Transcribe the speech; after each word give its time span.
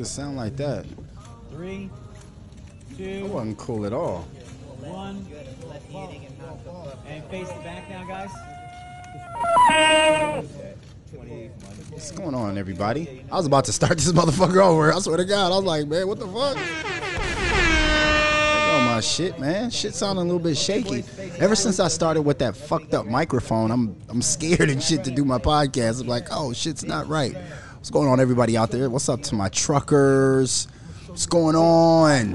it 0.00 0.06
sound 0.06 0.36
like 0.36 0.56
that? 0.56 0.84
Three, 1.50 1.90
That 2.98 3.24
wasn't 3.26 3.58
cool 3.58 3.84
at 3.86 3.92
all. 3.92 4.26
one. 4.80 5.26
And 7.06 7.24
face 7.30 7.48
the 7.48 7.54
back 7.60 7.88
now, 7.88 8.04
guys. 8.06 8.30
What's 11.90 12.10
going 12.12 12.34
on, 12.34 12.58
everybody? 12.58 13.24
I 13.32 13.36
was 13.36 13.46
about 13.46 13.64
to 13.66 13.72
start 13.72 13.98
this 13.98 14.12
motherfucker 14.12 14.62
over. 14.62 14.92
I 14.92 14.98
swear 15.00 15.16
to 15.16 15.24
God, 15.24 15.52
I 15.52 15.56
was 15.56 15.64
like, 15.64 15.86
man, 15.88 16.06
what 16.06 16.18
the 16.18 16.26
fuck? 16.26 16.56
Oh 18.70 18.80
my 18.84 19.00
shit, 19.00 19.38
man. 19.38 19.70
Shit 19.70 19.94
sounding 19.94 20.22
a 20.22 20.26
little 20.26 20.38
bit 20.38 20.56
shaky. 20.56 21.04
Ever 21.38 21.56
since 21.56 21.80
I 21.80 21.88
started 21.88 22.22
with 22.22 22.38
that 22.40 22.56
fucked 22.56 22.94
up 22.94 23.06
microphone, 23.06 23.70
I'm 23.70 23.96
I'm 24.08 24.22
scared 24.22 24.70
and 24.70 24.82
shit 24.82 25.02
to 25.04 25.10
do 25.10 25.24
my 25.24 25.38
podcast. 25.38 26.00
I'm 26.02 26.06
like, 26.08 26.28
oh, 26.30 26.52
shit's 26.52 26.84
not 26.84 27.08
right. 27.08 27.36
What's 27.78 27.90
going 27.90 28.08
on, 28.08 28.18
everybody 28.18 28.56
out 28.56 28.72
there? 28.72 28.90
What's 28.90 29.08
up 29.08 29.22
to 29.22 29.36
my 29.36 29.48
truckers? 29.50 30.66
What's 31.06 31.26
going 31.26 31.54
on? 31.54 32.34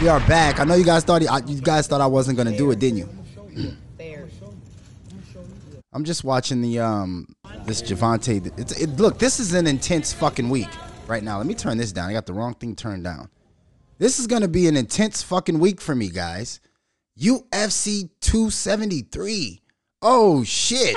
We 0.00 0.06
are 0.06 0.20
back. 0.20 0.60
I 0.60 0.64
know 0.64 0.76
you 0.76 0.84
guys 0.84 1.02
thought 1.02 1.20
you 1.48 1.60
guys 1.60 1.88
thought 1.88 2.00
I 2.00 2.06
wasn't 2.06 2.38
gonna 2.38 2.56
do 2.56 2.70
it, 2.70 2.78
didn't 2.78 2.98
you? 2.98 3.08
I'm 5.92 6.04
just 6.04 6.22
watching 6.22 6.62
the 6.62 6.78
um 6.78 7.26
this 7.64 7.82
Javante. 7.82 8.56
It's 8.56 8.80
it, 8.80 8.90
look. 8.90 9.18
This 9.18 9.40
is 9.40 9.52
an 9.52 9.66
intense 9.66 10.12
fucking 10.12 10.48
week 10.48 10.70
right 11.08 11.24
now. 11.24 11.38
Let 11.38 11.48
me 11.48 11.54
turn 11.54 11.76
this 11.76 11.90
down. 11.90 12.08
I 12.08 12.12
got 12.12 12.26
the 12.26 12.32
wrong 12.32 12.54
thing 12.54 12.76
turned 12.76 13.02
down. 13.02 13.28
This 13.98 14.20
is 14.20 14.28
gonna 14.28 14.48
be 14.48 14.68
an 14.68 14.76
intense 14.76 15.24
fucking 15.24 15.58
week 15.58 15.80
for 15.80 15.96
me, 15.96 16.08
guys. 16.08 16.60
UFC 17.18 18.10
273. 18.20 19.60
Oh 20.02 20.44
shit. 20.44 20.94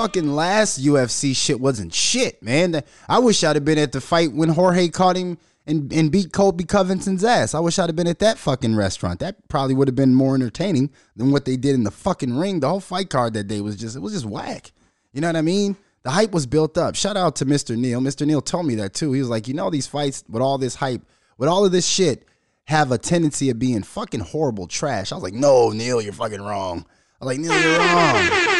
Fucking 0.00 0.34
last 0.34 0.82
UFC 0.82 1.36
shit 1.36 1.60
wasn't 1.60 1.92
shit, 1.92 2.42
man. 2.42 2.82
I 3.06 3.18
wish 3.18 3.44
I'd 3.44 3.56
have 3.56 3.66
been 3.66 3.76
at 3.76 3.92
the 3.92 4.00
fight 4.00 4.32
when 4.32 4.48
Jorge 4.48 4.88
caught 4.88 5.14
him 5.14 5.36
and, 5.66 5.92
and 5.92 6.10
beat 6.10 6.32
Colby 6.32 6.64
Covington's 6.64 7.22
ass. 7.22 7.54
I 7.54 7.60
wish 7.60 7.78
I'd 7.78 7.90
have 7.90 7.96
been 7.96 8.06
at 8.06 8.18
that 8.20 8.38
fucking 8.38 8.76
restaurant. 8.76 9.20
That 9.20 9.46
probably 9.48 9.74
would 9.74 9.88
have 9.88 9.94
been 9.94 10.14
more 10.14 10.34
entertaining 10.34 10.88
than 11.16 11.32
what 11.32 11.44
they 11.44 11.58
did 11.58 11.74
in 11.74 11.84
the 11.84 11.90
fucking 11.90 12.38
ring. 12.38 12.60
The 12.60 12.68
whole 12.70 12.80
fight 12.80 13.10
card 13.10 13.34
that 13.34 13.44
day 13.44 13.60
was 13.60 13.76
just 13.76 13.94
it 13.94 14.00
was 14.00 14.14
just 14.14 14.24
whack. 14.24 14.72
You 15.12 15.20
know 15.20 15.28
what 15.28 15.36
I 15.36 15.42
mean? 15.42 15.76
The 16.02 16.12
hype 16.12 16.32
was 16.32 16.46
built 16.46 16.78
up. 16.78 16.96
Shout 16.96 17.18
out 17.18 17.36
to 17.36 17.44
Mr. 17.44 17.76
Neil. 17.76 18.00
Mr. 18.00 18.26
Neil 18.26 18.40
told 18.40 18.64
me 18.64 18.76
that 18.76 18.94
too. 18.94 19.12
He 19.12 19.20
was 19.20 19.28
like, 19.28 19.48
you 19.48 19.52
know, 19.52 19.68
these 19.68 19.86
fights 19.86 20.24
with 20.30 20.40
all 20.40 20.56
this 20.56 20.76
hype, 20.76 21.02
with 21.36 21.50
all 21.50 21.66
of 21.66 21.72
this 21.72 21.86
shit, 21.86 22.24
have 22.64 22.90
a 22.90 22.96
tendency 22.96 23.50
of 23.50 23.58
being 23.58 23.82
fucking 23.82 24.20
horrible 24.20 24.66
trash. 24.66 25.12
I 25.12 25.16
was 25.16 25.24
like, 25.24 25.34
no, 25.34 25.68
Neil, 25.72 26.00
you're 26.00 26.14
fucking 26.14 26.40
wrong. 26.40 26.86
I 27.20 27.24
was 27.26 27.36
like, 27.36 27.38
Neil, 27.38 27.60
you're 27.60 27.78
wrong. 27.78 28.59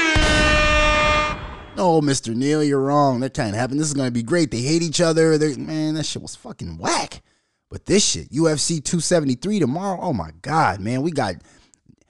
No, 1.81 2.03
Mr. 2.03 2.35
Neil, 2.35 2.63
you're 2.63 2.79
wrong. 2.79 3.21
That 3.21 3.33
can't 3.33 3.57
happen. 3.57 3.79
This 3.79 3.87
is 3.87 3.95
gonna 3.95 4.11
be 4.11 4.23
great. 4.23 4.51
They 4.51 4.61
hate 4.61 4.83
each 4.83 5.01
other. 5.01 5.39
They're, 5.39 5.57
man, 5.57 5.95
that 5.95 6.05
shit 6.05 6.21
was 6.21 6.37
fucking 6.37 6.77
whack. 6.77 7.23
But 7.71 7.87
this 7.87 8.07
shit, 8.07 8.29
UFC 8.31 8.85
273 8.85 9.61
tomorrow. 9.61 9.99
Oh 9.99 10.13
my 10.13 10.29
god, 10.43 10.81
man, 10.81 11.01
we 11.01 11.11
got. 11.11 11.37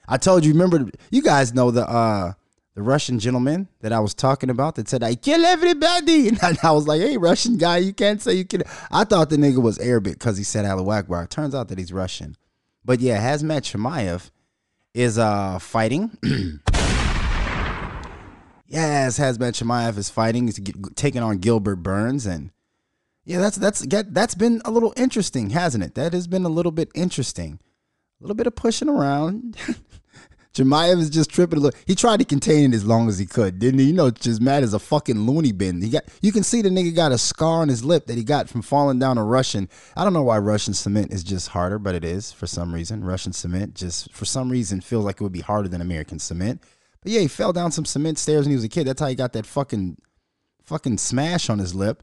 I 0.08 0.16
told 0.16 0.44
you. 0.44 0.52
Remember, 0.54 0.91
you 1.12 1.22
guys 1.22 1.54
know 1.54 1.70
the 1.70 1.88
uh 1.88 2.32
the 2.74 2.82
Russian 2.82 3.20
gentleman 3.20 3.68
that 3.80 3.92
I 3.92 4.00
was 4.00 4.12
talking 4.12 4.50
about 4.50 4.74
that 4.74 4.88
said 4.88 5.04
I 5.04 5.14
kill 5.14 5.44
everybody, 5.44 6.28
and 6.42 6.58
I 6.64 6.72
was 6.72 6.88
like, 6.88 7.00
hey, 7.00 7.16
Russian 7.16 7.56
guy, 7.56 7.76
you 7.76 7.92
can't 7.92 8.20
say 8.20 8.34
you 8.34 8.44
kill. 8.44 8.62
I 8.91 9.04
thought 9.04 9.30
the 9.30 9.36
nigga 9.36 9.62
was 9.62 9.78
Arabic 9.78 10.14
because 10.14 10.36
he 10.36 10.42
said 10.42 10.64
Allahu 10.64 10.91
Akbar. 10.91 11.28
Turns 11.28 11.54
out 11.54 11.68
that 11.68 11.78
he's 11.78 11.92
Russian. 11.92 12.34
But 12.84 12.98
yeah, 12.98 13.20
Hazmat 13.20 13.60
Chimaev 13.60 14.32
is 14.94 15.16
uh 15.16 15.60
fighting. 15.60 16.18
Yes, 18.70 19.18
Hazmat 19.18 19.60
Chimaev 19.60 19.98
is 19.98 20.10
fighting. 20.10 20.46
He's 20.46 20.60
taking 20.94 21.22
on 21.22 21.38
Gilbert 21.38 21.82
Burns, 21.82 22.25
and 22.25 22.53
yeah, 23.25 23.41
that's 23.41 23.56
that's 23.56 23.84
that's 23.88 24.36
been 24.36 24.62
a 24.64 24.70
little 24.70 24.94
interesting, 24.97 25.50
hasn't 25.50 25.82
it? 25.82 25.97
That 25.97 26.12
has 26.12 26.28
been 26.28 26.44
a 26.44 26.48
little 26.48 26.70
bit 26.70 26.88
interesting. 26.94 27.59
A 28.20 28.22
little 28.22 28.36
bit 28.36 28.47
of 28.47 28.54
pushing 28.54 28.88
around. 28.88 29.56
Chimaev 30.54 31.00
is 31.00 31.10
just 31.10 31.30
tripping 31.30 31.59
a 31.59 31.62
little. 31.62 31.80
He 31.84 31.97
tried 31.97 32.19
to 32.19 32.25
contain 32.25 32.72
it 32.72 32.76
as 32.76 32.84
long 32.84 33.09
as 33.09 33.19
he 33.19 33.26
could, 33.26 33.59
didn't 33.59 33.80
he? 33.80 33.86
You 33.86 33.92
know, 33.92 34.10
just 34.10 34.41
mad 34.41 34.62
as 34.62 34.72
a 34.72 34.78
fucking 34.78 35.19
loony 35.19 35.50
bin. 35.50 35.82
He 35.82 35.91
got 35.91 36.04
you 36.22 36.30
can 36.30 36.44
see 36.44 36.62
the 36.62 36.69
nigga 36.69 36.94
got 36.94 37.10
a 37.10 37.19
scar 37.19 37.62
on 37.62 37.69
his 37.69 37.84
lip 37.84 38.06
that 38.06 38.16
he 38.16 38.22
got 38.22 38.48
from 38.48 38.62
falling 38.62 39.00
down 39.00 39.19
a 39.19 39.25
Russian. 39.25 39.69
I 39.97 40.04
don't 40.04 40.12
know 40.12 40.22
why 40.22 40.38
Russian 40.38 40.75
cement 40.75 41.12
is 41.12 41.25
just 41.25 41.48
harder, 41.48 41.80
but 41.80 41.97
it 41.97 42.04
is 42.04 42.30
for 42.30 42.47
some 42.47 42.72
reason. 42.72 43.03
Russian 43.03 43.32
cement 43.32 43.75
just 43.75 44.12
for 44.12 44.26
some 44.26 44.48
reason 44.48 44.80
feels 44.80 45.04
like 45.04 45.16
it 45.16 45.25
would 45.25 45.32
be 45.32 45.41
harder 45.41 45.69
than 45.69 45.80
American 45.80 46.20
cement. 46.20 46.62
But 47.03 47.12
yeah, 47.12 47.21
he 47.21 47.28
fell 47.28 47.53
down 47.53 47.72
some 47.72 47.84
cement 47.84 48.19
stairs 48.19 48.44
when 48.44 48.50
he 48.50 48.56
was 48.56 48.65
a 48.65 48.69
kid. 48.69 48.87
That's 48.87 49.00
how 49.00 49.09
he 49.09 49.15
got 49.15 49.33
that 49.33 49.47
fucking 49.47 49.97
fucking 50.65 50.99
smash 50.99 51.49
on 51.50 51.59
his 51.59 51.75
lip. 51.75 52.03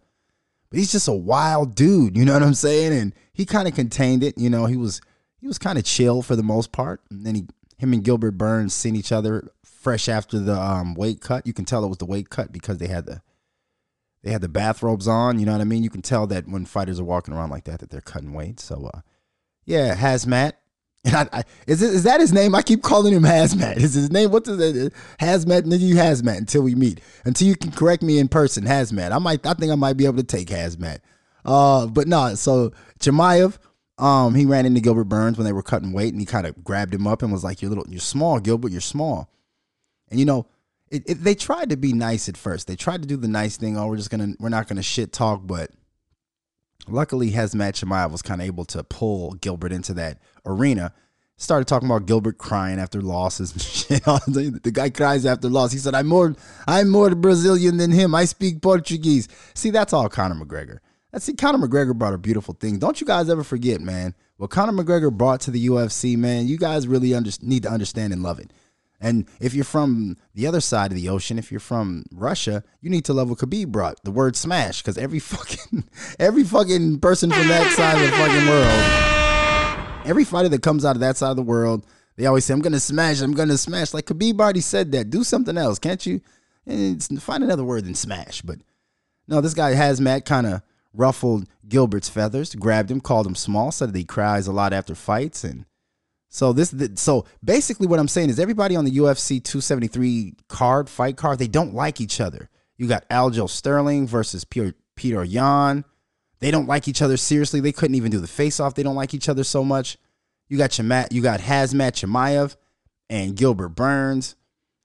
But 0.70 0.80
he's 0.80 0.92
just 0.92 1.08
a 1.08 1.14
wild 1.14 1.76
dude, 1.76 2.18
you 2.18 2.26
know 2.26 2.34
what 2.34 2.44
I'm 2.44 2.54
saying? 2.54 2.92
And 2.92 3.16
he 3.32 3.46
kind 3.46 3.68
of 3.68 3.76
contained 3.76 4.24
it, 4.24 4.38
you 4.38 4.50
know, 4.50 4.66
he 4.66 4.76
was 4.76 5.02
he 5.40 5.48
was 5.48 5.58
kind 5.58 5.78
of 5.78 5.86
chill 5.86 6.22
for 6.22 6.36
the 6.36 6.44
most 6.44 6.72
part. 6.72 7.02
And 7.10 7.26
then 7.26 7.36
he 7.36 7.48
him 7.78 7.94
and 7.94 8.04
Gilbert 8.04 8.38
Burns 8.38 8.74
seen 8.74 8.96
each 8.96 9.12
other 9.12 9.48
fresh 9.64 10.10
after 10.10 10.40
the 10.40 10.60
um, 10.60 10.96
weight 10.96 11.22
cut. 11.22 11.46
You 11.48 11.54
can 11.54 11.64
tell 11.64 11.86
it 11.86 11.90
was 11.90 12.00
the 12.00 12.06
weight 12.06 12.30
cut 12.30 12.52
because 12.52 12.80
they 12.80 12.88
had 12.88 13.06
the 13.06 13.22
they 14.24 14.32
had 14.32 14.42
the 14.42 14.50
bathrobes 14.50 15.08
on, 15.08 15.40
you 15.40 15.46
know 15.46 15.54
what 15.54 15.62
I 15.62 15.66
mean? 15.66 15.84
You 15.84 15.90
can 15.90 16.02
tell 16.02 16.28
that 16.28 16.48
when 16.48 16.66
fighters 16.66 17.00
are 17.00 17.06
walking 17.06 17.34
around 17.34 17.52
like 17.52 17.64
that 17.66 17.80
that 17.80 17.92
they're 17.92 18.02
cutting 18.02 18.34
weight. 18.34 18.60
So 18.60 18.90
uh 18.94 19.02
yeah, 19.64 19.96
Hazmat 19.96 20.54
and 21.06 21.16
I, 21.16 21.28
I, 21.32 21.44
is 21.68 21.82
it, 21.82 21.94
is 21.94 22.04
that 22.04 22.20
his 22.20 22.34
name? 22.34 22.56
I 22.56 22.62
keep 22.62 22.82
calling 22.84 23.14
him 23.14 23.24
Hazmat. 23.24 23.78
Is 23.78 23.94
his 23.94 24.12
name? 24.12 24.32
What's 24.32 24.50
his 24.50 24.58
Hazmat? 25.20 25.64
Nigga, 25.64 25.80
you 25.80 25.96
Hazmat 25.96 26.38
until 26.38 26.64
we 26.64 26.76
meet. 26.76 27.02
Until 27.26 27.48
you 27.48 27.56
can 27.56 27.72
correct 27.72 28.04
me 28.04 28.20
in 28.20 28.28
person, 28.28 28.66
Hazmat. 28.66 29.12
I 29.12 29.20
might. 29.20 29.46
I 29.46 29.54
think 29.54 29.72
I 29.72 29.76
might 29.76 29.98
be 29.98 30.06
able 30.06 30.18
to 30.18 30.24
take 30.24 30.50
Hazmat. 30.50 31.00
Uh, 31.46 31.88
but 31.88 32.08
no. 32.08 32.36
So 32.36 32.72
Chimaev, 33.00 33.58
um, 33.98 34.36
he 34.36 34.46
ran 34.46 34.66
into 34.66 34.82
Gilbert 34.82 35.06
Burns 35.06 35.38
when 35.38 35.46
they 35.46 35.54
were 35.54 35.64
cutting 35.64 35.94
weight, 35.94 36.14
and 36.14 36.20
he 36.20 36.26
kind 36.26 36.46
of 36.46 36.64
grabbed 36.64 36.94
him 36.94 37.08
up 37.08 37.22
and 37.22 37.32
was 37.32 37.44
like, 37.44 37.62
"You're 37.62 37.70
little. 37.70 37.88
You're 37.88 38.00
small, 38.00 38.40
Gilbert. 38.40 38.72
You're 38.72 38.82
small." 38.82 39.30
And 40.10 40.20
you 40.20 40.26
know, 40.26 40.48
it, 40.92 41.04
it, 41.10 41.24
they 41.24 41.36
tried 41.36 41.70
to 41.70 41.78
be 41.78 41.94
nice 41.94 42.28
at 42.28 42.38
first. 42.38 42.68
They 42.68 42.76
tried 42.76 43.02
to 43.02 43.08
do 43.08 43.18
the 43.18 43.28
nice 43.28 43.58
thing. 43.58 43.78
Oh, 43.78 43.88
we're 43.88 43.98
just 43.98 44.10
gonna. 44.10 44.34
We're 44.40 44.50
not 44.50 44.68
gonna 44.68 44.84
shit 44.84 45.14
talk, 45.14 45.42
but. 45.46 45.72
Luckily, 46.88 47.32
Hazmat 47.32 47.74
Chimaev 47.74 48.12
was 48.12 48.22
kind 48.22 48.42
of 48.42 48.48
able 48.48 48.66
to 48.66 48.84
pull 48.84 49.34
Gilbert 49.34 49.72
into 49.72 49.94
that 49.96 50.20
arena. 50.46 50.94
Started 51.40 51.68
talking 51.68 51.88
about 51.88 52.08
Gilbert 52.08 52.38
crying 52.38 52.80
after 52.80 53.02
losses 53.02 53.52
and 53.52 53.62
shit. 53.62 54.04
the 54.04 54.72
guy 54.74 54.90
cries 54.90 55.26
after 55.26 55.50
loss. 55.50 55.72
He 55.72 55.78
said, 55.78 55.94
"I'm 55.94 56.08
more, 56.08 56.36
I'm 56.68 56.90
more 56.90 57.14
Brazilian 57.14 57.78
than 57.78 57.92
him. 57.92 58.16
I 58.16 58.26
speak 58.26 58.62
Portuguese." 58.62 59.28
See, 59.54 59.70
that's 59.70 59.94
all 59.94 60.10
Conor 60.10 60.44
McGregor. 60.44 60.80
That's 61.12 61.26
see, 61.26 61.34
Conor 61.34 61.68
McGregor 61.68 61.96
brought 61.96 62.14
a 62.14 62.18
beautiful 62.18 62.54
thing. 62.54 62.80
Don't 62.80 63.00
you 63.00 63.08
guys 63.08 63.30
ever 63.30 63.44
forget, 63.44 63.82
man? 63.82 64.16
What 64.38 64.50
Conor 64.50 64.84
McGregor 64.84 65.12
brought 65.12 65.42
to 65.42 65.52
the 65.52 65.68
UFC, 65.68 66.18
man. 66.18 66.48
You 66.48 66.58
guys 66.58 66.88
really 66.88 67.14
under, 67.14 67.32
need 67.42 67.64
to 67.64 67.72
understand 67.72 68.14
and 68.14 68.24
love 68.24 68.40
it. 68.40 68.52
And 69.00 69.28
if 69.40 69.54
you're 69.54 69.64
from 69.64 70.18
the 70.34 70.48
other 70.48 70.62
side 70.62 70.92
of 70.92 70.98
the 70.98 71.10
ocean, 71.10 71.38
if 71.38 71.52
you're 71.52 71.60
from 71.60 72.06
Russia, 72.12 72.64
you 72.82 72.90
need 72.90 73.06
to 73.06 73.14
love 73.14 73.30
what 73.30 73.40
Khabib 73.40 73.68
brought, 73.68 74.04
the 74.04 74.12
word 74.12 74.36
smash, 74.36 74.82
because 74.82 74.98
every 74.98 75.20
fucking 75.34 75.84
every 76.20 76.44
fucking 76.44 77.00
person 77.00 77.32
from 77.32 77.48
that 77.48 77.72
side 77.74 77.96
of 77.96 78.10
the 78.10 78.18
fucking 78.18 78.48
world, 78.48 80.10
every 80.10 80.24
fighter 80.24 80.50
that 80.50 80.64
comes 80.64 80.84
out 80.84 80.96
of 80.96 81.02
that 81.02 81.18
side 81.18 81.32
of 81.32 81.36
the 81.38 81.44
world, 81.44 81.86
they 82.16 82.26
always 82.26 82.46
say, 82.46 82.54
I'm 82.54 82.62
gonna 82.62 82.80
smash, 82.80 83.22
I'm 83.22 83.34
gonna 83.34 83.58
smash. 83.58 83.94
Like 83.94 84.08
Khabib 84.08 84.40
already 84.40 84.62
said 84.62 84.92
that. 84.94 85.12
Do 85.12 85.24
something 85.24 85.58
else, 85.58 85.78
can't 85.78 86.04
you? 86.06 86.22
And 86.66 87.02
find 87.22 87.44
another 87.44 87.64
word 87.64 87.86
than 87.86 87.94
smash. 87.94 88.42
But 88.42 88.60
no, 89.28 89.42
this 89.42 89.54
guy 89.54 89.74
Hazmat 89.74 90.26
kind 90.26 90.48
of 90.48 90.62
ruffled 90.94 91.48
Gilbert's 91.68 92.10
feathers, 92.10 92.56
grabbed 92.56 92.90
him, 92.90 93.00
called 93.00 93.28
him 93.28 93.36
small, 93.36 93.72
said 93.72 93.94
that 93.94 93.98
he 93.98 94.04
cries 94.04 94.48
a 94.48 94.52
lot 94.52 94.74
after 94.74 94.96
fights, 94.96 95.44
and 95.44 95.66
so 96.30 96.54
this, 96.54 96.74
so 96.96 97.26
basically, 97.44 97.88
what 97.88 98.00
I'm 98.00 98.08
saying 98.08 98.30
is 98.30 98.40
everybody 98.40 98.76
on 98.76 98.86
the 98.86 98.98
UFC 98.98 99.44
273 99.44 100.36
card, 100.48 100.90
fight 100.90 101.18
card, 101.18 101.40
they 101.40 101.48
don't 101.48 101.74
like 101.74 102.02
each 102.02 102.20
other. 102.20 102.50
You 102.76 102.88
got 102.88 103.08
Aljo 103.10 103.50
Sterling 103.50 104.08
versus 104.08 104.44
Peter, 104.44 104.74
Peter 104.96 105.24
Yan. 105.24 105.86
They 106.40 106.52
don't 106.52 106.68
like 106.68 106.88
each 106.88 107.02
other 107.02 107.18
seriously. 107.18 107.60
They 107.60 107.72
couldn't 107.72 107.96
even 107.96 108.12
do 108.12 108.20
the 108.20 108.28
face 108.28 108.60
off. 108.60 108.76
They 108.76 108.84
don't 108.84 108.96
like 108.96 109.14
each 109.14 109.30
other 109.30 109.44
so 109.44 109.64
much. 109.64 109.98
You 110.48 110.58
got 110.58 110.70
Chamat, 110.70 111.12
you 111.12 111.22
got 111.22 111.40
Hazmat 111.40 111.94
Chimaev 111.94 112.56
and 113.10 113.36
Gilbert 113.36 113.70
Burns. 113.70 114.36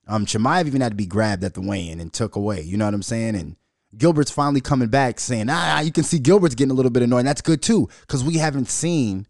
Um, 0.09 0.27
Chimaev 0.27 0.67
even 0.67 0.81
had 0.81 0.93
to 0.93 0.97
be 0.97 1.07
grabbed 1.07 1.45
at 1.45 1.55
the 1.55 1.61
weigh-in 1.61 2.01
and 2.01 2.13
took 2.13 2.37
away. 2.37 2.63
You 2.63 2.77
know 2.77 2.87
what 2.87 2.95
I'm 2.95 3.03
saying? 3.03 3.37
And 3.37 3.57
Gilbert's 3.97 4.31
finally 4.31 4.61
coming 4.61 4.89
back 4.89 5.21
saying, 5.21 5.49
ah, 5.51 5.81
you 5.81 5.93
can 5.93 6.05
see 6.05 6.19
Gilbert's 6.19 6.55
getting 6.55 6.73
a 6.73 6.75
little 6.75 6.91
bit 6.91 7.03
annoyed. 7.03 7.27
That's 7.27 7.43
good 7.43 7.63
too, 7.63 7.89
because 8.01 8.25
we 8.25 8.39
haven't 8.39 8.69
seen 8.69 9.27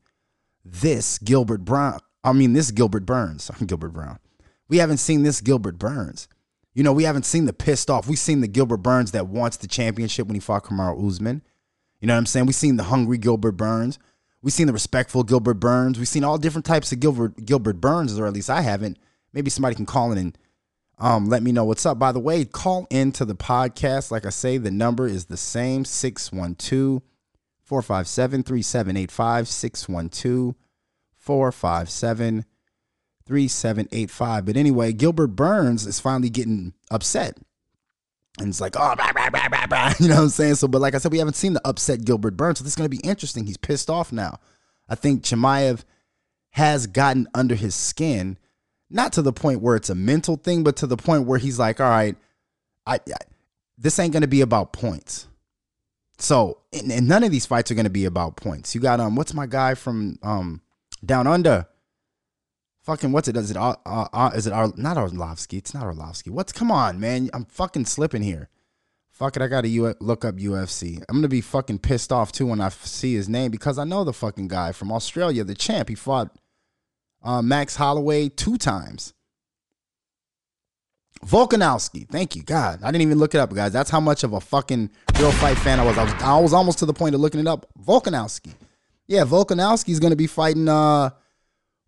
this 0.64 1.18
Gilbert 1.18 1.64
Brown. 1.64 2.00
I 2.24 2.32
mean, 2.32 2.52
this 2.52 2.70
Gilbert 2.70 3.06
Burns. 3.06 3.50
I'm 3.50 3.66
Gilbert 3.66 3.90
Brown. 3.90 4.18
We 4.68 4.78
haven't 4.78 4.98
seen 4.98 5.22
this 5.22 5.40
Gilbert 5.40 5.78
Burns. 5.78 6.28
You 6.74 6.82
know, 6.82 6.92
we 6.92 7.04
haven't 7.04 7.26
seen 7.26 7.44
the 7.44 7.52
pissed 7.52 7.90
off. 7.90 8.08
We've 8.08 8.18
seen 8.18 8.40
the 8.40 8.48
Gilbert 8.48 8.78
Burns 8.78 9.12
that 9.12 9.26
wants 9.26 9.58
the 9.58 9.66
championship 9.68 10.26
when 10.26 10.34
he 10.34 10.40
fought 10.40 10.64
Kamaru 10.64 11.06
Usman. 11.06 11.42
You 12.00 12.06
know 12.08 12.14
what 12.14 12.18
I'm 12.18 12.26
saying? 12.26 12.46
We've 12.46 12.54
seen 12.54 12.76
the 12.76 12.84
hungry 12.84 13.18
Gilbert 13.18 13.52
Burns. 13.52 13.98
We've 14.40 14.52
seen 14.52 14.66
the 14.66 14.72
respectful 14.72 15.22
Gilbert 15.22 15.54
Burns. 15.54 15.98
We've 15.98 16.08
seen 16.08 16.24
all 16.24 16.38
different 16.38 16.64
types 16.64 16.90
of 16.90 17.00
Gilbert 17.00 17.44
Gilbert 17.44 17.80
Burns, 17.80 18.18
or 18.18 18.26
at 18.26 18.32
least 18.32 18.50
I 18.50 18.62
haven't. 18.62 18.98
Maybe 19.32 19.50
somebody 19.50 19.76
can 19.76 19.86
call 19.86 20.12
in 20.12 20.18
and 20.18 20.38
Um, 20.98 21.28
let 21.28 21.42
me 21.42 21.52
know 21.52 21.64
what's 21.64 21.84
up. 21.86 21.98
By 21.98 22.12
the 22.12 22.20
way, 22.20 22.44
call 22.44 22.86
into 22.90 23.24
the 23.24 23.34
podcast. 23.34 24.10
Like 24.10 24.24
I 24.26 24.30
say, 24.30 24.56
the 24.58 24.70
number 24.70 25.06
is 25.06 25.26
the 25.26 25.36
same 25.36 25.84
612 25.84 27.02
457 27.72 28.42
3785. 28.42 29.48
612 29.48 30.54
457 31.16 32.44
3785. 33.26 34.44
But 34.44 34.56
anyway, 34.58 34.92
Gilbert 34.92 35.28
Burns 35.28 35.86
is 35.86 35.98
finally 35.98 36.28
getting 36.28 36.74
upset. 36.90 37.38
And 38.38 38.48
it's 38.48 38.60
like, 38.60 38.76
oh, 38.76 38.94
blah, 38.94 39.12
blah, 39.14 39.30
blah, 39.30 39.48
blah, 39.48 39.66
blah. 39.66 39.94
you 40.00 40.08
know 40.08 40.16
what 40.16 40.22
I'm 40.24 40.28
saying? 40.28 40.56
So, 40.56 40.68
but 40.68 40.82
like 40.82 40.94
I 40.94 40.98
said, 40.98 41.12
we 41.12 41.18
haven't 41.18 41.36
seen 41.36 41.54
the 41.54 41.66
upset 41.66 42.04
Gilbert 42.04 42.36
Burns. 42.36 42.58
So 42.58 42.64
this 42.64 42.74
is 42.74 42.76
going 42.76 42.90
to 42.90 42.94
be 42.94 43.08
interesting. 43.08 43.46
He's 43.46 43.56
pissed 43.56 43.88
off 43.88 44.12
now. 44.12 44.38
I 44.86 44.94
think 44.94 45.22
Chimaev 45.22 45.84
has 46.50 46.86
gotten 46.86 47.26
under 47.34 47.54
his 47.54 47.74
skin, 47.74 48.36
not 48.90 49.14
to 49.14 49.22
the 49.22 49.32
point 49.32 49.62
where 49.62 49.76
it's 49.76 49.88
a 49.88 49.94
mental 49.94 50.36
thing, 50.36 50.62
but 50.62 50.76
to 50.76 50.86
the 50.86 50.98
point 50.98 51.24
where 51.24 51.38
he's 51.38 51.58
like, 51.58 51.80
all 51.80 51.88
right, 51.88 52.16
I, 52.84 52.96
I 52.96 53.16
this 53.78 53.98
ain't 53.98 54.12
going 54.12 54.20
to 54.20 54.28
be 54.28 54.42
about 54.42 54.74
points. 54.74 55.28
So, 56.18 56.58
and, 56.72 56.90
and 56.92 57.08
none 57.08 57.24
of 57.24 57.30
these 57.30 57.46
fights 57.46 57.70
are 57.70 57.74
going 57.74 57.84
to 57.84 57.90
be 57.90 58.04
about 58.04 58.36
points. 58.36 58.74
You 58.74 58.80
got 58.80 59.00
um, 59.00 59.16
what's 59.16 59.34
my 59.34 59.46
guy 59.46 59.74
from 59.74 60.18
um 60.22 60.60
down 61.04 61.26
under? 61.26 61.66
Fucking 62.84 63.12
what's 63.12 63.28
it? 63.28 63.36
Is 63.36 63.50
it 63.50 63.56
uh, 63.56 63.76
uh, 63.86 64.30
is 64.34 64.46
it 64.46 64.52
Ar- 64.52 64.72
not 64.76 64.96
Arlovsky? 64.96 65.58
It's 65.58 65.72
not 65.74 65.84
Arlovsky. 65.84 66.30
What's 66.30 66.52
come 66.52 66.70
on, 66.70 66.98
man? 66.98 67.30
I'm 67.32 67.44
fucking 67.44 67.86
slipping 67.86 68.22
here. 68.22 68.48
Fuck 69.10 69.36
it, 69.36 69.42
I 69.42 69.46
gotta 69.46 69.68
U- 69.68 69.94
look 70.00 70.24
up 70.24 70.36
UFC. 70.36 70.98
I'm 71.08 71.16
gonna 71.16 71.28
be 71.28 71.40
fucking 71.40 71.78
pissed 71.78 72.10
off 72.12 72.32
too 72.32 72.46
when 72.46 72.60
I 72.60 72.66
f- 72.66 72.84
see 72.84 73.14
his 73.14 73.28
name 73.28 73.50
because 73.52 73.78
I 73.78 73.84
know 73.84 74.02
the 74.04 74.12
fucking 74.12 74.48
guy 74.48 74.72
from 74.72 74.90
Australia, 74.90 75.44
the 75.44 75.54
champ. 75.54 75.88
He 75.90 75.94
fought 75.94 76.36
uh, 77.22 77.40
Max 77.42 77.76
Holloway 77.76 78.28
two 78.28 78.56
times. 78.56 79.14
Volkanovski, 81.26 82.08
thank 82.08 82.34
you, 82.34 82.42
God. 82.42 82.80
I 82.82 82.90
didn't 82.90 83.02
even 83.02 83.18
look 83.18 83.34
it 83.34 83.38
up, 83.38 83.54
guys. 83.54 83.72
That's 83.72 83.90
how 83.90 84.00
much 84.00 84.24
of 84.24 84.32
a 84.32 84.40
fucking 84.40 84.90
real 85.18 85.32
fight 85.32 85.56
fan 85.58 85.78
I 85.78 85.84
was. 85.84 85.96
I 85.96 86.04
was, 86.04 86.12
I 86.22 86.38
was 86.38 86.52
almost 86.52 86.78
to 86.80 86.86
the 86.86 86.92
point 86.92 87.14
of 87.14 87.20
looking 87.20 87.40
it 87.40 87.46
up. 87.46 87.66
Volkanovski, 87.80 88.54
yeah, 89.06 89.24
Volkanovski's 89.24 90.00
gonna 90.00 90.16
be 90.16 90.26
fighting. 90.26 90.68
uh 90.68 91.10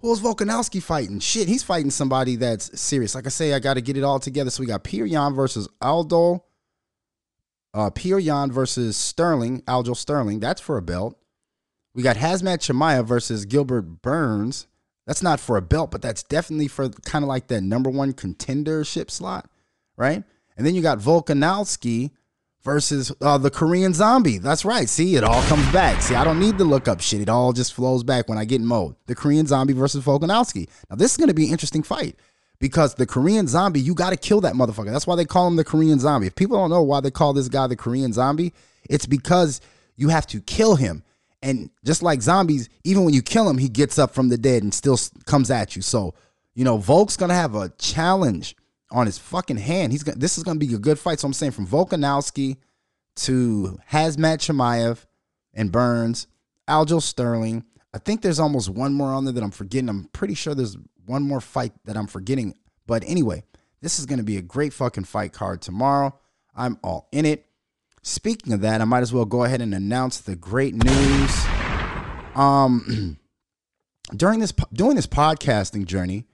Who's 0.05 0.21
Volkanovski 0.21 0.83
fighting? 0.83 1.19
Shit, 1.19 1.49
he's 1.49 1.63
fighting 1.63 1.91
somebody 1.91 2.37
that's 2.37 2.79
serious. 2.79 3.15
Like 3.15 3.25
I 3.25 3.31
say, 3.31 3.55
I 3.55 3.59
got 3.59 3.75
to 3.75 3.81
get 3.81 3.97
it 3.97 4.05
all 4.05 4.21
together. 4.21 4.51
So 4.51 4.61
we 4.61 4.67
got 4.67 4.87
Yan 4.93 5.33
versus 5.33 5.67
Aldo. 5.81 6.45
Uh, 7.73 7.91
Yan 7.97 8.53
versus 8.53 8.99
Sterling, 8.99 9.63
Aljo 9.63 9.97
Sterling. 9.97 10.41
That's 10.41 10.61
for 10.61 10.77
a 10.77 10.83
belt. 10.83 11.19
We 11.95 12.03
got 12.03 12.17
Hazmat 12.17 12.59
Chimaev 12.59 13.07
versus 13.07 13.47
Gilbert 13.47 14.03
Burns. 14.03 14.67
That's 15.07 15.23
not 15.23 15.41
for 15.41 15.57
a 15.57 15.63
belt, 15.63 15.91
but 15.91 16.03
that's 16.03 16.23
definitely 16.23 16.69
for 16.69 16.89
kind 16.89 17.23
of 17.25 17.29
like 17.29 17.49
that 17.49 17.61
number 17.61 17.91
one 17.91 18.13
contendership 18.13 19.11
slot, 19.11 19.51
right? 19.97 20.23
And 20.57 20.67
then 20.67 20.75
you 20.75 20.83
got 20.83 20.99
Volkanovski 20.99 22.11
versus 22.63 23.13
uh, 23.21 23.37
the 23.37 23.51
Korean 23.51 23.93
Zombie. 23.93 24.39
That's 24.39 24.65
right. 24.65 24.89
See, 24.89 25.17
it 25.17 25.25
all 25.25 25.43
comes 25.43 25.71
back. 25.71 26.01
See, 26.01 26.15
I 26.15 26.25
don't 26.25 26.41
need 26.41 26.57
to 26.59 26.65
look 26.65 26.89
up 26.89 27.01
shit. 27.01 27.21
It 27.21 27.29
all 27.29 27.53
just 27.53 27.75
flows 27.75 28.03
back 28.03 28.29
when 28.29 28.39
I 28.39 28.47
get 28.47 28.61
in 28.61 28.67
mode. 28.67 28.97
The 29.07 29.15
Korean 29.15 29.47
Zombie 29.47 29.75
versus 29.75 30.05
Volkanovski. 30.05 30.69
Now, 30.89 30.97
this 30.97 31.13
is 31.13 31.17
going 31.19 31.29
to 31.29 31.35
be 31.35 31.47
an 31.47 31.53
interesting 31.53 31.83
fight 31.83 32.17
because 32.59 32.95
the 32.95 33.07
Korean 33.07 33.47
Zombie, 33.47 33.81
you 33.81 33.95
got 33.95 34.11
to 34.11 34.17
kill 34.17 34.41
that 34.41 34.55
motherfucker. 34.55 34.91
That's 34.91 35.07
why 35.07 35.17
they 35.17 35.27
call 35.27 35.47
him 35.47 35.57
the 35.57 35.65
Korean 35.65 35.99
Zombie. 35.99 36.29
If 36.29 36.35
people 36.35 36.57
don't 36.57 36.71
know 36.71 36.83
why 36.83 37.01
they 37.01 37.11
call 37.11 37.35
this 37.35 37.49
guy 37.49 37.67
the 37.67 37.77
Korean 37.77 38.13
Zombie, 38.13 38.55
it's 38.89 39.07
because 39.07 39.61
you 39.97 40.09
have 40.09 40.27
to 40.29 40.41
kill 40.41 40.77
him. 40.77 41.03
And 41.45 41.69
just 41.85 42.03
like 42.03 42.23
zombies, 42.23 42.71
even 42.85 43.05
when 43.05 43.13
you 43.13 43.21
kill 43.21 43.49
him, 43.49 43.59
he 43.59 43.69
gets 43.69 43.99
up 43.99 44.15
from 44.15 44.31
the 44.31 44.39
dead 44.39 44.63
and 44.63 44.73
still 44.73 44.99
comes 45.27 45.51
at 45.51 45.77
you. 45.77 45.83
So, 45.83 46.15
you 46.55 46.65
know, 46.65 46.79
Volk's 46.79 47.19
to 47.29 47.35
have 47.35 47.55
a 47.55 47.69
challenge 47.79 48.57
on 48.91 49.05
his 49.05 49.19
fucking 49.19 49.59
hand. 49.59 49.93
He's 49.93 50.03
gonna, 50.03 50.17
this 50.17 50.39
is 50.39 50.45
to 50.59 50.67
be 50.67 50.75
a 50.75 50.79
good 50.79 50.99
fight. 50.99 51.21
So 51.21 51.27
I'm 51.27 51.35
saying 51.35 51.53
from 51.53 51.67
Volkanovski 51.67 52.57
to 53.17 53.79
Hazmat 53.91 54.39
Chimaev 54.39 55.05
and 55.53 55.71
Burns, 55.71 56.29
Aljo 56.67 57.03
Sterling. 57.03 57.65
I 57.93 57.99
think 57.99 58.23
there's 58.23 58.41
almost 58.41 58.71
one 58.71 58.95
more 58.95 59.11
on 59.11 59.27
there 59.27 59.35
that 59.35 59.45
I'm 59.45 59.51
forgetting. 59.51 59.91
I'm 59.91 60.05
pretty 60.15 60.35
sure 60.35 60.55
there's 60.55 60.79
one 61.05 61.25
more 61.25 61.43
fight 61.43 61.73
that 61.85 61.99
I'm 61.99 62.07
forgetting. 62.07 62.55
But 62.87 63.05
anyway, 63.07 63.45
this 63.83 63.99
is 63.99 64.07
going 64.07 64.19
to 64.19 64.25
be 64.25 64.39
a 64.39 64.43
great 64.43 64.73
fucking 64.73 65.05
fight 65.05 65.35
card 65.35 65.61
tomorrow. 65.61 66.19
I'm 66.57 66.79
all 66.83 67.07
in 67.13 67.27
it. 67.27 67.45
Speaking 68.07 68.53
of 68.53 68.61
that, 68.61 68.83
I 68.83 68.85
might 68.85 69.01
as 69.01 69.15
well 69.15 69.25
go 69.25 69.45
ahead 69.45 69.63
and 69.63 69.73
announce 69.75 70.21
the 70.21 70.37
great 70.37 70.75
news. 70.75 71.45
Um, 72.35 73.17
during 74.15 74.41
this 74.41 74.53
doing 74.75 74.95
this 74.95 75.07
podcasting 75.07 75.87
journey, 75.87 76.27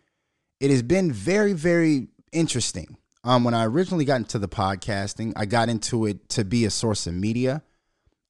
it 0.58 0.72
has 0.72 0.82
been 0.82 1.12
very, 1.12 1.52
very 1.52 2.08
interesting. 2.32 2.96
Um, 3.22 3.44
when 3.44 3.55
I 3.55 3.67
originally 3.67 4.05
got 4.05 4.17
into 4.17 4.40
the 4.40 4.49
podcasting, 4.49 5.32
I 5.37 5.46
got 5.46 5.69
into 5.69 6.06
it 6.06 6.28
to 6.31 6.44
be 6.44 6.64
a 6.64 6.70
source 6.70 7.06
of 7.06 7.14
media, 7.14 7.62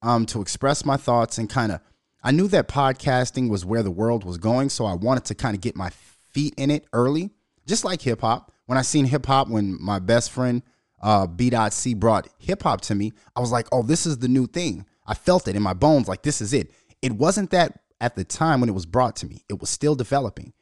um, 0.02 0.26
to 0.26 0.42
express 0.42 0.84
my 0.84 0.98
thoughts 0.98 1.38
and 1.38 1.48
kind 1.48 1.72
of. 1.72 1.80
I 2.22 2.32
knew 2.32 2.46
that 2.48 2.68
podcasting 2.68 3.48
was 3.48 3.64
where 3.64 3.82
the 3.82 3.90
world 3.90 4.22
was 4.22 4.36
going, 4.36 4.68
so 4.68 4.84
I 4.84 4.92
wanted 4.92 5.24
to 5.24 5.34
kind 5.34 5.54
of 5.54 5.62
get 5.62 5.76
my 5.76 5.88
feet 6.28 6.52
in 6.58 6.70
it 6.70 6.84
early, 6.92 7.30
just 7.66 7.86
like 7.86 8.02
hip 8.02 8.20
hop. 8.20 8.52
When 8.66 8.76
I 8.76 8.82
seen 8.82 9.06
hip 9.06 9.24
hop, 9.24 9.48
when 9.48 9.78
my 9.80 9.98
best 9.98 10.30
friend 10.30 10.62
uh, 11.00 11.26
B.C 11.26 11.94
brought 11.94 12.28
hip 12.38 12.62
hop 12.62 12.80
to 12.82 12.94
me, 12.94 13.12
I 13.34 13.40
was 13.40 13.50
like, 13.50 13.66
oh, 13.72 13.82
this 13.82 14.06
is 14.06 14.18
the 14.18 14.28
new 14.28 14.46
thing. 14.46 14.86
I 15.06 15.14
felt 15.14 15.48
it 15.48 15.56
in 15.56 15.62
my 15.62 15.72
bones, 15.72 16.08
like 16.08 16.22
this 16.22 16.40
is 16.40 16.52
it. 16.52 16.70
It 17.02 17.12
wasn't 17.12 17.50
that 17.50 17.80
at 18.00 18.16
the 18.16 18.24
time 18.24 18.60
when 18.60 18.68
it 18.68 18.74
was 18.74 18.86
brought 18.86 19.16
to 19.16 19.26
me. 19.26 19.44
It 19.48 19.60
was 19.60 19.70
still 19.70 19.94
developing. 19.94 20.52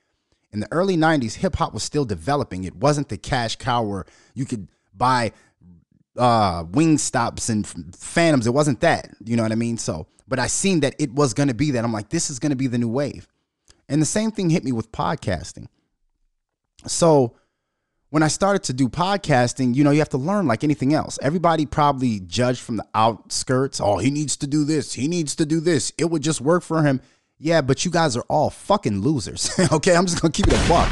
In 0.52 0.60
the 0.60 0.68
early 0.72 0.96
90s, 0.96 1.34
hip 1.34 1.56
hop 1.56 1.74
was 1.74 1.82
still 1.82 2.04
developing. 2.04 2.64
It 2.64 2.76
wasn't 2.76 3.08
the 3.08 3.18
cash 3.18 3.56
cow 3.56 3.82
where 3.82 4.06
you 4.34 4.44
could 4.44 4.68
buy 4.94 5.32
uh 6.16 6.64
wing 6.72 6.98
stops 6.98 7.48
and 7.48 7.66
phantoms. 7.94 8.46
It 8.46 8.54
wasn't 8.54 8.80
that. 8.80 9.10
You 9.24 9.36
know 9.36 9.42
what 9.42 9.52
I 9.52 9.56
mean? 9.56 9.76
So, 9.76 10.06
but 10.26 10.38
I 10.38 10.46
seen 10.46 10.80
that 10.80 10.94
it 10.98 11.12
was 11.12 11.34
gonna 11.34 11.54
be 11.54 11.70
that. 11.72 11.84
I'm 11.84 11.92
like, 11.92 12.08
this 12.08 12.30
is 12.30 12.38
gonna 12.38 12.56
be 12.56 12.66
the 12.66 12.78
new 12.78 12.88
wave. 12.88 13.28
And 13.88 14.00
the 14.02 14.06
same 14.06 14.30
thing 14.30 14.50
hit 14.50 14.64
me 14.64 14.72
with 14.72 14.90
podcasting. 14.92 15.66
So 16.86 17.36
when 18.10 18.22
I 18.22 18.28
started 18.28 18.62
to 18.64 18.72
do 18.72 18.88
podcasting, 18.88 19.74
you 19.74 19.84
know, 19.84 19.90
you 19.90 19.98
have 19.98 20.08
to 20.10 20.18
learn 20.18 20.46
like 20.46 20.64
anything 20.64 20.94
else. 20.94 21.18
Everybody 21.20 21.66
probably 21.66 22.20
judged 22.20 22.60
from 22.60 22.76
the 22.76 22.86
outskirts. 22.94 23.80
Oh, 23.80 23.98
he 23.98 24.10
needs 24.10 24.36
to 24.38 24.46
do 24.46 24.64
this. 24.64 24.94
He 24.94 25.08
needs 25.08 25.36
to 25.36 25.46
do 25.46 25.60
this. 25.60 25.92
It 25.98 26.06
would 26.06 26.22
just 26.22 26.40
work 26.40 26.62
for 26.62 26.82
him. 26.82 27.00
Yeah, 27.38 27.60
but 27.60 27.84
you 27.84 27.90
guys 27.90 28.16
are 28.16 28.24
all 28.28 28.50
fucking 28.50 29.00
losers. 29.00 29.50
okay, 29.72 29.94
I'm 29.94 30.06
just 30.06 30.20
gonna 30.20 30.32
keep 30.32 30.46
it 30.48 30.54
a 30.54 30.68
buck. 30.68 30.90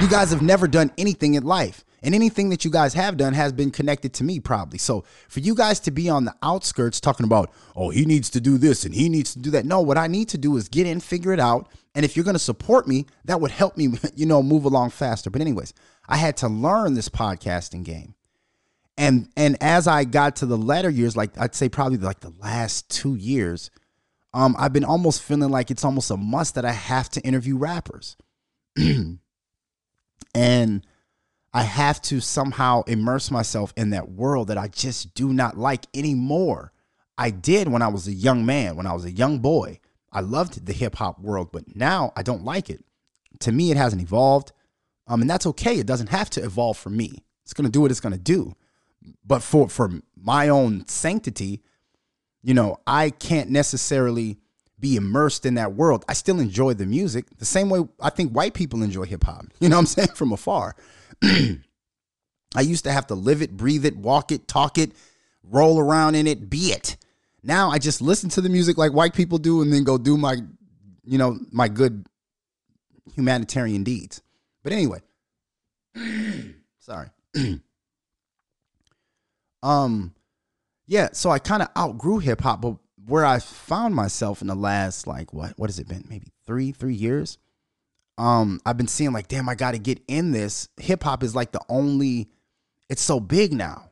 You 0.00 0.08
guys 0.08 0.30
have 0.30 0.42
never 0.42 0.66
done 0.68 0.90
anything 0.98 1.34
in 1.34 1.44
life. 1.44 1.84
And 2.02 2.14
anything 2.14 2.50
that 2.50 2.64
you 2.64 2.70
guys 2.70 2.94
have 2.94 3.16
done 3.16 3.32
has 3.32 3.52
been 3.52 3.70
connected 3.70 4.12
to 4.14 4.24
me, 4.24 4.38
probably. 4.38 4.78
So 4.78 5.04
for 5.28 5.40
you 5.40 5.54
guys 5.54 5.80
to 5.80 5.90
be 5.90 6.08
on 6.08 6.24
the 6.24 6.34
outskirts 6.42 7.00
talking 7.00 7.24
about, 7.24 7.50
oh, 7.74 7.90
he 7.90 8.04
needs 8.04 8.30
to 8.30 8.40
do 8.40 8.58
this 8.58 8.84
and 8.84 8.94
he 8.94 9.08
needs 9.08 9.32
to 9.32 9.38
do 9.38 9.50
that. 9.52 9.64
No, 9.64 9.80
what 9.80 9.98
I 9.98 10.06
need 10.06 10.28
to 10.28 10.38
do 10.38 10.56
is 10.56 10.68
get 10.68 10.86
in, 10.86 11.00
figure 11.00 11.32
it 11.32 11.40
out. 11.40 11.68
And 11.96 12.04
if 12.04 12.14
you're 12.14 12.24
going 12.24 12.34
to 12.34 12.38
support 12.38 12.86
me, 12.86 13.06
that 13.24 13.40
would 13.40 13.50
help 13.50 13.76
me, 13.76 13.88
you 14.14 14.26
know, 14.26 14.42
move 14.42 14.66
along 14.66 14.90
faster. 14.90 15.30
But, 15.30 15.40
anyways, 15.40 15.72
I 16.08 16.16
had 16.16 16.36
to 16.38 16.48
learn 16.48 16.94
this 16.94 17.08
podcasting 17.08 17.84
game. 17.84 18.14
And 18.98 19.28
and 19.36 19.56
as 19.60 19.86
I 19.86 20.04
got 20.04 20.36
to 20.36 20.46
the 20.46 20.56
latter 20.56 20.88
years, 20.88 21.16
like 21.16 21.38
I'd 21.38 21.54
say 21.54 21.68
probably 21.68 21.98
like 21.98 22.20
the 22.20 22.32
last 22.40 22.88
two 22.88 23.14
years, 23.14 23.70
um, 24.32 24.56
I've 24.58 24.72
been 24.72 24.84
almost 24.84 25.22
feeling 25.22 25.50
like 25.50 25.70
it's 25.70 25.84
almost 25.84 26.10
a 26.10 26.16
must 26.16 26.54
that 26.54 26.64
I 26.64 26.72
have 26.72 27.10
to 27.10 27.20
interview 27.20 27.56
rappers. 27.56 28.16
and 30.34 30.86
I 31.52 31.62
have 31.62 32.02
to 32.02 32.20
somehow 32.20 32.82
immerse 32.82 33.30
myself 33.30 33.72
in 33.76 33.90
that 33.90 34.10
world 34.10 34.48
that 34.48 34.58
I 34.58 34.68
just 34.68 35.14
do 35.14 35.32
not 35.32 35.56
like 35.56 35.86
anymore. 35.94 36.72
I 37.18 37.30
did 37.30 37.68
when 37.68 37.80
I 37.80 37.88
was 37.88 38.06
a 38.06 38.12
young 38.12 38.44
man, 38.44 38.76
when 38.76 38.86
I 38.86 38.92
was 38.92 39.06
a 39.06 39.10
young 39.10 39.38
boy. 39.38 39.80
I 40.12 40.20
loved 40.20 40.66
the 40.66 40.72
hip 40.72 40.96
hop 40.96 41.18
world, 41.18 41.48
but 41.52 41.74
now 41.74 42.12
I 42.14 42.22
don't 42.22 42.44
like 42.44 42.68
it. 42.68 42.84
To 43.40 43.52
me, 43.52 43.70
it 43.70 43.76
hasn't 43.76 44.02
evolved. 44.02 44.52
Um, 45.06 45.20
and 45.20 45.30
that's 45.30 45.46
okay. 45.46 45.78
It 45.78 45.86
doesn't 45.86 46.08
have 46.08 46.30
to 46.30 46.44
evolve 46.44 46.76
for 46.76 46.90
me. 46.90 47.24
It's 47.44 47.52
gonna 47.52 47.68
do 47.68 47.80
what 47.80 47.90
it's 47.90 48.00
gonna 48.00 48.18
do. 48.18 48.54
But 49.24 49.42
for 49.42 49.68
for 49.68 49.90
my 50.16 50.48
own 50.48 50.86
sanctity, 50.88 51.62
you 52.42 52.54
know, 52.54 52.78
I 52.86 53.10
can't 53.10 53.50
necessarily 53.50 54.38
be 54.78 54.96
immersed 54.96 55.46
in 55.46 55.54
that 55.54 55.74
world. 55.74 56.04
I 56.08 56.12
still 56.12 56.38
enjoy 56.38 56.74
the 56.74 56.86
music 56.86 57.26
the 57.38 57.44
same 57.44 57.70
way 57.70 57.80
I 58.00 58.10
think 58.10 58.32
white 58.32 58.54
people 58.54 58.82
enjoy 58.82 59.04
hip 59.04 59.24
hop. 59.24 59.46
You 59.60 59.68
know 59.68 59.76
what 59.76 59.80
I'm 59.80 59.86
saying? 59.86 60.08
From 60.14 60.32
afar. 60.32 60.76
I 61.22 62.60
used 62.60 62.84
to 62.84 62.92
have 62.92 63.06
to 63.08 63.14
live 63.14 63.42
it, 63.42 63.56
breathe 63.56 63.84
it, 63.84 63.96
walk 63.96 64.32
it, 64.32 64.48
talk 64.48 64.78
it, 64.78 64.92
roll 65.42 65.78
around 65.78 66.14
in 66.14 66.26
it, 66.26 66.48
be 66.48 66.72
it. 66.72 66.96
Now 67.42 67.70
I 67.70 67.78
just 67.78 68.00
listen 68.00 68.30
to 68.30 68.40
the 68.40 68.48
music 68.48 68.76
like 68.76 68.92
white 68.92 69.14
people 69.14 69.38
do 69.38 69.62
and 69.62 69.72
then 69.72 69.84
go 69.84 69.98
do 69.98 70.16
my, 70.16 70.36
you 71.04 71.18
know, 71.18 71.38
my 71.52 71.68
good 71.68 72.06
humanitarian 73.14 73.84
deeds. 73.84 74.22
But 74.66 74.72
anyway, 74.72 74.98
sorry. 76.80 77.10
um, 79.62 80.12
yeah, 80.88 81.10
so 81.12 81.30
I 81.30 81.38
kind 81.38 81.62
of 81.62 81.68
outgrew 81.78 82.18
hip 82.18 82.40
hop, 82.40 82.62
but 82.62 82.74
where 83.06 83.24
I 83.24 83.38
found 83.38 83.94
myself 83.94 84.40
in 84.40 84.48
the 84.48 84.56
last 84.56 85.06
like 85.06 85.32
what 85.32 85.52
what 85.56 85.70
has 85.70 85.78
it 85.78 85.86
been? 85.86 86.04
Maybe 86.10 86.32
three 86.48 86.72
three 86.72 86.96
years. 86.96 87.38
um 88.18 88.60
I've 88.66 88.76
been 88.76 88.88
seeing 88.88 89.12
like, 89.12 89.28
damn, 89.28 89.48
I 89.48 89.54
got 89.54 89.74
to 89.74 89.78
get 89.78 90.02
in 90.08 90.32
this. 90.32 90.68
Hip 90.80 91.04
hop 91.04 91.22
is 91.22 91.36
like 91.36 91.52
the 91.52 91.62
only. 91.68 92.28
It's 92.88 93.02
so 93.02 93.20
big 93.20 93.52
now, 93.52 93.90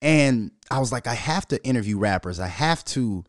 and 0.00 0.52
I 0.70 0.78
was 0.78 0.92
like, 0.92 1.08
I 1.08 1.14
have 1.14 1.48
to 1.48 1.60
interview 1.64 1.98
rappers. 1.98 2.38
I 2.38 2.46
have 2.46 2.84
to 2.84 3.24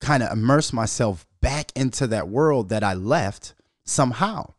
kind 0.00 0.22
of 0.22 0.32
immerse 0.32 0.72
myself 0.72 1.26
back 1.42 1.70
into 1.76 2.06
that 2.06 2.28
world 2.28 2.70
that 2.70 2.82
I 2.82 2.94
left 2.94 3.52
somehow. 3.84 4.54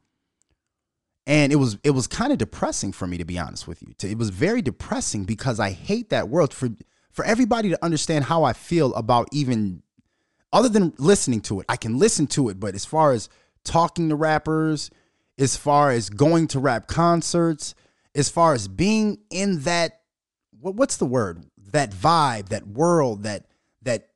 And 1.26 1.54
it 1.54 1.56
was 1.56 1.78
it 1.84 1.92
was 1.92 2.08
kind 2.08 2.32
of 2.32 2.38
depressing 2.38 2.92
for 2.92 3.08
me 3.08 3.18
to 3.18 3.26
be 3.26 3.40
honest 3.40 3.68
with 3.68 3.82
you. 3.82 3.94
It 4.04 4.18
was 4.18 4.30
very 4.30 4.62
depressing 4.62 5.24
because 5.24 5.60
I 5.60 5.72
hate 5.72 6.10
that 6.10 6.28
world 6.28 6.54
for 6.54 6.70
for 7.12 7.24
everybody 7.24 7.70
to 7.70 7.84
understand 7.84 8.26
how 8.26 8.44
I 8.44 8.54
feel 8.54 8.94
about 8.96 9.30
even 9.32 9.84
other 10.52 10.70
than 10.70 10.94
listening 10.98 11.42
to 11.42 11.60
it. 11.62 11.66
I 11.70 11.78
can 11.78 11.98
listen 11.98 12.28
to 12.28 12.50
it, 12.50 12.60
but 12.60 12.76
as 12.76 12.86
far 12.86 13.14
as 13.14 13.30
talking 13.64 14.10
to 14.10 14.16
rappers, 14.16 14.92
as 15.38 15.56
far 15.56 15.92
as 15.92 16.10
going 16.10 16.48
to 16.50 16.60
rap 16.60 16.88
concerts, 16.88 17.74
as 18.14 18.30
far 18.30 18.54
as 18.54 18.68
being 18.68 19.20
in 19.30 19.62
that 19.62 20.02
what, 20.60 20.76
what's 20.76 20.98
the 20.98 21.06
word? 21.06 21.46
That 21.72 21.92
vibe, 21.92 22.50
that 22.50 22.68
world, 22.68 23.24
that 23.24 23.46
that 23.82 24.10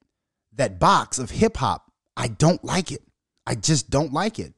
that 0.53 0.79
box 0.79 1.19
of 1.19 1.31
hip 1.31 1.57
hop, 1.57 1.91
I 2.15 2.27
don't 2.27 2.63
like 2.63 2.91
it. 2.91 3.01
I 3.45 3.55
just 3.55 3.89
don't 3.89 4.13
like 4.13 4.39
it. 4.39 4.53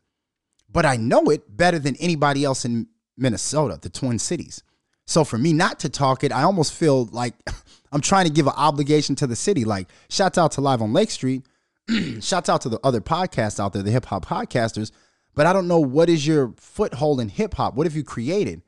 But 0.71 0.85
I 0.85 0.97
know 0.97 1.25
it 1.25 1.55
better 1.55 1.79
than 1.79 1.95
anybody 1.97 2.43
else 2.43 2.65
in 2.65 2.87
Minnesota, 3.17 3.79
the 3.81 3.89
Twin 3.89 4.19
Cities. 4.19 4.63
So 5.05 5.23
for 5.23 5.37
me 5.37 5.53
not 5.53 5.79
to 5.79 5.89
talk 5.89 6.23
it, 6.23 6.31
I 6.31 6.43
almost 6.43 6.73
feel 6.73 7.05
like 7.05 7.33
I'm 7.91 8.01
trying 8.01 8.25
to 8.25 8.31
give 8.31 8.45
an 8.45 8.53
obligation 8.55 9.15
to 9.15 9.27
the 9.27 9.35
city. 9.35 9.65
Like, 9.65 9.89
shouts 10.09 10.37
out 10.37 10.51
to 10.53 10.61
Live 10.61 10.81
on 10.81 10.93
Lake 10.93 11.09
Street. 11.09 11.43
shouts 12.21 12.49
out 12.49 12.61
to 12.61 12.69
the 12.69 12.79
other 12.83 13.01
podcasts 13.01 13.59
out 13.59 13.73
there, 13.73 13.81
the 13.81 13.91
hip 13.91 14.05
hop 14.05 14.25
podcasters. 14.25 14.91
But 15.33 15.47
I 15.47 15.53
don't 15.53 15.67
know 15.67 15.79
what 15.79 16.09
is 16.09 16.27
your 16.27 16.53
foothold 16.57 17.19
in 17.19 17.29
hip 17.29 17.55
hop? 17.55 17.73
What 17.73 17.87
have 17.87 17.95
you 17.95 18.03
created? 18.03 18.61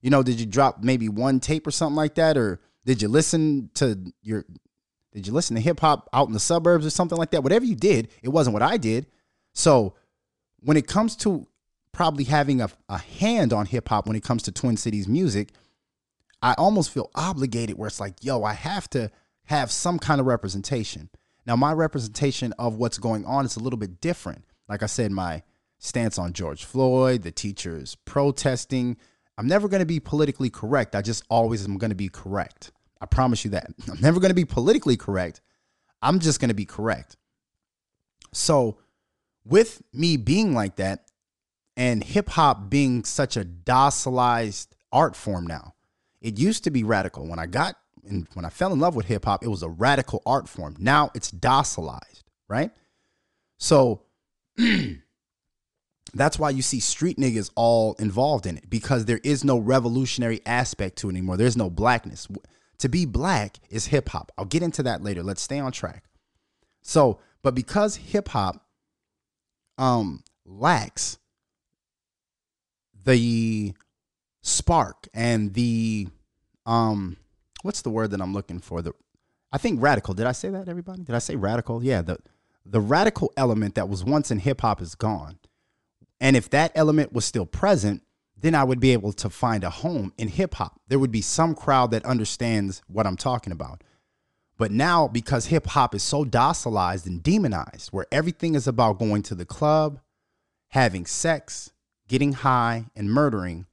You 0.00 0.10
know, 0.10 0.22
did 0.22 0.38
you 0.38 0.46
drop 0.46 0.84
maybe 0.84 1.08
one 1.08 1.40
tape 1.40 1.66
or 1.66 1.72
something 1.72 1.96
like 1.96 2.14
that? 2.14 2.36
Or 2.36 2.60
did 2.84 3.02
you 3.02 3.08
listen 3.08 3.70
to 3.74 3.98
your 4.22 4.44
did 5.12 5.26
you 5.26 5.32
listen 5.32 5.56
to 5.56 5.62
hip 5.62 5.80
hop 5.80 6.08
out 6.12 6.28
in 6.28 6.32
the 6.32 6.38
suburbs 6.38 6.86
or 6.86 6.90
something 6.90 7.18
like 7.18 7.32
that? 7.32 7.42
Whatever 7.42 7.64
you 7.64 7.74
did, 7.74 8.08
it 8.22 8.28
wasn't 8.28 8.54
what 8.54 8.62
I 8.62 8.76
did. 8.76 9.06
So 9.52 9.94
when 10.60 10.76
it 10.76 10.86
comes 10.86 11.16
to 11.16 11.47
probably 11.98 12.22
having 12.22 12.60
a, 12.60 12.70
a 12.88 12.96
hand 12.96 13.52
on 13.52 13.66
hip 13.66 13.88
hop 13.88 14.06
when 14.06 14.14
it 14.14 14.22
comes 14.22 14.44
to 14.44 14.52
Twin 14.52 14.76
Cities 14.76 15.08
music, 15.08 15.48
I 16.40 16.54
almost 16.56 16.92
feel 16.92 17.10
obligated 17.16 17.76
where 17.76 17.88
it's 17.88 17.98
like, 17.98 18.22
yo, 18.22 18.44
I 18.44 18.52
have 18.52 18.88
to 18.90 19.10
have 19.46 19.72
some 19.72 19.98
kind 19.98 20.20
of 20.20 20.28
representation. 20.28 21.10
Now, 21.44 21.56
my 21.56 21.72
representation 21.72 22.54
of 22.56 22.76
what's 22.76 22.98
going 22.98 23.24
on 23.24 23.44
is 23.44 23.56
a 23.56 23.60
little 23.60 23.80
bit 23.80 24.00
different. 24.00 24.44
Like 24.68 24.84
I 24.84 24.86
said, 24.86 25.10
my 25.10 25.42
stance 25.80 26.20
on 26.20 26.34
George 26.34 26.64
Floyd, 26.64 27.22
the 27.22 27.32
teachers 27.32 27.96
protesting. 28.04 28.96
I'm 29.36 29.48
never 29.48 29.66
going 29.66 29.80
to 29.80 29.86
be 29.86 29.98
politically 29.98 30.50
correct. 30.50 30.94
I 30.94 31.02
just 31.02 31.24
always 31.28 31.64
am 31.64 31.78
going 31.78 31.90
to 31.90 31.96
be 31.96 32.08
correct. 32.08 32.70
I 33.00 33.06
promise 33.06 33.44
you 33.44 33.50
that. 33.50 33.72
I'm 33.90 34.00
never 34.00 34.20
going 34.20 34.30
to 34.30 34.36
be 34.36 34.44
politically 34.44 34.96
correct. 34.96 35.40
I'm 36.00 36.20
just 36.20 36.38
going 36.38 36.50
to 36.50 36.54
be 36.54 36.64
correct. 36.64 37.16
So, 38.32 38.78
with 39.44 39.82
me 39.92 40.16
being 40.16 40.54
like 40.54 40.76
that 40.76 41.07
and 41.78 42.02
hip 42.02 42.28
hop 42.30 42.68
being 42.68 43.04
such 43.04 43.36
a 43.36 43.44
docilized 43.44 44.66
art 44.92 45.14
form 45.14 45.46
now, 45.46 45.74
it 46.20 46.36
used 46.36 46.64
to 46.64 46.70
be 46.70 46.82
radical. 46.82 47.26
When 47.26 47.38
I 47.38 47.46
got 47.46 47.76
and 48.06 48.26
when 48.34 48.44
I 48.44 48.48
fell 48.48 48.72
in 48.72 48.80
love 48.80 48.96
with 48.96 49.06
hip 49.06 49.24
hop, 49.24 49.44
it 49.44 49.48
was 49.48 49.62
a 49.62 49.68
radical 49.68 50.20
art 50.26 50.48
form. 50.48 50.74
Now 50.78 51.10
it's 51.14 51.30
docilized, 51.30 52.24
right? 52.48 52.72
So 53.58 54.02
that's 56.14 56.38
why 56.38 56.50
you 56.50 56.62
see 56.62 56.80
street 56.80 57.16
niggas 57.16 57.50
all 57.54 57.94
involved 57.94 58.46
in 58.46 58.58
it 58.58 58.68
because 58.68 59.04
there 59.04 59.20
is 59.22 59.44
no 59.44 59.58
revolutionary 59.58 60.40
aspect 60.46 60.96
to 60.98 61.08
it 61.08 61.12
anymore. 61.12 61.36
There's 61.36 61.56
no 61.56 61.70
blackness. 61.70 62.26
To 62.78 62.88
be 62.88 63.06
black 63.06 63.58
is 63.70 63.86
hip 63.86 64.08
hop. 64.08 64.32
I'll 64.36 64.46
get 64.46 64.64
into 64.64 64.82
that 64.82 65.02
later. 65.02 65.22
Let's 65.22 65.42
stay 65.42 65.60
on 65.60 65.70
track. 65.70 66.04
So, 66.82 67.20
but 67.42 67.54
because 67.54 67.94
hip 67.96 68.28
hop 68.28 68.64
um 69.76 70.24
lacks 70.44 71.18
the 73.08 73.72
spark 74.42 75.08
and 75.14 75.54
the 75.54 76.06
um 76.66 77.16
what's 77.62 77.82
the 77.82 77.90
word 77.90 78.10
that 78.10 78.20
I'm 78.20 78.34
looking 78.34 78.60
for? 78.60 78.82
The 78.82 78.92
I 79.50 79.58
think 79.58 79.82
radical. 79.82 80.14
Did 80.14 80.26
I 80.26 80.32
say 80.32 80.50
that 80.50 80.68
everybody? 80.68 81.02
Did 81.02 81.14
I 81.14 81.18
say 81.18 81.36
radical? 81.36 81.82
Yeah, 81.82 82.02
the 82.02 82.18
the 82.66 82.80
radical 82.80 83.32
element 83.36 83.74
that 83.76 83.88
was 83.88 84.04
once 84.04 84.30
in 84.30 84.40
hip 84.40 84.60
hop 84.60 84.82
is 84.82 84.94
gone. 84.94 85.38
And 86.20 86.36
if 86.36 86.50
that 86.50 86.72
element 86.74 87.12
was 87.12 87.24
still 87.24 87.46
present, 87.46 88.02
then 88.36 88.54
I 88.54 88.64
would 88.64 88.80
be 88.80 88.92
able 88.92 89.12
to 89.14 89.30
find 89.30 89.64
a 89.64 89.70
home 89.70 90.12
in 90.18 90.28
hip 90.28 90.54
hop. 90.54 90.80
There 90.88 90.98
would 90.98 91.12
be 91.12 91.22
some 91.22 91.54
crowd 91.54 91.92
that 91.92 92.04
understands 92.04 92.82
what 92.88 93.06
I'm 93.06 93.16
talking 93.16 93.52
about. 93.52 93.82
But 94.58 94.72
now, 94.72 95.08
because 95.08 95.46
hip 95.46 95.68
hop 95.68 95.94
is 95.94 96.02
so 96.02 96.24
docilized 96.24 97.06
and 97.06 97.22
demonized, 97.22 97.90
where 97.90 98.06
everything 98.10 98.54
is 98.54 98.66
about 98.66 98.98
going 98.98 99.22
to 99.22 99.36
the 99.36 99.44
club, 99.46 100.00
having 100.68 101.06
sex, 101.06 101.70
getting 102.08 102.32
high, 102.32 102.86
and 102.96 103.10
murdering, 103.10 103.66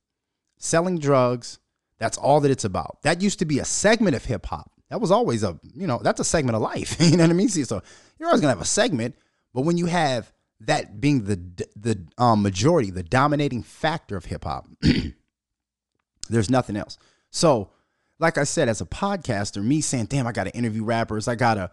selling 0.57 0.99
drugs, 0.99 1.59
that's 1.97 2.17
all 2.17 2.41
that 2.41 2.51
it's 2.51 2.65
about. 2.65 3.01
That 3.03 3.21
used 3.21 3.39
to 3.39 3.45
be 3.45 3.59
a 3.59 3.65
segment 3.65 4.15
of 4.15 4.25
hip 4.25 4.45
hop. 4.45 4.71
That 4.89 5.01
was 5.01 5.11
always 5.11 5.43
a, 5.43 5.59
you 5.73 5.87
know, 5.87 5.99
that's 6.03 6.19
a 6.19 6.25
segment 6.25 6.55
of 6.55 6.61
life. 6.61 6.97
you 6.99 7.17
know 7.17 7.23
what 7.23 7.29
I 7.31 7.33
mean? 7.33 7.49
So 7.49 7.81
you're 8.19 8.27
always 8.27 8.41
gonna 8.41 8.53
have 8.53 8.61
a 8.61 8.65
segment, 8.65 9.15
but 9.53 9.61
when 9.61 9.77
you 9.77 9.85
have 9.87 10.31
that 10.61 11.01
being 11.01 11.23
the 11.23 11.67
the 11.75 12.05
um, 12.17 12.41
majority, 12.41 12.91
the 12.91 13.03
dominating 13.03 13.63
factor 13.63 14.15
of 14.15 14.25
hip 14.25 14.43
hop, 14.43 14.67
there's 16.29 16.49
nothing 16.49 16.75
else. 16.75 16.97
So, 17.31 17.71
like 18.19 18.37
I 18.37 18.43
said, 18.43 18.69
as 18.69 18.81
a 18.81 18.85
podcaster, 18.85 19.63
me 19.63 19.81
saying, 19.81 20.05
"Damn, 20.05 20.27
I 20.27 20.31
got 20.31 20.45
to 20.45 20.55
interview 20.55 20.83
rappers. 20.83 21.27
I 21.27 21.35
gotta, 21.35 21.71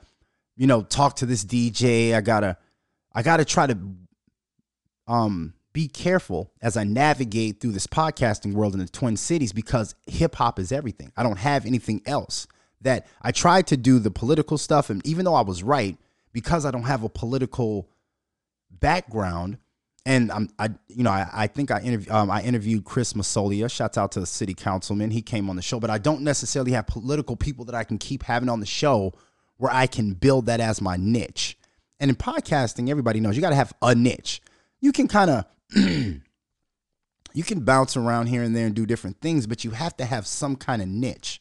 you 0.57 0.67
know, 0.67 0.83
talk 0.83 1.17
to 1.17 1.27
this 1.27 1.45
DJ. 1.45 2.15
I 2.15 2.21
gotta, 2.21 2.57
I 3.13 3.23
gotta 3.23 3.45
try 3.45 3.67
to, 3.67 3.79
um, 5.07 5.55
be 5.73 5.89
careful 5.89 6.53
as 6.61 6.77
I 6.77 6.85
navigate 6.85 7.61
through 7.61 7.73
this 7.73 7.87
podcasting 7.87 8.53
world 8.53 8.75
in 8.75 8.81
the 8.81 8.89
Twin 8.89 9.17
Cities 9.17 9.53
because 9.53 9.95
hip 10.07 10.35
hop 10.35 10.59
is 10.59 10.73
everything. 10.73 11.13
I 11.17 11.23
don't 11.23 11.39
have 11.39 11.67
anything 11.67 12.03
else. 12.07 12.47
That 12.83 13.07
I 13.23 13.31
tried 13.31 13.69
to 13.69 13.77
do 13.77 14.01
the 14.01 14.11
political 14.11 14.59
stuff, 14.59 14.91
and 14.91 15.07
even 15.07 15.25
though 15.25 15.37
I 15.37 15.43
was 15.43 15.63
right, 15.63 15.97
because 16.33 16.67
I 16.67 16.73
don't 16.73 16.83
have 16.83 17.05
a 17.05 17.09
political 17.09 17.89
background, 18.71 19.59
and 20.05 20.33
I'm, 20.33 20.49
I, 20.59 20.71
you 20.89 21.05
know, 21.05 21.11
I, 21.11 21.29
I 21.33 21.47
think 21.47 21.71
I 21.71 21.81
interviewed, 21.81 22.11
um, 22.11 22.29
I 22.29 22.43
interviewed 22.43 22.85
Chris 22.85 23.13
Masolia. 23.13 23.71
Shouts 23.71 23.97
out 23.97 24.11
to 24.13 24.21
the 24.21 24.27
city 24.27 24.53
councilman. 24.53 25.13
He 25.13 25.23
came 25.23 25.49
on 25.49 25.55
the 25.55 25.63
show, 25.63 25.79
but 25.79 25.91
I 25.91 25.99
don't 25.99 26.23
necessarily 26.23 26.73
have 26.73 26.89
political 26.89 27.37
people 27.37 27.65
that 27.67 27.75
I 27.77 27.85
can 27.85 27.99
keep 27.99 28.25
having 28.25 28.49
on 28.49 28.59
the 28.59 28.67
show 28.67 29.13
where 29.59 29.73
I 29.73 29.87
can 29.87 30.15
build 30.15 30.47
that 30.47 30.59
as 30.59 30.81
my 30.81 30.97
niche. 30.97 31.57
And 32.01 32.11
in 32.11 32.17
podcasting, 32.17 32.89
everybody 32.89 33.21
knows 33.21 33.37
you 33.37 33.43
got 33.43 33.51
to 33.51 33.55
have 33.55 33.73
a 33.81 33.95
niche. 33.95 34.43
You 34.81 34.91
can 34.91 35.07
kind 35.07 35.31
of 35.31 35.45
you 37.35 37.43
can 37.45 37.61
bounce 37.61 37.97
around 37.97 38.27
here 38.27 38.43
and 38.43 38.55
there 38.55 38.67
and 38.67 38.75
do 38.75 38.87
different 38.87 39.21
things, 39.21 39.47
but 39.47 39.65
you 39.65 39.71
have 39.71 39.97
to 39.97 40.05
have 40.05 40.27
some 40.27 40.57
kind 40.57 40.83
of 40.83 40.89
niche. 40.89 41.41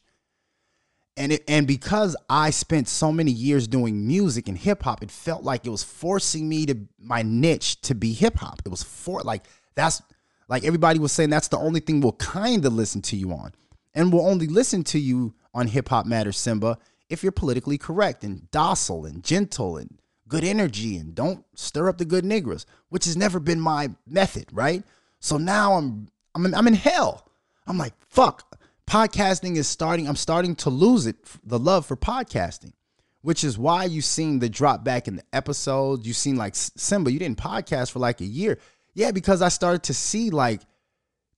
And 1.16 1.32
it, 1.32 1.44
and 1.46 1.66
because 1.66 2.16
I 2.30 2.50
spent 2.50 2.88
so 2.88 3.12
many 3.12 3.30
years 3.30 3.68
doing 3.68 4.06
music 4.06 4.48
and 4.48 4.56
hip 4.56 4.82
hop, 4.82 5.02
it 5.02 5.10
felt 5.10 5.42
like 5.42 5.66
it 5.66 5.70
was 5.70 5.82
forcing 5.82 6.48
me 6.48 6.64
to 6.66 6.76
my 6.98 7.22
niche 7.22 7.80
to 7.82 7.94
be 7.94 8.14
hip 8.14 8.36
hop. 8.36 8.62
It 8.64 8.70
was 8.70 8.82
for 8.82 9.20
like 9.20 9.44
that's 9.74 10.00
like 10.48 10.64
everybody 10.64 10.98
was 10.98 11.12
saying 11.12 11.30
that's 11.30 11.48
the 11.48 11.58
only 11.58 11.80
thing 11.80 12.00
we'll 12.00 12.12
kind 12.12 12.64
of 12.64 12.72
listen 12.72 13.02
to 13.02 13.16
you 13.16 13.32
on. 13.32 13.52
And 13.94 14.10
we'll 14.12 14.26
only 14.26 14.46
listen 14.46 14.84
to 14.84 14.98
you 14.98 15.34
on 15.52 15.66
Hip 15.66 15.90
Hop 15.90 16.06
Matters 16.06 16.38
Simba 16.38 16.78
if 17.10 17.22
you're 17.22 17.32
politically 17.32 17.76
correct 17.76 18.24
and 18.24 18.50
docile 18.50 19.04
and 19.04 19.22
gentle 19.22 19.76
and 19.76 20.00
good 20.32 20.44
energy 20.44 20.96
and 20.96 21.14
don't 21.14 21.44
stir 21.54 21.90
up 21.90 21.98
the 21.98 22.06
good 22.06 22.24
niggers, 22.24 22.64
which 22.88 23.04
has 23.04 23.18
never 23.18 23.38
been 23.38 23.60
my 23.60 23.90
method, 24.06 24.46
right? 24.50 24.82
So 25.20 25.36
now 25.36 25.74
I'm 25.74 26.08
I'm 26.34 26.46
in, 26.46 26.54
I'm 26.54 26.66
in 26.66 26.74
hell. 26.74 27.28
I'm 27.66 27.76
like, 27.76 27.92
fuck. 28.08 28.56
Podcasting 28.86 29.56
is 29.56 29.68
starting. 29.68 30.08
I'm 30.08 30.16
starting 30.16 30.56
to 30.56 30.70
lose 30.70 31.06
it, 31.06 31.16
the 31.44 31.58
love 31.58 31.84
for 31.84 31.96
podcasting, 31.96 32.72
which 33.20 33.44
is 33.44 33.58
why 33.58 33.84
you 33.84 34.00
seen 34.00 34.38
the 34.38 34.48
drop 34.48 34.82
back 34.82 35.06
in 35.06 35.16
the 35.16 35.24
episodes. 35.34 36.06
You 36.06 36.14
seen 36.14 36.36
like 36.36 36.54
Simba, 36.54 37.12
you 37.12 37.18
didn't 37.18 37.38
podcast 37.38 37.90
for 37.90 37.98
like 37.98 38.22
a 38.22 38.26
year. 38.26 38.58
Yeah, 38.94 39.10
because 39.10 39.42
I 39.42 39.48
started 39.48 39.82
to 39.84 39.94
see 39.94 40.30
like, 40.30 40.62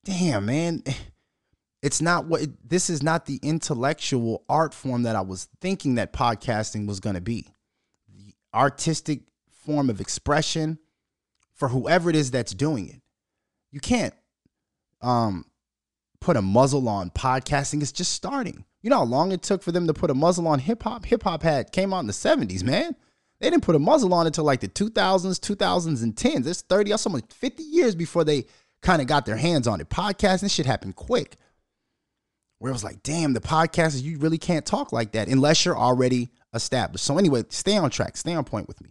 damn 0.04 0.46
man, 0.46 0.84
eh, 0.86 0.94
it's 1.82 2.00
not 2.00 2.26
what 2.26 2.42
it, 2.42 2.68
this 2.68 2.88
is 2.88 3.02
not 3.02 3.26
the 3.26 3.40
intellectual 3.42 4.44
art 4.48 4.72
form 4.72 5.02
that 5.02 5.16
I 5.16 5.22
was 5.22 5.48
thinking 5.60 5.96
that 5.96 6.12
podcasting 6.12 6.86
was 6.86 7.00
going 7.00 7.16
to 7.16 7.20
be 7.20 7.53
artistic 8.54 9.22
form 9.50 9.90
of 9.90 10.00
expression 10.00 10.78
for 11.54 11.68
whoever 11.68 12.10
it 12.10 12.16
is 12.16 12.30
that's 12.30 12.54
doing 12.54 12.88
it. 12.88 13.00
You 13.70 13.80
can't 13.80 14.14
um, 15.00 15.46
put 16.20 16.36
a 16.36 16.42
muzzle 16.42 16.88
on 16.88 17.10
podcasting. 17.10 17.82
It's 17.82 17.92
just 17.92 18.12
starting. 18.12 18.64
You 18.82 18.90
know 18.90 18.98
how 18.98 19.04
long 19.04 19.32
it 19.32 19.42
took 19.42 19.62
for 19.62 19.72
them 19.72 19.86
to 19.86 19.94
put 19.94 20.10
a 20.10 20.14
muzzle 20.14 20.46
on 20.46 20.58
hip 20.58 20.82
hop? 20.82 21.06
Hip 21.06 21.22
hop 21.22 21.42
had 21.42 21.72
came 21.72 21.92
out 21.92 22.00
in 22.00 22.06
the 22.06 22.12
70s, 22.12 22.62
man. 22.62 22.94
They 23.40 23.50
didn't 23.50 23.64
put 23.64 23.74
a 23.74 23.80
muzzle 23.80 24.14
on 24.14 24.26
until 24.26 24.44
like 24.44 24.60
the 24.60 24.68
2000s, 24.68 25.38
2010s. 25.40 26.46
It's 26.46 26.62
30, 26.62 26.90
that's 26.90 27.06
almost 27.06 27.32
50 27.32 27.62
years 27.62 27.94
before 27.94 28.24
they 28.24 28.46
kind 28.82 29.02
of 29.02 29.08
got 29.08 29.26
their 29.26 29.36
hands 29.36 29.66
on 29.66 29.80
it. 29.80 29.88
Podcasting, 29.88 30.50
shit 30.50 30.66
happened 30.66 30.96
quick. 30.96 31.36
Where 32.58 32.70
it 32.70 32.72
was 32.72 32.84
like, 32.84 33.02
damn, 33.02 33.32
the 33.32 33.40
podcasters, 33.40 34.02
you 34.02 34.18
really 34.18 34.38
can't 34.38 34.64
talk 34.64 34.92
like 34.92 35.12
that 35.12 35.28
unless 35.28 35.64
you're 35.64 35.76
already 35.76 36.30
established. 36.54 37.04
So 37.04 37.18
anyway, 37.18 37.44
stay 37.48 37.76
on 37.76 37.90
track, 37.90 38.16
stay 38.16 38.34
on 38.34 38.44
point 38.44 38.68
with 38.68 38.80
me. 38.80 38.90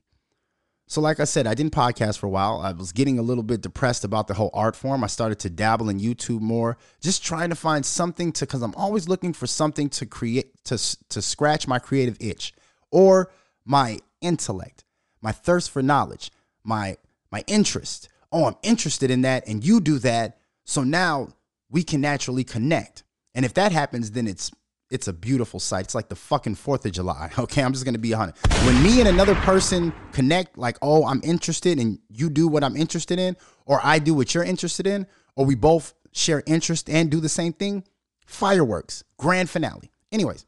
So, 0.87 1.01
like 1.01 1.19
I 1.19 1.23
said, 1.23 1.47
I 1.47 1.53
didn't 1.53 1.73
podcast 1.73 2.19
for 2.19 2.27
a 2.27 2.29
while. 2.29 2.59
I 2.59 2.71
was 2.71 2.91
getting 2.91 3.17
a 3.17 3.23
little 3.23 3.43
bit 3.43 3.61
depressed 3.61 4.03
about 4.03 4.27
the 4.27 4.33
whole 4.33 4.51
art 4.53 4.75
form. 4.75 5.03
I 5.03 5.07
started 5.07 5.39
to 5.39 5.49
dabble 5.49 5.89
in 5.89 5.99
YouTube 5.99 6.41
more, 6.41 6.77
just 7.01 7.23
trying 7.23 7.49
to 7.49 7.55
find 7.55 7.85
something 7.85 8.31
to, 8.33 8.45
because 8.45 8.61
I'm 8.61 8.75
always 8.75 9.07
looking 9.07 9.33
for 9.33 9.47
something 9.47 9.89
to 9.89 10.05
create, 10.05 10.51
to, 10.65 10.77
to 11.09 11.21
scratch 11.21 11.67
my 11.67 11.79
creative 11.79 12.17
itch 12.19 12.53
or 12.91 13.31
my 13.65 13.99
intellect, 14.21 14.83
my 15.21 15.31
thirst 15.31 15.71
for 15.71 15.81
knowledge, 15.81 16.31
my, 16.63 16.97
my 17.31 17.43
interest. 17.47 18.09
Oh, 18.31 18.45
I'm 18.45 18.57
interested 18.61 19.09
in 19.09 19.21
that, 19.21 19.47
and 19.47 19.63
you 19.65 19.79
do 19.79 19.99
that. 19.99 20.37
So 20.65 20.83
now 20.83 21.29
we 21.69 21.83
can 21.83 22.01
naturally 22.01 22.43
connect. 22.43 23.03
And 23.33 23.45
if 23.45 23.53
that 23.55 23.71
happens, 23.71 24.11
then 24.11 24.27
it's 24.27 24.51
it's 24.93 25.07
a 25.07 25.13
beautiful 25.13 25.59
sight. 25.59 25.85
It's 25.85 25.95
like 25.95 26.07
the 26.07 26.15
fucking 26.15 26.55
4th 26.55 26.85
of 26.85 26.91
July. 26.91 27.31
Okay, 27.43 27.63
I'm 27.63 27.73
just 27.73 27.83
gonna 27.83 27.97
be 27.97 28.13
honest. 28.13 28.37
When 28.65 28.81
me 28.83 28.99
and 28.99 29.09
another 29.09 29.35
person 29.35 29.91
connect, 30.11 30.57
like, 30.57 30.77
oh, 30.81 31.05
I'm 31.05 31.19
interested 31.23 31.79
and 31.79 31.99
you 32.09 32.29
do 32.29 32.47
what 32.47 32.63
I'm 32.63 32.77
interested 32.77 33.19
in, 33.19 33.35
or 33.65 33.81
I 33.83 33.99
do 33.99 34.13
what 34.13 34.33
you're 34.33 34.43
interested 34.43 34.87
in, 34.87 35.07
or 35.35 35.45
we 35.45 35.55
both 35.55 35.93
share 36.13 36.43
interest 36.45 36.89
and 36.89 37.09
do 37.09 37.19
the 37.19 37.27
same 37.27 37.51
thing, 37.53 37.83
fireworks, 38.25 39.03
grand 39.17 39.49
finale. 39.49 39.91
Anyways, 40.11 40.45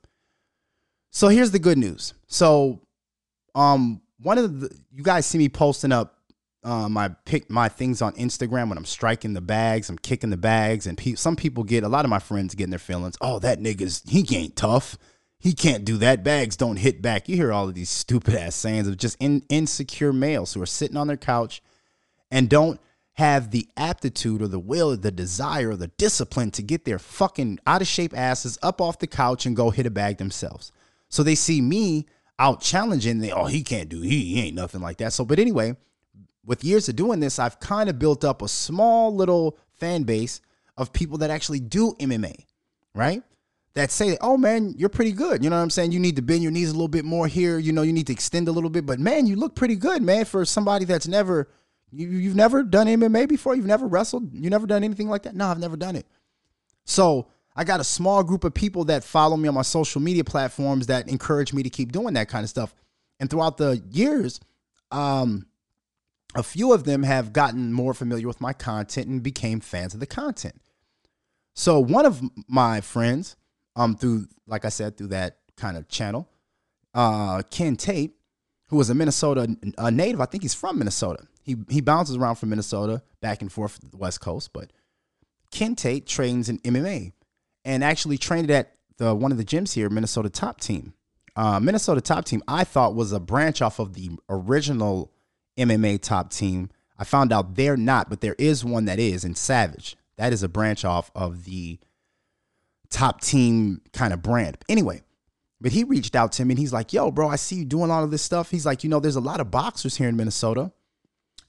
so 1.10 1.28
here's 1.28 1.52
the 1.52 1.60
good 1.60 1.78
news. 1.78 2.14
So, 2.28 2.82
um, 3.56 4.02
one 4.22 4.38
of 4.38 4.62
the 4.62 4.70
you 4.92 5.04
guys 5.04 5.26
see 5.26 5.38
me 5.38 5.50
posting 5.50 5.92
up 5.92 6.15
uh, 6.66 6.90
my 6.90 7.10
pick 7.26 7.50
my 7.50 7.70
things 7.70 8.02
on 8.02 8.14
Instagram 8.14 8.70
when 8.70 8.78
I'm 8.78 8.86
striking 8.86 9.34
the 9.34 9.42
bags, 9.42 9.90
I'm 9.90 10.00
kicking 10.00 10.32
the 10.32 10.38
bags, 10.38 10.88
and 10.88 10.98
pe- 10.98 11.14
some 11.14 11.36
people 11.36 11.64
get 11.64 11.84
a 11.84 11.88
lot 11.88 12.06
of 12.06 12.10
my 12.10 12.20
friends 12.20 12.56
getting 12.56 12.72
their 12.72 12.80
feelings. 12.80 13.16
Oh, 13.22 13.40
that 13.40 13.60
nigga's 13.60 14.02
he 14.08 14.26
ain't 14.36 14.56
tough. 14.56 14.98
He 15.38 15.54
can't 15.54 15.86
do 15.86 15.98
that. 15.98 16.24
Bags 16.24 16.58
don't 16.58 16.78
hit 16.78 17.04
back. 17.04 17.30
You 17.30 17.36
hear 17.36 17.54
all 17.54 17.70
of 17.70 17.76
these 17.76 17.92
stupid 17.92 18.34
ass 18.34 18.56
sayings 18.56 18.88
of 18.88 18.98
just 18.98 19.16
in, 19.20 19.44
insecure 19.48 20.12
males 20.12 20.54
who 20.54 20.62
are 20.62 20.66
sitting 20.66 20.98
on 20.98 21.06
their 21.06 21.18
couch 21.18 21.62
and 22.32 22.50
don't 22.50 22.80
have 23.14 23.52
the 23.52 23.68
aptitude 23.78 24.42
or 24.42 24.48
the 24.48 24.60
will 24.60 24.92
or 24.92 24.96
the 24.96 25.12
desire 25.12 25.70
or 25.70 25.76
the 25.76 25.88
discipline 25.88 26.50
to 26.52 26.64
get 26.64 26.84
their 26.84 26.98
fucking 26.98 27.60
out 27.68 27.82
of 27.82 27.88
shape 27.88 28.18
asses 28.18 28.58
up 28.64 28.82
off 28.82 28.98
the 28.98 29.08
couch 29.08 29.46
and 29.46 29.56
go 29.56 29.70
hit 29.70 29.86
a 29.86 29.92
bag 29.92 30.18
themselves. 30.18 30.72
So 31.10 31.22
they 31.22 31.36
see 31.36 31.62
me 31.62 32.08
out 32.40 32.60
challenging. 32.60 33.20
They 33.20 33.32
oh 33.32 33.46
he 33.46 33.62
can't 33.62 33.88
do 33.88 34.02
he, 34.02 34.34
he 34.34 34.42
ain't 34.42 34.56
nothing 34.56 34.82
like 34.82 34.98
that. 34.98 35.14
So 35.14 35.26
but 35.26 35.38
anyway 35.38 35.76
with 36.46 36.64
years 36.64 36.88
of 36.90 36.96
doing 36.96 37.20
this, 37.20 37.40
I've 37.40 37.60
kind 37.60 37.90
of 37.90 38.00
built 38.00 38.24
up 38.24 38.42
a 38.42 38.48
small 38.48 39.16
little 39.16 39.58
fan 39.74 40.04
base 40.04 40.42
of 40.78 40.94
people 40.94 41.18
that 41.20 41.30
actually 41.30 41.60
do 41.60 41.94
MMA, 42.00 42.46
right? 42.94 43.24
That 43.74 43.92
say, 43.92 44.18
oh 44.22 44.38
man, 44.38 44.74
you're 44.78 44.90
pretty 44.90 45.12
good. 45.12 45.44
You 45.44 45.50
know 45.50 45.58
what 45.58 45.64
I'm 45.64 45.70
saying? 45.70 45.92
You 45.92 46.00
need 46.00 46.16
to 46.16 46.22
bend 46.22 46.44
your 46.44 46.52
knees 46.52 46.70
a 46.70 46.74
little 46.74 46.88
bit 46.88 47.04
more 47.04 47.28
here. 47.28 47.60
You 47.60 47.74
know, 47.74 47.82
you 47.82 47.92
need 47.92 48.08
to 48.08 48.14
extend 48.14 48.48
a 48.48 48.52
little 48.52 48.70
bit. 48.70 48.86
But 48.86 49.00
man, 49.00 49.28
you 49.28 49.36
look 49.36 49.56
pretty 49.56 49.76
good, 49.76 50.02
man, 50.02 50.26
for 50.26 50.46
somebody 50.46 50.86
that's 50.86 51.08
never, 51.08 51.50
you, 51.92 52.08
you've 52.08 52.36
never 52.36 52.64
done 52.64 52.88
MMA 52.88 53.28
before. 53.28 53.56
You've 53.56 53.66
never 53.66 53.88
wrestled. 53.88 54.34
You've 54.34 54.52
never 54.52 54.68
done 54.68 54.84
anything 54.84 55.10
like 55.10 55.24
that. 55.24 55.36
No, 55.36 55.48
I've 55.48 55.60
never 55.60 55.76
done 55.76 55.98
it. 55.98 56.06
So 56.86 57.28
I 57.56 57.64
got 57.66 57.82
a 57.82 57.84
small 57.84 58.24
group 58.24 58.44
of 58.44 58.54
people 58.54 58.86
that 58.86 59.04
follow 59.04 59.36
me 59.36 59.50
on 59.50 59.56
my 59.56 59.62
social 59.62 60.02
media 60.02 60.24
platforms 60.24 60.88
that 60.88 61.10
encourage 61.10 61.52
me 61.52 61.64
to 61.64 61.70
keep 61.70 61.92
doing 61.92 62.14
that 62.14 62.30
kind 62.30 62.44
of 62.44 62.50
stuff. 62.50 62.74
And 63.20 63.30
throughout 63.30 63.58
the 63.58 63.82
years, 63.92 64.40
um, 64.92 65.48
a 66.36 66.44
few 66.44 66.74
of 66.74 66.84
them 66.84 67.04
have 67.04 67.34
gotten 67.34 67.74
more 67.74 67.94
familiar 67.94 68.28
with 68.28 68.42
my 68.42 68.54
content 68.54 69.08
and 69.08 69.24
became 69.24 69.60
fans 69.62 69.94
of 69.94 70.00
the 70.00 70.06
content. 70.06 70.62
So 71.54 71.80
one 71.80 72.06
of 72.06 72.22
my 72.48 72.82
friends, 72.82 73.38
um, 73.76 73.96
through 73.96 74.28
like 74.46 74.66
I 74.66 74.70
said, 74.70 74.98
through 74.98 75.08
that 75.08 75.38
kind 75.56 75.78
of 75.78 75.88
channel, 75.88 76.30
uh, 76.94 77.42
Ken 77.50 77.78
Tate, 77.78 78.16
who 78.68 78.78
was 78.78 78.90
a 78.90 78.94
Minnesota 78.94 79.56
a 79.78 79.92
native, 79.92 80.20
I 80.20 80.26
think 80.26 80.44
he's 80.44 80.54
from 80.54 80.78
Minnesota. 80.78 81.26
He 81.42 81.56
he 81.70 81.80
bounces 81.80 82.18
around 82.18 82.36
from 82.36 82.50
Minnesota 82.50 83.02
back 83.22 83.42
and 83.42 83.52
forth 83.52 83.80
the 83.90 83.98
West 83.98 84.20
Coast, 84.20 84.52
but 84.54 84.72
Ken 85.52 85.76
Tate 85.76 86.06
trains 86.06 86.50
in 86.50 86.60
MMA 86.60 87.14
and 87.64 87.84
actually 87.84 88.18
trained 88.18 88.52
at 88.52 88.74
the 88.98 89.16
one 89.16 89.32
of 89.32 89.38
the 89.38 89.46
gyms 89.46 89.74
here, 89.74 89.90
Minnesota 89.90 90.30
Top 90.30 90.60
Team. 90.60 90.94
Uh, 91.38 91.60
Minnesota 91.60 92.02
Top 92.02 92.26
Team, 92.26 92.42
I 92.48 92.64
thought 92.64 92.96
was 92.96 93.12
a 93.12 93.20
branch 93.20 93.62
off 93.62 93.80
of 93.80 93.94
the 93.94 94.12
original 94.30 95.12
MMA 95.58 96.02
top 96.02 96.32
team. 96.32 96.70
I 96.98 97.04
found 97.04 97.34
out 97.34 97.56
they're 97.56 97.78
not, 97.78 98.10
but 98.10 98.22
there 98.22 98.36
is 98.38 98.64
one 98.64 98.86
that 98.86 99.00
is 99.00 99.26
in 99.26 99.36
Savage. 99.36 99.98
That 100.18 100.34
is 100.34 100.44
a 100.44 100.50
branch 100.50 100.86
off 100.86 101.12
of 101.14 101.46
the 101.46 101.80
top 102.90 103.22
team 103.22 103.82
kind 103.92 104.14
of 104.14 104.22
brand. 104.22 104.58
Anyway, 104.70 105.02
but 105.60 105.72
he 105.72 105.84
reached 105.84 106.16
out 106.16 106.32
to 106.34 106.46
me 106.46 106.54
and 106.54 106.60
he's 106.60 106.74
like, 106.74 106.94
yo, 106.94 107.12
bro, 107.12 107.28
I 107.28 107.36
see 107.36 107.58
you 107.58 107.66
doing 107.66 107.92
all 107.92 108.04
of 108.04 108.12
this 108.12 108.22
stuff. 108.22 108.52
He's 108.52 108.66
like, 108.66 108.84
you 108.84 108.90
know, 108.90 109.00
there's 109.00 109.16
a 109.16 109.22
lot 109.22 109.40
of 109.40 109.52
boxers 109.52 109.98
here 109.98 110.08
in 110.08 110.16
Minnesota 110.16 110.72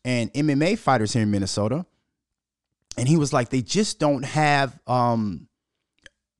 and 0.04 0.32
MMA 0.32 0.78
fighters 0.78 1.12
here 1.12 1.22
in 1.22 1.30
Minnesota. 1.30 1.84
And 2.96 3.08
he 3.08 3.16
was 3.16 3.32
like, 3.32 3.50
they 3.50 3.62
just 3.62 3.98
don't 3.98 4.24
have, 4.24 4.78
um, 4.86 5.48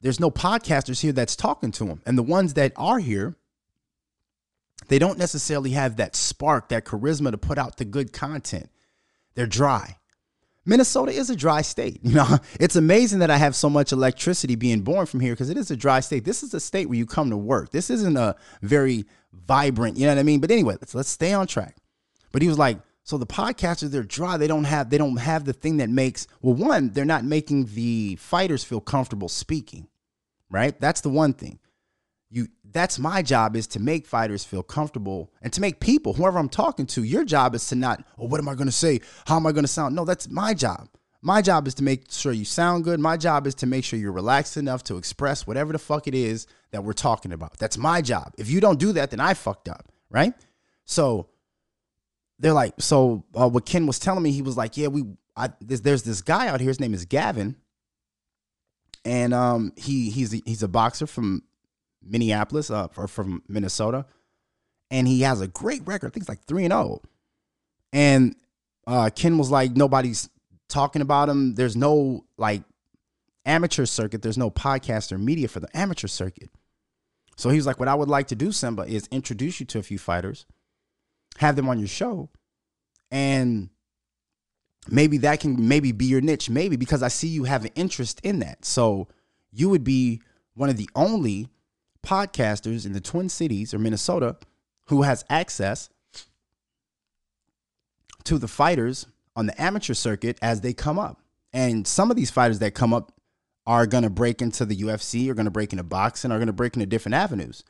there's 0.01 0.21
no 0.21 0.31
podcasters 0.31 1.01
here 1.01 1.13
that's 1.13 1.37
talking 1.37 1.71
to 1.73 1.85
them. 1.85 2.01
And 2.07 2.17
the 2.17 2.23
ones 2.23 2.55
that 2.55 2.73
are 2.77 2.99
here, 2.99 3.37
they 4.89 4.99
don't 4.99 5.19
necessarily 5.19 5.71
have 5.71 5.97
that 5.97 6.17
spark, 6.17 6.69
that 6.69 6.85
charisma 6.85 7.31
to 7.31 7.39
put 7.39 7.59
out 7.59 7.77
the 7.77 7.85
good 7.85 8.13
content. 8.13 8.71
They're 9.35 9.47
dry. 9.47 9.99
Minnesota 10.65 11.13
is 11.13 11.31
a 11.31 11.37
dry 11.37 11.63
state. 11.63 12.01
You 12.07 12.15
know, 12.15 12.39
it's 12.61 12.77
amazing 12.77 13.19
that 13.19 13.31
I 13.31 13.37
have 13.37 13.55
so 13.55 13.69
much 13.69 13.93
electricity 13.93 14.55
being 14.55 14.83
born 14.83 15.07
from 15.07 15.21
here 15.21 15.33
because 15.33 15.51
it 15.51 15.57
is 15.57 15.71
a 15.71 15.77
dry 15.77 16.01
state. 16.01 16.25
This 16.25 16.43
is 16.43 16.55
a 16.55 16.61
state 16.61 16.89
where 16.89 16.99
you 16.99 17.05
come 17.05 17.31
to 17.31 17.37
work. 17.37 17.71
This 17.71 17.91
isn't 17.91 18.17
a 18.17 18.37
very 18.63 19.05
vibrant, 19.33 19.97
you 19.97 20.07
know 20.07 20.15
what 20.15 20.21
I 20.21 20.23
mean? 20.23 20.41
But 20.41 20.51
anyway, 20.51 20.77
let's 20.81 20.95
let's 20.95 21.09
stay 21.09 21.33
on 21.33 21.47
track. 21.47 21.77
But 22.33 22.43
he 22.43 22.49
was 22.49 22.59
like, 22.59 22.79
so 23.03 23.19
the 23.19 23.27
podcasters, 23.27 23.91
they're 23.91 24.03
dry. 24.03 24.37
They 24.37 24.47
don't 24.47 24.65
have 24.65 24.91
they 24.91 24.99
don't 24.99 25.17
have 25.17 25.45
the 25.45 25.53
thing 25.53 25.79
that 25.79 25.91
makes 25.91 26.27
well, 26.43 26.55
one, 26.55 26.91
they're 26.91 27.05
not 27.05 27.25
making 27.25 27.67
the 27.67 28.17
fighters 28.17 28.65
feel 28.65 28.81
comfortable 28.81 29.29
speaking. 29.29 29.89
Right? 30.49 30.79
That's 30.81 31.01
the 31.01 31.11
one 31.11 31.33
thing 31.33 31.59
that's 32.77 32.99
my 32.99 33.23
job 33.23 33.57
is 33.57 33.67
to 33.69 33.81
make 33.81 34.07
fighters 34.07 34.45
feel 34.45 34.63
comfortable 34.63 35.33
and 35.43 35.53
to 35.53 35.61
make 35.61 35.81
people 35.81 36.13
whoever 36.13 36.39
i'm 36.39 36.49
talking 36.49 36.87
to 36.87 37.03
your 37.03 37.25
job 37.25 37.55
is 37.55 37.67
to 37.69 37.75
not 37.75 38.05
oh 38.19 38.27
what 38.27 38.41
am 38.41 38.49
i 38.49 38.55
going 38.55 38.67
to 38.67 38.73
say? 38.73 39.01
How 39.27 39.37
am 39.37 39.47
i 39.47 39.53
going 39.53 39.65
to 39.65 39.69
sound? 39.69 39.95
No 39.95 40.05
that's 40.05 40.29
my 40.29 40.55
job. 40.55 40.89
My 41.23 41.43
job 41.43 41.67
is 41.67 41.75
to 41.75 41.83
make 41.83 42.13
sure 42.13 42.31
you 42.31 42.45
sound 42.45 42.85
good. 42.85 43.01
My 43.01 43.17
job 43.17 43.47
is 43.49 43.55
to 43.57 43.67
make 43.67 43.85
sure 43.85 43.99
you're 43.99 44.13
relaxed 44.13 44.57
enough 44.57 44.85
to 44.85 44.97
express 44.97 45.47
whatever 45.47 45.73
the 45.73 45.79
fuck 45.79 46.07
it 46.07 46.15
is 46.15 46.47
that 46.71 46.85
we're 46.85 46.93
talking 46.93 47.33
about. 47.33 47.59
That's 47.59 47.77
my 47.77 48.01
job. 48.01 48.33
If 48.39 48.49
you 48.49 48.61
don't 48.61 48.79
do 48.79 48.93
that 48.93 49.11
then 49.11 49.21
i 49.21 49.35
fucked 49.35 49.69
up 49.69 49.91
right? 50.11 50.35
So 50.85 51.29
they're 52.39 52.53
like 52.53 52.75
so 52.79 53.25
uh, 53.35 53.49
what 53.49 53.67
ken 53.67 53.87
was 53.87 53.99
telling 53.99 54.23
me 54.23 54.31
he 54.33 54.43
was 54.43 54.57
like 54.57 54.77
yeah 54.77 54.89
we 54.89 55.05
I, 55.37 55.51
there's, 55.61 55.83
there's 55.83 56.03
this 56.03 56.23
guy 56.23 56.49
out 56.49 56.61
here 56.61 56.69
his 56.69 56.81
name 56.81 56.95
is 56.95 57.05
gavin 57.05 57.57
and 59.05 59.33
um, 59.33 59.73
he 59.77 60.11
he's 60.11 60.33
he's 60.33 60.63
a 60.63 60.69
boxer 60.69 61.07
from 61.07 61.43
Minneapolis, 62.09 62.71
uh, 62.71 62.89
or 62.97 63.09
from 63.09 63.43
Minnesota, 63.49 64.07
and 64.91 65.07
he 65.07 65.23
has 65.23 65.41
a 65.41 65.49
great 65.49 65.87
record. 65.87 66.09
I 66.09 66.11
think 66.11 66.23
it's 66.23 66.29
like 66.29 66.45
three 66.45 66.65
and 66.65 66.73
zero. 66.73 67.01
Oh. 67.03 67.09
And 67.93 68.37
uh, 68.87 69.11
Ken 69.15 69.39
was 69.39 69.51
like, 69.51 69.77
nobody's 69.77 70.29
talking 70.69 71.03
about 71.03 71.29
him. 71.29 71.55
There's 71.55 71.77
no 71.77 72.25
like 72.37 72.63
amateur 73.45 73.87
circuit. 73.87 74.23
There's 74.23 74.39
no 74.39 74.51
podcast 74.51 75.13
or 75.13 75.19
media 75.19 75.49
for 75.49 75.61
the 75.61 75.77
amateur 75.77 76.09
circuit. 76.09 76.51
So 77.37 77.51
he 77.51 77.57
was 77.57 77.67
like, 77.67 77.79
what 77.79 77.89
I 77.89 77.95
would 77.95 78.09
like 78.09 78.29
to 78.29 78.35
do, 78.35 78.51
Simba, 78.51 78.83
is 78.83 79.09
introduce 79.11 79.61
you 79.61 79.67
to 79.67 79.79
a 79.79 79.83
few 79.83 79.99
fighters, 79.99 80.47
have 81.39 81.55
them 81.55 81.69
on 81.69 81.79
your 81.79 81.89
show, 81.89 82.31
and 83.11 83.69
maybe 84.89 85.19
that 85.19 85.41
can 85.41 85.69
maybe 85.69 85.93
be 85.93 86.07
your 86.07 86.21
niche, 86.23 86.49
maybe 86.49 86.77
because 86.77 87.03
I 87.03 87.09
see 87.09 87.29
you 87.29 87.45
have 87.45 87.65
an 87.65 87.73
interest 87.75 88.21
in 88.23 88.39
that. 88.39 88.65
So 88.65 89.09
you 89.53 89.69
would 89.69 89.85
be 89.85 90.23
one 90.55 90.71
of 90.71 90.77
the 90.77 90.89
only 90.95 91.49
podcasters 92.07 92.87
in 92.87 92.93
the 92.93 93.01
Twin 93.01 93.29
Cities 93.29 93.75
or 93.75 93.79
Minnesota 93.79 94.37
who 94.87 95.03
has 95.03 95.25
access 95.29 95.91
to 98.25 98.39
the 98.39 98.49
fighters 98.49 99.07
on 99.35 99.47
the 99.47 99.61
amateur 99.61 99.95
circuit 99.95 100.39
as 100.41 100.61
they 100.61 100.73
come 100.73 100.99
up. 100.99 101.21
And 101.53 101.87
some 101.87 102.11
of 102.11 102.17
these 102.17 102.31
fighters 102.31 102.61
that 102.61 102.75
come 102.75 102.95
up 102.95 103.13
are 103.67 103.87
going 103.87 104.05
to 104.05 104.11
break 104.11 104.41
into 104.41 104.65
the 104.65 104.77
UFC, 104.77 105.29
are 105.29 105.35
going 105.35 105.47
to 105.47 105.51
break 105.51 105.73
into 105.73 105.83
boxing, 105.83 106.31
are 106.31 106.39
going 106.39 106.47
to 106.47 106.53
break 106.53 106.75
into 106.75 106.87
different 106.87 107.15
avenues. 107.15 107.65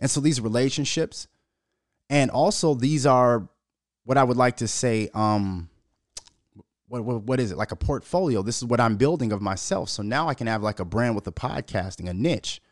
And 0.00 0.10
so 0.10 0.20
these 0.20 0.40
relationships 0.40 1.26
and 2.10 2.30
also 2.30 2.74
these 2.74 3.06
are 3.06 3.48
what 4.04 4.18
I 4.18 4.24
would 4.24 4.36
like 4.36 4.58
to 4.58 4.68
say 4.68 5.10
um 5.14 5.68
what, 6.88 7.04
what, 7.04 7.22
what 7.22 7.40
is 7.40 7.52
it 7.52 7.58
like 7.58 7.70
a 7.70 7.76
portfolio 7.76 8.40
this 8.42 8.56
is 8.56 8.64
what 8.64 8.80
i'm 8.80 8.96
building 8.96 9.30
of 9.30 9.42
myself 9.42 9.90
so 9.90 10.02
now 10.02 10.26
i 10.26 10.32
can 10.32 10.46
have 10.46 10.62
like 10.62 10.80
a 10.80 10.86
brand 10.86 11.14
with 11.14 11.26
a 11.26 11.32
podcasting 11.32 12.08
a 12.08 12.14
niche 12.14 12.62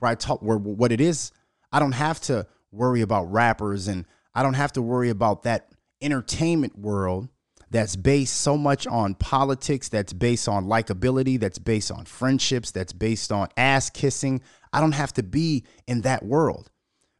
where 0.00 0.10
I 0.10 0.16
talk 0.16 0.42
where 0.42 0.58
what 0.58 0.92
it 0.92 1.00
is, 1.00 1.30
I 1.72 1.78
don't 1.78 1.92
have 1.92 2.20
to 2.22 2.46
worry 2.72 3.00
about 3.00 3.30
rappers 3.30 3.88
and 3.88 4.04
I 4.34 4.42
don't 4.42 4.54
have 4.54 4.72
to 4.72 4.82
worry 4.82 5.10
about 5.10 5.44
that 5.44 5.68
entertainment 6.02 6.78
world 6.78 7.28
that's 7.70 7.94
based 7.94 8.40
so 8.40 8.56
much 8.56 8.86
on 8.86 9.14
politics, 9.14 9.88
that's 9.88 10.12
based 10.12 10.48
on 10.48 10.66
likability, 10.66 11.38
that's 11.38 11.58
based 11.58 11.92
on 11.92 12.04
friendships, 12.04 12.72
that's 12.72 12.92
based 12.92 13.30
on 13.30 13.48
ass 13.56 13.90
kissing. 13.90 14.40
I 14.72 14.80
don't 14.80 14.92
have 14.92 15.12
to 15.14 15.22
be 15.22 15.64
in 15.86 16.00
that 16.00 16.24
world 16.24 16.70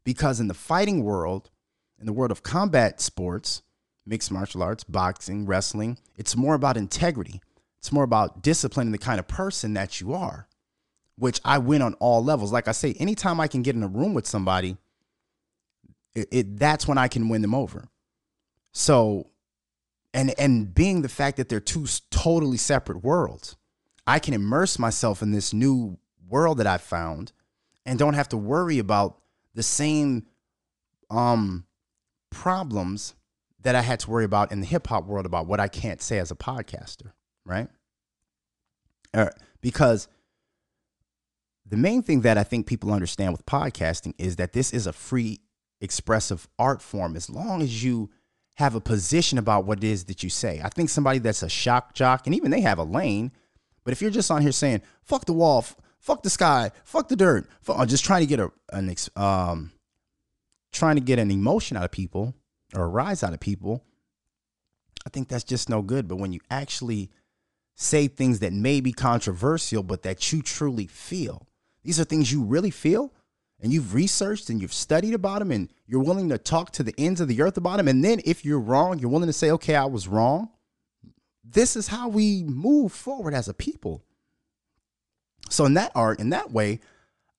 because 0.02 0.40
in 0.40 0.48
the 0.48 0.54
fighting 0.54 1.04
world, 1.04 1.50
in 2.00 2.06
the 2.06 2.12
world 2.12 2.32
of 2.32 2.42
combat 2.42 3.00
sports, 3.00 3.62
mixed 4.06 4.32
martial 4.32 4.62
arts, 4.62 4.82
boxing, 4.82 5.46
wrestling, 5.46 5.98
it's 6.16 6.36
more 6.36 6.54
about 6.54 6.76
integrity. 6.76 7.40
It's 7.78 7.92
more 7.92 8.04
about 8.04 8.42
disciplining 8.42 8.92
the 8.92 8.98
kind 8.98 9.20
of 9.20 9.28
person 9.28 9.74
that 9.74 10.00
you 10.00 10.12
are, 10.12 10.48
which 11.20 11.38
I 11.44 11.58
win 11.58 11.82
on 11.82 11.92
all 11.94 12.24
levels. 12.24 12.50
Like 12.50 12.66
I 12.66 12.72
say, 12.72 12.94
anytime 12.94 13.40
I 13.40 13.46
can 13.46 13.60
get 13.60 13.76
in 13.76 13.82
a 13.82 13.88
room 13.88 14.14
with 14.14 14.26
somebody, 14.26 14.78
it, 16.14 16.28
it 16.32 16.58
that's 16.58 16.88
when 16.88 16.96
I 16.96 17.08
can 17.08 17.28
win 17.28 17.42
them 17.42 17.54
over. 17.54 17.88
So, 18.72 19.28
and 20.14 20.32
and 20.38 20.74
being 20.74 21.02
the 21.02 21.10
fact 21.10 21.36
that 21.36 21.50
they're 21.50 21.60
two 21.60 21.86
totally 22.10 22.56
separate 22.56 23.04
worlds, 23.04 23.56
I 24.06 24.18
can 24.18 24.32
immerse 24.32 24.78
myself 24.78 25.20
in 25.20 25.30
this 25.30 25.52
new 25.52 25.98
world 26.26 26.56
that 26.56 26.66
I've 26.66 26.80
found, 26.80 27.32
and 27.84 27.98
don't 27.98 28.14
have 28.14 28.30
to 28.30 28.38
worry 28.38 28.78
about 28.78 29.18
the 29.54 29.62
same 29.62 30.26
um 31.10 31.66
problems 32.30 33.14
that 33.60 33.74
I 33.74 33.82
had 33.82 34.00
to 34.00 34.10
worry 34.10 34.24
about 34.24 34.52
in 34.52 34.60
the 34.60 34.66
hip 34.66 34.86
hop 34.86 35.04
world 35.04 35.26
about 35.26 35.46
what 35.46 35.60
I 35.60 35.68
can't 35.68 36.00
say 36.00 36.18
as 36.18 36.30
a 36.30 36.34
podcaster, 36.36 37.12
right? 37.44 37.68
Uh, 39.12 39.28
because 39.60 40.08
the 41.70 41.76
main 41.76 42.02
thing 42.02 42.22
that 42.22 42.36
I 42.36 42.42
think 42.42 42.66
people 42.66 42.92
understand 42.92 43.32
with 43.32 43.46
podcasting 43.46 44.14
is 44.18 44.36
that 44.36 44.52
this 44.52 44.72
is 44.72 44.86
a 44.86 44.92
free 44.92 45.40
expressive 45.80 46.48
art 46.58 46.82
form 46.82 47.16
as 47.16 47.30
long 47.30 47.62
as 47.62 47.82
you 47.82 48.10
have 48.54 48.74
a 48.74 48.80
position 48.80 49.38
about 49.38 49.64
what 49.64 49.78
it 49.78 49.84
is 49.84 50.04
that 50.04 50.22
you 50.22 50.28
say. 50.28 50.60
I 50.62 50.68
think 50.68 50.90
somebody 50.90 51.20
that's 51.20 51.42
a 51.42 51.48
shock 51.48 51.94
jock, 51.94 52.26
and 52.26 52.34
even 52.34 52.50
they 52.50 52.60
have 52.60 52.78
a 52.78 52.82
lane, 52.82 53.32
but 53.84 53.92
if 53.92 54.02
you're 54.02 54.10
just 54.10 54.30
on 54.30 54.42
here 54.42 54.52
saying, 54.52 54.82
fuck 55.02 55.24
the 55.24 55.32
wall, 55.32 55.60
f- 55.60 55.76
fuck 55.98 56.22
the 56.22 56.28
sky, 56.28 56.72
fuck 56.84 57.08
the 57.08 57.16
dirt, 57.16 57.48
just 57.86 58.04
trying 58.04 58.20
to 58.20 58.26
get 58.26 58.40
a, 58.40 58.50
an, 58.72 58.94
um, 59.16 59.70
trying 60.72 60.96
to 60.96 61.00
get 61.00 61.18
an 61.18 61.30
emotion 61.30 61.76
out 61.76 61.84
of 61.84 61.92
people 61.92 62.34
or 62.74 62.84
a 62.84 62.88
rise 62.88 63.22
out 63.22 63.32
of 63.32 63.40
people, 63.40 63.84
I 65.06 65.10
think 65.10 65.28
that's 65.28 65.44
just 65.44 65.68
no 65.68 65.82
good. 65.82 66.08
But 66.08 66.16
when 66.16 66.32
you 66.32 66.40
actually 66.50 67.10
say 67.76 68.08
things 68.08 68.40
that 68.40 68.52
may 68.52 68.80
be 68.80 68.92
controversial, 68.92 69.82
but 69.82 70.02
that 70.02 70.32
you 70.32 70.42
truly 70.42 70.86
feel, 70.86 71.46
these 71.82 71.98
are 71.98 72.04
things 72.04 72.32
you 72.32 72.42
really 72.42 72.70
feel, 72.70 73.12
and 73.60 73.72
you've 73.72 73.94
researched 73.94 74.48
and 74.50 74.60
you've 74.60 74.72
studied 74.72 75.14
about 75.14 75.40
them, 75.40 75.50
and 75.50 75.68
you're 75.86 76.02
willing 76.02 76.28
to 76.28 76.38
talk 76.38 76.72
to 76.72 76.82
the 76.82 76.94
ends 76.98 77.20
of 77.20 77.28
the 77.28 77.42
earth 77.42 77.56
about 77.56 77.78
them. 77.78 77.88
And 77.88 78.04
then 78.04 78.20
if 78.24 78.44
you're 78.44 78.60
wrong, 78.60 78.98
you're 78.98 79.10
willing 79.10 79.28
to 79.28 79.32
say, 79.32 79.50
okay, 79.52 79.74
I 79.74 79.84
was 79.84 80.08
wrong. 80.08 80.50
This 81.44 81.76
is 81.76 81.88
how 81.88 82.08
we 82.08 82.44
move 82.44 82.92
forward 82.92 83.34
as 83.34 83.48
a 83.48 83.54
people. 83.54 84.04
So 85.48 85.64
in 85.64 85.74
that 85.74 85.92
art, 85.94 86.20
in 86.20 86.30
that 86.30 86.52
way, 86.52 86.80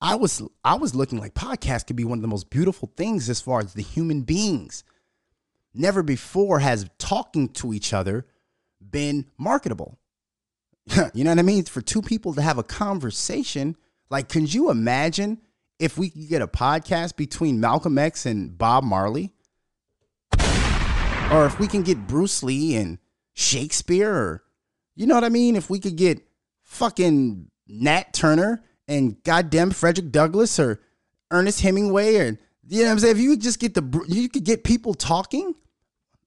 I 0.01 0.15
was 0.15 0.41
I 0.63 0.75
was 0.75 0.95
looking 0.95 1.19
like 1.19 1.33
podcast 1.35 1.87
could 1.87 1.95
be 1.95 2.03
one 2.03 2.17
of 2.17 2.23
the 2.23 2.27
most 2.27 2.49
beautiful 2.49 2.91
things 2.97 3.29
as 3.29 3.39
far 3.39 3.59
as 3.59 3.73
the 3.73 3.83
human 3.83 4.21
beings. 4.21 4.83
Never 5.73 6.03
before 6.03 6.59
has 6.59 6.89
talking 6.97 7.47
to 7.49 7.73
each 7.73 7.93
other 7.93 8.25
been 8.81 9.27
marketable. 9.37 9.97
you 11.13 11.23
know 11.23 11.31
what 11.31 11.39
I 11.39 11.43
mean? 11.43 11.63
For 11.65 11.81
two 11.81 12.01
people 12.01 12.33
to 12.33 12.41
have 12.41 12.57
a 12.57 12.63
conversation, 12.63 13.77
like, 14.11 14.27
can 14.27 14.45
you 14.45 14.69
imagine 14.69 15.39
if 15.79 15.97
we 15.97 16.09
could 16.09 16.27
get 16.27 16.41
a 16.41 16.47
podcast 16.47 17.15
between 17.15 17.61
Malcolm 17.61 17.97
X 17.97 18.25
and 18.25 18.55
Bob 18.55 18.83
Marley? 18.83 19.31
Or 21.31 21.45
if 21.45 21.57
we 21.59 21.65
can 21.65 21.81
get 21.81 22.07
Bruce 22.07 22.43
Lee 22.43 22.75
and 22.75 22.99
Shakespeare, 23.33 24.13
or 24.13 24.43
you 24.95 25.07
know 25.07 25.15
what 25.15 25.23
I 25.23 25.29
mean? 25.29 25.55
If 25.55 25.69
we 25.69 25.79
could 25.79 25.95
get 25.95 26.21
fucking 26.61 27.49
Nat 27.67 28.13
Turner 28.13 28.63
and 28.85 29.23
goddamn 29.23 29.71
Frederick 29.71 30.11
Douglass 30.11 30.59
or 30.59 30.81
Ernest 31.31 31.61
Hemingway 31.61 32.17
or 32.17 32.37
you 32.67 32.79
know 32.79 32.87
what 32.87 32.91
I'm 32.91 32.99
saying? 32.99 33.15
If 33.15 33.21
you 33.21 33.31
could 33.31 33.41
just 33.41 33.59
get 33.59 33.73
the 33.73 34.05
you 34.07 34.27
could 34.27 34.43
get 34.43 34.65
people 34.65 34.93
talking. 34.93 35.55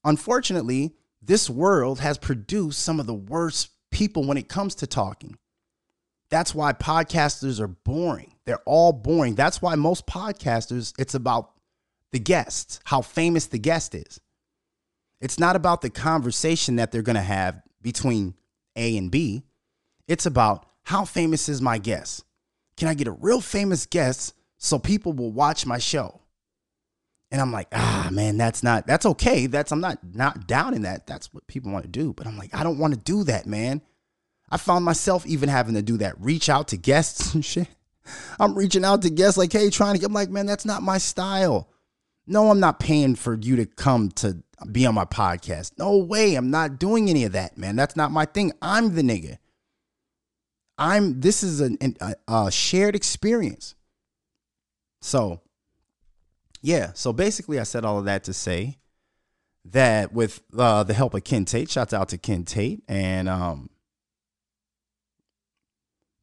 Unfortunately, 0.04 0.94
this 1.22 1.48
world 1.48 2.00
has 2.00 2.18
produced 2.18 2.80
some 2.80 2.98
of 2.98 3.06
the 3.06 3.14
worst 3.14 3.70
people 3.90 4.26
when 4.26 4.36
it 4.36 4.48
comes 4.48 4.74
to 4.76 4.86
talking. 4.86 5.36
That's 6.30 6.54
why 6.54 6.72
podcasters 6.72 7.60
are 7.60 7.68
boring. 7.68 8.34
They're 8.44 8.62
all 8.66 8.92
boring. 8.92 9.34
That's 9.34 9.62
why 9.62 9.74
most 9.74 10.06
podcasters, 10.06 10.92
it's 10.98 11.14
about 11.14 11.50
the 12.12 12.18
guests, 12.18 12.80
how 12.84 13.02
famous 13.02 13.46
the 13.46 13.58
guest 13.58 13.94
is. 13.94 14.20
It's 15.20 15.38
not 15.38 15.56
about 15.56 15.80
the 15.80 15.90
conversation 15.90 16.76
that 16.76 16.92
they're 16.92 17.02
going 17.02 17.16
to 17.16 17.22
have 17.22 17.62
between 17.80 18.34
A 18.76 18.96
and 18.96 19.10
B. 19.10 19.42
It's 20.06 20.26
about 20.26 20.66
how 20.82 21.04
famous 21.04 21.48
is 21.48 21.62
my 21.62 21.78
guest? 21.78 22.24
Can 22.76 22.88
I 22.88 22.94
get 22.94 23.08
a 23.08 23.12
real 23.12 23.40
famous 23.40 23.86
guest 23.86 24.34
so 24.58 24.78
people 24.78 25.12
will 25.12 25.32
watch 25.32 25.64
my 25.64 25.78
show? 25.78 26.20
And 27.30 27.40
I'm 27.40 27.52
like, 27.52 27.68
ah, 27.72 28.10
man, 28.12 28.36
that's 28.36 28.62
not, 28.62 28.86
that's 28.86 29.06
okay. 29.06 29.46
That's, 29.46 29.72
I'm 29.72 29.80
not, 29.80 29.98
not 30.14 30.46
down 30.46 30.74
in 30.74 30.82
that. 30.82 31.06
That's 31.06 31.32
what 31.32 31.46
people 31.46 31.72
want 31.72 31.84
to 31.84 31.90
do. 31.90 32.12
But 32.12 32.26
I'm 32.26 32.38
like, 32.38 32.54
I 32.54 32.62
don't 32.62 32.78
want 32.78 32.94
to 32.94 33.00
do 33.00 33.24
that, 33.24 33.46
man. 33.46 33.80
I 34.54 34.56
found 34.56 34.84
myself 34.84 35.26
even 35.26 35.48
having 35.48 35.74
to 35.74 35.82
do 35.82 35.96
that, 35.96 36.14
reach 36.20 36.48
out 36.48 36.68
to 36.68 36.76
guests 36.76 37.34
and 37.34 37.44
shit. 37.44 37.66
I'm 38.38 38.54
reaching 38.54 38.84
out 38.84 39.02
to 39.02 39.10
guests 39.10 39.36
like, 39.36 39.52
hey, 39.52 39.68
trying 39.68 39.94
to 39.94 39.98
get, 39.98 40.06
I'm 40.06 40.12
like, 40.12 40.30
man, 40.30 40.46
that's 40.46 40.64
not 40.64 40.84
my 40.84 40.98
style. 40.98 41.68
No, 42.24 42.50
I'm 42.52 42.60
not 42.60 42.78
paying 42.78 43.16
for 43.16 43.34
you 43.34 43.56
to 43.56 43.66
come 43.66 44.10
to 44.12 44.44
be 44.70 44.86
on 44.86 44.94
my 44.94 45.06
podcast. 45.06 45.72
No 45.76 45.96
way. 45.96 46.36
I'm 46.36 46.52
not 46.52 46.78
doing 46.78 47.10
any 47.10 47.24
of 47.24 47.32
that, 47.32 47.58
man. 47.58 47.74
That's 47.74 47.96
not 47.96 48.12
my 48.12 48.26
thing. 48.26 48.52
I'm 48.62 48.94
the 48.94 49.02
nigga. 49.02 49.38
I'm 50.78 51.20
this 51.20 51.42
is 51.42 51.60
an, 51.60 51.96
a, 52.00 52.14
a 52.28 52.52
shared 52.52 52.94
experience. 52.94 53.74
So, 55.00 55.40
yeah. 56.62 56.92
So 56.94 57.12
basically, 57.12 57.58
I 57.58 57.64
said 57.64 57.84
all 57.84 57.98
of 57.98 58.04
that 58.04 58.22
to 58.24 58.32
say 58.32 58.78
that 59.64 60.12
with 60.12 60.42
uh, 60.56 60.84
the 60.84 60.94
help 60.94 61.14
of 61.14 61.24
Ken 61.24 61.44
Tate, 61.44 61.70
shouts 61.70 61.92
out 61.92 62.08
to 62.10 62.18
Ken 62.18 62.44
Tate 62.44 62.84
and 62.86 63.28
um, 63.28 63.70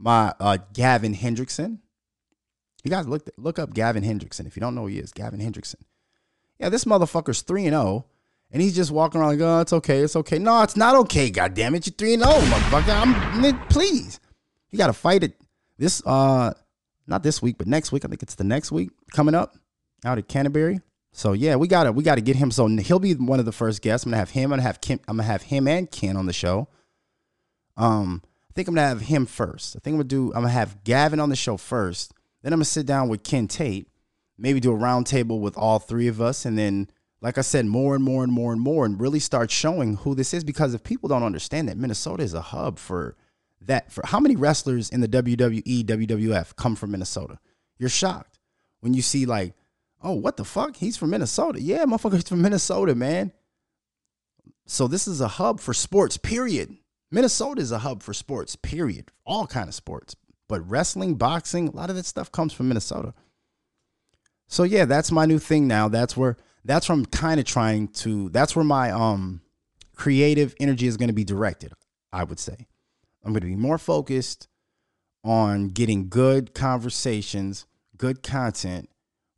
my 0.01 0.33
uh, 0.39 0.57
Gavin 0.73 1.15
Hendrickson. 1.15 1.79
You 2.83 2.89
guys 2.89 3.07
look 3.07 3.29
look 3.37 3.59
up 3.59 3.73
Gavin 3.73 4.03
Hendrickson 4.03 4.47
if 4.47 4.55
you 4.55 4.59
don't 4.59 4.75
know 4.75 4.81
who 4.81 4.87
he 4.87 4.99
is. 4.99 5.11
Gavin 5.11 5.39
Hendrickson. 5.39 5.75
Yeah, 6.59 6.69
this 6.69 6.85
motherfucker's 6.85 7.41
three 7.41 7.65
and 7.65 7.73
zero, 7.73 7.83
oh, 7.83 8.05
and 8.51 8.61
he's 8.61 8.75
just 8.75 8.91
walking 8.91 9.21
around 9.21 9.39
like, 9.39 9.41
oh, 9.41 9.61
it's 9.61 9.73
okay, 9.73 9.99
it's 9.99 10.15
okay. 10.15 10.39
No, 10.39 10.61
it's 10.63 10.75
not 10.75 10.95
okay. 10.95 11.29
God 11.29 11.53
damn 11.53 11.75
it, 11.75 11.85
you're 11.85 11.93
three 11.93 12.13
and 12.13 12.23
zero, 12.23 12.35
oh, 12.35 12.41
motherfucker. 12.41 13.01
I'm 13.01 13.67
please. 13.67 14.19
You 14.69 14.77
got 14.77 14.87
to 14.87 14.93
fight 14.93 15.23
it 15.23 15.35
this 15.77 16.01
uh 16.05 16.53
not 17.07 17.23
this 17.23 17.41
week, 17.41 17.57
but 17.57 17.67
next 17.67 17.91
week. 17.91 18.05
I 18.05 18.07
think 18.07 18.23
it's 18.23 18.35
the 18.35 18.43
next 18.43 18.71
week 18.71 18.89
coming 19.11 19.35
up 19.35 19.55
out 20.05 20.17
at 20.17 20.27
Canterbury. 20.27 20.81
So 21.11 21.33
yeah, 21.33 21.55
we 21.55 21.67
gotta 21.67 21.91
we 21.91 22.03
gotta 22.03 22.21
get 22.21 22.35
him. 22.37 22.51
So 22.51 22.67
he'll 22.67 22.99
be 22.99 23.13
one 23.13 23.39
of 23.39 23.45
the 23.45 23.51
first 23.51 23.81
guests. 23.81 24.05
I'm 24.05 24.11
gonna 24.11 24.19
have 24.19 24.29
him. 24.31 24.45
I'm 24.45 24.49
gonna 24.51 24.61
have 24.63 24.81
Kim. 24.81 24.99
I'm 25.07 25.17
gonna 25.17 25.27
have 25.27 25.43
him 25.43 25.67
and 25.67 25.89
Ken 25.91 26.15
on 26.15 26.25
the 26.25 26.33
show. 26.33 26.67
Um, 27.77 28.21
I 28.51 28.53
think 28.53 28.67
I'm 28.67 28.75
gonna 28.75 28.89
have 28.89 28.99
him 28.99 29.25
first. 29.25 29.77
I 29.77 29.79
think 29.79 29.93
I'm 29.93 29.99
gonna 29.99 30.09
do. 30.09 30.27
I'm 30.33 30.41
gonna 30.41 30.49
have 30.49 30.83
Gavin 30.83 31.21
on 31.21 31.29
the 31.29 31.37
show 31.37 31.55
first. 31.55 32.13
Then 32.43 32.51
I'm 32.51 32.57
gonna 32.57 32.65
sit 32.65 32.85
down 32.85 33.07
with 33.07 33.23
Ken 33.23 33.47
Tate. 33.47 33.87
Maybe 34.37 34.59
do 34.59 34.73
a 34.73 34.77
roundtable 34.77 35.39
with 35.39 35.57
all 35.57 35.79
three 35.79 36.09
of 36.09 36.19
us, 36.19 36.43
and 36.43 36.57
then, 36.57 36.89
like 37.21 37.37
I 37.37 37.41
said, 37.41 37.65
more 37.65 37.95
and 37.95 38.03
more 38.03 38.25
and 38.25 38.33
more 38.33 38.51
and 38.51 38.59
more, 38.59 38.85
and 38.85 38.99
really 38.99 39.19
start 39.19 39.51
showing 39.51 39.95
who 39.95 40.15
this 40.15 40.33
is. 40.33 40.43
Because 40.43 40.73
if 40.73 40.83
people 40.83 41.07
don't 41.07 41.23
understand 41.23 41.69
that 41.69 41.77
Minnesota 41.77 42.23
is 42.23 42.33
a 42.33 42.41
hub 42.41 42.77
for 42.77 43.15
that 43.61 43.89
for 43.89 44.05
how 44.05 44.19
many 44.19 44.35
wrestlers 44.35 44.89
in 44.89 44.99
the 44.99 45.07
WWE, 45.07 45.85
WWF 45.85 46.53
come 46.57 46.75
from 46.75 46.91
Minnesota? 46.91 47.39
You're 47.77 47.87
shocked 47.87 48.37
when 48.81 48.93
you 48.93 49.01
see 49.01 49.25
like, 49.25 49.53
oh, 50.03 50.13
what 50.13 50.35
the 50.35 50.43
fuck? 50.43 50.75
He's 50.75 50.97
from 50.97 51.11
Minnesota. 51.11 51.61
Yeah, 51.61 51.85
motherfucker's 51.85 52.27
from 52.27 52.41
Minnesota, 52.41 52.95
man. 52.95 53.31
So 54.65 54.89
this 54.89 55.07
is 55.07 55.21
a 55.21 55.29
hub 55.29 55.61
for 55.61 55.73
sports, 55.73 56.17
period. 56.17 56.75
Minnesota 57.11 57.61
is 57.61 57.71
a 57.71 57.79
hub 57.79 58.01
for 58.01 58.13
sports, 58.13 58.55
period. 58.55 59.11
All 59.25 59.45
kind 59.45 59.67
of 59.67 59.75
sports. 59.75 60.15
But 60.47 60.67
wrestling, 60.69 61.15
boxing, 61.15 61.67
a 61.67 61.71
lot 61.71 61.89
of 61.89 61.95
that 61.97 62.05
stuff 62.05 62.31
comes 62.31 62.53
from 62.53 62.69
Minnesota. 62.69 63.13
So 64.47 64.63
yeah, 64.63 64.85
that's 64.85 65.11
my 65.11 65.25
new 65.25 65.39
thing 65.39 65.67
now. 65.67 65.87
That's 65.87 66.17
where 66.17 66.37
that's 66.65 66.89
where 66.89 66.97
I'm 66.97 67.05
kind 67.05 67.39
of 67.39 67.45
trying 67.45 67.87
to 67.89 68.29
that's 68.29 68.55
where 68.55 68.65
my 68.65 68.91
um 68.91 69.41
creative 69.95 70.55
energy 70.59 70.87
is 70.87 70.97
going 70.97 71.07
to 71.09 71.13
be 71.13 71.23
directed, 71.23 71.73
I 72.11 72.23
would 72.23 72.39
say. 72.39 72.67
I'm 73.23 73.33
going 73.33 73.41
to 73.41 73.47
be 73.47 73.55
more 73.55 73.77
focused 73.77 74.47
on 75.23 75.67
getting 75.69 76.09
good 76.09 76.53
conversations, 76.53 77.65
good 77.97 78.23
content 78.23 78.89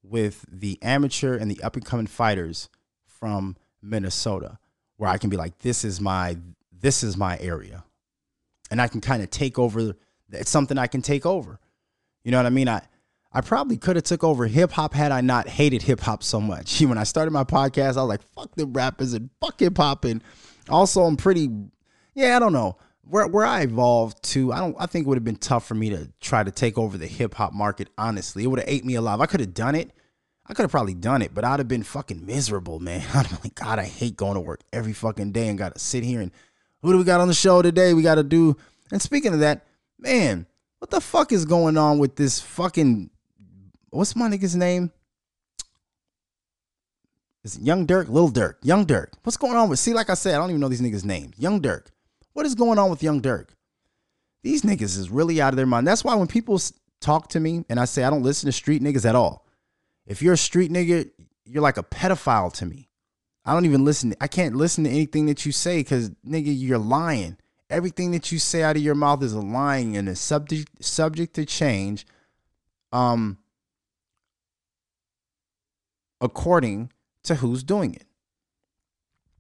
with 0.02 0.46
the 0.50 0.80
amateur 0.82 1.36
and 1.36 1.52
the 1.52 1.62
up 1.62 1.76
and 1.76 1.86
coming 1.86 2.08
fighters 2.08 2.70
from 3.06 3.58
Minnesota, 3.82 4.58
where 4.98 5.10
I 5.10 5.18
can 5.18 5.30
be 5.30 5.38
like, 5.38 5.60
this 5.60 5.84
is 5.84 6.00
my 6.00 6.38
this 6.84 7.02
is 7.02 7.18
my 7.18 7.40
area, 7.40 7.86
and 8.70 8.80
I 8.80 8.88
can 8.88 9.02
kind 9.02 9.24
of 9.24 9.32
take 9.32 9.58
over. 9.58 9.96
It's 10.32 10.52
something 10.52 10.78
I 10.78 10.88
can 10.88 11.02
take 11.02 11.26
over. 11.26 11.60
You 12.24 12.32
know 12.32 12.38
what 12.38 12.46
I 12.46 12.52
mean? 12.52 12.70
I 12.70 12.82
I 13.32 13.42
probably 13.42 13.78
could 13.78 13.96
have 13.96 14.04
took 14.04 14.24
over 14.24 14.46
hip 14.46 14.72
hop 14.72 14.94
had 14.94 15.12
I 15.12 15.22
not 15.22 15.48
hated 15.48 15.82
hip 15.82 16.02
hop 16.02 16.24
so 16.24 16.40
much. 16.40 16.82
When 16.86 16.98
I 16.98 17.04
started 17.04 17.32
my 17.32 17.46
podcast, 17.46 17.98
I 17.98 18.04
was 18.04 18.10
like, 18.10 18.22
fuck 18.36 18.54
the 18.56 18.68
rappers 18.68 19.14
and 19.14 19.30
fuck 19.42 19.60
hip 19.60 19.78
hop 19.78 20.06
and 20.06 20.22
Also, 20.70 21.04
I'm 21.04 21.18
pretty. 21.18 21.50
Yeah, 22.14 22.36
I 22.36 22.40
don't 22.40 22.54
know 22.54 22.78
where 23.08 23.28
where 23.28 23.46
I 23.46 23.62
evolved 23.62 24.22
to. 24.32 24.52
I 24.52 24.60
don't. 24.60 24.76
I 24.78 24.86
think 24.86 25.06
it 25.06 25.10
would 25.10 25.18
have 25.18 25.24
been 25.24 25.38
tough 25.38 25.66
for 25.66 25.76
me 25.76 25.90
to 25.90 26.10
try 26.20 26.44
to 26.44 26.52
take 26.52 26.78
over 26.78 26.98
the 26.98 27.08
hip 27.08 27.36
hop 27.36 27.54
market. 27.54 27.88
Honestly, 27.98 28.44
it 28.44 28.48
would 28.48 28.60
have 28.60 28.70
ate 28.70 28.84
me 28.84 28.96
alive. 28.96 29.22
I 29.22 29.26
could 29.26 29.40
have 29.40 29.54
done 29.54 29.76
it. 29.76 29.92
I 30.46 30.54
could 30.54 30.64
have 30.64 30.72
probably 30.72 30.94
done 30.94 31.22
it, 31.22 31.34
but 31.34 31.46
I'd 31.46 31.62
have 31.62 31.70
been 31.70 31.84
fucking 31.84 32.26
miserable, 32.26 32.80
man. 32.82 33.06
I'd 33.14 33.32
like, 33.42 33.56
God, 33.56 33.80
I 33.80 33.86
hate 33.86 34.18
going 34.18 34.36
to 34.36 34.42
work 34.42 34.60
every 34.74 34.92
fucking 34.92 35.32
day 35.32 35.48
and 35.48 35.58
got 35.58 35.74
to 35.74 35.80
sit 35.80 36.04
here 36.04 36.20
and 36.20 36.32
who 36.84 36.92
do 36.92 36.98
we 37.00 37.04
got 37.04 37.22
on 37.22 37.28
the 37.28 37.34
show 37.34 37.62
today? 37.62 37.94
We 37.94 38.04
got 38.04 38.16
to 38.16 38.24
do. 38.24 38.56
And 38.92 39.02
speaking 39.02 39.34
of 39.34 39.40
that, 39.40 39.66
man, 39.98 40.46
what 40.80 40.92
the 40.92 41.02
fuck 41.02 41.32
is 41.32 41.46
going 41.46 41.78
on 41.78 41.98
with 41.98 42.16
this 42.16 42.40
fucking 42.40 43.10
what's 43.90 44.16
my 44.16 44.28
nigga's 44.28 44.56
name? 44.56 44.92
Is 47.44 47.58
it 47.58 47.64
Young 47.64 47.88
Durk? 47.88 48.10
Little 48.10 48.32
Durk. 48.32 48.56
Young 48.64 48.86
Durk. 48.86 49.08
What's 49.24 49.38
going 49.38 49.56
on 49.56 49.70
with 49.70 49.80
see, 49.80 49.94
like 49.94 50.10
I 50.10 50.14
said, 50.14 50.36
I 50.36 50.38
don't 50.38 50.50
even 50.50 50.62
know 50.62 50.70
these 50.70 50.82
niggas' 50.82 51.06
names. 51.06 51.34
Young 51.38 51.62
Durk. 51.62 51.88
What 52.34 52.46
is 52.46 52.56
going 52.56 52.80
on 52.80 52.90
with 52.90 53.04
Young 53.04 53.22
Durk? 53.22 53.50
These 54.44 54.64
niggas 54.64 54.98
is 54.98 55.10
really 55.10 55.42
out 55.42 55.54
of 55.54 55.58
their 55.58 55.66
mind. 55.66 55.88
That's 55.88 56.04
why 56.04 56.16
when 56.16 56.28
people 56.28 56.60
talk 57.00 57.30
to 57.30 57.40
me 57.40 57.66
and 57.70 57.80
I 57.80 57.86
say 57.86 58.04
I 58.04 58.10
don't 58.10 58.24
listen 58.24 58.48
to 58.48 58.52
street 58.52 58.82
niggas 58.82 59.08
at 59.08 59.16
all. 59.16 59.46
If 60.06 60.22
you're 60.22 60.34
a 60.34 60.38
street 60.38 60.72
nigga, 60.72 61.10
you're 61.46 61.62
like 61.62 61.78
a 61.78 61.84
pedophile 61.84 62.52
to 62.54 62.66
me. 62.66 62.90
I 63.46 63.54
don't 63.54 63.66
even 63.66 63.84
listen. 63.84 64.16
I 64.22 64.28
can't 64.28 64.56
listen 64.56 64.84
to 64.86 64.90
anything 64.90 65.26
that 65.26 65.46
you 65.46 65.52
say 65.52 65.80
because 65.80 66.10
nigga, 66.26 66.46
you're 66.46 66.78
lying. 66.78 67.38
Everything 67.70 68.12
that 68.12 68.32
you 68.32 68.40
say 68.40 68.64
out 68.64 68.76
of 68.76 68.82
your 68.82 68.96
mouth 68.96 69.24
is 69.24 69.34
a 69.34 69.42
lying 69.42 69.98
and 69.98 70.08
it's 70.08 70.22
subject 70.22 70.84
subject 70.84 71.34
to 71.36 71.46
change. 71.46 72.06
Um, 72.92 73.40
according 76.22 76.92
to 77.24 77.36
who's 77.36 77.64
doing 77.64 77.96
it. 77.96 78.06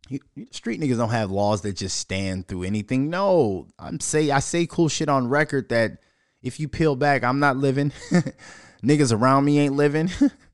You, 0.09 0.19
street 0.51 0.81
niggas 0.81 0.97
don't 0.97 1.09
have 1.09 1.31
laws 1.31 1.61
that 1.61 1.77
just 1.77 1.97
stand 1.97 2.47
through 2.47 2.63
anything. 2.63 3.09
No, 3.09 3.67
I'm 3.79 3.99
say 3.99 4.31
I 4.31 4.39
say 4.39 4.65
cool 4.65 4.89
shit 4.89 5.07
on 5.07 5.29
record 5.29 5.69
that 5.69 5.99
if 6.41 6.59
you 6.59 6.67
peel 6.67 6.95
back, 6.95 7.23
I'm 7.23 7.39
not 7.39 7.55
living. 7.55 7.93
niggas 8.83 9.17
around 9.17 9.45
me 9.45 9.59
ain't 9.59 9.75
living. 9.75 10.11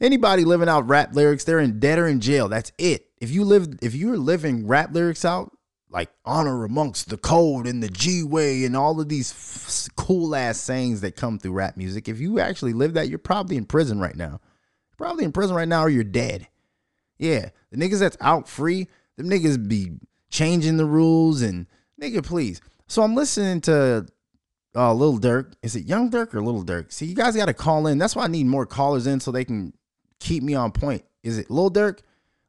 Anybody 0.00 0.44
living 0.44 0.68
out 0.68 0.88
rap 0.88 1.14
lyrics, 1.14 1.44
they're 1.44 1.60
in 1.60 1.78
debt 1.78 1.98
or 1.98 2.06
in 2.06 2.20
jail. 2.20 2.48
That's 2.48 2.72
it. 2.78 3.08
If 3.20 3.30
you 3.30 3.44
live, 3.44 3.78
if 3.82 3.94
you're 3.94 4.18
living 4.18 4.66
rap 4.66 4.92
lyrics 4.92 5.24
out, 5.24 5.52
like 5.88 6.10
honor 6.24 6.64
amongst 6.64 7.08
the 7.08 7.16
code 7.16 7.66
and 7.66 7.82
the 7.82 7.88
G 7.88 8.22
way 8.22 8.64
and 8.64 8.76
all 8.76 9.00
of 9.00 9.08
these 9.08 9.30
f- 9.32 9.94
cool 9.96 10.34
ass 10.34 10.58
sayings 10.58 11.00
that 11.00 11.16
come 11.16 11.38
through 11.38 11.52
rap 11.52 11.76
music, 11.76 12.08
if 12.08 12.20
you 12.20 12.40
actually 12.40 12.72
live 12.72 12.94
that, 12.94 13.08
you're 13.08 13.18
probably 13.18 13.56
in 13.56 13.64
prison 13.64 13.98
right 14.00 14.16
now. 14.16 14.40
Probably 14.98 15.24
in 15.24 15.32
prison 15.32 15.54
right 15.54 15.68
now 15.68 15.82
or 15.82 15.88
you're 15.88 16.04
dead. 16.04 16.48
Yeah, 17.18 17.50
the 17.70 17.78
niggas 17.78 18.00
that's 18.00 18.16
out 18.20 18.48
free, 18.48 18.88
them 19.16 19.30
niggas 19.30 19.68
be 19.68 19.92
changing 20.30 20.76
the 20.76 20.84
rules 20.84 21.40
and 21.40 21.66
nigga, 22.00 22.22
please. 22.24 22.60
So 22.88 23.02
I'm 23.02 23.14
listening 23.14 23.60
to 23.62 24.06
uh, 24.74 24.92
Little 24.92 25.18
Durk. 25.18 25.54
Is 25.62 25.76
it 25.76 25.86
Young 25.86 26.10
Durk 26.10 26.34
or 26.34 26.42
Little 26.42 26.64
Durk? 26.64 26.92
See, 26.92 27.06
you 27.06 27.14
guys 27.14 27.36
got 27.36 27.46
to 27.46 27.54
call 27.54 27.86
in. 27.86 27.98
That's 27.98 28.14
why 28.14 28.24
I 28.24 28.28
need 28.28 28.46
more 28.46 28.66
callers 28.66 29.06
in 29.06 29.20
so 29.20 29.30
they 29.30 29.44
can 29.44 29.72
keep 30.20 30.42
me 30.42 30.54
on 30.54 30.72
point. 30.72 31.04
Is 31.22 31.38
it 31.38 31.50
Lil 31.50 31.70
Durk? 31.70 32.00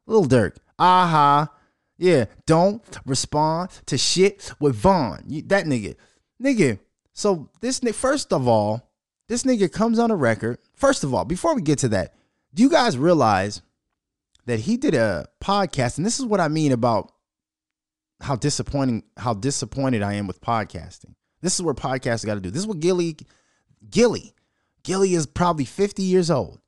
Lil 0.06 0.26
Durk. 0.26 0.56
Aha. 0.78 1.48
Yeah. 1.96 2.26
Don't 2.46 2.82
respond 3.04 3.70
to 3.86 3.98
shit 3.98 4.52
with 4.60 4.76
Von. 4.76 5.24
You, 5.26 5.42
that 5.42 5.66
nigga. 5.66 5.96
Nigga. 6.42 6.78
So 7.12 7.50
this 7.60 7.80
nigga, 7.80 7.94
first 7.94 8.32
of 8.32 8.46
all, 8.46 8.90
this 9.28 9.42
nigga 9.42 9.70
comes 9.70 9.98
on 9.98 10.10
a 10.10 10.16
record. 10.16 10.58
First 10.74 11.04
of 11.04 11.12
all, 11.12 11.24
before 11.24 11.54
we 11.54 11.62
get 11.62 11.78
to 11.80 11.88
that, 11.88 12.14
do 12.54 12.62
you 12.62 12.70
guys 12.70 12.96
realize 12.96 13.60
that 14.46 14.60
he 14.60 14.76
did 14.76 14.94
a 14.94 15.26
podcast? 15.42 15.98
And 15.98 16.06
this 16.06 16.18
is 16.18 16.24
what 16.24 16.40
I 16.40 16.48
mean 16.48 16.72
about 16.72 17.12
how 18.20 18.36
disappointing, 18.36 19.04
how 19.16 19.34
disappointed 19.34 20.02
I 20.02 20.14
am 20.14 20.26
with 20.26 20.40
podcasting. 20.40 21.14
This 21.40 21.54
is 21.54 21.62
where 21.62 21.74
podcasts 21.74 22.24
got 22.24 22.34
to 22.34 22.40
do. 22.40 22.50
This 22.50 22.62
is 22.62 22.66
what 22.66 22.80
Gillie, 22.80 23.16
Gillie, 23.90 24.34
Gillie 24.82 25.14
is 25.14 25.26
probably 25.26 25.64
50 25.64 26.02
years 26.02 26.30
old. 26.30 26.60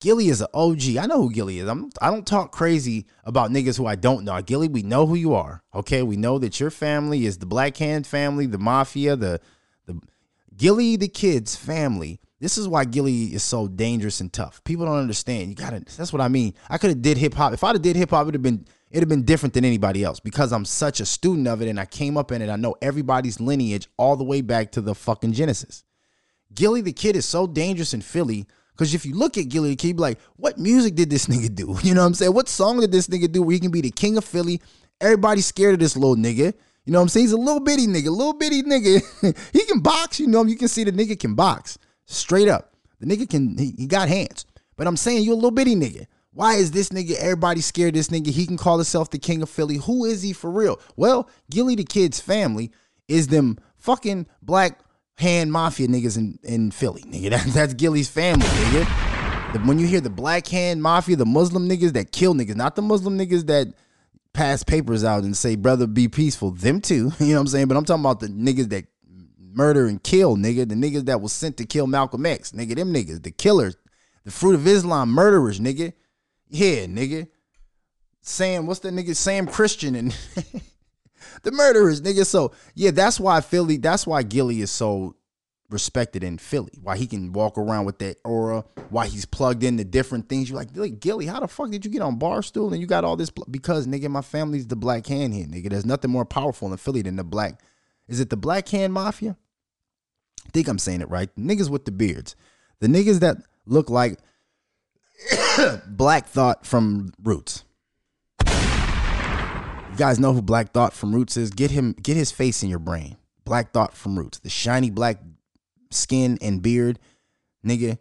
Gillie 0.00 0.28
is 0.28 0.42
an 0.42 0.48
OG. 0.52 0.96
I 0.98 1.06
know 1.06 1.22
who 1.22 1.32
Gillie 1.32 1.58
is. 1.58 1.68
I'm, 1.68 1.90
I 2.02 2.10
don't 2.10 2.26
talk 2.26 2.52
crazy 2.52 3.06
about 3.24 3.50
niggas 3.50 3.78
who 3.78 3.86
I 3.86 3.96
don't 3.96 4.24
know. 4.24 4.40
Gillie, 4.42 4.68
we 4.68 4.82
know 4.82 5.06
who 5.06 5.14
you 5.14 5.34
are. 5.34 5.62
Okay, 5.74 6.02
we 6.02 6.16
know 6.16 6.38
that 6.38 6.60
your 6.60 6.70
family 6.70 7.24
is 7.24 7.38
the 7.38 7.46
Black 7.46 7.76
Hand 7.78 8.06
family, 8.06 8.46
the 8.46 8.58
mafia, 8.58 9.16
the 9.16 9.40
the 9.86 9.98
Gillie 10.56 10.96
the 10.96 11.08
Kid's 11.08 11.56
family. 11.56 12.20
This 12.40 12.58
is 12.58 12.68
why 12.68 12.84
Gillie 12.84 13.34
is 13.34 13.42
so 13.42 13.66
dangerous 13.66 14.20
and 14.20 14.30
tough. 14.30 14.62
People 14.64 14.84
don't 14.84 14.98
understand. 14.98 15.48
You 15.48 15.54
gotta. 15.54 15.80
That's 15.96 16.12
what 16.12 16.20
I 16.20 16.28
mean. 16.28 16.52
I 16.68 16.76
could 16.76 16.90
have 16.90 17.00
did 17.00 17.16
hip 17.16 17.32
hop. 17.32 17.54
If 17.54 17.64
I'd 17.64 17.74
have 17.74 17.82
did 17.82 17.96
hip 17.96 18.10
hop, 18.10 18.24
it'd 18.24 18.34
have 18.34 18.42
been 18.42 18.66
it'd 18.90 19.02
have 19.02 19.08
been 19.08 19.24
different 19.24 19.54
than 19.54 19.64
anybody 19.64 20.04
else 20.04 20.20
because 20.20 20.52
I'm 20.52 20.66
such 20.66 21.00
a 21.00 21.06
student 21.06 21.48
of 21.48 21.62
it 21.62 21.68
and 21.68 21.80
I 21.80 21.86
came 21.86 22.18
up 22.18 22.32
in 22.32 22.42
it. 22.42 22.50
I 22.50 22.56
know 22.56 22.76
everybody's 22.82 23.40
lineage 23.40 23.88
all 23.96 24.16
the 24.16 24.24
way 24.24 24.42
back 24.42 24.72
to 24.72 24.82
the 24.82 24.94
fucking 24.94 25.32
Genesis. 25.32 25.84
Gillie 26.54 26.82
the 26.82 26.92
Kid 26.92 27.16
is 27.16 27.24
so 27.24 27.46
dangerous 27.46 27.94
in 27.94 28.02
Philly 28.02 28.46
because 28.76 28.94
if 28.94 29.06
you 29.06 29.14
look 29.14 29.38
at 29.38 29.52
you 29.54 29.76
be 29.78 29.92
like, 29.94 30.18
what 30.36 30.58
music 30.58 30.94
did 30.94 31.08
this 31.08 31.26
nigga 31.26 31.54
do? 31.54 31.76
You 31.82 31.94
know 31.94 32.02
what 32.02 32.08
I'm 32.08 32.14
saying? 32.14 32.34
What 32.34 32.48
song 32.48 32.80
did 32.80 32.92
this 32.92 33.08
nigga 33.08 33.30
do 33.30 33.42
where 33.42 33.54
he 33.54 33.60
can 33.60 33.70
be 33.70 33.80
the 33.80 33.90
king 33.90 34.18
of 34.18 34.24
Philly? 34.24 34.60
Everybody's 35.00 35.46
scared 35.46 35.74
of 35.74 35.80
this 35.80 35.96
little 35.96 36.16
nigga. 36.16 36.52
You 36.84 36.92
know 36.92 36.98
what 36.98 37.04
I'm 37.04 37.08
saying? 37.08 37.24
He's 37.24 37.32
a 37.32 37.38
little 37.38 37.60
bitty 37.60 37.86
nigga, 37.86 38.10
little 38.10 38.34
bitty 38.34 38.62
nigga. 38.62 39.50
he 39.52 39.64
can 39.64 39.80
box, 39.80 40.20
you 40.20 40.26
know. 40.26 40.44
You 40.44 40.56
can 40.56 40.68
see 40.68 40.84
the 40.84 40.92
nigga 40.92 41.18
can 41.18 41.34
box 41.34 41.78
straight 42.04 42.48
up. 42.48 42.74
The 43.00 43.06
nigga 43.06 43.28
can, 43.28 43.56
he, 43.56 43.72
he 43.76 43.86
got 43.86 44.08
hands. 44.08 44.46
But 44.76 44.86
I'm 44.86 44.96
saying 44.96 45.22
you're 45.22 45.32
a 45.32 45.36
little 45.36 45.50
bitty 45.50 45.74
nigga. 45.74 46.06
Why 46.32 46.56
is 46.56 46.70
this 46.70 46.90
nigga, 46.90 47.16
everybody 47.16 47.62
scared 47.62 47.94
this 47.94 48.08
nigga? 48.08 48.28
He 48.28 48.46
can 48.46 48.58
call 48.58 48.76
himself 48.76 49.10
the 49.10 49.18
king 49.18 49.42
of 49.42 49.48
Philly. 49.48 49.76
Who 49.76 50.04
is 50.04 50.22
he 50.22 50.34
for 50.34 50.50
real? 50.50 50.78
Well, 50.94 51.30
Gillie 51.50 51.76
the 51.76 51.84
Kid's 51.84 52.20
family 52.20 52.70
is 53.08 53.28
them 53.28 53.58
fucking 53.78 54.26
black 54.42 54.80
hand 55.18 55.50
mafia 55.52 55.88
niggas 55.88 56.16
in, 56.16 56.38
in 56.42 56.70
Philly, 56.70 57.02
nigga. 57.02 57.30
That, 57.30 57.46
that's 57.54 57.74
Gillie's 57.74 58.08
family, 58.08 58.46
nigga. 58.46 59.52
The, 59.52 59.58
when 59.60 59.78
you 59.78 59.86
hear 59.86 60.00
the 60.00 60.10
black 60.10 60.46
hand 60.46 60.82
mafia, 60.82 61.16
the 61.16 61.26
Muslim 61.26 61.68
niggas 61.68 61.92
that 61.94 62.12
kill 62.12 62.34
niggas, 62.34 62.56
not 62.56 62.76
the 62.76 62.82
Muslim 62.82 63.18
niggas 63.18 63.46
that 63.46 63.68
pass 64.32 64.62
papers 64.62 65.02
out 65.02 65.24
and 65.24 65.36
say, 65.36 65.56
brother, 65.56 65.86
be 65.86 66.08
peaceful. 66.08 66.50
Them 66.50 66.80
too. 66.80 67.12
You 67.20 67.28
know 67.28 67.34
what 67.34 67.40
I'm 67.40 67.46
saying? 67.48 67.68
But 67.68 67.76
I'm 67.76 67.84
talking 67.84 68.02
about 68.02 68.20
the 68.20 68.28
niggas 68.28 68.68
that 68.70 68.84
murder 69.54 69.86
and 69.86 70.02
kill, 70.02 70.36
nigga. 70.36 70.68
The 70.68 70.74
niggas 70.74 71.06
that 71.06 71.20
was 71.20 71.32
sent 71.32 71.56
to 71.56 71.64
kill 71.64 71.86
Malcolm 71.86 72.26
X, 72.26 72.52
nigga. 72.52 72.76
Them 72.76 72.92
niggas, 72.92 73.22
the 73.22 73.30
killers, 73.30 73.76
the 74.24 74.30
fruit 74.30 74.54
of 74.54 74.66
Islam 74.66 75.10
murderers, 75.10 75.58
nigga. 75.58 75.92
Yeah, 76.48 76.86
nigga. 76.86 77.28
Sam, 78.20 78.66
what's 78.66 78.80
that 78.80 78.92
nigga? 78.92 79.16
Sam 79.16 79.46
Christian 79.46 79.94
and 79.94 80.16
the 81.42 81.52
murderers, 81.52 82.00
nigga. 82.00 82.26
So 82.26 82.52
yeah, 82.74 82.90
that's 82.90 83.20
why 83.20 83.40
Philly, 83.40 83.76
that's 83.76 84.06
why 84.06 84.22
Gillie 84.22 84.60
is 84.60 84.70
so 84.70 85.16
respected 85.70 86.22
in 86.22 86.38
Philly. 86.38 86.72
Why 86.82 86.96
he 86.96 87.06
can 87.06 87.32
walk 87.32 87.58
around 87.58 87.84
with 87.86 87.98
that 87.98 88.18
aura, 88.24 88.64
why 88.90 89.06
he's 89.06 89.24
plugged 89.24 89.64
into 89.64 89.84
different 89.84 90.28
things. 90.28 90.48
You're 90.48 90.58
like, 90.58 91.00
Gillie, 91.00 91.26
how 91.26 91.40
the 91.40 91.48
fuck 91.48 91.70
did 91.70 91.84
you 91.84 91.90
get 91.90 92.02
on 92.02 92.18
Barstool 92.18 92.72
and 92.72 92.80
you 92.80 92.86
got 92.86 93.04
all 93.04 93.16
this? 93.16 93.30
Pl-? 93.30 93.46
Because 93.50 93.86
nigga, 93.86 94.08
my 94.08 94.22
family's 94.22 94.66
the 94.66 94.76
black 94.76 95.06
hand 95.06 95.34
here, 95.34 95.46
nigga. 95.46 95.70
There's 95.70 95.86
nothing 95.86 96.10
more 96.10 96.24
powerful 96.24 96.70
in 96.70 96.76
Philly 96.76 97.02
than 97.02 97.16
the 97.16 97.24
black. 97.24 97.60
Is 98.08 98.20
it 98.20 98.30
the 98.30 98.36
black 98.36 98.68
hand 98.68 98.92
mafia? 98.92 99.36
I 100.46 100.50
think 100.50 100.68
I'm 100.68 100.78
saying 100.78 101.00
it 101.00 101.10
right. 101.10 101.34
Niggas 101.36 101.68
with 101.68 101.84
the 101.84 101.90
beards. 101.90 102.36
The 102.78 102.86
niggas 102.86 103.20
that 103.20 103.38
look 103.66 103.90
like 103.90 104.18
Black 105.88 106.26
Thought 106.26 106.66
from 106.66 107.12
Roots. 107.22 107.64
You 109.96 110.00
guys 110.00 110.18
know 110.18 110.34
who 110.34 110.42
Black 110.42 110.72
Thought 110.72 110.92
from 110.92 111.14
Roots 111.14 111.38
is? 111.38 111.48
Get 111.48 111.70
him, 111.70 111.94
get 111.94 112.18
his 112.18 112.30
face 112.30 112.62
in 112.62 112.68
your 112.68 112.78
brain. 112.78 113.16
Black 113.46 113.72
Thought 113.72 113.96
from 113.96 114.18
Roots. 114.18 114.38
The 114.40 114.50
shiny 114.50 114.90
black 114.90 115.16
skin 115.90 116.36
and 116.42 116.60
beard, 116.60 116.98
nigga. 117.66 117.96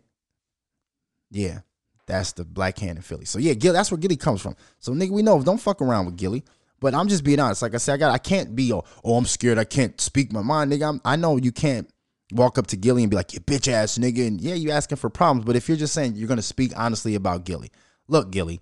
Yeah, 1.31 1.59
that's 2.05 2.33
the 2.33 2.43
black 2.43 2.79
hand 2.79 2.97
in 2.97 3.01
Philly. 3.01 3.23
So 3.23 3.39
yeah, 3.39 3.53
Gil, 3.53 3.71
that's 3.71 3.91
where 3.91 3.97
Gillie 3.97 4.17
comes 4.17 4.41
from. 4.41 4.57
So 4.79 4.91
nigga, 4.91 5.11
we 5.11 5.21
know 5.21 5.41
don't 5.41 5.57
fuck 5.57 5.81
around 5.81 6.05
with 6.05 6.17
Gillie. 6.17 6.43
But 6.81 6.93
I'm 6.93 7.07
just 7.07 7.23
being 7.23 7.39
honest. 7.39 7.61
Like 7.61 7.75
I 7.75 7.77
said, 7.77 7.93
I 7.93 7.97
got 7.97 8.11
I 8.13 8.17
can't 8.17 8.57
be 8.57 8.73
oh, 8.73 8.83
oh 9.05 9.15
I'm 9.15 9.23
scared. 9.23 9.57
I 9.57 9.63
can't 9.63 10.01
speak 10.01 10.33
my 10.33 10.41
mind, 10.41 10.73
nigga. 10.73 10.89
I'm, 10.89 11.01
I 11.05 11.15
know 11.15 11.37
you 11.37 11.53
can't 11.53 11.89
walk 12.33 12.57
up 12.57 12.67
to 12.67 12.75
Gillie 12.75 13.03
and 13.03 13.09
be 13.09 13.15
like, 13.15 13.33
you 13.33 13.39
bitch 13.39 13.71
ass 13.71 13.97
nigga. 13.97 14.27
And 14.27 14.41
yeah, 14.41 14.55
you 14.55 14.71
asking 14.71 14.97
for 14.97 15.09
problems. 15.09 15.45
But 15.45 15.55
if 15.55 15.69
you're 15.69 15.77
just 15.77 15.93
saying 15.93 16.15
you're 16.17 16.27
gonna 16.27 16.41
speak 16.41 16.73
honestly 16.75 17.15
about 17.15 17.45
Gillie, 17.45 17.71
look, 18.09 18.31
Gillie, 18.31 18.59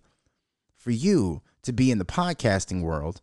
for 0.77 0.91
you 0.91 1.41
to 1.63 1.73
be 1.73 1.91
in 1.91 1.97
the 1.97 2.05
podcasting 2.05 2.81
world 2.81 3.21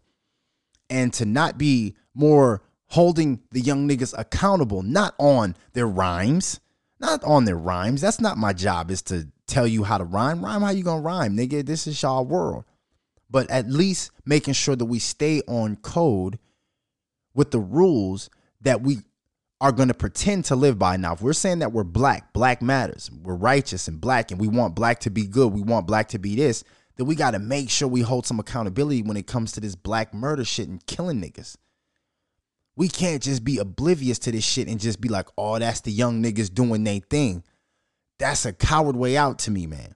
and 0.89 1.13
to 1.15 1.25
not 1.25 1.57
be 1.57 1.95
more 2.15 2.63
holding 2.89 3.41
the 3.53 3.61
young 3.61 3.89
niggas 3.89 4.15
accountable, 4.19 4.83
not 4.83 5.15
on 5.19 5.55
their 5.73 5.87
rhymes, 5.87 6.61
not 6.99 7.23
on 7.23 7.45
their 7.45 7.57
rhymes. 7.57 8.01
That's 8.01 8.21
not 8.21 8.37
my 8.37 8.53
job, 8.53 8.91
is 8.91 9.03
to 9.03 9.29
tell 9.47 9.67
you 9.67 9.85
how 9.85 9.99
to 9.99 10.05
rhyme. 10.05 10.45
Rhyme 10.45 10.63
how 10.63 10.71
you 10.71 10.83
gonna 10.83 11.01
rhyme, 11.01 11.37
nigga. 11.37 11.65
This 11.65 11.87
is 11.87 12.03
y'all 12.03 12.25
world. 12.25 12.65
But 13.31 13.49
at 13.49 13.69
least 13.69 14.11
making 14.25 14.55
sure 14.55 14.75
that 14.75 14.85
we 14.87 14.99
stay 14.99 15.41
on 15.47 15.77
code 15.77 16.39
with 17.33 17.53
the 17.53 17.61
rules 17.61 18.29
that 18.61 18.83
we 18.83 18.99
are 19.61 19.73
going 19.73 19.89
to 19.89 19.95
pretend 19.95 20.47
to 20.47 20.57
live 20.57 20.79
by. 20.79 20.97
Now, 20.97 21.13
if 21.13 21.23
we're 21.23 21.33
saying 21.33 21.59
that 21.59 21.73
we're 21.73 21.85
black, 21.85 22.33
black 22.33 22.63
matters, 22.63 23.11
we're 23.23 23.35
righteous 23.35 23.89
and 23.89 24.01
black, 24.01 24.31
and 24.31 24.41
we 24.41 24.49
want 24.49 24.75
black 24.75 25.01
to 25.01 25.11
be 25.11 25.27
good, 25.27 25.53
we 25.53 25.61
want 25.61 25.87
black 25.87 26.09
to 26.09 26.19
be 26.19 26.35
this, 26.35 26.65
we 27.07 27.15
got 27.15 27.33
to 27.33 27.39
make 27.39 27.71
sure 27.71 27.89
we 27.89 28.03
hold 28.03 28.27
some 28.27 28.41
accountability 28.41 29.03
when 29.03 29.17
it 29.17 29.27
comes 29.27 29.53
to 29.53 29.61
this 29.61 29.75
black 29.75 30.13
murder 30.13 30.45
shit 30.45 30.69
and 30.69 30.85
killing 30.87 31.21
niggas. 31.21 31.57
We 32.77 32.89
can't 32.89 33.23
just 33.23 33.45
be 33.45 33.59
oblivious 33.59 34.19
to 34.21 34.33
this 34.33 34.45
shit 34.45 34.69
and 34.69 34.81
just 34.81 35.01
be 35.01 35.09
like, 35.09 35.29
oh, 35.37 35.59
that's 35.59 35.81
the 35.81 35.91
young 35.91 36.23
niggas 36.23 36.53
doing 36.53 36.85
their 36.85 37.01
thing. 37.01 37.45
That's 38.19 38.45
a 38.47 38.53
coward 38.53 38.97
way 38.97 39.17
out 39.17 39.39
to 39.41 39.51
me, 39.51 39.67
man. 39.67 39.95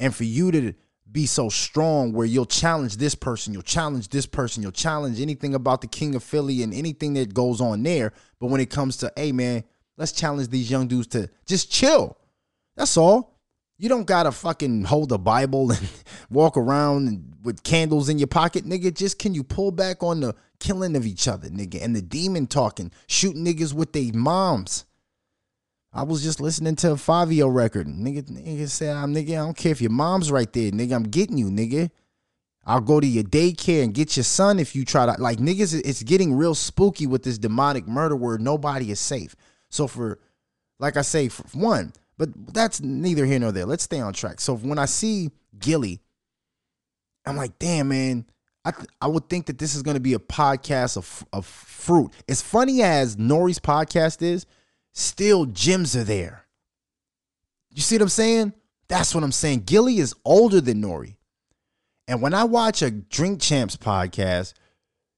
And 0.00 0.14
for 0.14 0.24
you 0.24 0.50
to 0.52 0.74
be 1.10 1.26
so 1.26 1.48
strong 1.48 2.12
where 2.12 2.26
you'll 2.26 2.46
challenge 2.46 2.96
this 2.96 3.14
person, 3.14 3.52
you'll 3.52 3.62
challenge 3.62 4.08
this 4.08 4.26
person, 4.26 4.62
you'll 4.62 4.72
challenge 4.72 5.20
anything 5.20 5.54
about 5.54 5.80
the 5.80 5.86
King 5.86 6.14
of 6.14 6.24
Philly 6.24 6.62
and 6.62 6.74
anything 6.74 7.14
that 7.14 7.34
goes 7.34 7.60
on 7.60 7.82
there. 7.82 8.12
But 8.40 8.48
when 8.48 8.60
it 8.60 8.70
comes 8.70 8.96
to, 8.98 9.12
hey, 9.16 9.32
man, 9.32 9.64
let's 9.96 10.12
challenge 10.12 10.48
these 10.48 10.70
young 10.70 10.88
dudes 10.88 11.06
to 11.08 11.30
just 11.46 11.70
chill. 11.70 12.18
That's 12.76 12.96
all. 12.96 13.33
You 13.76 13.88
don't 13.88 14.06
gotta 14.06 14.32
fucking 14.32 14.84
hold 14.84 15.12
a 15.12 15.18
Bible 15.18 15.72
and 15.72 15.90
walk 16.30 16.56
around 16.56 17.34
with 17.42 17.62
candles 17.62 18.08
in 18.08 18.18
your 18.18 18.28
pocket, 18.28 18.64
nigga. 18.64 18.94
Just 18.94 19.18
can 19.18 19.34
you 19.34 19.42
pull 19.42 19.72
back 19.72 20.02
on 20.02 20.20
the 20.20 20.34
killing 20.60 20.96
of 20.96 21.06
each 21.06 21.28
other, 21.28 21.48
nigga, 21.48 21.82
and 21.82 21.94
the 21.94 22.02
demon 22.02 22.46
talking, 22.46 22.90
shooting 23.06 23.44
niggas 23.44 23.74
with 23.74 23.92
their 23.92 24.12
moms. 24.14 24.84
I 25.92 26.02
was 26.02 26.22
just 26.22 26.40
listening 26.40 26.74
to 26.76 26.92
a 26.92 26.96
Fivio 26.96 27.52
record. 27.52 27.86
Nigga, 27.86 28.22
nigga 28.22 28.68
said, 28.68 28.96
I'm 28.96 29.12
ah, 29.12 29.18
nigga, 29.18 29.30
I 29.30 29.44
don't 29.44 29.56
care 29.56 29.70
if 29.70 29.80
your 29.80 29.92
mom's 29.92 30.30
right 30.30 30.52
there, 30.52 30.72
nigga. 30.72 30.92
I'm 30.92 31.04
getting 31.04 31.38
you, 31.38 31.46
nigga. 31.46 31.90
I'll 32.66 32.80
go 32.80 32.98
to 32.98 33.06
your 33.06 33.24
daycare 33.24 33.84
and 33.84 33.94
get 33.94 34.16
your 34.16 34.24
son 34.24 34.58
if 34.58 34.74
you 34.74 34.84
try 34.84 35.06
to 35.06 35.20
like 35.20 35.38
niggas. 35.38 35.80
It's 35.84 36.02
getting 36.02 36.34
real 36.34 36.54
spooky 36.54 37.06
with 37.06 37.22
this 37.22 37.38
demonic 37.38 37.86
murder 37.86 38.16
where 38.16 38.38
nobody 38.38 38.90
is 38.90 38.98
safe. 38.98 39.36
So 39.68 39.86
for, 39.86 40.18
like 40.80 40.96
I 40.96 41.02
say, 41.02 41.28
for 41.28 41.44
one, 41.56 41.92
but 42.16 42.28
that's 42.52 42.80
neither 42.80 43.24
here 43.24 43.38
nor 43.38 43.52
there. 43.52 43.66
Let's 43.66 43.84
stay 43.84 44.00
on 44.00 44.12
track. 44.12 44.40
So 44.40 44.56
when 44.56 44.78
I 44.78 44.84
see 44.86 45.30
Gillie, 45.58 46.00
I'm 47.26 47.36
like, 47.36 47.58
damn, 47.58 47.88
man. 47.88 48.26
I 48.64 48.70
th- 48.70 48.88
I 49.00 49.08
would 49.08 49.28
think 49.28 49.46
that 49.46 49.58
this 49.58 49.74
is 49.74 49.82
going 49.82 49.96
to 49.96 50.00
be 50.00 50.14
a 50.14 50.18
podcast 50.18 50.96
of 50.96 51.24
of 51.32 51.44
fruit. 51.44 52.12
As 52.28 52.40
funny 52.40 52.82
as 52.82 53.16
Nori's 53.16 53.58
podcast 53.58 54.22
is, 54.22 54.46
still 54.92 55.44
gems 55.44 55.94
are 55.94 56.04
there. 56.04 56.46
You 57.70 57.82
see 57.82 57.96
what 57.96 58.02
I'm 58.02 58.08
saying? 58.08 58.54
That's 58.88 59.14
what 59.14 59.24
I'm 59.24 59.32
saying. 59.32 59.64
Gillie 59.66 59.98
is 59.98 60.14
older 60.24 60.60
than 60.60 60.82
Nori. 60.82 61.16
And 62.06 62.22
when 62.22 62.34
I 62.34 62.44
watch 62.44 62.82
a 62.82 62.90
Drink 62.90 63.40
Champs 63.40 63.76
podcast, 63.76 64.54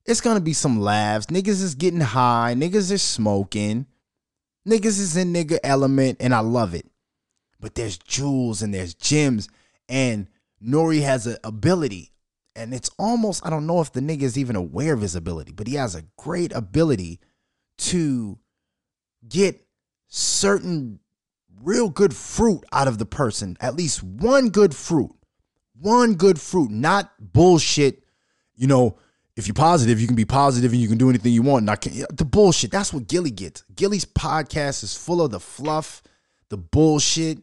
it's 0.05 0.21
gonna 0.21 0.41
be 0.41 0.53
some 0.53 0.81
laughs. 0.81 1.27
Niggas 1.27 1.63
is 1.63 1.75
getting 1.77 2.01
high. 2.01 2.55
Niggas 2.57 2.91
is 2.91 3.03
smoking. 3.03 3.87
Niggas 4.67 4.99
is 4.99 5.17
in 5.17 5.33
nigga 5.33 5.59
element, 5.63 6.19
and 6.21 6.35
I 6.35 6.41
love 6.41 6.75
it. 6.75 6.87
But 7.61 7.75
there's 7.75 7.99
jewels 7.99 8.63
and 8.63 8.75
there's 8.75 8.95
gems, 8.95 9.49
and 9.89 10.27
Nori 10.63 11.03
has 11.03 11.27
an 11.27 11.37
ability, 11.45 12.13
and 12.55 12.75
it's 12.75 12.91
almost 12.99 13.47
I 13.47 13.51
don't 13.51 13.67
know 13.67 13.81
if 13.81 13.93
the 13.93 14.01
nigga 14.01 14.23
is 14.23 14.37
even 14.37 14.57
aware 14.57 14.93
of 14.93 15.01
his 15.01 15.15
ability, 15.15 15.53
but 15.53 15.67
he 15.67 15.75
has 15.75 15.95
a 15.95 16.05
great 16.17 16.53
ability 16.53 17.21
to 17.79 18.39
get 19.29 19.67
certain 20.09 21.01
real 21.63 21.89
good 21.89 22.15
fruit 22.15 22.65
out 22.73 22.89
of 22.89 22.99
the 22.99 23.07
person. 23.07 23.57
At 23.61 23.77
least 23.77 24.03
one 24.03 24.51
good 24.51 24.75
fruit. 24.75 25.13
One 25.79 26.15
good 26.15 26.41
fruit, 26.41 26.71
not 26.71 27.13
bullshit. 27.21 28.03
You 28.55 28.67
know, 28.67 28.99
if 29.37 29.47
you're 29.47 29.55
positive, 29.55 30.01
you 30.01 30.07
can 30.07 30.17
be 30.17 30.25
positive 30.25 30.73
and 30.73 30.81
you 30.81 30.89
can 30.89 30.97
do 30.97 31.11
anything 31.11 31.33
you 31.33 31.43
want. 31.43 31.63
And 31.63 31.71
I 31.71 31.77
can 31.77 31.93
the 32.11 32.25
bullshit. 32.25 32.71
That's 32.71 32.93
what 32.93 33.07
Gillie 33.07 33.31
gets. 33.31 33.63
Gillie's 33.75 34.07
podcast 34.07 34.83
is 34.83 34.97
full 34.97 35.23
of 35.23 35.31
the 35.31 35.41
fluff, 35.41 36.03
the 36.49 36.57
bullshit, 36.57 37.39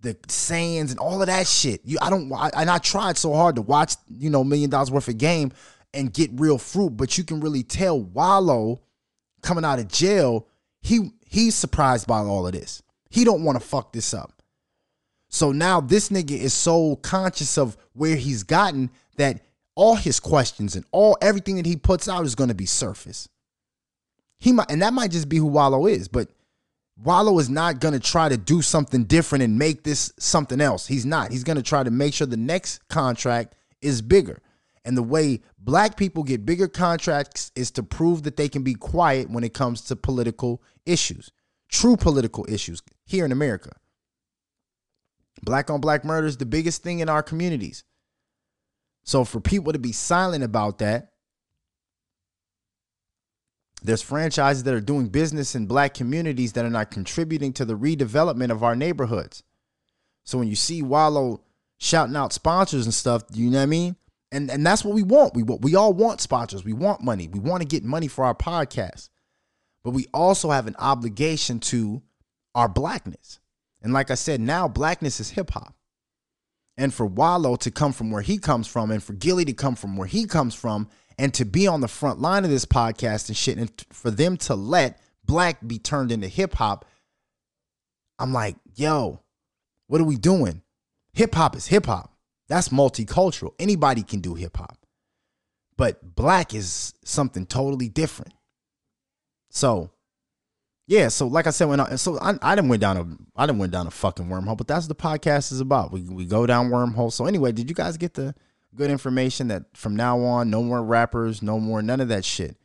the 0.00 0.16
sayings, 0.28 0.90
and 0.90 0.98
all 0.98 1.20
of 1.20 1.26
that 1.26 1.46
shit. 1.46 1.82
You, 1.84 1.98
I 2.00 2.08
don't. 2.08 2.32
I, 2.32 2.50
and 2.56 2.70
I 2.70 2.78
tried 2.78 3.18
so 3.18 3.34
hard 3.34 3.56
to 3.56 3.62
watch, 3.62 3.94
you 4.08 4.30
know, 4.30 4.42
million 4.42 4.70
dollars 4.70 4.90
worth 4.90 5.08
of 5.08 5.18
game 5.18 5.52
and 5.92 6.12
get 6.12 6.30
real 6.34 6.58
fruit, 6.58 6.96
but 6.96 7.16
you 7.16 7.24
can 7.24 7.40
really 7.40 7.62
tell 7.62 8.00
Wallo 8.00 8.80
coming 9.42 9.64
out 9.64 9.78
of 9.78 9.88
jail. 9.88 10.48
He 10.80 11.10
he's 11.26 11.54
surprised 11.54 12.06
by 12.06 12.18
all 12.20 12.46
of 12.46 12.54
this. 12.54 12.82
He 13.10 13.24
don't 13.24 13.44
want 13.44 13.60
to 13.60 13.66
fuck 13.66 13.92
this 13.92 14.14
up. 14.14 14.42
So 15.28 15.52
now 15.52 15.80
this 15.80 16.08
nigga 16.08 16.38
is 16.38 16.54
so 16.54 16.96
conscious 16.96 17.58
of 17.58 17.76
where 17.92 18.16
he's 18.16 18.44
gotten 18.44 18.90
that 19.16 19.40
all 19.76 19.96
his 19.96 20.20
questions 20.20 20.76
and 20.76 20.84
all 20.92 21.16
everything 21.20 21.56
that 21.56 21.66
he 21.66 21.76
puts 21.76 22.08
out 22.08 22.24
is 22.24 22.34
going 22.34 22.48
to 22.48 22.54
be 22.54 22.66
surface. 22.66 23.28
He 24.38 24.52
might, 24.52 24.70
and 24.70 24.82
that 24.82 24.92
might 24.92 25.10
just 25.10 25.28
be 25.28 25.38
who 25.38 25.46
Wallo 25.46 25.86
is, 25.86 26.08
but 26.08 26.28
Wallo 27.02 27.38
is 27.38 27.50
not 27.50 27.80
going 27.80 27.94
to 27.94 28.00
try 28.00 28.28
to 28.28 28.36
do 28.36 28.62
something 28.62 29.04
different 29.04 29.42
and 29.42 29.58
make 29.58 29.82
this 29.82 30.12
something 30.18 30.60
else. 30.60 30.86
He's 30.86 31.06
not. 31.06 31.32
He's 31.32 31.44
going 31.44 31.56
to 31.56 31.62
try 31.62 31.82
to 31.82 31.90
make 31.90 32.14
sure 32.14 32.26
the 32.26 32.36
next 32.36 32.86
contract 32.88 33.56
is 33.80 34.00
bigger. 34.00 34.40
And 34.84 34.96
the 34.96 35.02
way 35.02 35.40
black 35.58 35.96
people 35.96 36.22
get 36.22 36.44
bigger 36.46 36.68
contracts 36.68 37.50
is 37.56 37.70
to 37.72 37.82
prove 37.82 38.22
that 38.24 38.36
they 38.36 38.48
can 38.48 38.62
be 38.62 38.74
quiet 38.74 39.30
when 39.30 39.42
it 39.42 39.54
comes 39.54 39.80
to 39.82 39.96
political 39.96 40.62
issues, 40.84 41.32
true 41.68 41.96
political 41.96 42.46
issues 42.48 42.82
here 43.06 43.24
in 43.24 43.32
America. 43.32 43.70
Black 45.42 45.70
on 45.70 45.80
black 45.80 46.04
murder 46.04 46.26
is 46.26 46.36
the 46.36 46.46
biggest 46.46 46.82
thing 46.82 47.00
in 47.00 47.08
our 47.08 47.22
communities. 47.22 47.82
So 49.04 49.24
for 49.24 49.40
people 49.40 49.72
to 49.72 49.78
be 49.78 49.92
silent 49.92 50.42
about 50.42 50.78
that, 50.78 51.12
there's 53.82 54.00
franchises 54.00 54.64
that 54.64 54.72
are 54.72 54.80
doing 54.80 55.08
business 55.08 55.54
in 55.54 55.66
black 55.66 55.92
communities 55.92 56.54
that 56.54 56.64
are 56.64 56.70
not 56.70 56.90
contributing 56.90 57.52
to 57.52 57.66
the 57.66 57.76
redevelopment 57.76 58.50
of 58.50 58.64
our 58.64 58.74
neighborhoods. 58.74 59.42
So 60.24 60.38
when 60.38 60.48
you 60.48 60.56
see 60.56 60.82
Wallo 60.82 61.42
shouting 61.78 62.16
out 62.16 62.32
sponsors 62.32 62.86
and 62.86 62.94
stuff, 62.94 63.24
you 63.32 63.50
know 63.50 63.58
what 63.58 63.64
I 63.64 63.66
mean? 63.66 63.96
And 64.32 64.50
and 64.50 64.66
that's 64.66 64.84
what 64.84 64.94
we 64.94 65.02
want. 65.02 65.34
We 65.34 65.42
we 65.42 65.76
all 65.76 65.92
want 65.92 66.22
sponsors. 66.22 66.64
We 66.64 66.72
want 66.72 67.02
money. 67.02 67.28
We 67.28 67.38
want 67.38 67.60
to 67.60 67.68
get 67.68 67.84
money 67.84 68.08
for 68.08 68.24
our 68.24 68.34
podcast. 68.34 69.10
But 69.84 69.90
we 69.90 70.06
also 70.14 70.50
have 70.50 70.66
an 70.66 70.76
obligation 70.78 71.60
to 71.60 72.02
our 72.54 72.68
blackness. 72.68 73.38
And 73.82 73.92
like 73.92 74.10
I 74.10 74.14
said, 74.14 74.40
now 74.40 74.66
blackness 74.66 75.20
is 75.20 75.30
hip 75.30 75.50
hop. 75.50 75.74
And 76.76 76.92
for 76.92 77.06
Wallo 77.06 77.56
to 77.56 77.70
come 77.70 77.92
from 77.92 78.10
where 78.10 78.22
he 78.22 78.38
comes 78.38 78.66
from, 78.66 78.90
and 78.90 79.02
for 79.02 79.12
Gillie 79.12 79.44
to 79.44 79.52
come 79.52 79.76
from 79.76 79.96
where 79.96 80.08
he 80.08 80.26
comes 80.26 80.54
from, 80.54 80.88
and 81.18 81.32
to 81.34 81.44
be 81.44 81.66
on 81.68 81.80
the 81.80 81.88
front 81.88 82.20
line 82.20 82.44
of 82.44 82.50
this 82.50 82.64
podcast 82.64 83.28
and 83.28 83.36
shit, 83.36 83.58
and 83.58 83.70
for 83.90 84.10
them 84.10 84.36
to 84.38 84.54
let 84.54 85.00
black 85.24 85.64
be 85.66 85.78
turned 85.78 86.10
into 86.10 86.26
hip 86.26 86.54
hop, 86.54 86.84
I'm 88.18 88.32
like, 88.32 88.56
yo, 88.74 89.22
what 89.86 90.00
are 90.00 90.04
we 90.04 90.16
doing? 90.16 90.62
Hip 91.12 91.34
hop 91.34 91.54
is 91.54 91.66
hip 91.66 91.86
hop. 91.86 92.12
That's 92.48 92.70
multicultural. 92.70 93.54
Anybody 93.58 94.02
can 94.02 94.20
do 94.20 94.34
hip 94.34 94.56
hop. 94.56 94.76
But 95.76 96.14
black 96.14 96.54
is 96.54 96.94
something 97.04 97.46
totally 97.46 97.88
different. 97.88 98.34
So 99.50 99.90
yeah, 100.86 101.08
so 101.08 101.26
like 101.26 101.46
I 101.46 101.50
said, 101.50 101.66
when 101.66 101.80
I 101.80 101.96
so 101.96 102.18
I, 102.20 102.34
I 102.42 102.54
didn't 102.54 102.68
went 102.68 102.80
down 102.80 102.96
a 102.96 103.40
I 103.40 103.46
didn't 103.46 103.58
went 103.58 103.72
down 103.72 103.86
a 103.86 103.90
fucking 103.90 104.26
wormhole, 104.26 104.56
but 104.56 104.68
that's 104.68 104.86
what 104.86 104.96
the 104.96 105.02
podcast 105.02 105.52
is 105.52 105.60
about. 105.60 105.92
We 105.92 106.02
we 106.02 106.24
go 106.26 106.46
down 106.46 106.70
wormhole. 106.70 107.12
So 107.12 107.26
anyway, 107.26 107.52
did 107.52 107.68
you 107.68 107.74
guys 107.74 107.96
get 107.96 108.14
the 108.14 108.34
good 108.74 108.90
information 108.90 109.48
that 109.48 109.64
from 109.74 109.96
now 109.96 110.20
on, 110.20 110.50
no 110.50 110.62
more 110.62 110.82
rappers, 110.82 111.42
no 111.42 111.58
more 111.58 111.82
none 111.82 112.00
of 112.00 112.08
that 112.08 112.24
shit. 112.24 112.56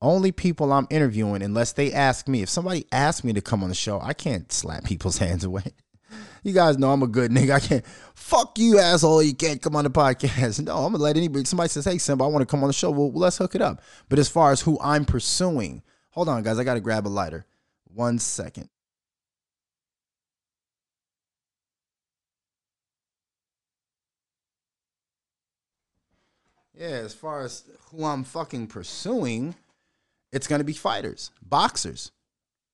Only 0.00 0.30
people 0.30 0.72
I'm 0.72 0.86
interviewing, 0.90 1.42
unless 1.42 1.72
they 1.72 1.92
ask 1.92 2.28
me. 2.28 2.42
If 2.42 2.48
somebody 2.48 2.86
asks 2.92 3.24
me 3.24 3.32
to 3.32 3.40
come 3.40 3.62
on 3.62 3.70
the 3.70 3.74
show, 3.74 4.00
I 4.00 4.12
can't 4.12 4.50
slap 4.52 4.84
people's 4.84 5.18
hands 5.26 5.44
away. 5.44 5.72
You 6.42 6.52
guys 6.52 6.78
know 6.78 6.92
I'm 6.92 7.02
a 7.02 7.08
good 7.08 7.30
nigga. 7.30 7.50
I 7.50 7.60
can't 7.60 7.84
fuck 8.14 8.58
you, 8.58 8.78
asshole. 8.78 9.22
You 9.22 9.34
can't 9.34 9.60
come 9.60 9.74
on 9.74 9.84
the 9.84 9.90
podcast. 9.90 10.64
No, 10.64 10.76
I'm 10.76 10.92
gonna 10.92 11.02
let 11.02 11.16
anybody. 11.16 11.44
Somebody 11.44 11.68
says, 11.68 11.84
"Hey, 11.84 11.98
Simba, 11.98 12.24
I 12.24 12.28
want 12.28 12.42
to 12.42 12.46
come 12.46 12.62
on 12.62 12.68
the 12.68 12.72
show." 12.72 12.90
Well, 12.90 13.10
let's 13.12 13.38
hook 13.38 13.54
it 13.54 13.62
up. 13.62 13.82
But 14.08 14.18
as 14.18 14.28
far 14.28 14.52
as 14.52 14.60
who 14.60 14.78
I'm 14.80 15.04
pursuing, 15.04 15.82
hold 16.10 16.28
on, 16.28 16.42
guys. 16.42 16.58
I 16.58 16.64
gotta 16.64 16.80
grab 16.80 17.06
a 17.06 17.08
lighter. 17.08 17.44
One 17.96 18.18
second. 18.18 18.68
Yeah, 26.74 26.88
as 26.88 27.14
far 27.14 27.42
as 27.42 27.64
who 27.90 28.04
I'm 28.04 28.22
fucking 28.22 28.66
pursuing, 28.66 29.54
it's 30.30 30.46
gonna 30.46 30.62
be 30.62 30.74
fighters, 30.74 31.30
boxers, 31.40 32.12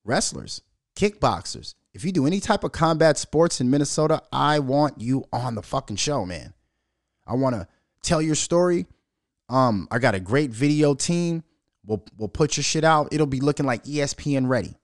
wrestlers, 0.04 0.60
kickboxers. 0.96 1.76
If 1.94 2.04
you 2.04 2.10
do 2.10 2.26
any 2.26 2.40
type 2.40 2.64
of 2.64 2.72
combat 2.72 3.16
sports 3.16 3.60
in 3.60 3.70
Minnesota, 3.70 4.22
I 4.32 4.58
want 4.58 5.00
you 5.00 5.24
on 5.32 5.54
the 5.54 5.62
fucking 5.62 5.96
show, 5.96 6.26
man. 6.26 6.52
I 7.28 7.34
want 7.34 7.54
to 7.54 7.68
tell 8.02 8.20
your 8.20 8.34
story. 8.34 8.86
Um, 9.48 9.86
I 9.92 10.00
got 10.00 10.16
a 10.16 10.20
great 10.20 10.50
video 10.50 10.94
team. 10.94 11.44
We'll 11.86 12.04
we'll 12.18 12.26
put 12.26 12.56
your 12.56 12.64
shit 12.64 12.82
out. 12.82 13.10
It'll 13.12 13.26
be 13.28 13.40
looking 13.40 13.66
like 13.66 13.84
ESPN 13.84 14.48
ready. 14.48 14.74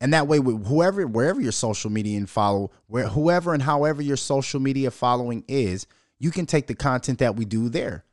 And 0.00 0.12
that 0.12 0.28
way, 0.28 0.38
with 0.38 0.66
whoever, 0.66 1.06
wherever 1.06 1.40
your 1.40 1.52
social 1.52 1.90
media 1.90 2.18
and 2.18 2.28
follow, 2.28 2.70
where 2.86 3.08
whoever 3.08 3.54
and 3.54 3.62
however 3.62 4.02
your 4.02 4.16
social 4.16 4.60
media 4.60 4.90
following 4.90 5.42
is, 5.48 5.86
you 6.18 6.30
can 6.30 6.46
take 6.46 6.66
the 6.66 6.74
content 6.74 7.18
that 7.20 7.36
we 7.36 7.44
do 7.44 7.68
there. 7.68 8.04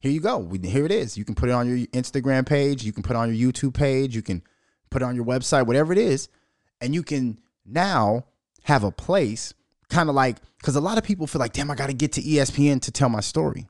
Here 0.00 0.12
you 0.12 0.20
go. 0.20 0.38
We, 0.38 0.58
here 0.60 0.84
it 0.84 0.92
is. 0.92 1.18
You 1.18 1.24
can 1.24 1.34
put 1.34 1.48
it 1.48 1.52
on 1.52 1.68
your 1.68 1.86
Instagram 1.88 2.46
page. 2.46 2.84
You 2.84 2.92
can 2.92 3.02
put 3.02 3.16
it 3.16 3.18
on 3.18 3.34
your 3.34 3.52
YouTube 3.52 3.74
page. 3.74 4.14
You 4.14 4.22
can 4.22 4.42
put 4.90 5.02
it 5.02 5.04
on 5.04 5.16
your 5.16 5.24
website, 5.24 5.66
whatever 5.66 5.92
it 5.92 5.98
is, 5.98 6.28
and 6.80 6.94
you 6.94 7.02
can 7.02 7.38
now 7.66 8.24
have 8.62 8.84
a 8.84 8.90
place 8.90 9.54
kind 9.88 10.08
of 10.08 10.14
like 10.14 10.36
because 10.58 10.76
a 10.76 10.80
lot 10.80 10.98
of 10.98 11.04
people 11.04 11.26
feel 11.26 11.40
like, 11.40 11.52
damn, 11.52 11.70
I 11.70 11.74
got 11.74 11.86
to 11.88 11.94
get 11.94 12.12
to 12.12 12.22
ESPN 12.22 12.80
to 12.82 12.90
tell 12.90 13.08
my 13.08 13.20
story. 13.20 13.66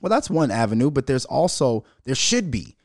Well, 0.00 0.10
that's 0.10 0.30
one 0.30 0.50
avenue, 0.50 0.90
but 0.90 1.06
there's 1.06 1.24
also 1.24 1.84
there 2.04 2.14
should 2.14 2.50
be 2.50 2.76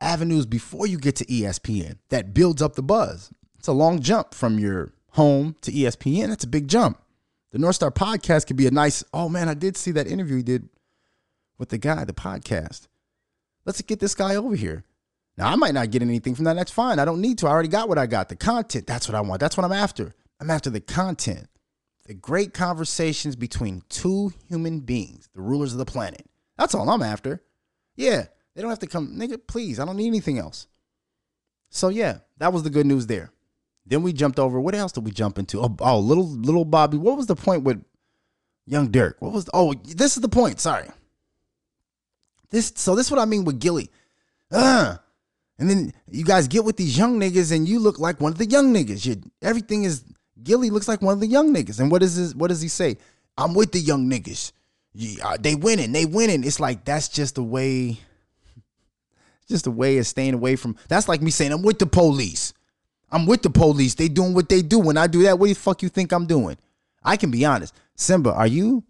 avenues 0.00 0.46
before 0.46 0.86
you 0.86 0.98
get 0.98 1.16
to 1.16 1.26
ESPN 1.26 1.98
that 2.08 2.34
builds 2.34 2.62
up 2.62 2.74
the 2.74 2.82
buzz. 2.82 3.30
It's 3.58 3.68
a 3.68 3.72
long 3.72 4.00
jump 4.00 4.34
from 4.34 4.58
your 4.58 4.92
home 5.10 5.56
to 5.62 5.72
ESPN. 5.72 6.28
That's 6.28 6.44
a 6.44 6.48
big 6.48 6.68
jump. 6.68 6.98
The 7.52 7.58
North 7.58 7.76
Star 7.76 7.90
podcast 7.90 8.46
could 8.46 8.56
be 8.56 8.66
a 8.66 8.70
nice, 8.70 9.04
oh 9.14 9.28
man, 9.28 9.48
I 9.48 9.54
did 9.54 9.76
see 9.76 9.92
that 9.92 10.06
interview 10.06 10.38
he 10.38 10.42
did 10.42 10.68
with 11.58 11.68
the 11.68 11.78
guy, 11.78 12.04
the 12.04 12.12
podcast. 12.12 12.88
Let's 13.64 13.80
get 13.82 14.00
this 14.00 14.14
guy 14.14 14.34
over 14.36 14.56
here. 14.56 14.84
Now, 15.36 15.48
I 15.48 15.56
might 15.56 15.74
not 15.74 15.90
get 15.90 16.02
anything 16.02 16.34
from 16.34 16.44
that. 16.44 16.54
That's 16.54 16.70
fine. 16.70 16.98
I 16.98 17.04
don't 17.04 17.20
need 17.20 17.38
to. 17.38 17.46
I 17.46 17.50
already 17.50 17.68
got 17.68 17.88
what 17.88 17.98
I 17.98 18.06
got. 18.06 18.28
The 18.28 18.36
content, 18.36 18.86
that's 18.86 19.08
what 19.08 19.14
I 19.14 19.20
want. 19.20 19.40
That's 19.40 19.56
what 19.56 19.64
I'm 19.64 19.72
after. 19.72 20.14
I'm 20.40 20.50
after 20.50 20.70
the 20.70 20.80
content. 20.80 21.48
The 22.06 22.14
great 22.14 22.52
conversations 22.52 23.34
between 23.34 23.82
two 23.88 24.32
human 24.48 24.80
beings, 24.80 25.28
the 25.34 25.40
rulers 25.40 25.72
of 25.72 25.78
the 25.78 25.86
planet. 25.86 26.26
That's 26.58 26.74
all 26.74 26.88
I'm 26.90 27.02
after. 27.02 27.42
Yeah, 27.96 28.26
they 28.54 28.62
don't 28.62 28.70
have 28.70 28.78
to 28.80 28.86
come, 28.86 29.16
nigga, 29.16 29.38
please. 29.46 29.78
I 29.78 29.84
don't 29.84 29.96
need 29.96 30.06
anything 30.06 30.38
else. 30.38 30.66
So 31.70 31.88
yeah, 31.88 32.18
that 32.38 32.52
was 32.52 32.62
the 32.62 32.70
good 32.70 32.86
news 32.86 33.06
there. 33.06 33.32
Then 33.86 34.02
we 34.02 34.12
jumped 34.12 34.38
over. 34.38 34.60
What 34.60 34.74
else 34.74 34.92
did 34.92 35.04
we 35.04 35.10
jump 35.10 35.38
into? 35.38 35.60
Oh, 35.60 35.76
oh 35.80 35.98
little 35.98 36.26
little 36.26 36.64
Bobby. 36.64 36.96
What 36.96 37.16
was 37.16 37.26
the 37.26 37.36
point 37.36 37.64
with 37.64 37.84
young 38.66 38.88
Durk? 38.88 39.14
What 39.18 39.32
was? 39.32 39.48
Oh, 39.52 39.74
this 39.74 40.16
is 40.16 40.22
the 40.22 40.28
point. 40.28 40.60
Sorry. 40.60 40.88
This. 42.50 42.72
So 42.76 42.94
this 42.94 43.06
is 43.06 43.12
what 43.12 43.20
I 43.20 43.24
mean 43.24 43.44
with 43.44 43.60
Gillie. 43.60 43.90
Uh, 44.50 44.96
and 45.58 45.68
then 45.68 45.92
you 46.10 46.24
guys 46.24 46.48
get 46.48 46.64
with 46.64 46.76
these 46.76 46.96
young 46.96 47.20
niggas, 47.20 47.54
and 47.54 47.68
you 47.68 47.78
look 47.78 47.98
like 47.98 48.20
one 48.20 48.32
of 48.32 48.38
the 48.38 48.46
young 48.46 48.72
niggas. 48.72 49.04
You, 49.04 49.20
everything 49.42 49.84
is 49.84 50.04
Gillie 50.42 50.70
looks 50.70 50.88
like 50.88 51.02
one 51.02 51.14
of 51.14 51.20
the 51.20 51.26
young 51.26 51.52
niggas. 51.54 51.80
And 51.80 51.90
what 51.90 52.02
is 52.02 52.16
this? 52.16 52.34
What 52.34 52.48
does 52.48 52.62
he 52.62 52.68
say? 52.68 52.96
I'm 53.36 53.54
with 53.54 53.72
the 53.72 53.80
young 53.80 54.08
niggas. 54.08 54.52
Yeah, 54.94 55.36
they 55.38 55.56
winning. 55.56 55.92
They 55.92 56.06
winning. 56.06 56.44
It's 56.44 56.60
like 56.60 56.84
that's 56.84 57.08
just 57.08 57.34
the 57.34 57.42
way. 57.42 57.98
Just 59.48 59.66
a 59.66 59.70
way 59.70 59.98
of 59.98 60.06
staying 60.06 60.34
away 60.34 60.56
from. 60.56 60.76
That's 60.88 61.08
like 61.08 61.20
me 61.20 61.30
saying 61.30 61.52
I'm 61.52 61.62
with 61.62 61.78
the 61.78 61.86
police. 61.86 62.52
I'm 63.10 63.26
with 63.26 63.42
the 63.42 63.50
police. 63.50 63.94
They 63.94 64.08
doing 64.08 64.34
what 64.34 64.48
they 64.48 64.62
do. 64.62 64.78
When 64.78 64.96
I 64.96 65.06
do 65.06 65.22
that, 65.22 65.38
what 65.38 65.48
the 65.48 65.54
fuck 65.54 65.82
you 65.82 65.88
think 65.88 66.12
I'm 66.12 66.26
doing? 66.26 66.56
I 67.02 67.16
can 67.16 67.30
be 67.30 67.44
honest. 67.44 67.74
Simba, 67.94 68.32
are 68.32 68.46
you 68.46 68.84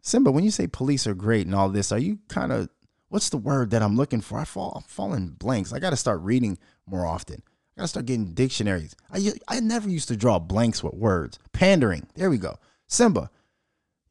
Simba, 0.00 0.30
when 0.30 0.44
you 0.44 0.50
say 0.50 0.66
police 0.66 1.06
are 1.06 1.14
great 1.14 1.46
and 1.46 1.54
all 1.54 1.70
this, 1.70 1.90
are 1.90 1.98
you 1.98 2.18
kind 2.28 2.52
of 2.52 2.68
what's 3.08 3.30
the 3.30 3.38
word 3.38 3.70
that 3.70 3.82
I'm 3.82 3.96
looking 3.96 4.20
for? 4.20 4.38
I 4.38 4.44
fall 4.44 4.72
I'm 4.76 4.82
falling 4.82 5.28
blanks. 5.28 5.72
I 5.72 5.78
gotta 5.78 5.96
start 5.96 6.20
reading 6.20 6.58
more 6.86 7.06
often. 7.06 7.42
I 7.46 7.80
gotta 7.80 7.88
start 7.88 8.06
getting 8.06 8.34
dictionaries. 8.34 8.94
I 9.12 9.32
I 9.48 9.60
never 9.60 9.88
used 9.88 10.08
to 10.08 10.16
draw 10.16 10.38
blanks 10.38 10.82
with 10.82 10.94
words. 10.94 11.38
Pandering. 11.52 12.06
There 12.14 12.30
we 12.30 12.38
go. 12.38 12.58
Simba, 12.86 13.30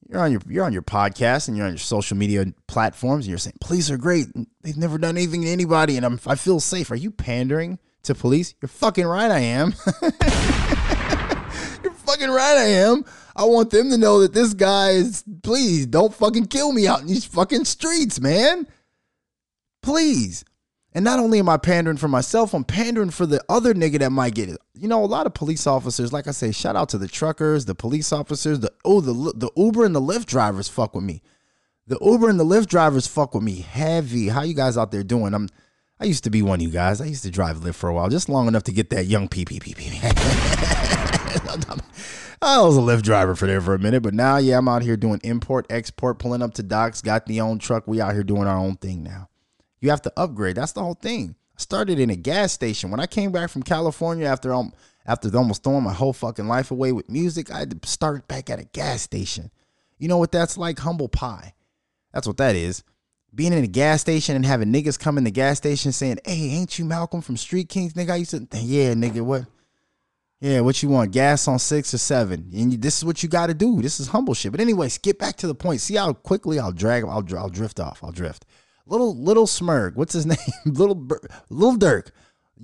you're 0.10 0.22
on 0.22 0.32
your 0.32 0.42
you're 0.48 0.66
on 0.66 0.74
your 0.74 0.82
podcast 0.82 1.48
and 1.48 1.58
you're 1.58 1.66
on 1.66 1.74
your 1.74 1.78
social 1.80 2.18
media 2.18 2.46
platforms 2.68 3.26
and 3.26 3.30
you're 3.30 3.38
saying 3.38 3.58
police 3.62 3.90
are 3.90 3.98
great. 3.98 4.28
They've 4.62 4.78
never 4.78 4.98
done 4.98 5.18
anything 5.18 5.42
to 5.44 5.50
anybody 5.50 5.98
and 5.98 6.06
I'm 6.06 6.20
I 6.26 6.36
feel 6.36 6.60
safe. 6.60 6.92
Are 6.92 6.96
you 6.96 7.12
pandering? 7.12 7.80
to 8.04 8.16
police? 8.16 8.54
You're 8.62 8.70
fucking 8.70 9.06
right, 9.06 9.32
I 9.32 9.40
am. 9.40 9.74
You're 11.84 11.94
fucking 11.94 12.30
right, 12.30 12.58
I 12.58 12.66
am. 12.66 13.06
I 13.36 13.46
want 13.46 13.72
them 13.72 13.90
to 13.90 13.98
know 13.98 14.22
that 14.22 14.34
this 14.34 14.54
guy 14.54 14.92
is, 14.92 15.24
please 15.42 15.88
don't 15.88 16.14
fucking 16.14 16.48
kill 16.48 16.72
me 16.72 16.88
out 16.88 17.02
in 17.02 17.08
these 17.08 17.26
fucking 17.26 17.66
streets, 17.66 18.20
man. 18.20 18.68
Please. 19.82 20.46
And 20.96 21.04
not 21.04 21.20
only 21.20 21.40
am 21.40 21.50
I 21.50 21.58
pandering 21.58 21.98
for 21.98 22.08
myself, 22.08 22.54
I'm 22.54 22.64
pandering 22.64 23.10
for 23.10 23.26
the 23.26 23.44
other 23.50 23.74
nigga 23.74 24.00
that 24.00 24.12
might 24.12 24.36
get 24.36 24.50
it. 24.50 24.58
You 24.76 24.88
know, 24.88 25.04
a 25.04 25.06
lot 25.06 25.26
of 25.26 25.34
police 25.34 25.66
officers, 25.66 26.14
like 26.14 26.28
I 26.28 26.32
say, 26.32 26.52
shout 26.52 26.76
out 26.76 26.90
to 26.90 27.00
the 27.00 27.08
truckers, 27.08 27.66
the 27.66 27.74
police 27.74 28.12
officers, 28.12 28.60
the 28.60 28.72
oh, 28.86 29.02
the 29.02 29.34
the 29.36 29.50
Uber 29.56 29.86
and 29.86 29.96
the 29.96 30.02
Lyft 30.02 30.28
drivers 30.28 30.68
fuck 30.68 30.94
with 30.94 31.04
me. 31.04 31.22
The 31.88 31.98
Uber 32.00 32.30
and 32.30 32.40
the 32.40 32.46
Lyft 32.46 32.68
drivers 32.68 33.08
fuck 33.08 33.34
with 33.34 33.44
me 33.44 33.62
heavy. 33.62 34.30
How 34.30 34.44
you 34.44 34.54
guys 34.54 34.78
out 34.78 34.92
there 34.92 35.04
doing? 35.04 35.34
I'm 35.34 35.50
I 36.00 36.06
used 36.06 36.24
to 36.26 36.30
be 36.30 36.42
one 36.42 36.60
of 36.60 36.62
you 36.62 36.70
guys. 36.70 37.02
I 37.02 37.06
used 37.06 37.24
to 37.24 37.32
drive 37.32 37.58
Lyft 37.58 37.76
for 37.76 37.90
a 37.90 37.94
while, 37.94 38.10
just 38.10 38.30
long 38.30 38.48
enough 38.48 38.64
to 38.64 38.72
get 38.72 38.90
that 38.92 39.06
young 39.06 39.30
PPP. 39.30 39.74
I 42.42 42.62
was 42.62 42.76
a 42.76 42.82
Lyft 42.82 43.04
driver 43.04 43.36
for 43.36 43.48
there 43.48 43.62
for 43.62 43.74
a 43.74 43.80
minute, 43.80 44.04
but 44.04 44.14
now, 44.14 44.38
yeah, 44.38 44.58
I'm 44.58 44.68
out 44.68 44.82
here 44.82 44.98
doing 44.98 45.22
import, 45.24 45.66
export, 45.70 46.20
pulling 46.20 46.42
up 46.42 46.54
to 46.56 46.64
docks, 46.64 47.02
got 47.02 47.26
the 47.26 47.40
own 47.40 47.58
truck. 47.58 47.88
We 47.88 48.02
out 48.02 48.14
here 48.14 48.24
doing 48.24 48.48
our 48.48 48.58
own 48.58 48.76
thing 48.76 49.02
now. 49.02 49.30
You 49.84 49.90
have 49.90 50.02
to 50.04 50.14
upgrade. 50.16 50.56
That's 50.56 50.72
the 50.72 50.82
whole 50.82 50.94
thing. 50.94 51.36
I 51.58 51.62
started 51.62 52.00
in 52.00 52.10
a 52.10 52.16
gas 52.16 52.54
station. 52.54 52.90
When 52.90 53.02
I 53.02 53.06
came 53.06 53.34
back 53.34 53.50
from 53.50 53.64
California 53.64 54.26
after 54.26 54.54
um, 54.54 54.72
after 55.06 55.30
almost 55.38 55.62
throwing 55.62 55.84
my 55.84 55.92
whole 55.92 56.14
fucking 56.14 56.48
life 56.48 56.72
away 56.72 56.94
with 56.94 57.10
music, 57.10 57.52
I 57.52 57.60
had 57.60 57.82
to 57.82 57.88
start 57.88 58.28
back 58.30 58.50
at 58.50 58.60
a 58.60 58.64
gas 58.64 59.02
station. 59.02 59.52
You 60.00 60.08
know 60.08 60.18
what 60.18 60.32
that's 60.32 60.58
like? 60.58 60.80
Humble 60.80 61.10
pie. 61.10 61.54
That's 62.14 62.26
what 62.26 62.38
that 62.38 62.56
is 62.56 62.84
being 63.36 63.52
in 63.52 63.64
a 63.64 63.68
gas 63.68 64.00
station 64.00 64.36
and 64.36 64.46
having 64.46 64.72
niggas 64.72 65.00
come 65.00 65.18
in 65.18 65.26
the 65.26 65.32
gas 65.32 65.58
station 65.58 65.92
saying, 65.92 66.20
"Hey, 66.24 66.52
ain't 66.52 66.80
you 66.80 66.86
Malcolm 66.86 67.22
from 67.22 67.36
Street 67.36 67.68
Kings, 67.68 67.94
nigga?" 67.94 68.12
I 68.12 68.16
used 68.18 68.32
to, 68.32 68.48
yeah, 68.58 68.94
nigga, 68.94 69.22
what? 69.22 69.46
Yeah, 70.40 70.60
what 70.60 70.82
you 70.84 70.90
want? 70.90 71.12
Gas 71.12 71.48
on 71.48 71.58
six 71.58 71.94
or 71.94 71.98
seven? 71.98 72.52
And 72.54 72.72
you, 72.74 72.78
this 72.78 72.98
is 72.98 73.06
what 73.06 73.24
you 73.24 73.30
got 73.30 73.48
to 73.48 73.54
do. 73.54 73.82
This 73.82 74.00
is 74.00 74.08
humble 74.08 74.34
shit. 74.34 74.52
But 74.52 74.60
anyways, 74.60 74.98
get 74.98 75.18
back 75.18 75.38
to 75.38 75.48
the 75.48 75.56
point. 75.56 75.80
See 75.80 75.96
how 75.96 76.14
quickly 76.14 76.60
I'll 76.60 76.74
drag. 76.74 77.04
I'll 77.06 77.26
I'll 77.38 77.50
drift 77.50 77.80
off. 77.80 78.04
I'll 78.04 78.12
drift. 78.12 78.46
Little 78.86 79.16
little 79.16 79.48
Smirk. 79.48 79.96
What's 79.96 80.14
his 80.14 80.26
name? 80.34 80.38
little 80.66 81.08
little 81.50 81.78
Durk. 81.78 82.10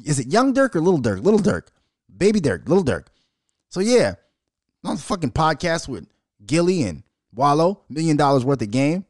Is 0.03 0.20
it 0.20 0.28
Young 0.28 0.53
Durk 0.53 0.76
or 0.76 0.82
Little 0.82 1.01
Durk? 1.01 1.24
Little 1.24 1.39
Durk. 1.39 1.67
Baby 2.15 2.41
Durk. 2.41 2.67
Little 2.67 2.84
Durk. 2.84 3.07
So 3.70 3.80
yeah, 3.80 4.15
on 4.84 4.95
the 4.95 5.01
fucking 5.01 5.32
podcast 5.32 5.88
with 5.88 6.07
Gillie 6.45 6.84
and 6.84 7.03
Wallo, 7.34 7.82
million 7.89 8.17
dollars 8.17 8.43
worth 8.43 8.61
of 8.61 8.72
game. 8.72 9.05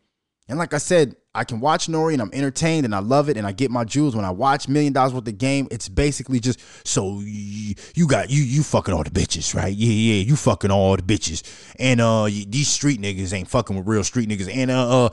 And 0.47 0.57
like 0.57 0.73
I 0.73 0.77
said, 0.79 1.15
I 1.35 1.43
can 1.43 1.59
watch 1.59 1.85
Nori 1.85 2.13
and 2.13 2.23
I'm 2.23 2.31
entertained 2.33 2.85
and 2.85 2.95
I 2.95 2.99
love 2.99 3.29
it 3.29 3.37
and 3.37 3.45
I 3.45 3.51
get 3.51 3.69
my 3.69 3.83
jewels 3.83 4.15
when 4.15 4.25
I 4.25 4.31
watch 4.31 4.67
Million 4.67 4.93
Dollars 4.93 5.13
Worth 5.13 5.27
of 5.27 5.37
Game. 5.37 5.67
It's 5.69 5.87
basically 5.87 6.39
just 6.39 6.59
so 6.87 7.19
you, 7.23 7.75
you 7.93 8.07
got 8.07 8.31
you 8.31 8.41
you 8.41 8.63
fucking 8.63 8.95
all 8.95 9.03
the 9.03 9.11
bitches, 9.11 9.53
right? 9.53 9.71
Yeah, 9.71 9.91
yeah, 9.91 10.23
you 10.23 10.35
fucking 10.35 10.71
all 10.71 10.95
the 10.95 11.03
bitches. 11.03 11.43
And 11.77 12.01
uh, 12.01 12.25
these 12.25 12.67
street 12.67 12.99
niggas 12.99 13.31
ain't 13.31 13.47
fucking 13.47 13.77
with 13.77 13.85
real 13.85 14.03
street 14.03 14.27
niggas. 14.27 14.51
And 14.51 14.71
uh, 14.71 15.05
uh 15.05 15.09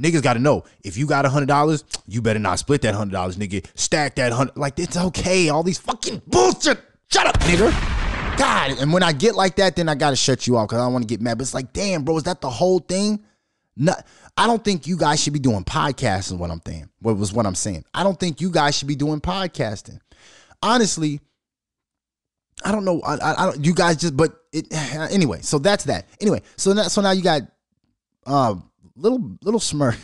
niggas 0.00 0.22
got 0.22 0.34
to 0.34 0.38
know 0.38 0.62
if 0.84 0.96
you 0.96 1.08
got 1.08 1.26
a 1.26 1.28
hundred 1.28 1.46
dollars, 1.46 1.82
you 2.06 2.22
better 2.22 2.38
not 2.38 2.60
split 2.60 2.82
that 2.82 2.94
hundred 2.94 3.12
dollars, 3.12 3.36
nigga. 3.36 3.66
Stack 3.74 4.14
that 4.14 4.32
hundred. 4.32 4.56
Like 4.56 4.78
it's 4.78 4.96
okay. 4.96 5.48
All 5.48 5.64
these 5.64 5.78
fucking 5.78 6.22
bullshit. 6.28 6.78
Shut 7.10 7.26
up, 7.26 7.36
nigga. 7.40 8.38
God. 8.38 8.78
And 8.78 8.92
when 8.92 9.02
I 9.02 9.10
get 9.10 9.34
like 9.34 9.56
that, 9.56 9.74
then 9.74 9.88
I 9.88 9.96
gotta 9.96 10.14
shut 10.14 10.46
you 10.46 10.56
off 10.56 10.68
because 10.68 10.78
I 10.78 10.84
don't 10.84 10.92
want 10.92 11.08
to 11.08 11.12
get 11.12 11.20
mad. 11.20 11.38
But 11.38 11.42
it's 11.42 11.54
like, 11.54 11.72
damn, 11.72 12.04
bro, 12.04 12.18
is 12.18 12.22
that 12.22 12.40
the 12.40 12.50
whole 12.50 12.78
thing? 12.78 13.24
Not, 13.80 14.06
I 14.36 14.46
don't 14.46 14.62
think 14.62 14.86
you 14.86 14.98
guys 14.98 15.22
should 15.22 15.32
be 15.32 15.38
doing 15.38 15.64
podcasting. 15.64 16.36
What 16.36 16.50
I'm 16.50 16.60
saying, 16.66 16.90
what 17.00 17.16
was 17.16 17.32
what 17.32 17.46
I'm 17.46 17.54
saying. 17.54 17.86
I 17.94 18.02
don't 18.02 18.20
think 18.20 18.42
you 18.42 18.50
guys 18.50 18.76
should 18.76 18.88
be 18.88 18.94
doing 18.94 19.22
podcasting. 19.22 19.98
Honestly, 20.62 21.20
I 22.62 22.72
don't 22.72 22.84
know. 22.84 23.00
I, 23.00 23.14
I, 23.14 23.42
I 23.42 23.46
don't. 23.46 23.64
You 23.64 23.72
guys 23.72 23.96
just, 23.96 24.14
but 24.14 24.32
it 24.52 24.66
anyway. 24.72 25.40
So 25.40 25.58
that's 25.58 25.84
that. 25.84 26.06
Anyway, 26.20 26.42
so 26.58 26.74
now, 26.74 26.82
so 26.84 27.00
now 27.00 27.12
you 27.12 27.22
got 27.22 27.40
uh, 28.26 28.54
little 28.96 29.38
little 29.42 29.60
smirk, 29.60 29.96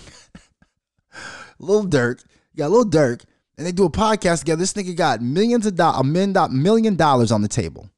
little 1.59 1.87
Durk. 1.87 2.25
You 2.55 2.61
got 2.61 2.71
little 2.71 2.91
Durk, 2.91 3.25
and 3.59 3.67
they 3.67 3.73
do 3.73 3.85
a 3.85 3.91
podcast 3.91 4.39
together. 4.39 4.61
This 4.61 4.73
nigga 4.73 4.97
got 4.97 5.21
millions 5.21 5.67
of 5.67 5.75
dollars, 5.75 6.01
a 6.01 6.05
million, 6.05 6.63
million 6.63 6.97
dollars 6.97 7.31
on 7.31 7.43
the 7.43 7.49
table. 7.49 7.91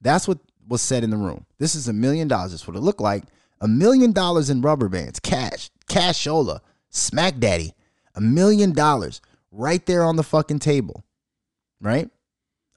That's 0.00 0.26
what 0.26 0.38
was 0.66 0.82
said 0.82 1.04
in 1.04 1.10
the 1.10 1.16
room. 1.16 1.46
This 1.58 1.76
is 1.76 1.86
a 1.86 1.92
million 1.92 2.26
dollars. 2.26 2.50
That's 2.50 2.66
what 2.66 2.76
it 2.76 2.80
looked 2.80 3.00
like 3.00 3.22
a 3.62 3.68
million 3.68 4.10
dollars 4.12 4.50
in 4.50 4.60
rubber 4.60 4.88
bands, 4.88 5.20
cash, 5.20 5.70
cashola, 5.86 6.60
smack 6.90 7.38
daddy, 7.38 7.72
a 8.14 8.20
million 8.20 8.72
dollars 8.72 9.22
right 9.52 9.86
there 9.86 10.02
on 10.02 10.16
the 10.16 10.24
fucking 10.24 10.58
table, 10.58 11.04
right? 11.80 12.10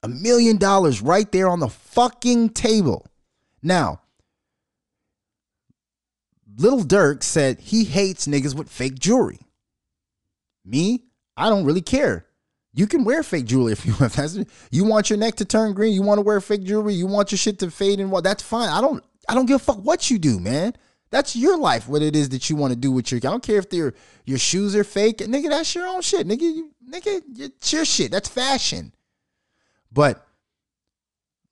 A 0.03 0.07
million 0.07 0.57
dollars 0.57 1.01
right 1.01 1.29
there 1.31 1.49
on 1.49 1.59
the 1.59 1.69
fucking 1.69 2.49
table. 2.49 3.07
Now, 3.63 4.01
Little 6.55 6.83
Durk 6.83 7.23
said 7.23 7.59
he 7.59 7.83
hates 7.83 8.27
niggas 8.27 8.55
with 8.55 8.69
fake 8.69 8.99
jewelry. 8.99 9.39
Me, 10.63 11.03
I 11.35 11.49
don't 11.49 11.65
really 11.65 11.81
care. 11.81 12.27
You 12.75 12.85
can 12.85 13.03
wear 13.05 13.23
fake 13.23 13.45
jewelry 13.45 13.71
if 13.71 13.85
you 13.85 13.95
want. 13.99 14.15
You 14.71 14.83
want 14.83 15.09
your 15.09 15.17
neck 15.17 15.35
to 15.35 15.45
turn 15.45 15.73
green. 15.73 15.93
You 15.93 16.03
want 16.03 16.19
to 16.19 16.21
wear 16.21 16.39
fake 16.41 16.63
jewelry. 16.63 16.93
You 16.93 17.07
want 17.07 17.31
your 17.31 17.37
shit 17.39 17.57
to 17.59 17.71
fade 17.71 17.99
and 17.99 18.11
what? 18.11 18.23
That's 18.23 18.43
fine. 18.43 18.69
I 18.69 18.81
don't. 18.81 19.03
I 19.27 19.35
don't 19.35 19.45
give 19.45 19.55
a 19.57 19.59
fuck 19.59 19.77
what 19.77 20.09
you 20.09 20.19
do, 20.19 20.39
man. 20.39 20.73
That's 21.11 21.35
your 21.35 21.57
life. 21.57 21.87
What 21.87 22.01
it 22.01 22.15
is 22.15 22.29
that 22.29 22.49
you 22.49 22.55
want 22.55 22.73
to 22.73 22.79
do 22.79 22.91
with 22.91 23.11
your. 23.11 23.19
I 23.19 23.31
don't 23.31 23.43
care 23.43 23.59
if 23.59 23.71
your 23.71 23.93
your 24.25 24.37
shoes 24.37 24.75
are 24.75 24.83
fake, 24.83 25.19
nigga. 25.19 25.49
That's 25.49 25.73
your 25.73 25.87
own 25.87 26.01
shit, 26.01 26.27
nigga. 26.27 26.41
You, 26.41 26.71
nigga, 26.89 27.21
it's 27.37 27.71
your 27.71 27.85
shit. 27.85 28.11
That's 28.11 28.27
fashion. 28.27 28.93
But 29.91 30.27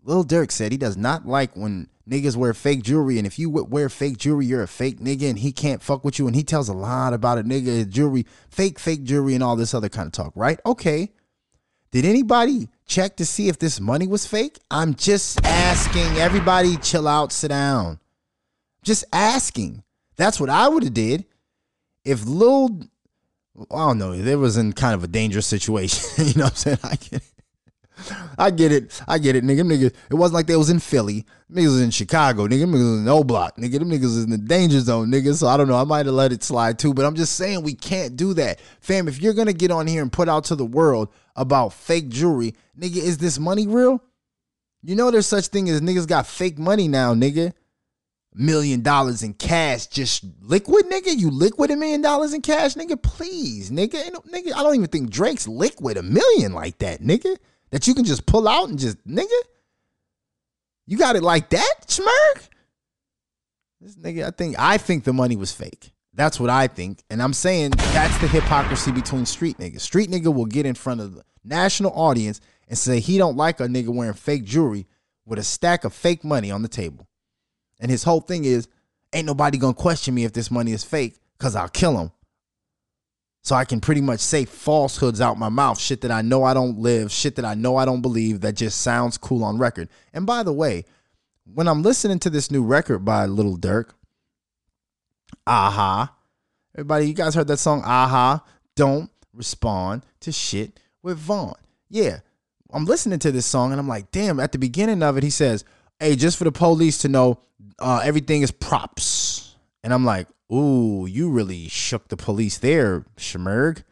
Lil 0.04 0.26
Durk 0.26 0.52
said 0.52 0.72
he 0.72 0.78
does 0.78 0.98
not 0.98 1.26
like 1.26 1.56
when 1.56 1.88
niggas 2.10 2.36
wear 2.36 2.54
fake 2.54 2.84
jewelry, 2.84 3.18
and 3.18 3.26
if 3.26 3.40
you 3.40 3.50
wear 3.50 3.88
fake 3.90 4.18
jewelry, 4.18 4.46
you're 4.46 4.64
a 4.64 4.68
fake 4.68 5.00
nigga, 5.00 5.30
and 5.30 5.40
he 5.40 5.52
can't 5.52 5.82
fuck 5.82 6.04
with 6.04 6.20
you. 6.20 6.28
And 6.28 6.36
he 6.36 6.44
tells 6.44 6.68
a 6.68 6.74
lot 6.74 7.14
about 7.14 7.38
a 7.38 7.44
nigga 7.44 7.88
jewelry, 7.88 8.26
fake 8.50 8.80
fake 8.80 9.04
jewelry, 9.04 9.34
and 9.34 9.44
all 9.44 9.56
this 9.56 9.74
other 9.74 9.90
kind 9.90 10.08
of 10.08 10.12
talk. 10.12 10.34
Right? 10.36 10.60
Okay. 10.66 11.14
Did 11.92 12.06
anybody 12.06 12.70
check 12.86 13.16
to 13.18 13.26
see 13.26 13.48
if 13.48 13.60
this 13.60 13.80
money 13.80 14.08
was 14.08 14.26
fake? 14.26 14.60
I'm 14.70 14.96
just 14.96 15.44
asking. 15.46 16.18
Everybody 16.18 16.78
chill 16.78 17.08
out, 17.08 17.32
sit 17.32 17.50
down. 17.50 18.00
Just 18.84 19.06
asking. 19.14 19.84
That's 20.16 20.40
what 20.40 20.50
I 20.50 20.68
would 20.68 20.84
have 20.84 20.94
did 20.94 21.26
if 22.06 22.26
Lil 22.26 22.82
I 23.72 23.78
don't 23.78 24.00
know, 24.00 24.14
it 24.14 24.36
was 24.36 24.58
in 24.58 24.74
kind 24.74 24.96
of 24.96 25.04
a 25.04 25.08
dangerous 25.08 25.46
situation. 25.46 26.04
you 26.26 26.34
know 26.36 26.46
what 26.46 26.54
I'm 26.54 26.56
saying? 26.56 26.80
I 26.84 26.98
it. 27.12 27.24
I 28.38 28.52
get 28.52 28.72
it. 28.72 29.02
I 29.08 29.18
get 29.18 29.36
it, 29.36 29.44
nigga. 29.44 29.58
Them 29.58 29.70
niggas, 29.70 29.94
it 30.10 30.14
wasn't 30.16 30.36
like 30.36 30.48
they 30.48 30.56
was 30.56 30.70
in 30.70 30.80
Philly. 30.80 31.26
Niggas 31.52 31.66
was 31.66 31.82
in 31.82 31.92
Chicago. 31.92 32.48
Nigga, 32.48 32.66
niggas 32.66 32.92
was 32.92 33.00
in 33.02 33.08
O 33.08 33.24
Block. 33.24 33.58
Nigga, 33.58 33.80
them 33.80 33.90
niggas 33.90 34.02
was 34.02 34.24
in 34.24 34.30
the 34.30 34.38
danger 34.38 34.80
zone, 34.80 35.10
nigga. 35.10 35.34
So 35.34 35.48
I 35.48 35.58
don't 35.58 35.68
know. 35.68 35.78
I 35.78 35.84
might 35.84 36.06
have 36.06 36.16
let 36.16 36.32
it 36.32 36.44
slide 36.44 36.80
too. 36.80 36.94
But 36.94 37.06
I'm 37.06 37.16
just 37.16 37.36
saying 37.36 37.64
we 37.64 37.74
can't 37.74 38.16
do 38.16 38.34
that. 38.36 38.60
Fam, 38.80 39.08
if 39.08 39.22
you're 39.22 39.34
gonna 39.34 39.54
get 39.54 39.72
on 39.72 39.88
here 39.88 40.02
and 40.02 40.12
put 40.12 40.30
out 40.30 40.46
to 40.46 40.56
the 40.56 40.66
world 40.66 41.10
about 41.36 41.74
fake 41.74 42.10
jewelry, 42.10 42.56
nigga, 42.80 42.98
is 42.98 43.18
this 43.18 43.40
money 43.40 43.68
real? 43.68 44.02
You 44.82 44.96
know 44.96 45.12
there's 45.12 45.28
such 45.28 45.48
thing 45.48 45.70
as 45.70 45.82
niggas 45.82 46.08
got 46.08 46.28
fake 46.28 46.60
money 46.60 46.88
now, 46.88 47.14
nigga 47.14 47.54
million 48.36 48.82
dollars 48.82 49.24
in 49.24 49.34
cash, 49.34 49.88
just 49.88 50.26
liquid, 50.42 50.86
nigga. 50.86 51.18
You 51.18 51.30
liquid 51.30 51.72
a 51.72 51.76
million 51.76 52.02
dollars 52.02 52.34
in 52.34 52.42
cash, 52.42 52.76
nigga. 52.76 53.02
Please, 53.02 53.72
nigga. 53.72 54.10
nigga, 54.10 54.54
I 54.54 54.64
don't 54.64 54.76
even 54.76 54.88
think 54.88 55.10
Drake's 55.10 55.48
liquid 55.48 55.98
a 55.98 56.04
million 56.04 56.54
like 56.54 56.80
that, 56.80 57.02
nigga. 57.02 57.38
That 57.74 57.88
you 57.88 57.96
can 57.96 58.06
just 58.06 58.28
pull 58.28 58.48
out 58.48 58.70
and 58.70 58.78
just, 58.78 59.04
nigga. 59.04 59.26
You 60.86 60.96
got 60.96 61.16
it 61.16 61.24
like 61.24 61.50
that, 61.50 61.74
Schmirk? 61.88 62.48
This 63.82 63.96
nigga, 63.96 64.28
I 64.28 64.30
think 64.30 64.56
I 64.60 64.78
think 64.78 65.06
the 65.06 65.12
money 65.12 65.36
was 65.36 65.52
fake. 65.52 65.92
That's 66.14 66.40
what 66.40 66.52
I 66.52 66.68
think. 66.68 67.02
And 67.10 67.20
I'm 67.20 67.34
saying 67.34 67.72
that's 67.72 68.16
the 68.20 68.28
hypocrisy 68.28 68.92
between 68.92 69.26
street 69.26 69.58
niggas. 69.58 69.80
Street 69.80 70.12
nigga 70.12 70.32
will 70.32 70.46
get 70.46 70.68
in 70.68 70.76
front 70.76 71.02
of 71.02 71.16
the 71.16 71.24
national 71.44 71.92
audience 71.94 72.42
and 72.68 72.78
say 72.78 73.00
he 73.00 73.18
don't 73.18 73.38
like 73.38 73.60
a 73.60 73.66
nigga 73.66 73.90
wearing 73.90 74.14
fake 74.14 74.44
jewelry 74.44 74.86
with 75.26 75.40
a 75.40 75.44
stack 75.44 75.84
of 75.84 75.96
fake 75.96 76.24
money 76.24 76.52
on 76.52 76.62
the 76.62 76.68
table. 76.68 77.08
And 77.80 77.90
his 77.90 78.04
whole 78.04 78.22
thing 78.22 78.46
is, 78.46 78.68
ain't 79.14 79.26
nobody 79.26 79.58
gonna 79.58 79.74
question 79.74 80.14
me 80.14 80.26
if 80.26 80.34
this 80.34 80.52
money 80.52 80.74
is 80.74 80.84
fake, 80.84 81.18
cause 81.40 81.56
I'll 81.56 81.70
kill 81.70 81.98
him. 81.98 82.12
So 83.44 83.56
I 83.56 83.66
can 83.66 83.82
pretty 83.82 84.00
much 84.00 84.22
say 84.22 84.46
falsehoods 84.46 85.20
out 85.20 85.38
my 85.38 85.50
mouth, 85.50 85.78
shit 85.78 86.02
that 86.02 86.12
I 86.12 86.22
know 86.22 86.46
I 86.46 86.54
don't 86.54 86.80
live, 86.80 87.12
shit 87.12 87.36
that 87.36 87.46
I 87.46 87.56
know 87.56 87.76
I 87.76 87.84
don't 87.84 88.02
believe, 88.02 88.40
that 88.42 88.56
just 88.56 88.80
sounds 88.80 89.18
cool 89.18 89.44
on 89.44 89.58
record. 89.58 89.90
And 90.14 90.26
by 90.26 90.44
the 90.44 90.54
way, 90.54 90.86
when 91.44 91.68
I'm 91.68 91.84
listening 91.84 92.20
to 92.20 92.30
this 92.30 92.50
new 92.50 92.64
record 92.64 93.00
by 93.00 93.26
Little 93.26 93.58
Durk, 93.58 93.90
Aha. 95.46 96.16
Everybody, 96.76 97.08
you 97.08 97.14
guys 97.14 97.36
heard 97.36 97.48
that 97.48 97.58
song, 97.58 97.82
Aha. 97.84 98.44
Don't 98.78 99.12
respond 99.34 100.06
to 100.22 100.32
shit 100.32 100.80
with 101.02 101.18
Von. 101.18 101.56
Yeah. 101.90 102.20
I'm 102.72 102.86
listening 102.86 103.20
to 103.20 103.32
this 103.32 103.46
song 103.46 103.72
and 103.72 103.80
I'm 103.80 103.88
like, 103.88 104.10
damn, 104.12 104.40
at 104.40 104.52
the 104.52 104.58
beginning 104.58 105.04
of 105.04 105.18
it, 105.18 105.24
he 105.24 105.30
says, 105.30 105.64
Hey, 106.00 106.16
just 106.16 106.38
for 106.38 106.44
the 106.44 106.52
police 106.52 107.00
to 107.00 107.10
know 107.10 107.40
uh, 107.78 108.02
everything 108.04 108.42
is 108.42 108.52
props. 108.52 109.56
And 109.84 109.94
I'm 109.94 110.06
like, 110.06 110.28
ooh, 110.54 111.06
you 111.06 111.30
really 111.30 111.68
shook 111.68 112.08
the 112.08 112.18
police 112.18 112.58
there, 112.60 113.06
Schmerg. 113.18 113.84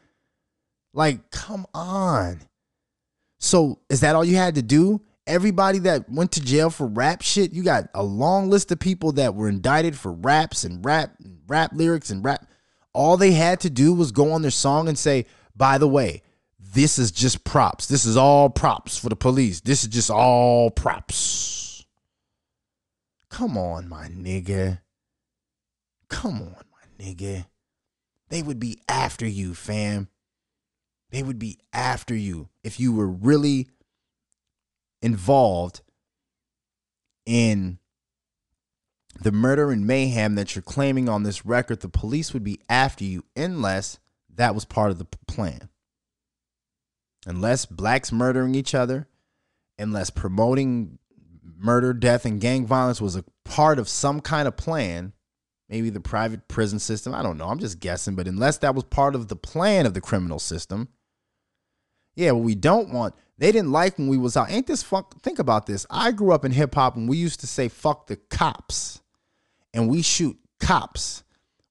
Like, 0.93 1.31
come 1.31 1.65
on. 1.73 2.41
So 3.39 3.79
is 3.89 4.01
that 4.01 4.15
all 4.15 4.25
you 4.25 4.35
had 4.35 4.55
to 4.55 4.61
do? 4.61 5.01
Everybody 5.25 5.79
that 5.79 6.09
went 6.09 6.33
to 6.33 6.41
jail 6.41 6.69
for 6.69 6.87
rap 6.87 7.21
shit, 7.21 7.53
you 7.53 7.63
got 7.63 7.85
a 7.93 8.03
long 8.03 8.49
list 8.49 8.71
of 8.71 8.79
people 8.79 9.13
that 9.13 9.35
were 9.35 9.49
indicted 9.49 9.95
for 9.95 10.11
raps 10.11 10.63
and 10.63 10.83
rap 10.85 11.15
and 11.23 11.39
rap 11.47 11.71
lyrics 11.73 12.09
and 12.09 12.23
rap. 12.23 12.45
All 12.93 13.17
they 13.17 13.31
had 13.31 13.61
to 13.61 13.69
do 13.69 13.93
was 13.93 14.11
go 14.11 14.33
on 14.33 14.41
their 14.41 14.51
song 14.51 14.87
and 14.87 14.97
say, 14.97 15.25
by 15.55 15.77
the 15.77 15.87
way, 15.87 16.23
this 16.59 16.99
is 16.99 17.11
just 17.11 17.43
props. 17.43 17.87
This 17.87 18.05
is 18.05 18.17
all 18.17 18.49
props 18.49 18.97
for 18.97 19.09
the 19.09 19.15
police. 19.15 19.61
This 19.61 19.83
is 19.83 19.89
just 19.89 20.09
all 20.09 20.69
props. 20.71 21.85
Come 23.29 23.57
on, 23.57 23.87
my 23.87 24.07
nigga. 24.07 24.79
Come 26.11 26.41
on, 26.41 26.65
my 26.71 27.03
nigga. 27.03 27.45
They 28.29 28.43
would 28.43 28.59
be 28.59 28.79
after 28.87 29.25
you, 29.25 29.55
fam. 29.55 30.09
They 31.09 31.23
would 31.23 31.39
be 31.39 31.57
after 31.73 32.15
you 32.15 32.49
if 32.63 32.79
you 32.79 32.93
were 32.93 33.07
really 33.07 33.69
involved 35.01 35.81
in 37.25 37.79
the 39.21 39.31
murder 39.31 39.71
and 39.71 39.87
mayhem 39.87 40.35
that 40.35 40.55
you're 40.55 40.61
claiming 40.61 41.09
on 41.09 41.23
this 41.23 41.45
record. 41.45 41.79
The 41.79 41.89
police 41.89 42.33
would 42.33 42.43
be 42.43 42.59
after 42.69 43.03
you 43.03 43.23
unless 43.35 43.97
that 44.35 44.53
was 44.53 44.65
part 44.65 44.91
of 44.91 44.99
the 44.99 45.07
plan. 45.27 45.69
Unless 47.25 47.65
blacks 47.67 48.11
murdering 48.11 48.55
each 48.55 48.75
other, 48.75 49.07
unless 49.77 50.09
promoting 50.09 50.99
murder, 51.57 51.93
death, 51.93 52.25
and 52.25 52.41
gang 52.41 52.65
violence 52.65 52.99
was 53.01 53.15
a 53.15 53.25
part 53.43 53.79
of 53.79 53.87
some 53.87 54.21
kind 54.21 54.47
of 54.47 54.57
plan, 54.57 55.13
maybe 55.71 55.89
the 55.89 56.01
private 56.01 56.47
prison 56.49 56.77
system, 56.77 57.15
I 57.15 57.23
don't 57.23 57.37
know, 57.37 57.47
I'm 57.47 57.59
just 57.59 57.79
guessing, 57.79 58.13
but 58.13 58.27
unless 58.27 58.57
that 58.59 58.75
was 58.75 58.83
part 58.83 59.15
of 59.15 59.29
the 59.29 59.37
plan 59.37 59.85
of 59.85 59.93
the 59.93 60.01
criminal 60.01 60.37
system, 60.37 60.89
yeah, 62.13 62.31
what 62.31 62.43
we 62.43 62.55
don't 62.55 62.93
want, 62.93 63.15
they 63.37 63.53
didn't 63.53 63.71
like 63.71 63.97
when 63.97 64.09
we 64.09 64.17
was 64.17 64.35
out. 64.35 64.51
Ain't 64.51 64.67
this 64.67 64.83
fuck? 64.83 65.19
Think 65.21 65.39
about 65.39 65.65
this. 65.65 65.85
I 65.89 66.11
grew 66.11 66.33
up 66.33 66.43
in 66.43 66.51
hip 66.51 66.75
hop 66.75 66.97
and 66.97 67.07
we 67.07 67.17
used 67.17 67.39
to 67.39 67.47
say 67.47 67.69
fuck 67.69 68.07
the 68.07 68.17
cops. 68.17 69.01
And 69.73 69.89
we 69.89 70.01
shoot 70.01 70.37
cops. 70.59 71.23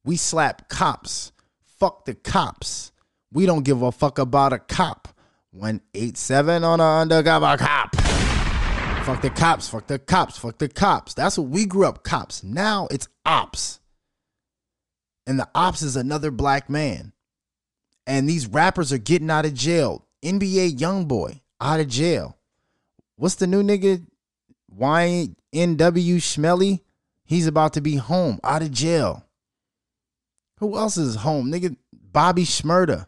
We 0.02 0.16
slap 0.16 0.70
cops. 0.70 1.32
Fuck 1.78 2.06
the 2.06 2.14
cops. 2.14 2.92
We 3.30 3.44
don't 3.44 3.62
give 3.62 3.82
a 3.82 3.92
fuck 3.92 4.18
about 4.18 4.54
a 4.54 4.58
cop. 4.58 5.08
187 5.52 6.64
on 6.64 6.80
a 6.80 7.00
undercover 7.00 7.56
cop. 7.58 7.94
Fuck 9.04 9.22
the 9.22 9.30
cops, 9.30 9.68
fuck 9.68 9.86
the 9.86 9.98
cops, 9.98 10.38
fuck 10.38 10.58
the 10.58 10.68
cops. 10.68 11.14
That's 11.14 11.36
what 11.38 11.48
we 11.48 11.66
grew 11.66 11.86
up, 11.86 12.02
cops. 12.02 12.42
Now 12.42 12.88
it's 12.90 13.08
ops. 13.24 13.80
And 15.30 15.38
the 15.38 15.48
ops 15.54 15.80
is 15.82 15.94
another 15.94 16.32
black 16.32 16.68
man. 16.68 17.12
And 18.04 18.28
these 18.28 18.48
rappers 18.48 18.92
are 18.92 18.98
getting 18.98 19.30
out 19.30 19.46
of 19.46 19.54
jail. 19.54 20.04
NBA 20.24 20.76
Youngboy 20.76 21.40
out 21.60 21.78
of 21.78 21.86
jail. 21.86 22.36
What's 23.14 23.36
the 23.36 23.46
new 23.46 23.62
nigga? 23.62 24.04
YNW 24.76 25.36
Schmelly? 25.54 26.80
He's 27.24 27.46
about 27.46 27.74
to 27.74 27.80
be 27.80 27.94
home, 27.94 28.40
out 28.42 28.62
of 28.62 28.72
jail. 28.72 29.24
Who 30.58 30.76
else 30.76 30.96
is 30.96 31.14
home? 31.14 31.52
Nigga, 31.52 31.76
Bobby 31.92 32.42
Shmurda. 32.42 33.06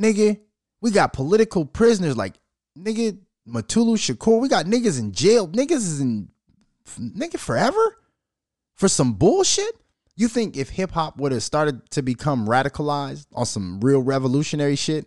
Nigga, 0.00 0.40
we 0.80 0.90
got 0.90 1.12
political 1.12 1.66
prisoners 1.66 2.16
like 2.16 2.40
nigga 2.78 3.18
Mutulu 3.46 3.98
Shakur. 3.98 4.40
We 4.40 4.48
got 4.48 4.64
niggas 4.64 4.98
in 4.98 5.12
jail. 5.12 5.48
Niggas 5.48 5.72
is 5.72 6.00
in 6.00 6.30
nigga 6.98 7.38
forever 7.38 7.98
for 8.74 8.88
some 8.88 9.12
bullshit. 9.12 9.78
You 10.18 10.26
think 10.26 10.56
if 10.56 10.70
hip 10.70 10.90
hop 10.90 11.16
would 11.18 11.30
have 11.30 11.44
started 11.44 11.88
to 11.92 12.02
become 12.02 12.48
radicalized 12.48 13.28
on 13.32 13.46
some 13.46 13.78
real 13.80 14.00
revolutionary 14.00 14.74
shit, 14.74 15.06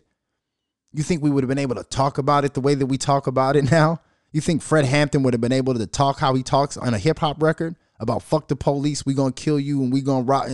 you 0.93 1.03
think 1.03 1.21
we 1.21 1.29
would 1.29 1.43
have 1.43 1.49
been 1.49 1.57
able 1.57 1.75
to 1.75 1.83
talk 1.83 2.17
about 2.17 2.45
it 2.45 2.53
the 2.53 2.61
way 2.61 2.75
that 2.75 2.85
we 2.85 2.97
talk 2.97 3.27
about 3.27 3.57
it 3.57 3.69
now? 3.71 3.99
You 4.31 4.39
think 4.39 4.61
Fred 4.61 4.85
Hampton 4.85 5.21
would 5.23 5.33
have 5.33 5.41
been 5.41 5.51
able 5.51 5.73
to 5.73 5.85
talk 5.85 6.19
how 6.19 6.33
he 6.33 6.43
talks 6.43 6.77
on 6.77 6.93
a 6.93 6.97
hip 6.97 7.19
hop 7.19 7.43
record 7.43 7.75
about 7.99 8.23
fuck 8.23 8.47
the 8.47 8.55
police, 8.55 9.05
we 9.05 9.13
gonna 9.13 9.33
kill 9.33 9.59
you 9.59 9.83
and 9.83 9.91
we 9.91 9.99
gonna 9.99 10.23
rot? 10.23 10.49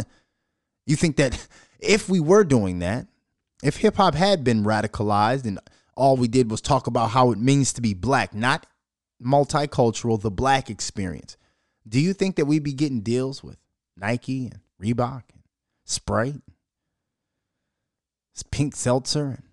You 0.88 0.96
think 0.96 1.18
that 1.18 1.48
if 1.80 2.10
we 2.10 2.20
were 2.20 2.44
doing 2.44 2.80
that, 2.80 3.06
if 3.62 3.78
hip 3.78 3.98
hop 3.98 4.16
had 4.16 4.44
been 4.44 4.64
radicalized 4.64 5.46
and 5.46 5.60
all 5.96 6.18
we 6.18 6.28
did 6.28 6.50
was 6.50 6.62
talk 6.62 6.88
about 6.88 7.12
how 7.12 7.30
it 7.30 7.38
means 7.38 7.74
to 7.74 7.82
be 7.82 7.94
black, 7.94 8.34
not 8.34 8.66
multicultural, 9.24 10.20
the 10.20 10.32
black 10.32 10.72
experience. 10.72 11.38
Do 11.88 12.00
you 12.00 12.14
think 12.14 12.38
that 12.38 12.46
we'd 12.46 12.64
be 12.64 12.74
getting 12.74 13.02
deals 13.02 13.44
with 13.44 13.58
Nike 14.00 14.46
and 14.48 14.60
Reebok 14.82 15.24
and 15.34 15.44
Sprite, 15.86 16.42
Pink 18.52 18.76
Seltzer 18.76 19.26
and 19.26 19.44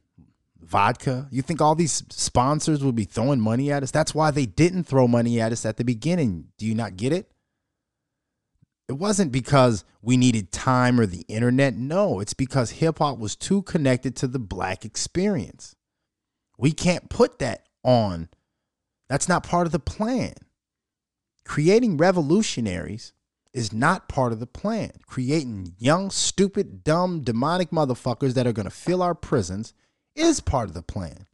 vodka? 0.61 1.29
You 1.31 1.43
think 1.43 1.61
all 1.61 1.75
these 1.75 2.05
sponsors 2.11 2.85
would 2.85 2.95
be 2.95 3.05
throwing 3.05 3.41
money 3.41 3.73
at 3.73 3.83
us? 3.83 3.91
That's 3.91 4.15
why 4.15 4.31
they 4.31 4.47
didn't 4.47 4.85
throw 4.85 5.09
money 5.09 5.41
at 5.41 5.53
us 5.53 5.65
at 5.65 5.77
the 5.77 5.85
beginning. 5.85 6.49
Do 6.59 6.67
you 6.67 6.75
not 6.75 6.97
get 6.97 7.13
it? 7.13 7.31
It 8.87 8.95
wasn't 8.95 9.33
because 9.33 9.85
we 10.03 10.19
needed 10.19 10.53
time 10.53 11.01
or 11.01 11.07
the 11.07 11.25
internet. 11.27 11.75
No, 11.75 12.21
it's 12.21 12.35
because 12.35 12.73
hip 12.73 12.99
hop 12.99 13.19
was 13.19 13.35
too 13.35 13.63
connected 13.63 14.15
to 14.17 14.27
the 14.27 14.39
black 14.39 14.85
experience. 14.85 15.75
We 16.59 16.73
can't 16.73 17.09
put 17.09 17.39
that 17.39 17.67
on. 17.83 18.29
That's 19.09 19.29
not 19.29 19.43
part 19.43 19.67
of 19.67 19.73
the 19.73 19.79
plan. 19.79 20.35
Creating 21.47 21.97
revolutionaries 21.97 23.14
is 23.55 23.73
not 23.73 24.09
part 24.09 24.33
of 24.33 24.41
the 24.41 24.47
plan. 24.47 24.91
Creating 25.07 25.75
young, 25.79 26.11
stupid, 26.11 26.85
dumb, 26.85 27.23
demonic 27.23 27.71
motherfuckers 27.71 28.35
that 28.35 28.47
are 28.47 28.53
going 28.53 28.65
to 28.65 28.71
fill 28.71 29.03
our 29.03 29.15
prisons 29.15 29.73
is 30.15 30.41
part 30.41 30.69
of 30.69 30.75
the 30.75 30.83
plan. 30.83 31.27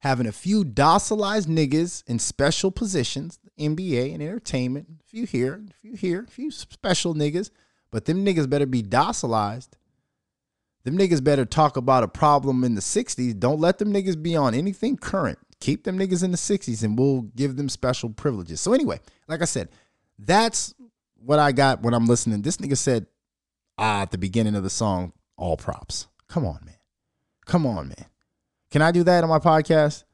Having 0.00 0.26
a 0.26 0.32
few 0.32 0.64
docilized 0.64 1.46
niggas 1.46 2.04
in 2.06 2.18
special 2.18 2.70
positions, 2.70 3.38
NBA 3.58 4.12
and 4.12 4.22
entertainment, 4.22 4.88
a 5.00 5.04
few 5.08 5.24
here, 5.24 5.64
a 5.70 5.74
few 5.80 5.94
here, 5.94 6.24
a 6.28 6.30
few 6.30 6.50
special 6.50 7.14
niggas, 7.14 7.50
but 7.90 8.04
them 8.04 8.24
niggas 8.24 8.50
better 8.50 8.66
be 8.66 8.82
docilized 8.82 9.70
them 10.88 10.96
niggas 10.96 11.22
better 11.22 11.44
talk 11.44 11.76
about 11.76 12.02
a 12.02 12.08
problem 12.08 12.64
in 12.64 12.74
the 12.74 12.80
60s. 12.80 13.38
Don't 13.38 13.60
let 13.60 13.76
them 13.78 13.92
niggas 13.92 14.20
be 14.20 14.34
on 14.36 14.54
anything 14.54 14.96
current. 14.96 15.38
Keep 15.60 15.84
them 15.84 15.98
niggas 15.98 16.22
in 16.22 16.30
the 16.30 16.38
60s 16.38 16.82
and 16.82 16.98
we'll 16.98 17.22
give 17.36 17.56
them 17.56 17.68
special 17.68 18.08
privileges. 18.10 18.60
So, 18.60 18.72
anyway, 18.72 19.00
like 19.26 19.42
I 19.42 19.44
said, 19.44 19.68
that's 20.18 20.74
what 21.14 21.38
I 21.38 21.52
got 21.52 21.82
when 21.82 21.94
I'm 21.94 22.06
listening. 22.06 22.42
This 22.42 22.56
nigga 22.58 22.76
said 22.76 23.06
ah, 23.78 24.02
at 24.02 24.10
the 24.10 24.18
beginning 24.18 24.54
of 24.54 24.62
the 24.62 24.70
song, 24.70 25.12
all 25.36 25.56
props. 25.56 26.08
Come 26.28 26.44
on, 26.44 26.60
man. 26.64 26.74
Come 27.46 27.66
on, 27.66 27.88
man. 27.88 28.06
Can 28.70 28.82
I 28.82 28.90
do 28.90 29.02
that 29.04 29.24
on 29.24 29.30
my 29.30 29.38
podcast? 29.38 30.04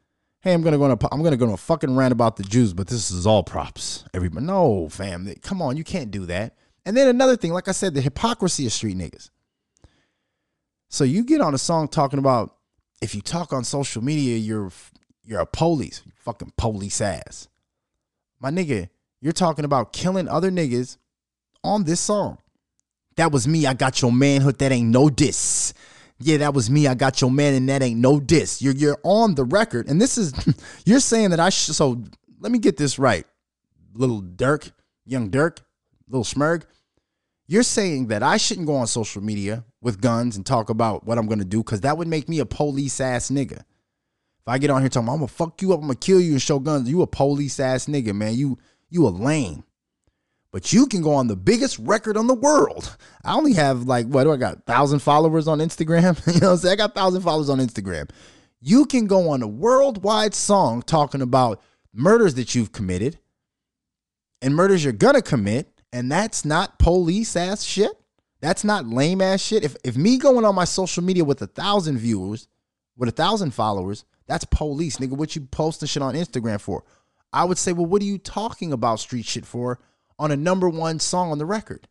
Hey, 0.41 0.53
I'm 0.53 0.63
gonna 0.63 0.79
go 0.79 0.85
on 0.85 0.91
a, 0.93 0.99
I'm 1.11 1.23
gonna 1.23 1.37
go 1.37 1.47
on 1.47 1.53
a 1.53 1.57
fucking 1.57 1.97
rant 1.97 2.13
about 2.13 2.37
the 2.37 2.43
Jews, 2.43 2.73
but 2.75 2.87
this 2.87 3.11
is 3.11 3.27
all 3.27 3.43
props. 3.43 4.05
Everybody, 4.13 4.45
no, 4.47 4.89
fam. 4.91 5.33
Come 5.43 5.63
on, 5.63 5.77
you 5.77 5.85
can't 5.85 6.11
do 6.11 6.27
that. 6.27 6.55
And 6.85 6.97
then 6.97 7.09
another 7.09 7.37
thing, 7.37 7.53
like 7.53 7.67
I 7.67 7.73
said, 7.73 7.95
the 7.95 8.03
hypocrisy 8.03 8.67
of 8.67 8.73
street 8.73 8.99
niggas. 8.99 9.31
So 10.91 11.03
you 11.03 11.25
get 11.25 11.41
on 11.41 11.55
a 11.55 11.59
song 11.59 11.89
talking 11.89 12.19
about 12.19 12.57
if 13.01 13.15
you 13.15 13.23
talk 13.23 13.53
on 13.53 13.65
social 13.65 14.05
media, 14.05 14.37
you're 14.37 14.71
you're 15.25 15.41
a 15.41 15.47
police, 15.47 16.03
fucking 16.17 16.53
police 16.59 17.01
ass. 17.01 17.49
My 18.39 18.51
nigga, 18.51 18.91
you're 19.25 19.33
talking 19.33 19.65
about 19.65 19.95
killing 19.95 20.29
other 20.29 20.51
niggas 20.51 20.99
on 21.65 21.85
this 21.85 21.99
song. 21.99 22.37
That 23.17 23.33
was 23.33 23.49
me. 23.49 23.67
I 23.67 23.73
got 23.73 24.03
your 24.03 24.13
manhood. 24.13 24.59
That 24.59 24.71
ain't 24.71 24.91
no 24.91 25.09
diss. 25.09 25.73
Yeah, 26.19 26.37
that 26.37 26.53
was 26.53 26.69
me. 26.69 26.87
I 26.87 26.93
got 26.93 27.23
your 27.23 27.31
man, 27.31 27.55
and 27.55 27.67
that 27.71 27.81
ain't 27.81 27.99
no 27.99 28.21
diss. 28.21 28.61
You're 28.61 28.75
you're 28.75 29.01
on 29.03 29.35
the 29.35 29.45
record, 29.45 29.89
and 29.89 29.99
this 29.99 30.19
is 30.19 30.35
you're 30.85 31.01
saying 31.01 31.31
that 31.31 31.41
I 31.41 31.49
should. 31.49 31.75
So 31.75 32.05
let 32.39 32.53
me 32.53 32.59
get 32.59 32.77
this 32.77 32.99
right, 32.99 33.25
little 33.95 34.21
Durk, 34.21 34.71
young 35.07 35.31
Durk, 35.31 35.61
little 36.07 36.25
Schmerg. 36.25 36.65
You're 37.47 37.63
saying 37.63 38.09
that 38.09 38.23
I 38.23 38.37
shouldn't 38.37 38.67
go 38.67 38.77
on 38.77 38.87
social 38.87 39.23
media 39.23 39.65
with 39.81 40.03
guns 40.03 40.37
and 40.37 40.45
talk 40.45 40.69
about 40.69 41.07
what 41.07 41.17
I'm 41.17 41.27
gonna 41.27 41.47
do 41.47 41.63
because 41.65 41.81
that 41.81 41.97
would 41.97 42.09
make 42.09 42.29
me 42.29 42.41
a 42.41 42.47
police 42.47 43.01
ass 43.01 43.31
nigga. 43.31 43.61
If 43.61 44.49
I 44.49 44.59
get 44.59 44.69
on 44.69 44.83
here 44.83 44.91
talking, 44.91 45.09
I'm 45.09 45.17
gonna 45.17 45.29
fuck 45.29 45.63
you 45.63 45.73
up, 45.73 45.81
I'm 45.81 45.87
gonna 45.87 45.95
kill 45.95 46.21
you 46.21 46.33
and 46.33 46.43
show 46.43 46.59
guns. 46.59 46.91
You 46.91 47.01
a 47.01 47.07
police 47.07 47.59
ass 47.59 47.87
nigga, 47.87 48.15
man. 48.15 48.35
You 48.35 48.59
you 48.91 49.07
a 49.07 49.11
lame. 49.11 49.65
But 50.53 50.73
you 50.73 50.87
can 50.87 51.03
go 51.03 51.15
on 51.15 51.27
the 51.27 51.35
biggest 51.35 51.81
record 51.81 52.17
on 52.17 52.29
the 52.29 52.35
world. 52.35 52.97
I 53.25 53.35
only 53.35 53.55
have 53.55 53.85
like 53.85 54.07
what 54.07 54.25
do 54.25 54.33
I 54.33 54.37
got? 54.37 54.65
Thousand 54.67 55.01
followers 55.01 55.49
on 55.49 55.59
Instagram. 55.59 56.25
you 56.33 56.41
know, 56.41 56.49
what 56.49 56.53
I'm 56.53 56.59
saying? 56.59 56.73
I 56.75 56.77
got 56.77 56.95
thousand 56.95 57.23
followers 57.23 57.51
on 57.51 57.59
Instagram. 57.59 58.09
You 58.61 58.87
can 58.87 59.07
go 59.07 59.31
on 59.31 59.43
a 59.43 59.49
worldwide 59.49 60.33
song 60.33 60.83
talking 60.83 61.23
about 61.23 61.61
murders 61.93 62.35
that 62.35 62.55
you've 62.55 62.73
committed 62.73 63.19
and 64.41 64.55
murders 64.55 64.85
you're 64.85 64.93
gonna 64.93 65.23
commit 65.23 65.75
and 65.93 66.11
that's 66.11 66.45
not 66.45 66.79
police 66.79 67.35
ass 67.35 67.63
shit. 67.65 67.91
That's 68.41 68.63
not 68.63 68.87
lame 68.87 69.21
ass 69.21 69.41
shit. 69.41 69.65
If 69.65 69.77
if 69.85 69.97
me 69.97 70.19
going 70.19 70.45
on 70.45 70.55
my 70.55 70.67
social 70.67 71.03
media 71.03 71.25
with 71.25 71.43
a 71.43 71.47
thousand 71.47 71.99
viewers, 71.99 72.47
with 72.97 73.09
a 73.09 73.13
thousand 73.13 73.53
followers, 73.55 74.05
that's 74.27 74.45
police, 74.45 74.99
nigga. 74.99 75.17
What 75.17 75.35
you 75.35 75.43
posting 75.43 75.89
shit 75.89 76.03
on 76.03 76.15
Instagram 76.15 76.61
for? 76.61 76.85
I 77.35 77.45
would 77.45 77.59
say, 77.59 77.73
well, 77.73 77.87
what 77.87 78.01
are 78.01 78.07
you 78.07 78.17
talking 78.17 78.73
about 78.73 79.01
street 79.01 79.27
shit 79.27 79.45
for 79.45 79.81
on 80.21 80.31
a 80.31 80.37
number 80.37 80.69
one 80.69 81.01
song 81.01 81.33
on 81.33 81.39
the 81.39 81.45
record? 81.45 81.89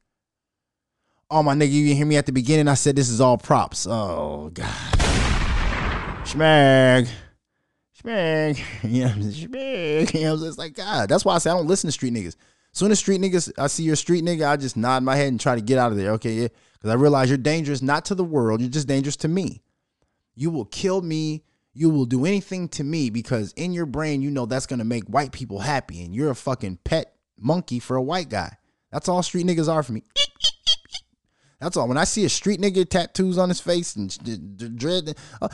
Oh 1.30 1.44
my 1.44 1.54
nigga, 1.54 1.72
you 1.72 1.86
didn't 1.88 1.98
hear 1.98 2.06
me 2.06 2.16
at 2.16 2.26
the 2.26 2.32
beginning. 2.32 2.70
I 2.70 2.76
said 2.76 2.96
this 2.96 3.10
is 3.10 3.20
all 3.20 3.38
props. 3.38 3.86
Oh 3.86 4.52
god. 4.54 4.68
Schmag. 6.24 7.10
Schmag. 8.02 8.58
Yeah, 8.84 9.10
schmag. 9.10 10.14
You 10.14 10.22
know, 10.22 10.36
it's 10.46 10.58
like 10.58 10.76
God. 10.76 11.10
That's 11.10 11.26
why 11.26 11.36
I 11.36 11.39
say 11.39 11.50
I 11.50 11.56
don't 11.56 11.68
listen 11.68 11.89
to 11.89 11.91
street 11.91 12.14
niggas. 12.14 12.38
As 12.74 12.80
soon 12.80 12.91
as 12.91 13.00
street 13.00 13.20
niggas, 13.20 13.52
I 13.58 13.68
see 13.68 13.84
you're 13.84 13.94
a 13.94 13.98
street 13.98 14.24
nigga, 14.24 14.48
I 14.48 14.56
just 14.56 14.78
nod 14.78 15.04
my 15.04 15.18
head 15.18 15.28
and 15.28 15.39
try 15.39 15.56
to 15.56 15.62
get 15.62 15.78
out 15.78 15.91
of 15.91 15.98
there. 15.98 16.12
Okay, 16.12 16.34
yeah. 16.34 16.48
Because 16.74 16.89
I 16.89 16.96
realize 16.96 17.30
you're 17.30 17.38
dangerous 17.38 17.82
not 17.82 18.06
to 18.06 18.16
the 18.16 18.24
world, 18.24 18.62
you're 18.62 18.70
just 18.70 18.88
dangerous 18.88 19.18
to 19.18 19.28
me. 19.28 19.62
You 20.36 20.52
will 20.52 20.66
kill 20.66 21.02
me. 21.02 21.44
You 21.74 21.89
will 21.89 22.05
do 22.05 22.26
anything 22.26 22.69
to 22.69 22.84
me 22.84 23.09
because 23.09 23.51
in 23.53 23.74
your 23.74 23.86
brain, 23.86 24.21
you 24.21 24.30
know 24.30 24.45
that's 24.45 24.67
gonna 24.67 24.84
make 24.84 25.05
white 25.05 25.32
people 25.32 25.59
happy, 25.59 26.03
and 26.03 26.13
you're 26.13 26.32
a 26.32 26.36
fucking 26.36 26.80
pet 26.84 27.15
monkey 27.39 27.80
for 27.80 27.95
a 27.95 28.01
white 28.01 28.30
guy. 28.30 28.57
That's 28.91 29.09
all 29.09 29.24
street 29.24 29.47
niggas 29.47 29.71
are 29.71 29.82
for 29.82 29.93
me. 29.93 30.03
That's 31.59 31.78
all. 31.78 31.88
When 31.88 31.97
I 31.97 32.03
see 32.03 32.26
a 32.26 32.30
street 32.30 32.59
nigga 32.59 32.88
tattoos 32.88 33.38
on 33.38 33.49
his 33.49 33.61
face 33.61 33.95
and 33.95 34.78
dread, 34.78 35.17
uh, 35.41 35.47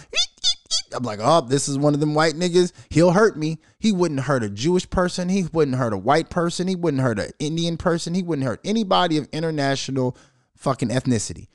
I'm 0.94 1.04
like, 1.04 1.20
oh, 1.22 1.42
this 1.42 1.70
is 1.70 1.78
one 1.78 1.94
of 1.94 2.00
them 2.00 2.16
white 2.16 2.34
niggas. 2.34 2.72
He'll 2.90 3.12
hurt 3.12 3.38
me. 3.38 3.60
He 3.78 3.92
wouldn't 3.92 4.22
hurt 4.22 4.44
a 4.44 4.50
Jewish 4.50 4.90
person. 4.90 5.30
He 5.30 5.46
wouldn't 5.54 5.78
hurt 5.78 5.94
a 5.94 5.98
white 5.98 6.30
person. 6.30 6.68
He 6.68 6.76
wouldn't 6.76 7.04
hurt 7.04 7.20
an 7.20 7.32
Indian 7.40 7.78
person. 7.78 8.16
He 8.16 8.24
wouldn't 8.24 8.48
hurt 8.48 8.60
anybody 8.66 9.18
of 9.18 9.28
international 9.32 10.18
fucking 10.56 10.90
ethnicity. 10.90 11.48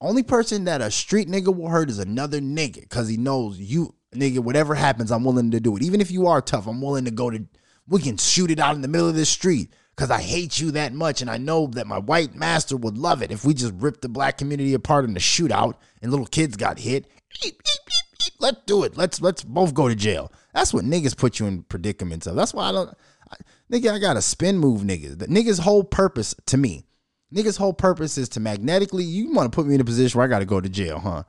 Only 0.00 0.22
person 0.22 0.64
that 0.64 0.80
a 0.80 0.90
street 0.90 1.28
nigga 1.28 1.56
will 1.56 1.68
hurt 1.68 1.88
is 1.88 1.98
another 1.98 2.40
nigga 2.40 2.82
because 2.82 3.08
he 3.08 3.16
knows 3.16 3.58
you, 3.58 3.94
nigga, 4.12 4.38
whatever 4.38 4.74
happens, 4.74 5.10
I'm 5.10 5.24
willing 5.24 5.50
to 5.50 5.60
do 5.60 5.76
it. 5.76 5.82
Even 5.82 6.00
if 6.00 6.10
you 6.10 6.26
are 6.26 6.40
tough, 6.40 6.66
I'm 6.66 6.80
willing 6.80 7.04
to 7.04 7.10
go 7.10 7.30
to, 7.30 7.44
we 7.88 8.00
can 8.00 8.16
shoot 8.16 8.50
it 8.50 8.58
out 8.58 8.74
in 8.74 8.82
the 8.82 8.88
middle 8.88 9.08
of 9.08 9.14
the 9.14 9.24
street 9.24 9.72
because 9.96 10.10
I 10.10 10.20
hate 10.20 10.60
you 10.60 10.70
that 10.72 10.92
much. 10.92 11.20
And 11.20 11.30
I 11.30 11.38
know 11.38 11.66
that 11.68 11.86
my 11.86 11.98
white 11.98 12.34
master 12.34 12.76
would 12.76 12.98
love 12.98 13.22
it 13.22 13.30
if 13.30 13.44
we 13.44 13.54
just 13.54 13.74
ripped 13.74 14.02
the 14.02 14.08
black 14.08 14.38
community 14.38 14.74
apart 14.74 15.04
in 15.04 15.14
the 15.14 15.20
shootout 15.20 15.74
and 16.00 16.10
little 16.10 16.26
kids 16.26 16.56
got 16.56 16.78
hit. 16.78 17.06
Let's 18.38 18.60
do 18.66 18.84
it. 18.84 18.96
Let's 18.96 19.20
let's 19.20 19.42
both 19.42 19.74
go 19.74 19.88
to 19.88 19.94
jail. 19.94 20.32
That's 20.52 20.74
what 20.74 20.84
niggas 20.84 21.16
put 21.16 21.38
you 21.38 21.46
in 21.46 21.62
predicaments 21.62 22.26
of. 22.26 22.36
That's 22.36 22.52
why 22.52 22.68
I 22.68 22.72
don't, 22.72 22.90
I, 23.30 23.36
nigga. 23.72 23.92
I 23.92 23.98
got 23.98 24.16
a 24.16 24.22
spin 24.22 24.58
move, 24.58 24.82
niggas. 24.82 25.18
The 25.18 25.26
niggas' 25.26 25.60
whole 25.60 25.84
purpose 25.84 26.34
to 26.46 26.56
me, 26.56 26.84
niggas' 27.34 27.58
whole 27.58 27.72
purpose 27.72 28.18
is 28.18 28.28
to 28.30 28.40
magnetically. 28.40 29.04
You 29.04 29.32
want 29.32 29.50
to 29.50 29.54
put 29.54 29.66
me 29.66 29.74
in 29.74 29.80
a 29.80 29.84
position 29.84 30.18
where 30.18 30.26
I 30.26 30.30
got 30.30 30.40
to 30.40 30.44
go 30.44 30.60
to 30.60 30.68
jail, 30.68 30.98
huh? 30.98 31.22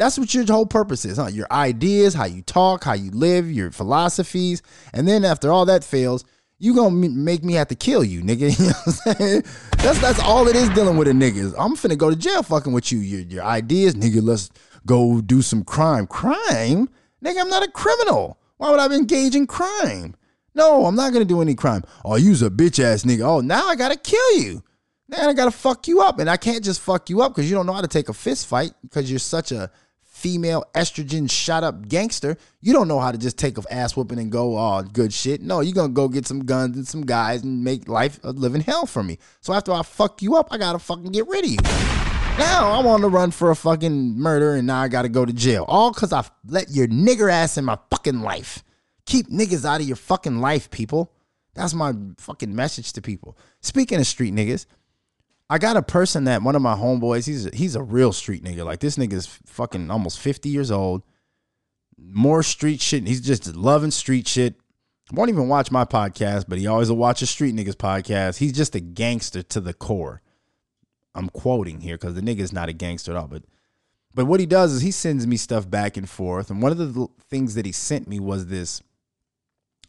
That's 0.00 0.18
what 0.18 0.32
your 0.32 0.46
whole 0.46 0.64
purpose 0.64 1.04
is, 1.04 1.18
huh? 1.18 1.26
Your 1.26 1.46
ideas, 1.50 2.14
how 2.14 2.24
you 2.24 2.40
talk, 2.40 2.84
how 2.84 2.94
you 2.94 3.10
live, 3.10 3.52
your 3.52 3.70
philosophies, 3.70 4.62
and 4.94 5.06
then 5.06 5.26
after 5.26 5.52
all 5.52 5.66
that 5.66 5.84
fails, 5.84 6.24
you 6.58 6.74
gonna 6.74 6.90
make 6.90 7.44
me 7.44 7.52
have 7.52 7.68
to 7.68 7.74
kill 7.74 8.02
you, 8.02 8.22
nigga. 8.22 8.48
You 8.58 8.66
know 8.68 8.72
what 8.72 9.00
I'm 9.06 9.14
saying? 9.14 9.42
That's 9.76 10.00
that's 10.00 10.18
all 10.20 10.48
it 10.48 10.56
is 10.56 10.70
dealing 10.70 10.96
with 10.96 11.06
a 11.06 11.10
nigga. 11.10 11.52
I'm 11.58 11.76
finna 11.76 11.98
go 11.98 12.08
to 12.08 12.16
jail 12.16 12.42
fucking 12.42 12.72
with 12.72 12.90
you. 12.90 13.00
Your 13.00 13.20
your 13.20 13.44
ideas, 13.44 13.94
nigga. 13.94 14.22
Let's 14.22 14.48
go 14.86 15.20
do 15.20 15.42
some 15.42 15.64
crime. 15.64 16.06
Crime? 16.06 16.88
Nigga, 17.22 17.38
I'm 17.38 17.50
not 17.50 17.62
a 17.62 17.70
criminal. 17.70 18.38
Why 18.56 18.70
would 18.70 18.80
I 18.80 18.86
engage 18.86 19.36
in 19.36 19.46
crime? 19.46 20.14
No, 20.54 20.86
I'm 20.86 20.94
not 20.94 21.12
gonna 21.12 21.26
do 21.26 21.42
any 21.42 21.54
crime. 21.54 21.82
Oh, 22.06 22.16
you's 22.16 22.40
a 22.40 22.48
bitch 22.48 22.82
ass 22.82 23.04
nigga. 23.04 23.20
Oh, 23.20 23.40
now 23.40 23.66
I 23.66 23.76
gotta 23.76 23.98
kill 23.98 24.38
you. 24.38 24.62
Now 25.08 25.28
I 25.28 25.34
gotta 25.34 25.50
fuck 25.50 25.86
you 25.88 26.00
up. 26.00 26.18
And 26.20 26.30
I 26.30 26.38
can't 26.38 26.64
just 26.64 26.80
fuck 26.80 27.10
you 27.10 27.20
up 27.20 27.34
because 27.34 27.50
you 27.50 27.54
don't 27.54 27.66
know 27.66 27.74
how 27.74 27.82
to 27.82 27.88
take 27.88 28.08
a 28.08 28.14
fist 28.14 28.46
fight 28.46 28.72
because 28.80 29.10
you're 29.10 29.18
such 29.18 29.52
a 29.52 29.70
female 30.20 30.64
estrogen 30.74 31.30
shot 31.30 31.64
up 31.64 31.88
gangster. 31.88 32.36
You 32.60 32.74
don't 32.74 32.88
know 32.88 33.00
how 33.00 33.10
to 33.10 33.16
just 33.16 33.38
take 33.38 33.56
a 33.56 33.62
ass 33.72 33.96
whooping 33.96 34.18
and 34.18 34.30
go, 34.30 34.58
oh, 34.58 34.82
good 34.82 35.14
shit. 35.14 35.40
No, 35.40 35.60
you're 35.60 35.74
gonna 35.74 35.88
go 35.88 36.08
get 36.08 36.26
some 36.26 36.40
guns 36.40 36.76
and 36.76 36.86
some 36.86 37.06
guys 37.06 37.42
and 37.42 37.64
make 37.64 37.88
life 37.88 38.20
a 38.22 38.32
living 38.32 38.60
hell 38.60 38.84
for 38.84 39.02
me. 39.02 39.18
So 39.40 39.54
after 39.54 39.72
I 39.72 39.82
fuck 39.82 40.20
you 40.20 40.36
up, 40.36 40.48
I 40.50 40.58
gotta 40.58 40.78
fucking 40.78 41.12
get 41.12 41.26
rid 41.26 41.44
of 41.44 41.50
you. 41.50 41.58
Now 42.38 42.72
I'm 42.72 42.86
on 42.86 43.00
the 43.00 43.08
run 43.08 43.30
for 43.30 43.50
a 43.50 43.56
fucking 43.56 44.18
murder 44.18 44.54
and 44.54 44.66
now 44.66 44.82
I 44.82 44.88
gotta 44.88 45.08
go 45.08 45.24
to 45.24 45.32
jail. 45.32 45.64
All 45.66 45.90
because 45.90 46.12
I 46.12 46.22
let 46.46 46.70
your 46.70 46.86
nigger 46.86 47.32
ass 47.32 47.56
in 47.56 47.64
my 47.64 47.78
fucking 47.90 48.20
life. 48.20 48.62
Keep 49.06 49.30
niggas 49.30 49.64
out 49.64 49.80
of 49.80 49.86
your 49.86 49.96
fucking 49.96 50.40
life, 50.40 50.70
people. 50.70 51.12
That's 51.54 51.72
my 51.74 51.94
fucking 52.18 52.54
message 52.54 52.92
to 52.92 53.02
people. 53.02 53.38
Speaking 53.60 53.98
of 53.98 54.06
street 54.06 54.34
niggas, 54.34 54.66
I 55.50 55.58
got 55.58 55.76
a 55.76 55.82
person 55.82 56.24
that 56.24 56.42
one 56.42 56.54
of 56.54 56.62
my 56.62 56.76
homeboys, 56.76 57.26
he's 57.26 57.46
a, 57.46 57.50
he's 57.54 57.74
a 57.74 57.82
real 57.82 58.12
street 58.12 58.44
nigga. 58.44 58.64
Like 58.64 58.78
this 58.78 58.96
nigga's 58.96 59.26
fucking 59.46 59.90
almost 59.90 60.20
50 60.20 60.48
years 60.48 60.70
old. 60.70 61.02
More 61.98 62.44
street 62.44 62.80
shit. 62.80 63.08
He's 63.08 63.20
just 63.20 63.56
loving 63.56 63.90
street 63.90 64.28
shit. 64.28 64.54
Won't 65.12 65.28
even 65.28 65.48
watch 65.48 65.72
my 65.72 65.84
podcast, 65.84 66.44
but 66.46 66.58
he 66.58 66.68
always 66.68 66.88
will 66.88 66.96
watch 66.96 67.20
a 67.20 67.26
street 67.26 67.56
niggas 67.56 67.74
podcast. 67.74 68.38
He's 68.38 68.52
just 68.52 68.76
a 68.76 68.80
gangster 68.80 69.42
to 69.42 69.60
the 69.60 69.74
core. 69.74 70.22
I'm 71.16 71.28
quoting 71.28 71.80
here 71.80 71.96
because 71.96 72.14
the 72.14 72.20
nigga's 72.20 72.52
not 72.52 72.68
a 72.68 72.72
gangster 72.72 73.10
at 73.10 73.16
all, 73.16 73.26
but 73.26 73.42
but 74.14 74.26
what 74.26 74.38
he 74.38 74.46
does 74.46 74.72
is 74.72 74.82
he 74.82 74.92
sends 74.92 75.26
me 75.26 75.36
stuff 75.36 75.68
back 75.68 75.96
and 75.96 76.08
forth. 76.08 76.48
And 76.48 76.62
one 76.62 76.70
of 76.70 76.78
the 76.78 77.08
things 77.28 77.56
that 77.56 77.66
he 77.66 77.72
sent 77.72 78.06
me 78.06 78.20
was 78.20 78.46
this 78.46 78.82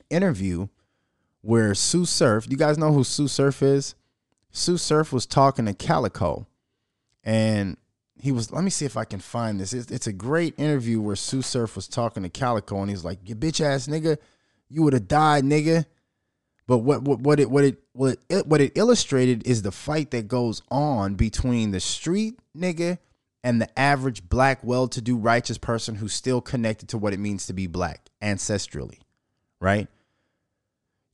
interview 0.09 0.67
where 1.41 1.75
Sue 1.75 2.05
Surf, 2.05 2.47
you 2.49 2.57
guys 2.57 2.79
know 2.79 2.93
who 2.93 3.03
Sue 3.03 3.27
Surf 3.27 3.61
is? 3.61 3.93
Sue 4.51 4.77
Surf 4.77 5.13
was 5.13 5.25
talking 5.25 5.65
to 5.65 5.73
Calico, 5.73 6.47
And 7.23 7.77
he 8.15 8.31
was, 8.31 8.51
let 8.51 8.63
me 8.63 8.69
see 8.69 8.85
if 8.85 8.97
I 8.97 9.05
can 9.05 9.19
find 9.19 9.59
this. 9.59 9.73
It's, 9.73 9.91
it's 9.91 10.07
a 10.07 10.13
great 10.13 10.53
interview 10.57 11.01
where 11.01 11.15
Sue 11.15 11.41
Surf 11.41 11.75
was 11.75 11.87
talking 11.87 12.23
to 12.23 12.29
Calico, 12.29 12.81
and 12.81 12.89
he's 12.89 13.03
like, 13.03 13.19
You 13.25 13.35
bitch 13.35 13.61
ass 13.61 13.87
nigga, 13.87 14.17
you 14.69 14.83
would 14.83 14.93
have 14.93 15.07
died, 15.07 15.43
nigga. 15.43 15.85
But 16.67 16.79
what 16.79 17.01
what 17.01 17.19
what 17.19 17.39
it 17.39 17.49
what 17.49 17.63
it 17.65 17.79
what 17.91 18.17
it 18.29 18.47
what 18.47 18.61
it 18.61 18.71
illustrated 18.75 19.45
is 19.45 19.61
the 19.61 19.71
fight 19.71 20.11
that 20.11 20.27
goes 20.27 20.61
on 20.69 21.15
between 21.15 21.71
the 21.71 21.81
street 21.81 22.39
nigga 22.55 22.99
and 23.43 23.61
the 23.61 23.79
average 23.79 24.29
black, 24.29 24.63
well-to-do, 24.63 25.17
righteous 25.17 25.57
person 25.57 25.95
who's 25.95 26.13
still 26.13 26.39
connected 26.41 26.87
to 26.89 26.97
what 26.97 27.11
it 27.11 27.19
means 27.19 27.47
to 27.47 27.53
be 27.53 27.67
black 27.67 28.07
ancestrally, 28.21 28.99
right? 29.59 29.87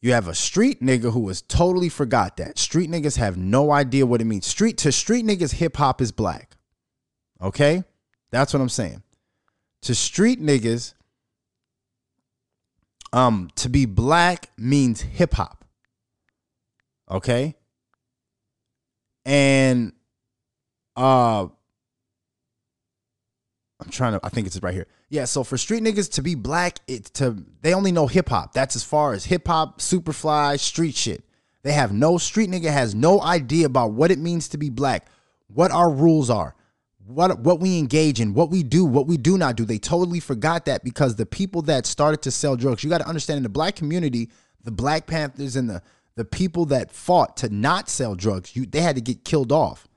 You 0.02 0.14
have 0.14 0.28
a 0.28 0.36
street 0.36 0.82
nigga 0.82 1.12
who 1.12 1.28
has 1.28 1.42
totally 1.42 1.90
forgot 1.90 2.38
that. 2.38 2.60
Street 2.60 2.90
niggas 2.90 3.18
have 3.18 3.36
no 3.36 3.72
idea 3.72 4.06
what 4.06 4.22
it 4.22 4.26
means. 4.26 4.46
Street 4.46 4.78
to 4.80 4.92
street 4.92 5.26
niggas, 5.26 5.54
hip 5.54 5.78
hop 5.78 6.02
is 6.02 6.12
black. 6.12 6.56
Okay? 7.42 7.84
That's 8.30 8.54
what 8.54 8.62
I'm 8.62 8.70
saying. 8.70 9.02
To 9.84 9.96
street 9.96 10.42
niggas, 10.42 10.94
um, 13.12 13.50
to 13.56 13.70
be 13.70 13.86
black 13.86 14.52
means 14.58 15.02
hip 15.02 15.34
hop. 15.34 15.66
Okay? 17.10 17.56
And 19.26 19.94
uh 20.96 21.48
I'm 23.80 23.90
trying 23.90 24.14
to 24.14 24.20
I 24.24 24.30
think 24.30 24.48
it's 24.48 24.62
right 24.62 24.74
here. 24.74 24.88
Yeah, 25.10 25.26
so 25.26 25.44
for 25.44 25.58
street 25.58 25.84
niggas 25.84 26.12
to 26.14 26.22
be 26.22 26.36
black, 26.36 26.80
it's 26.88 27.10
to 27.12 27.44
they 27.62 27.74
only 27.74 27.92
know 27.92 28.08
hip 28.08 28.30
hop. 28.30 28.54
That's 28.54 28.76
as 28.76 28.84
far 28.84 29.14
as 29.14 29.26
hip 29.26 29.48
hop, 29.48 29.80
superfly, 29.80 30.60
street 30.60 30.96
shit. 30.96 31.24
They 31.64 31.72
have 31.72 31.94
no 31.94 32.18
street 32.18 32.50
nigga 32.50 32.72
has 32.72 32.94
no 32.94 33.22
idea 33.22 33.66
about 33.66 33.92
what 33.92 34.12
it 34.12 34.20
means 34.20 34.50
to 34.50 34.58
be 34.58 34.70
black, 34.70 35.08
what 35.48 35.72
our 35.72 35.90
rules 35.90 36.30
are, 36.30 36.56
what 37.06 37.40
what 37.40 37.62
we 37.62 37.80
engage 37.80 38.20
in, 38.20 38.34
what 38.34 38.50
we 38.50 38.64
do, 38.64 38.84
what 38.84 39.08
we 39.08 39.16
do 39.16 39.38
not 39.38 39.56
do. 39.56 39.64
They 39.64 39.78
totally 39.78 40.20
forgot 40.20 40.66
that 40.66 40.84
because 40.84 41.16
the 41.16 41.26
people 41.26 41.62
that 41.64 41.86
started 41.86 42.22
to 42.24 42.32
sell 42.32 42.58
drugs, 42.58 42.84
you 42.84 42.90
got 42.90 43.00
to 43.00 43.08
understand 43.08 43.38
in 43.38 43.44
the 43.44 43.50
black 43.50 43.76
community, 43.76 44.30
the 44.64 44.72
Black 44.72 45.08
Panthers 45.08 45.56
and 45.56 45.70
the 45.70 45.82
the 46.16 46.26
people 46.26 46.66
that 46.66 46.92
fought 46.92 47.38
to 47.38 47.50
not 47.50 47.88
sell 47.88 48.16
drugs, 48.16 48.56
you 48.56 48.66
they 48.66 48.82
had 48.82 48.96
to 48.96 49.02
get 49.02 49.24
killed 49.24 49.52
off. 49.52 49.88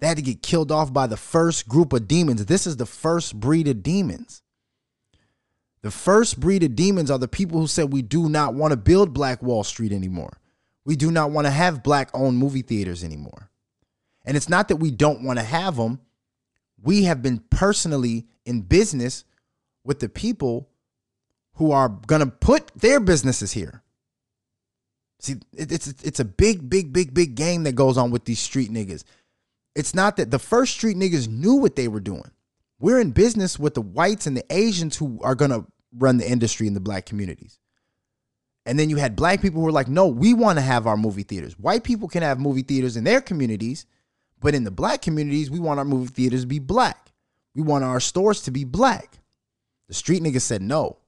They 0.00 0.08
had 0.08 0.16
to 0.16 0.22
get 0.22 0.42
killed 0.42 0.72
off 0.72 0.92
by 0.92 1.06
the 1.06 1.16
first 1.16 1.68
group 1.68 1.92
of 1.92 2.08
demons. 2.08 2.44
This 2.46 2.66
is 2.66 2.76
the 2.76 2.86
first 2.86 3.38
breed 3.38 3.68
of 3.68 3.82
demons. 3.82 4.42
The 5.82 5.90
first 5.90 6.40
breed 6.40 6.62
of 6.62 6.74
demons 6.74 7.10
are 7.10 7.18
the 7.18 7.28
people 7.28 7.60
who 7.60 7.66
said 7.66 7.92
we 7.92 8.02
do 8.02 8.28
not 8.28 8.54
want 8.54 8.72
to 8.72 8.76
build 8.76 9.14
Black 9.14 9.42
Wall 9.42 9.64
Street 9.64 9.92
anymore. 9.92 10.40
We 10.84 10.96
do 10.96 11.10
not 11.10 11.30
want 11.30 11.46
to 11.46 11.50
have 11.50 11.82
black 11.82 12.10
owned 12.14 12.38
movie 12.38 12.62
theaters 12.62 13.04
anymore. 13.04 13.50
And 14.24 14.36
it's 14.36 14.48
not 14.48 14.68
that 14.68 14.76
we 14.76 14.90
don't 14.90 15.22
want 15.22 15.38
to 15.38 15.44
have 15.44 15.76
them. 15.76 16.00
We 16.82 17.04
have 17.04 17.22
been 17.22 17.38
personally 17.50 18.26
in 18.44 18.62
business 18.62 19.24
with 19.84 20.00
the 20.00 20.08
people 20.08 20.68
who 21.54 21.72
are 21.72 21.88
going 21.88 22.20
to 22.20 22.26
put 22.26 22.70
their 22.74 23.00
businesses 23.00 23.52
here. 23.52 23.82
See, 25.18 25.36
it's 25.52 25.86
it's 26.02 26.20
a 26.20 26.24
big, 26.24 26.70
big, 26.70 26.92
big, 26.94 27.12
big 27.12 27.34
game 27.34 27.64
that 27.64 27.74
goes 27.74 27.98
on 27.98 28.10
with 28.10 28.24
these 28.24 28.40
street 28.40 28.70
niggas. 28.70 29.04
It's 29.74 29.94
not 29.94 30.16
that 30.16 30.30
the 30.30 30.38
first 30.38 30.74
street 30.74 30.96
niggas 30.96 31.28
knew 31.28 31.54
what 31.54 31.76
they 31.76 31.88
were 31.88 32.00
doing. 32.00 32.30
We're 32.78 33.00
in 33.00 33.10
business 33.10 33.58
with 33.58 33.74
the 33.74 33.82
whites 33.82 34.26
and 34.26 34.36
the 34.36 34.44
Asians 34.50 34.96
who 34.96 35.20
are 35.22 35.34
gonna 35.34 35.66
run 35.96 36.16
the 36.16 36.30
industry 36.30 36.66
in 36.66 36.74
the 36.74 36.80
black 36.80 37.06
communities. 37.06 37.58
And 38.66 38.78
then 38.78 38.90
you 38.90 38.96
had 38.96 39.16
black 39.16 39.40
people 39.40 39.60
who 39.60 39.66
were 39.66 39.72
like, 39.72 39.88
no, 39.88 40.06
we 40.06 40.34
want 40.34 40.58
to 40.58 40.62
have 40.62 40.86
our 40.86 40.96
movie 40.96 41.22
theaters. 41.22 41.58
White 41.58 41.82
people 41.82 42.08
can 42.08 42.22
have 42.22 42.38
movie 42.38 42.62
theaters 42.62 42.96
in 42.96 43.04
their 43.04 43.20
communities, 43.20 43.86
but 44.38 44.54
in 44.54 44.64
the 44.64 44.70
black 44.70 45.02
communities, 45.02 45.50
we 45.50 45.58
want 45.58 45.78
our 45.78 45.84
movie 45.84 46.12
theaters 46.12 46.42
to 46.42 46.46
be 46.46 46.58
black. 46.58 47.12
We 47.54 47.62
want 47.62 47.84
our 47.84 48.00
stores 48.00 48.42
to 48.42 48.50
be 48.50 48.64
black. 48.64 49.18
The 49.88 49.94
street 49.94 50.22
niggas 50.22 50.42
said 50.42 50.62
no. 50.62 50.98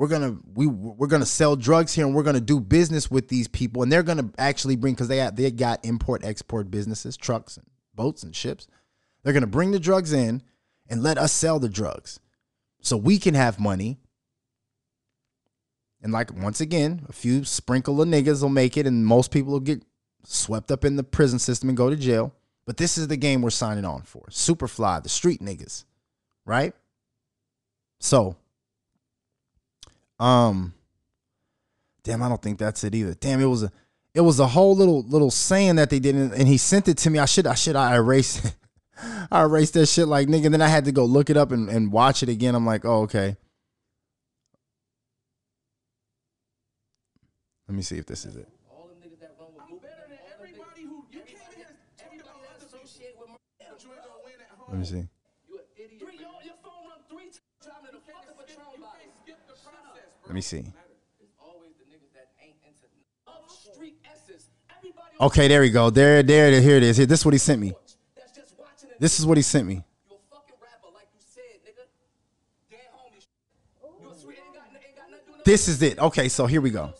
We're 0.00 0.08
gonna 0.08 0.38
we 0.54 0.66
we're 0.66 1.08
gonna 1.08 1.26
sell 1.26 1.56
drugs 1.56 1.92
here 1.92 2.06
and 2.06 2.14
we're 2.14 2.22
gonna 2.22 2.40
do 2.40 2.58
business 2.58 3.10
with 3.10 3.28
these 3.28 3.48
people 3.48 3.82
and 3.82 3.92
they're 3.92 4.02
gonna 4.02 4.30
actually 4.38 4.76
bring 4.76 4.94
because 4.94 5.08
they 5.08 5.18
got 5.18 5.36
they 5.36 5.50
got 5.50 5.84
import 5.84 6.24
export 6.24 6.70
businesses, 6.70 7.18
trucks 7.18 7.58
and 7.58 7.66
boats 7.94 8.22
and 8.22 8.34
ships. 8.34 8.66
They're 9.22 9.34
gonna 9.34 9.46
bring 9.46 9.72
the 9.72 9.78
drugs 9.78 10.14
in 10.14 10.40
and 10.88 11.02
let 11.02 11.18
us 11.18 11.32
sell 11.32 11.58
the 11.60 11.68
drugs, 11.68 12.18
so 12.80 12.96
we 12.96 13.18
can 13.18 13.34
have 13.34 13.60
money. 13.60 14.00
And 16.00 16.14
like 16.14 16.32
once 16.32 16.62
again, 16.62 17.04
a 17.10 17.12
few 17.12 17.44
sprinkle 17.44 18.00
of 18.00 18.08
niggas 18.08 18.40
will 18.40 18.48
make 18.48 18.78
it, 18.78 18.86
and 18.86 19.04
most 19.04 19.30
people 19.30 19.52
will 19.52 19.60
get 19.60 19.82
swept 20.24 20.70
up 20.70 20.86
in 20.86 20.96
the 20.96 21.04
prison 21.04 21.38
system 21.38 21.68
and 21.68 21.76
go 21.76 21.90
to 21.90 21.96
jail. 21.96 22.32
But 22.64 22.78
this 22.78 22.96
is 22.96 23.08
the 23.08 23.18
game 23.18 23.42
we're 23.42 23.50
signing 23.50 23.84
on 23.84 24.00
for. 24.04 24.24
Superfly, 24.30 25.02
the 25.02 25.10
street 25.10 25.42
niggas, 25.42 25.84
right? 26.46 26.72
So 27.98 28.36
um, 30.20 30.74
damn, 32.04 32.22
I 32.22 32.28
don't 32.28 32.40
think 32.40 32.58
that's 32.58 32.84
it 32.84 32.94
either. 32.94 33.14
Damn, 33.14 33.40
it 33.40 33.46
was 33.46 33.62
a, 33.64 33.72
it 34.14 34.20
was 34.20 34.38
a 34.38 34.46
whole 34.46 34.76
little 34.76 35.02
little 35.02 35.30
saying 35.30 35.76
that 35.76 35.88
they 35.88 35.98
did, 35.98 36.14
and 36.14 36.46
he 36.46 36.58
sent 36.58 36.88
it 36.88 36.98
to 36.98 37.10
me. 37.10 37.18
I 37.18 37.24
should, 37.24 37.46
I 37.46 37.54
should, 37.54 37.74
I 37.74 37.96
erased, 37.96 38.44
it. 38.44 38.54
I 39.30 39.42
erased 39.42 39.74
that 39.74 39.86
shit 39.86 40.06
like 40.06 40.28
nigga. 40.28 40.50
Then 40.50 40.60
I 40.60 40.68
had 40.68 40.84
to 40.84 40.92
go 40.92 41.06
look 41.06 41.30
it 41.30 41.36
up 41.36 41.52
and, 41.52 41.68
and 41.70 41.90
watch 41.90 42.22
it 42.22 42.28
again. 42.28 42.54
I'm 42.54 42.66
like, 42.66 42.84
oh 42.84 43.02
okay. 43.02 43.36
Let 47.66 47.76
me 47.76 47.82
see 47.82 47.98
if 47.98 48.06
this 48.06 48.24
is 48.24 48.36
it. 48.36 48.48
Let 54.68 54.78
me 54.78 54.84
see. 54.84 55.08
Let 60.26 60.34
me 60.34 60.40
see. 60.40 60.64
Okay, 65.20 65.48
there 65.48 65.60
we 65.60 65.70
go. 65.70 65.90
There, 65.90 66.22
there, 66.22 66.60
here 66.60 66.76
it 66.76 66.82
is. 66.82 66.96
Here, 66.96 67.06
this 67.06 67.20
is 67.20 67.24
what 67.24 67.34
he 67.34 67.38
sent 67.38 67.60
me. 67.60 67.74
This 68.98 69.18
is 69.18 69.26
what 69.26 69.36
he 69.36 69.42
sent 69.42 69.66
me. 69.66 69.82
This 75.44 75.68
is 75.68 75.82
it. 75.82 75.98
Okay, 75.98 76.28
so 76.28 76.46
here 76.46 76.60
we 76.60 76.70
go. 76.70 76.92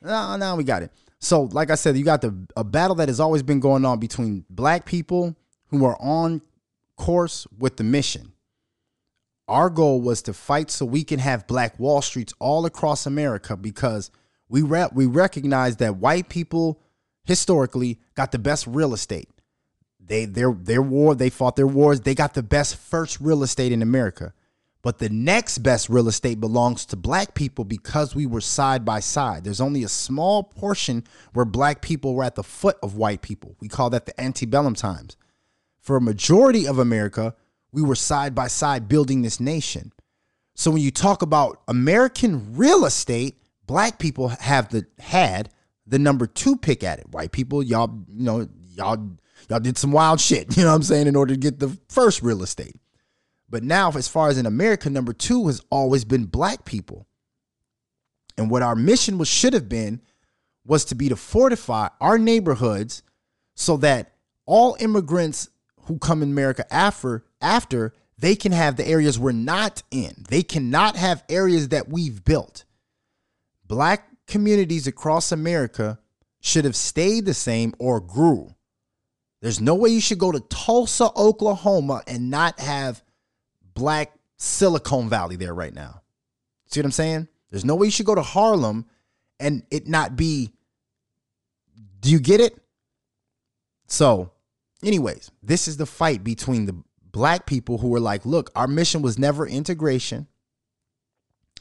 Now, 0.00 0.36
now 0.36 0.56
we 0.56 0.64
got 0.64 0.82
it. 0.82 0.92
So, 1.18 1.42
like 1.42 1.70
I 1.70 1.74
said, 1.74 1.96
you 1.96 2.04
got 2.04 2.22
the 2.22 2.34
a 2.56 2.64
battle 2.64 2.94
that 2.96 3.08
has 3.08 3.20
always 3.20 3.42
been 3.42 3.60
going 3.60 3.84
on 3.84 3.98
between 3.98 4.44
black 4.48 4.86
people 4.86 5.36
who 5.68 5.84
are 5.84 5.96
on 6.00 6.40
course 6.96 7.46
with 7.58 7.76
the 7.76 7.84
mission 7.84 8.29
our 9.50 9.68
goal 9.68 10.00
was 10.00 10.22
to 10.22 10.32
fight 10.32 10.70
so 10.70 10.86
we 10.86 11.04
can 11.04 11.18
have 11.18 11.46
black 11.46 11.78
wall 11.78 12.00
streets 12.00 12.32
all 12.38 12.64
across 12.64 13.04
america 13.04 13.56
because 13.56 14.10
we 14.48 14.62
re- 14.62 14.88
we 14.92 15.06
recognize 15.06 15.76
that 15.76 15.96
white 15.96 16.28
people 16.28 16.80
historically 17.24 18.00
got 18.14 18.32
the 18.32 18.38
best 18.38 18.66
real 18.66 18.92
estate. 18.92 19.28
They 20.04 20.24
their 20.24 20.52
their 20.52 20.82
war 20.82 21.14
they 21.14 21.30
fought 21.30 21.56
their 21.56 21.66
wars. 21.66 22.00
They 22.00 22.14
got 22.14 22.34
the 22.34 22.42
best 22.42 22.76
first 22.76 23.20
real 23.20 23.42
estate 23.42 23.72
in 23.72 23.82
america. 23.82 24.34
But 24.82 24.98
the 24.98 25.10
next 25.10 25.58
best 25.58 25.90
real 25.90 26.08
estate 26.08 26.40
belongs 26.40 26.86
to 26.86 26.96
black 26.96 27.34
people 27.34 27.64
because 27.64 28.14
we 28.14 28.24
were 28.24 28.40
side 28.40 28.82
by 28.82 29.00
side. 29.00 29.44
There's 29.44 29.60
only 29.60 29.84
a 29.84 29.88
small 29.88 30.42
portion 30.42 31.04
where 31.34 31.44
black 31.44 31.82
people 31.82 32.14
were 32.14 32.24
at 32.24 32.34
the 32.34 32.42
foot 32.42 32.78
of 32.82 32.96
white 32.96 33.20
people. 33.20 33.56
We 33.60 33.68
call 33.68 33.90
that 33.90 34.06
the 34.06 34.18
antebellum 34.18 34.74
times. 34.74 35.18
For 35.80 35.96
a 35.96 36.00
majority 36.00 36.66
of 36.66 36.78
america 36.78 37.36
we 37.72 37.82
were 37.82 37.94
side 37.94 38.34
by 38.34 38.48
side 38.48 38.88
building 38.88 39.22
this 39.22 39.40
nation. 39.40 39.92
So 40.54 40.70
when 40.70 40.82
you 40.82 40.90
talk 40.90 41.22
about 41.22 41.62
American 41.68 42.56
real 42.56 42.84
estate, 42.84 43.36
black 43.66 43.98
people 43.98 44.28
have 44.28 44.68
the 44.68 44.86
had 44.98 45.50
the 45.86 45.98
number 45.98 46.26
two 46.26 46.56
pick 46.56 46.82
at 46.84 46.98
it. 46.98 47.08
White 47.10 47.32
people, 47.32 47.62
y'all, 47.62 48.04
you 48.08 48.24
know, 48.24 48.48
y'all 48.74 49.16
y'all 49.48 49.60
did 49.60 49.78
some 49.78 49.92
wild 49.92 50.20
shit, 50.20 50.56
you 50.56 50.62
know 50.62 50.70
what 50.70 50.76
I'm 50.76 50.82
saying, 50.82 51.06
in 51.06 51.16
order 51.16 51.34
to 51.34 51.40
get 51.40 51.58
the 51.58 51.76
first 51.88 52.22
real 52.22 52.42
estate. 52.42 52.76
But 53.48 53.64
now, 53.64 53.90
as 53.90 54.06
far 54.06 54.28
as 54.28 54.38
in 54.38 54.46
America, 54.46 54.88
number 54.88 55.12
two 55.12 55.46
has 55.48 55.60
always 55.70 56.04
been 56.04 56.24
black 56.24 56.64
people. 56.64 57.06
And 58.38 58.50
what 58.50 58.62
our 58.62 58.76
mission 58.76 59.18
was 59.18 59.28
should 59.28 59.54
have 59.54 59.68
been 59.68 60.00
was 60.64 60.84
to 60.86 60.94
be 60.94 61.08
to 61.08 61.16
fortify 61.16 61.88
our 62.00 62.16
neighborhoods 62.16 63.02
so 63.54 63.76
that 63.78 64.12
all 64.46 64.76
immigrants 64.78 65.48
who 65.84 65.98
come 65.98 66.22
in 66.22 66.30
America 66.30 66.64
after 66.72 67.24
after 67.40 67.92
they 68.18 68.36
can 68.36 68.52
have 68.52 68.76
the 68.76 68.86
areas 68.86 69.18
we're 69.18 69.32
not 69.32 69.82
in. 69.90 70.24
They 70.28 70.42
cannot 70.42 70.96
have 70.96 71.24
areas 71.28 71.68
that 71.68 71.88
we've 71.88 72.24
built. 72.24 72.64
Black 73.66 74.08
communities 74.26 74.86
across 74.86 75.32
America 75.32 75.98
should 76.40 76.64
have 76.64 76.76
stayed 76.76 77.24
the 77.24 77.34
same 77.34 77.74
or 77.78 78.00
grew. 78.00 78.54
There's 79.40 79.60
no 79.60 79.74
way 79.74 79.90
you 79.90 80.00
should 80.00 80.18
go 80.18 80.32
to 80.32 80.40
Tulsa, 80.40 81.10
Oklahoma 81.16 82.02
and 82.06 82.30
not 82.30 82.60
have 82.60 83.02
black 83.74 84.12
Silicon 84.36 85.08
Valley 85.08 85.36
there 85.36 85.54
right 85.54 85.72
now. 85.72 86.02
See 86.66 86.80
what 86.80 86.84
I'm 86.84 86.92
saying? 86.92 87.28
There's 87.50 87.64
no 87.64 87.74
way 87.74 87.86
you 87.86 87.90
should 87.90 88.06
go 88.06 88.14
to 88.14 88.22
Harlem 88.22 88.86
and 89.38 89.64
it 89.70 89.88
not 89.88 90.16
be. 90.16 90.52
Do 92.00 92.10
you 92.10 92.20
get 92.20 92.40
it? 92.40 92.58
So, 93.86 94.32
anyways, 94.84 95.30
this 95.42 95.68
is 95.68 95.76
the 95.76 95.86
fight 95.86 96.24
between 96.24 96.66
the 96.66 96.76
black 97.12 97.46
people 97.46 97.78
who 97.78 97.88
were 97.88 98.00
like, 98.00 98.24
look, 98.24 98.50
our 98.54 98.66
mission 98.66 99.02
was 99.02 99.18
never 99.18 99.46
integration. 99.46 100.26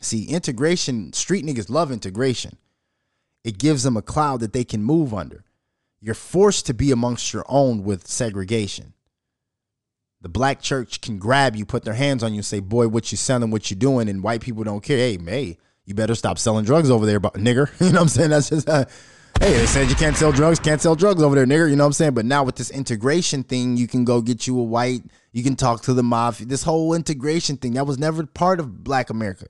See, 0.02 0.26
integration, 0.26 1.12
street 1.14 1.46
niggas 1.46 1.70
love 1.70 1.92
integration. 1.92 2.58
It 3.44 3.58
gives 3.58 3.84
them 3.84 3.98
a 3.98 4.02
cloud 4.02 4.40
that 4.42 4.54
they 4.54 4.64
can 4.64 4.84
move 4.84 5.14
under. 5.14 5.44
You're 6.02 6.16
forced 6.16 6.66
to 6.68 6.74
be 6.74 6.92
amongst 6.92 7.34
your 7.34 7.46
own 7.50 7.84
with 7.84 8.08
segregation. 8.08 8.94
The 10.22 10.30
black 10.30 10.62
church 10.62 11.02
can 11.02 11.18
grab 11.18 11.56
you, 11.56 11.66
put 11.66 11.84
their 11.84 11.94
hands 11.94 12.24
on 12.24 12.34
you, 12.34 12.40
and 12.40 12.46
say, 12.46 12.60
Boy, 12.60 12.88
what 12.88 13.12
you 13.12 13.18
selling, 13.18 13.52
what 13.52 13.70
you 13.70 13.78
doing, 13.78 14.10
and 14.10 14.24
white 14.24 14.42
people 14.42 14.64
don't 14.64 14.84
care. 14.84 14.98
Hey, 14.98 15.18
May, 15.18 15.58
you 15.86 15.94
better 15.94 16.16
stop 16.16 16.38
selling 16.38 16.66
drugs 16.66 16.90
over 16.90 17.06
there, 17.06 17.20
nigger. 17.20 17.70
You 17.80 17.88
know 17.88 17.94
what 17.94 18.02
I'm 18.02 18.08
saying? 18.10 18.30
That's 18.30 18.50
just 18.50 18.68
uh, 18.70 18.86
hey, 19.40 19.54
they 19.54 19.66
said 19.66 19.90
you 19.90 19.96
can't 19.96 20.16
sell 20.16 20.32
drugs, 20.32 20.60
can't 20.60 20.82
sell 20.82 20.96
drugs 20.96 21.24
over 21.24 21.36
there, 21.36 21.46
nigga. 21.46 21.70
You 21.70 21.76
know 21.76 21.84
what 21.84 21.88
I'm 21.88 21.94
saying? 21.94 22.14
But 22.14 22.26
now 22.26 22.44
with 22.44 22.56
this 22.56 22.70
integration 22.70 23.44
thing, 23.44 23.78
you 23.78 23.88
can 23.88 24.06
go 24.06 24.22
get 24.22 24.48
you 24.48 24.60
a 24.60 24.64
white 24.64 25.04
You 25.32 25.44
can 25.44 25.56
talk 25.56 25.82
to 25.84 25.94
the 25.94 26.04
mafia. 26.04 26.48
This 26.48 26.64
whole 26.64 26.94
integration 26.94 27.58
thing 27.58 27.74
that 27.74 27.88
was 27.88 27.98
never 27.98 28.26
part 28.26 28.60
of 28.60 28.84
Black 28.84 29.10
America. 29.10 29.48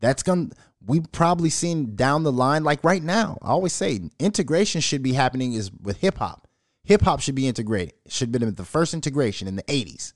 That's 0.00 0.22
gonna 0.22 0.50
we 0.86 1.00
probably 1.00 1.50
seen 1.50 1.96
down 1.96 2.22
the 2.22 2.32
line, 2.32 2.64
like 2.64 2.84
right 2.84 3.02
now. 3.02 3.38
I 3.42 3.48
always 3.48 3.72
say 3.72 4.00
integration 4.18 4.80
should 4.80 5.02
be 5.02 5.12
happening 5.12 5.52
is 5.52 5.72
with 5.72 5.98
hip 5.98 6.18
hop. 6.18 6.46
Hip 6.84 7.02
hop 7.02 7.20
should 7.20 7.34
be 7.34 7.48
integrated. 7.48 7.94
Should 8.06 8.32
have 8.32 8.40
been 8.40 8.54
the 8.54 8.64
first 8.64 8.94
integration 8.94 9.48
in 9.48 9.56
the 9.56 9.62
80s. 9.64 10.14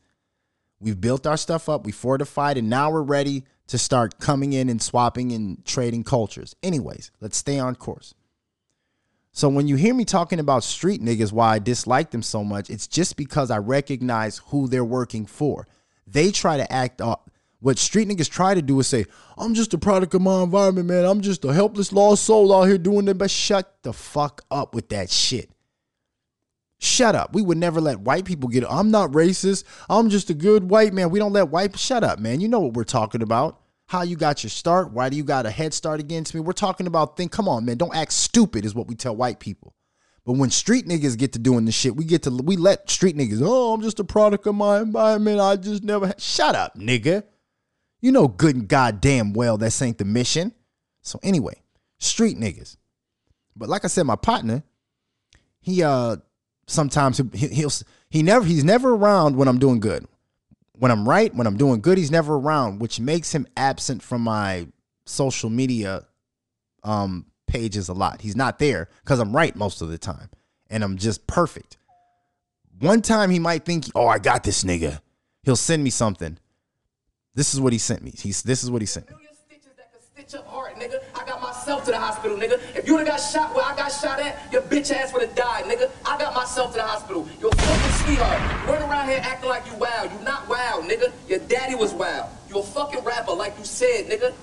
We've 0.81 1.01
built 1.01 1.27
our 1.27 1.37
stuff 1.37 1.69
up, 1.69 1.85
we 1.85 1.93
fortified, 1.93 2.57
and 2.57 2.71
now 2.71 2.91
we're 2.91 3.03
ready 3.03 3.45
to 3.69 3.79
start 3.79 4.19
coming 4.19 4.53
in 4.53 4.69
and 4.69 4.83
swapping 4.83 5.33
and 5.33 5.65
trading 5.65 6.03
cultures. 6.03 6.57
Anyways, 6.63 7.11
let's 7.21 7.37
stay 7.37 7.59
on 7.59 7.77
course. 7.77 8.15
So 9.35 9.49
when 9.49 9.67
you 9.67 9.77
hear 9.77 9.95
me 9.95 10.05
talking 10.05 10.39
about 10.39 10.63
street 10.63 11.01
niggas, 11.01 11.33
why 11.33 11.55
I 11.55 11.59
dislike 11.59 12.11
them 12.11 12.23
so 12.23 12.45
much, 12.45 12.69
it's 12.69 12.87
just 12.87 13.17
because 13.17 13.51
I 13.51 13.59
recognize 13.59 14.39
who 14.47 14.69
they're 14.69 14.85
working 14.85 15.25
for. 15.25 15.67
They 16.07 16.31
try 16.31 16.59
to 16.59 16.71
act 16.71 17.01
up. 17.01 17.31
What 17.61 17.79
street 17.79 18.09
niggas 18.09 18.29
try 18.29 18.55
to 18.55 18.61
do 18.61 18.79
is 18.81 18.89
say, 18.89 19.07
I'm 19.39 19.55
just 19.55 19.73
a 19.73 19.79
product 19.79 20.13
of 20.15 20.21
my 20.21 20.43
environment, 20.43 20.89
man. 20.89 21.07
I'm 21.07 21.23
just 21.23 21.45
a 21.45 21.53
helpless 21.55 21.93
lost 21.93 22.25
soul 22.25 22.55
out 22.55 22.65
here 22.65 22.77
doing 22.77 23.07
the 23.07 23.15
best. 23.15 23.35
Shut 23.35 23.75
the 23.83 23.93
fuck 23.95 24.43
up 24.51 24.75
with 24.75 24.91
that 24.91 25.11
shit. 25.11 25.49
Shut 26.79 27.15
up. 27.15 27.33
We 27.33 27.41
would 27.41 27.59
never 27.59 27.81
let 27.81 28.01
white 28.01 28.25
people 28.25 28.49
get. 28.49 28.65
I'm 28.69 28.91
not 28.91 29.13
racist. 29.13 29.65
I'm 29.89 30.11
just 30.11 30.29
a 30.29 30.35
good 30.35 30.69
white 30.69 30.93
man. 30.93 31.11
We 31.11 31.21
don't 31.21 31.33
let 31.33 31.49
white. 31.49 31.79
Shut 31.79 32.03
up, 32.05 32.19
man. 32.19 32.41
You 32.41 32.49
know 32.49 32.61
what 32.61 32.75
we're 32.75 32.85
talking 32.85 33.23
about. 33.23 33.62
How 33.87 34.03
you 34.03 34.17
got 34.17 34.43
your 34.43 34.51
start? 34.51 34.93
Why 34.93 35.09
do 35.09 35.17
you 35.17 35.25
got 35.25 35.45
a 35.45 35.51
head 35.51 35.75
start 35.75 36.01
against 36.01 36.35
me? 36.35 36.41
We're 36.41 36.53
talking 36.53 36.87
about 36.87 37.17
thing. 37.17 37.29
Come 37.29 37.49
on, 37.49 37.65
man. 37.65 37.77
Don't 37.77 37.95
act 37.95 38.13
stupid, 38.13 38.65
is 38.65 38.75
what 38.75 38.87
we 38.87 38.95
tell 38.95 39.15
white 39.15 39.39
people. 39.39 39.75
But 40.25 40.35
when 40.35 40.51
street 40.51 40.87
niggas 40.87 41.19
get 41.19 41.33
to 41.33 41.39
doing 41.39 41.65
the 41.65 41.73
shit, 41.73 41.97
we 41.97 42.05
get 42.05 42.23
to 42.23 42.31
we 42.31 42.57
let 42.57 42.89
street 42.89 43.17
niggas. 43.17 43.41
Oh, 43.43 43.75
I'm 43.75 43.83
just 43.83 43.99
a 44.01 44.05
product 44.05 44.47
of 44.47 44.55
my 44.55 44.81
environment. 44.81 45.41
I 45.41 45.57
just 45.57 45.83
never. 45.83 46.13
Shut 46.19 46.55
up, 46.55 46.79
nigga. 46.79 47.25
You 48.01 48.13
know 48.13 48.29
good 48.29 48.57
and 48.57 48.69
goddamn 48.69 49.33
well 49.33 49.59
that 49.59 49.83
ain't 49.83 49.99
the 49.99 50.05
mission. 50.05 50.53
So 51.03 51.19
anyway, 51.23 51.61
street 51.99 52.39
niggas. 52.39 52.77
But 53.57 53.69
like 53.69 53.85
I 53.85 53.89
said, 53.89 54.05
my 54.05 54.17
partner, 54.17 54.63
he 55.61 55.83
uh 55.83 56.17
sometimes 56.67 57.21
he, 57.33 57.49
he'll 57.49 57.71
he 58.11 58.23
never 58.23 58.45
he's 58.45 58.65
never 58.65 58.95
around 58.95 59.37
when 59.37 59.49
I'm 59.49 59.59
doing 59.59 59.81
good. 59.81 60.07
When 60.83 60.91
I'm 60.91 61.09
right, 61.09 61.33
when 61.33 61.47
I'm 61.47 61.57
doing 61.57 61.81
good, 61.81 61.97
he's 61.97 62.11
never 62.11 62.35
around, 62.35 62.81
which 62.81 62.99
makes 62.99 63.33
him 63.33 63.47
absent 63.57 64.03
from 64.03 64.23
my 64.23 64.67
social 65.07 65.49
media 65.49 66.09
um 66.83 67.27
pages 67.47 67.89
a 67.89 67.93
lot. 67.93 68.21
He's 68.21 68.35
not 68.35 68.59
there 68.59 68.89
because 69.05 69.21
I'm 69.21 69.33
right 69.33 69.55
most 69.55 69.81
of 69.81 69.91
the 69.91 69.97
time. 69.97 70.29
And 70.71 70.83
I'm 70.83 70.97
just 70.97 71.29
perfect. 71.29 71.77
One 72.81 73.01
time 73.01 73.31
he 73.31 73.39
might 73.39 73.65
think, 73.65 73.85
oh, 73.95 74.09
I 74.09 74.19
got 74.19 74.43
this 74.43 74.65
nigga. 74.65 74.99
He'll 75.45 75.55
send 75.55 75.85
me 75.85 75.91
something. 75.91 76.37
This 77.33 77.55
is 77.55 77.61
what 77.61 77.73
he 77.73 77.79
sent 77.79 78.03
me. 78.03 78.13
He's 78.19 78.43
this 78.43 78.65
is 78.65 78.71
what 78.73 78.83
he 78.83 78.87
sent 78.87 79.09
me. 79.09 79.15
Myself 81.73 81.85
to 81.87 81.91
the 81.91 81.99
hospital, 81.99 82.37
nigga. 82.37 82.61
If 82.77 82.87
you 82.87 82.95
would 82.95 83.07
have 83.07 83.17
got 83.17 83.25
shot 83.25 83.55
where 83.55 83.65
I 83.65 83.75
got 83.75 83.91
shot 83.91 84.21
at, 84.21 84.53
your 84.53 84.61
bitch 84.63 84.91
ass 84.93 85.13
would 85.15 85.23
have 85.23 85.35
died, 85.35 85.65
nigga. 85.65 85.91
I 86.05 86.19
got 86.19 86.35
myself 86.35 86.73
to 86.73 86.79
the 86.79 86.85
hospital. 86.85 87.27
You're 87.41 87.51
a 87.51 87.57
fucking 87.57 87.93
sweetheart. 88.05 88.69
Run 88.69 88.91
around 88.91 89.09
here 89.09 89.21
acting 89.23 89.49
like 89.49 89.65
you 89.67 89.75
wild. 89.77 90.13
You 90.13 90.19
not 90.21 90.47
wild, 90.49 90.85
nigga. 90.85 91.13
Your 91.29 91.39
daddy 91.41 91.75
was 91.75 91.95
wild. 91.95 92.29
You 92.51 92.59
a 92.59 92.63
fucking 92.63 93.03
rapper, 93.05 93.33
like 93.33 93.57
you 93.59 93.65
said, 93.65 94.07
nigga. 94.07 94.35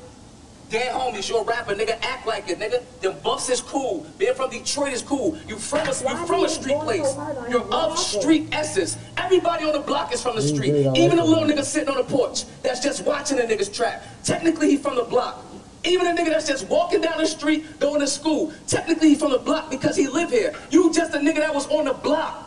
Dead 0.71 0.93
homies, 0.93 1.29
you 1.29 1.37
a 1.37 1.43
rapper, 1.43 1.73
nigga. 1.73 1.99
Act 2.01 2.25
like 2.25 2.49
it, 2.49 2.59
nigga. 2.59 2.83
Them 3.01 3.15
buffs 3.23 3.49
is 3.49 3.61
cool. 3.61 4.05
Being 4.17 4.33
from 4.33 4.49
Detroit 4.49 4.93
is 4.93 5.03
cool. 5.03 5.37
You 5.47 5.57
from 5.57 5.79
a, 5.79 5.91
you 5.91 6.25
from 6.25 6.43
a 6.43 6.49
street 6.49 6.79
place. 6.79 7.15
You're 7.49 7.67
of 7.73 7.97
street 7.97 8.49
essence. 8.51 8.97
Everybody 9.17 9.65
on 9.65 9.73
the 9.73 9.79
block 9.79 10.13
is 10.13 10.21
from 10.21 10.35
the 10.35 10.41
street. 10.41 10.73
Even 10.95 11.19
a 11.19 11.25
little 11.25 11.43
nigga 11.43 11.63
sitting 11.63 11.89
on 11.89 11.97
the 11.97 12.03
porch 12.03 12.45
that's 12.63 12.79
just 12.79 13.05
watching 13.05 13.37
the 13.37 13.43
niggas 13.43 13.73
trap. 13.73 14.03
Technically, 14.23 14.69
he 14.69 14.77
from 14.77 14.95
the 14.95 15.03
block. 15.03 15.45
Even 15.83 16.07
a 16.07 16.09
nigga 16.11 16.29
that's 16.29 16.47
just 16.47 16.67
walking 16.67 17.01
down 17.01 17.17
the 17.17 17.25
street 17.25 17.79
going 17.79 18.01
to 18.01 18.07
school. 18.07 18.51
Technically, 18.67 19.09
he 19.09 19.15
from 19.15 19.31
the 19.31 19.39
block 19.39 19.69
because 19.69 19.95
he 19.95 20.07
live 20.07 20.29
here. 20.29 20.53
You 20.69 20.91
just 20.93 21.13
a 21.13 21.17
nigga 21.17 21.37
that 21.37 21.53
was 21.53 21.67
on 21.67 21.85
the 21.85 21.93
block. 21.93 22.45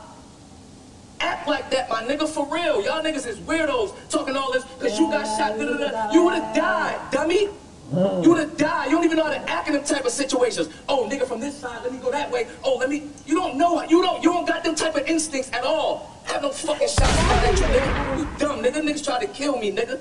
Act 1.20 1.48
like 1.48 1.70
that, 1.70 1.88
my 1.88 2.02
nigga, 2.02 2.28
for 2.28 2.46
real. 2.52 2.82
Y'all 2.84 3.02
niggas 3.02 3.26
is 3.26 3.38
weirdos 3.38 3.94
talking 4.10 4.36
all 4.36 4.52
this 4.52 4.64
because 4.64 4.98
you 4.98 5.10
got 5.10 5.24
shot. 5.24 5.58
Da, 5.58 5.64
da, 5.64 5.90
da. 5.90 6.12
You 6.12 6.24
would 6.24 6.34
have 6.34 6.54
died, 6.54 7.00
dummy. 7.10 7.48
You 7.92 8.30
would 8.30 8.38
have 8.38 8.56
died. 8.56 8.86
You 8.86 8.96
don't 8.96 9.04
even 9.04 9.18
know 9.18 9.24
how 9.24 9.30
to 9.30 9.50
act 9.50 9.68
in 9.68 9.74
them 9.74 9.84
type 9.84 10.04
of 10.04 10.12
situations. 10.12 10.68
Oh, 10.88 11.08
nigga, 11.10 11.26
from 11.26 11.40
this 11.40 11.56
side, 11.56 11.82
let 11.82 11.92
me 11.92 11.98
go 11.98 12.10
that 12.10 12.30
way. 12.30 12.48
Oh, 12.64 12.76
let 12.76 12.88
me. 12.88 13.08
You 13.26 13.34
don't 13.34 13.56
know. 13.56 13.82
You 13.82 14.02
don't. 14.02 14.22
You 14.22 14.32
don't 14.32 14.46
got 14.46 14.64
them 14.64 14.74
type 14.74 14.96
of 14.96 15.06
instincts 15.06 15.50
at 15.52 15.64
all. 15.64 16.20
Have 16.24 16.42
no 16.42 16.50
fucking 16.50 16.88
fired 16.88 17.44
at 17.44 17.58
you, 17.58 17.66
nigga. 17.66 18.18
You 18.18 18.38
dumb, 18.38 18.62
nigga. 18.62 18.82
Niggas 18.82 19.04
try 19.04 19.24
to 19.24 19.30
kill 19.32 19.58
me, 19.58 19.72
nigga. 19.72 20.00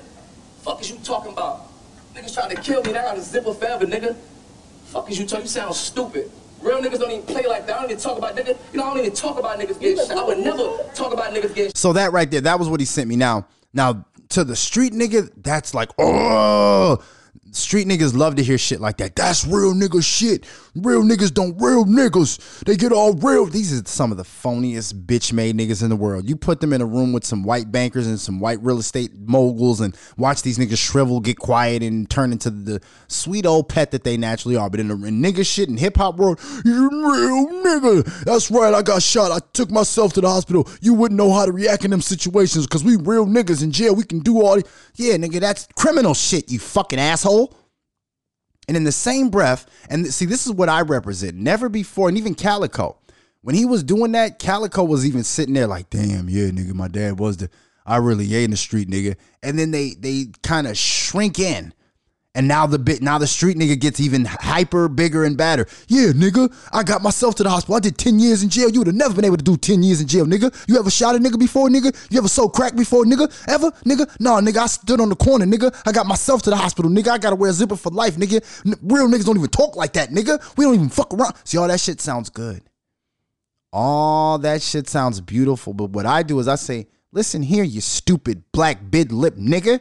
Fuck 0.62 0.80
is 0.80 0.90
you 0.90 0.98
talking 1.04 1.32
about? 1.32 1.71
Niggas 2.14 2.34
trying 2.34 2.54
to 2.54 2.60
kill 2.60 2.82
me. 2.82 2.92
They 2.92 2.98
got 2.98 3.16
a 3.16 3.20
zipper 3.20 3.54
forever, 3.54 3.86
nigga. 3.86 4.16
Fuck 4.86 5.10
is 5.10 5.18
you 5.18 5.26
talking? 5.26 5.44
You 5.44 5.48
sound 5.48 5.74
stupid. 5.74 6.30
Real 6.60 6.80
niggas 6.80 6.98
don't 6.98 7.10
even 7.10 7.24
play 7.24 7.46
like 7.46 7.66
that. 7.66 7.76
I 7.76 7.80
don't 7.80 7.90
even 7.90 8.02
talk 8.02 8.18
about 8.18 8.36
niggas. 8.36 8.56
You 8.72 8.78
know, 8.78 8.84
I 8.84 8.90
don't 8.90 8.98
even 8.98 9.12
talk 9.14 9.38
about 9.38 9.58
niggas 9.58 9.80
getting 9.80 9.96
shot. 9.96 10.18
I 10.18 10.24
would 10.24 10.38
never 10.38 10.62
talk 10.94 11.12
about 11.12 11.32
niggas 11.34 11.54
getting 11.54 11.72
So 11.74 11.92
that 11.94 12.12
right 12.12 12.30
there, 12.30 12.42
that 12.42 12.58
was 12.58 12.68
what 12.68 12.80
he 12.80 12.86
sent 12.86 13.08
me. 13.08 13.16
Now, 13.16 13.46
now 13.72 14.04
to 14.30 14.44
the 14.44 14.54
street 14.54 14.92
nigga, 14.92 15.30
that's 15.36 15.74
like, 15.74 15.90
oh, 15.98 16.91
street 17.72 17.88
niggas 17.88 18.14
love 18.14 18.36
to 18.36 18.42
hear 18.42 18.58
shit 18.58 18.82
like 18.82 18.98
that. 18.98 19.16
That's 19.16 19.46
real 19.46 19.72
nigga 19.72 20.04
shit. 20.04 20.44
Real 20.74 21.02
niggas 21.02 21.32
don't 21.32 21.56
real 21.58 21.86
niggas. 21.86 22.62
They 22.66 22.76
get 22.76 22.92
all 22.92 23.14
real. 23.14 23.46
These 23.46 23.72
are 23.80 23.82
some 23.86 24.10
of 24.10 24.18
the 24.18 24.24
phoniest 24.24 25.06
bitch 25.06 25.32
made 25.32 25.56
niggas 25.56 25.82
in 25.82 25.88
the 25.88 25.96
world. 25.96 26.28
You 26.28 26.36
put 26.36 26.60
them 26.60 26.74
in 26.74 26.82
a 26.82 26.84
room 26.84 27.14
with 27.14 27.24
some 27.24 27.44
white 27.44 27.72
bankers 27.72 28.06
and 28.06 28.20
some 28.20 28.40
white 28.40 28.62
real 28.62 28.78
estate 28.78 29.12
moguls 29.14 29.80
and 29.80 29.96
watch 30.18 30.42
these 30.42 30.58
niggas 30.58 30.76
shrivel, 30.76 31.18
get 31.18 31.38
quiet, 31.38 31.82
and 31.82 32.10
turn 32.10 32.30
into 32.30 32.50
the 32.50 32.78
sweet 33.08 33.46
old 33.46 33.70
pet 33.70 33.90
that 33.92 34.04
they 34.04 34.18
naturally 34.18 34.54
are. 34.54 34.68
But 34.68 34.80
in 34.80 34.88
the 34.88 35.06
in 35.06 35.22
nigga 35.22 35.46
shit 35.46 35.70
and 35.70 35.80
hip 35.80 35.96
hop 35.96 36.18
world, 36.18 36.40
you 36.66 36.90
real 36.90 37.46
nigga. 37.64 38.24
That's 38.24 38.50
right. 38.50 38.74
I 38.74 38.82
got 38.82 39.02
shot. 39.02 39.32
I 39.32 39.38
took 39.54 39.70
myself 39.70 40.12
to 40.12 40.20
the 40.20 40.28
hospital. 40.28 40.68
You 40.82 40.92
wouldn't 40.92 41.16
know 41.16 41.32
how 41.32 41.46
to 41.46 41.52
react 41.52 41.86
in 41.86 41.90
them 41.90 42.02
situations 42.02 42.66
because 42.66 42.84
we 42.84 42.96
real 42.96 43.24
niggas 43.24 43.62
in 43.62 43.72
jail. 43.72 43.94
We 43.94 44.04
can 44.04 44.18
do 44.18 44.42
all. 44.42 44.56
The- 44.56 44.68
yeah, 44.96 45.14
nigga, 45.14 45.40
that's 45.40 45.66
criminal 45.74 46.12
shit. 46.12 46.50
You 46.50 46.58
fucking 46.58 46.98
asshole. 46.98 47.56
And 48.68 48.76
in 48.76 48.84
the 48.84 48.92
same 48.92 49.28
breath, 49.28 49.66
and 49.90 50.06
see, 50.12 50.24
this 50.24 50.46
is 50.46 50.52
what 50.52 50.68
I 50.68 50.82
represent. 50.82 51.36
Never 51.36 51.68
before, 51.68 52.08
and 52.08 52.16
even 52.16 52.34
Calico, 52.34 52.96
when 53.42 53.56
he 53.56 53.64
was 53.64 53.82
doing 53.82 54.12
that, 54.12 54.38
Calico 54.38 54.84
was 54.84 55.04
even 55.04 55.24
sitting 55.24 55.54
there 55.54 55.66
like, 55.66 55.90
"Damn, 55.90 56.28
yeah, 56.28 56.48
nigga, 56.48 56.72
my 56.74 56.88
dad 56.88 57.18
was 57.18 57.38
the, 57.38 57.50
I 57.84 57.96
really 57.96 58.32
ate 58.34 58.44
in 58.44 58.52
the 58.52 58.56
street, 58.56 58.88
nigga." 58.88 59.16
And 59.42 59.58
then 59.58 59.72
they 59.72 59.94
they 59.94 60.26
kind 60.42 60.68
of 60.68 60.78
shrink 60.78 61.40
in, 61.40 61.74
and 62.34 62.48
now 62.48 62.66
the 62.66 62.78
bit 62.78 63.02
now 63.02 63.18
the 63.18 63.26
street 63.26 63.56
nigga 63.56 63.78
gets 63.78 64.00
even 64.00 64.24
hyper, 64.24 64.88
bigger, 64.88 65.24
and 65.24 65.36
badder. 65.36 65.66
Yeah, 65.88 66.08
nigga, 66.12 66.52
I 66.72 66.82
got 66.82 67.02
myself 67.02 67.34
to 67.36 67.42
the 67.42 67.50
hospital. 67.50 67.76
I 67.76 67.80
did 67.80 67.98
ten 67.98 68.18
years 68.18 68.42
in 68.42 68.48
jail. 68.48 68.70
You 68.70 68.80
would 68.80 68.86
have 68.86 68.96
never 68.96 69.14
been 69.14 69.24
able 69.24 69.36
to 69.36 69.44
do 69.44 69.56
ten 69.56 69.82
years 69.82 70.00
in 70.00 70.06
jail, 70.06 70.24
nigga. 70.24 70.52
You 70.66 70.78
ever 70.78 70.90
shot 70.90 71.14
a 71.14 71.18
nigga 71.18 71.38
before, 71.38 71.68
nigga? 71.68 71.94
You 72.10 72.18
ever 72.18 72.28
sold 72.28 72.54
crack 72.54 72.74
before, 72.74 73.04
nigga? 73.04 73.30
Ever, 73.48 73.70
nigga? 73.84 74.16
No, 74.18 74.36
nigga. 74.36 74.58
I 74.58 74.66
stood 74.66 75.00
on 75.00 75.08
the 75.10 75.16
corner, 75.16 75.44
nigga. 75.44 75.74
I 75.86 75.92
got 75.92 76.06
myself 76.06 76.42
to 76.42 76.50
the 76.50 76.56
hospital, 76.56 76.90
nigga. 76.90 77.08
I 77.08 77.18
gotta 77.18 77.36
wear 77.36 77.50
a 77.50 77.52
zipper 77.52 77.76
for 77.76 77.90
life, 77.90 78.16
nigga. 78.16 78.42
Real 78.82 79.08
niggas 79.08 79.26
don't 79.26 79.36
even 79.36 79.50
talk 79.50 79.76
like 79.76 79.92
that, 79.94 80.10
nigga. 80.10 80.56
We 80.56 80.64
don't 80.64 80.74
even 80.74 80.88
fuck 80.88 81.12
around. 81.12 81.34
See, 81.44 81.58
all 81.58 81.68
that 81.68 81.80
shit 81.80 82.00
sounds 82.00 82.30
good. 82.30 82.62
All 83.74 84.38
that 84.38 84.60
shit 84.62 84.88
sounds 84.88 85.20
beautiful, 85.20 85.72
but 85.72 85.90
what 85.90 86.04
I 86.04 86.22
do 86.22 86.38
is 86.40 86.48
I 86.48 86.56
say, 86.56 86.88
listen 87.10 87.42
here, 87.42 87.64
you 87.64 87.80
stupid 87.80 88.42
black 88.52 88.90
bid 88.90 89.12
lip 89.12 89.36
nigga. 89.36 89.80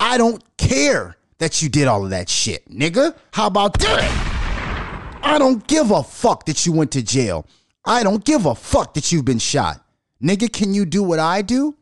I 0.00 0.18
don't 0.18 0.42
care 0.56 1.16
that 1.38 1.62
you 1.62 1.68
did 1.68 1.86
all 1.86 2.04
of 2.04 2.10
that 2.10 2.28
shit, 2.28 2.68
nigga. 2.68 3.14
How 3.32 3.46
about 3.46 3.78
that? 3.80 5.20
I 5.22 5.38
don't 5.38 5.66
give 5.66 5.90
a 5.90 6.02
fuck 6.02 6.46
that 6.46 6.64
you 6.64 6.72
went 6.72 6.92
to 6.92 7.02
jail. 7.02 7.46
I 7.84 8.02
don't 8.02 8.24
give 8.24 8.46
a 8.46 8.54
fuck 8.54 8.94
that 8.94 9.12
you've 9.12 9.24
been 9.24 9.38
shot. 9.38 9.84
Nigga, 10.22 10.52
can 10.52 10.72
you 10.72 10.84
do 10.86 11.02
what 11.02 11.18
I 11.18 11.42
do? 11.42 11.76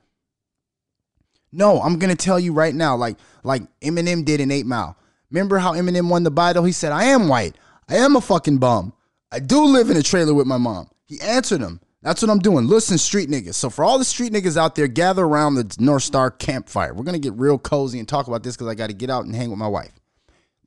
No, 1.52 1.80
I'm 1.80 1.98
gonna 1.98 2.16
tell 2.16 2.40
you 2.40 2.52
right 2.52 2.74
now, 2.74 2.96
like 2.96 3.16
like 3.44 3.62
Eminem 3.80 4.24
did 4.24 4.40
in 4.40 4.50
Eight 4.50 4.66
Mile. 4.66 4.96
Remember 5.30 5.58
how 5.58 5.72
Eminem 5.72 6.08
won 6.08 6.24
the 6.24 6.30
battle? 6.30 6.64
He 6.64 6.72
said, 6.72 6.90
"I 6.90 7.04
am 7.04 7.28
white. 7.28 7.56
I 7.88 7.96
am 7.96 8.16
a 8.16 8.20
fucking 8.20 8.58
bum. 8.58 8.92
I 9.30 9.38
do 9.38 9.64
live 9.64 9.88
in 9.88 9.96
a 9.96 10.02
trailer 10.02 10.34
with 10.34 10.46
my 10.46 10.58
mom." 10.58 10.88
He 11.06 11.20
answered 11.20 11.60
him. 11.60 11.80
That's 12.04 12.20
what 12.20 12.30
I'm 12.30 12.38
doing. 12.38 12.66
Listen, 12.66 12.98
street 12.98 13.30
niggas. 13.30 13.54
So 13.54 13.70
for 13.70 13.82
all 13.82 13.98
the 13.98 14.04
street 14.04 14.30
niggas 14.30 14.58
out 14.58 14.74
there, 14.74 14.86
gather 14.86 15.24
around 15.24 15.54
the 15.54 15.74
North 15.80 16.02
Star 16.02 16.30
campfire. 16.30 16.92
We're 16.92 17.02
gonna 17.02 17.18
get 17.18 17.32
real 17.32 17.58
cozy 17.58 17.98
and 17.98 18.06
talk 18.06 18.28
about 18.28 18.42
this 18.42 18.54
because 18.54 18.68
I 18.68 18.74
got 18.74 18.88
to 18.88 18.92
get 18.92 19.08
out 19.08 19.24
and 19.24 19.34
hang 19.34 19.48
with 19.48 19.58
my 19.58 19.66
wife. 19.66 19.98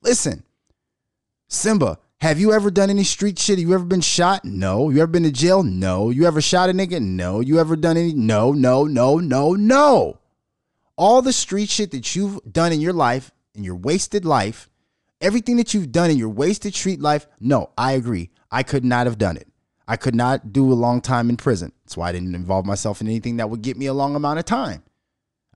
Listen, 0.02 0.42
Simba, 1.46 2.00
have 2.20 2.40
you 2.40 2.52
ever 2.52 2.72
done 2.72 2.90
any 2.90 3.04
street 3.04 3.38
shit? 3.38 3.60
You 3.60 3.72
ever 3.72 3.84
been 3.84 4.00
shot? 4.00 4.44
No. 4.44 4.90
You 4.90 4.98
ever 4.98 5.06
been 5.06 5.22
to 5.22 5.30
jail? 5.30 5.62
No. 5.62 6.10
You 6.10 6.26
ever 6.26 6.40
shot 6.40 6.70
a 6.70 6.72
nigga? 6.72 7.00
No. 7.00 7.38
You 7.38 7.60
ever 7.60 7.76
done 7.76 7.96
any? 7.96 8.12
No, 8.12 8.50
no, 8.50 8.84
no, 8.84 9.18
no, 9.18 9.52
no. 9.52 10.18
All 10.96 11.22
the 11.22 11.32
street 11.32 11.70
shit 11.70 11.92
that 11.92 12.16
you've 12.16 12.40
done 12.50 12.72
in 12.72 12.80
your 12.80 12.92
life, 12.92 13.30
in 13.54 13.62
your 13.62 13.76
wasted 13.76 14.24
life, 14.24 14.68
everything 15.20 15.56
that 15.58 15.72
you've 15.72 15.92
done 15.92 16.10
in 16.10 16.18
your 16.18 16.28
wasted 16.28 16.74
street 16.74 17.00
life, 17.00 17.28
no, 17.38 17.70
I 17.78 17.92
agree. 17.92 18.30
I 18.50 18.64
could 18.64 18.84
not 18.84 19.06
have 19.06 19.18
done 19.18 19.36
it. 19.36 19.47
I 19.88 19.96
could 19.96 20.14
not 20.14 20.52
do 20.52 20.70
a 20.70 20.74
long 20.74 21.00
time 21.00 21.30
in 21.30 21.38
prison. 21.38 21.72
That's 21.84 21.96
why 21.96 22.10
I 22.10 22.12
didn't 22.12 22.34
involve 22.34 22.66
myself 22.66 23.00
in 23.00 23.08
anything 23.08 23.38
that 23.38 23.48
would 23.48 23.62
get 23.62 23.78
me 23.78 23.86
a 23.86 23.94
long 23.94 24.14
amount 24.14 24.38
of 24.38 24.44
time. 24.44 24.82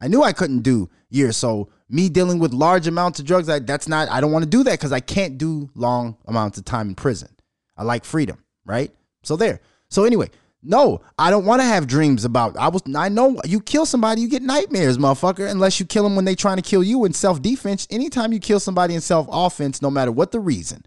I 0.00 0.08
knew 0.08 0.22
I 0.22 0.32
couldn't 0.32 0.62
do 0.62 0.88
years. 1.10 1.36
So 1.36 1.68
me 1.90 2.08
dealing 2.08 2.38
with 2.38 2.54
large 2.54 2.86
amounts 2.86 3.20
of 3.20 3.26
drugs, 3.26 3.50
I, 3.50 3.58
that's 3.58 3.86
not, 3.86 4.08
I 4.08 4.22
don't 4.22 4.32
want 4.32 4.42
to 4.42 4.50
do 4.50 4.64
that 4.64 4.72
because 4.72 4.90
I 4.90 5.00
can't 5.00 5.36
do 5.36 5.70
long 5.74 6.16
amounts 6.26 6.56
of 6.56 6.64
time 6.64 6.88
in 6.88 6.94
prison. 6.94 7.28
I 7.76 7.84
like 7.84 8.06
freedom, 8.06 8.42
right? 8.64 8.90
So 9.22 9.36
there. 9.36 9.60
So 9.90 10.04
anyway, 10.04 10.30
no, 10.62 11.02
I 11.18 11.30
don't 11.30 11.44
want 11.44 11.60
to 11.60 11.66
have 11.66 11.86
dreams 11.86 12.24
about. 12.24 12.56
I 12.56 12.68
was. 12.68 12.82
I 12.94 13.08
know 13.08 13.40
you 13.44 13.60
kill 13.60 13.84
somebody, 13.84 14.20
you 14.20 14.28
get 14.28 14.42
nightmares, 14.42 14.96
motherfucker. 14.96 15.50
Unless 15.50 15.80
you 15.80 15.86
kill 15.86 16.04
them 16.04 16.14
when 16.14 16.24
they 16.24 16.36
trying 16.36 16.56
to 16.56 16.62
kill 16.62 16.84
you 16.84 17.04
in 17.04 17.12
self 17.12 17.42
defense. 17.42 17.88
Anytime 17.90 18.32
you 18.32 18.38
kill 18.38 18.60
somebody 18.60 18.94
in 18.94 19.00
self 19.00 19.26
offense, 19.30 19.82
no 19.82 19.90
matter 19.90 20.12
what 20.12 20.30
the 20.30 20.38
reason, 20.38 20.86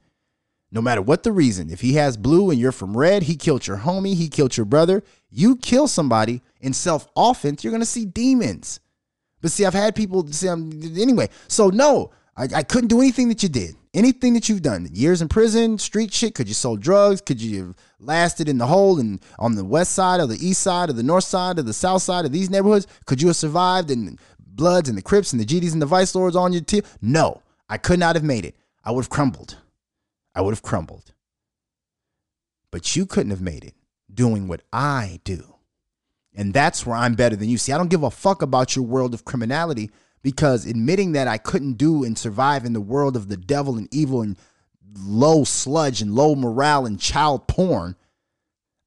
no 0.75 0.81
matter 0.81 1.01
what 1.01 1.23
the 1.23 1.31
reason, 1.31 1.69
if 1.69 1.79
he 1.79 1.93
has 1.93 2.17
blue 2.17 2.51
and 2.51 2.59
you're 2.59 2.73
from 2.73 2.97
red, 2.97 3.23
he 3.23 3.37
killed 3.37 3.65
your 3.65 3.77
homie, 3.77 4.13
he 4.13 4.27
killed 4.27 4.57
your 4.57 4.65
brother. 4.65 5.03
You 5.31 5.55
kill 5.55 5.87
somebody 5.87 6.41
in 6.59 6.73
self 6.73 7.07
offense, 7.15 7.63
you're 7.63 7.71
gonna 7.71 7.85
see 7.85 8.05
demons. 8.05 8.81
But 9.41 9.51
see, 9.51 9.65
I've 9.65 9.73
had 9.73 9.95
people 9.95 10.27
say, 10.27 10.49
um, 10.49 10.71
anyway. 10.97 11.29
So 11.47 11.69
no, 11.69 12.11
I, 12.35 12.49
I 12.55 12.63
couldn't 12.63 12.89
do 12.89 12.99
anything 12.99 13.29
that 13.29 13.41
you 13.41 13.47
did. 13.47 13.75
Anything 13.93 14.33
that 14.33 14.49
you've 14.49 14.63
done, 14.63 14.89
years 14.91 15.21
in 15.21 15.29
prison, 15.29 15.77
street 15.77 16.13
shit. 16.13 16.35
Could 16.35 16.49
you 16.49 16.53
sold 16.53 16.81
drugs? 16.81 17.21
Could 17.21 17.41
you 17.41 17.67
have 17.67 17.75
lasted 18.01 18.49
in 18.49 18.57
the 18.57 18.67
hole 18.67 18.99
and 18.99 19.21
on 19.39 19.55
the 19.55 19.63
west 19.63 19.93
side 19.93 20.19
or 20.19 20.27
the 20.27 20.45
east 20.45 20.61
side 20.61 20.89
or 20.89 20.93
the 20.93 21.03
north 21.03 21.23
side 21.23 21.57
or 21.57 21.61
the 21.61 21.71
south 21.71 22.01
side 22.01 22.25
of 22.25 22.33
these 22.33 22.49
neighborhoods? 22.49 22.85
Could 23.05 23.21
you 23.21 23.29
have 23.29 23.37
survived 23.37 23.91
in 23.91 24.19
Bloods 24.39 24.89
and 24.89 24.97
the 24.97 25.01
Crips 25.01 25.31
and 25.31 25.39
the 25.39 25.45
GDs 25.45 25.71
and 25.71 25.81
the 25.81 25.85
Vice 25.85 26.13
Lords 26.13 26.35
on 26.35 26.51
your 26.51 26.63
team? 26.63 26.83
No, 27.01 27.41
I 27.69 27.77
could 27.77 27.99
not 27.99 28.17
have 28.17 28.25
made 28.25 28.43
it. 28.43 28.55
I 28.83 28.91
would 28.91 29.03
have 29.03 29.09
crumbled. 29.09 29.57
I 30.35 30.41
would 30.41 30.53
have 30.53 30.61
crumbled. 30.61 31.13
But 32.71 32.95
you 32.95 33.05
couldn't 33.05 33.31
have 33.31 33.41
made 33.41 33.63
it 33.63 33.73
doing 34.13 34.47
what 34.47 34.61
I 34.71 35.21
do. 35.23 35.55
And 36.33 36.53
that's 36.53 36.85
where 36.85 36.97
I'm 36.97 37.15
better 37.15 37.35
than 37.35 37.49
you. 37.49 37.57
See, 37.57 37.71
I 37.71 37.77
don't 37.77 37.89
give 37.89 38.03
a 38.03 38.11
fuck 38.11 38.41
about 38.41 38.75
your 38.75 38.85
world 38.85 39.13
of 39.13 39.23
criminality 39.23 39.89
because 40.21 40.65
admitting 40.65 41.13
that 41.13 41.27
I 41.27 41.37
couldn't 41.37 41.73
do 41.73 42.03
and 42.03 42.17
survive 42.17 42.65
in 42.65 42.73
the 42.73 42.81
world 42.81 43.15
of 43.15 43.29
the 43.29 43.37
devil 43.37 43.77
and 43.77 43.87
evil 43.93 44.21
and 44.21 44.37
low 44.99 45.43
sludge 45.43 46.01
and 46.01 46.13
low 46.13 46.35
morale 46.35 46.85
and 46.85 46.99
child 46.99 47.47
porn, 47.47 47.95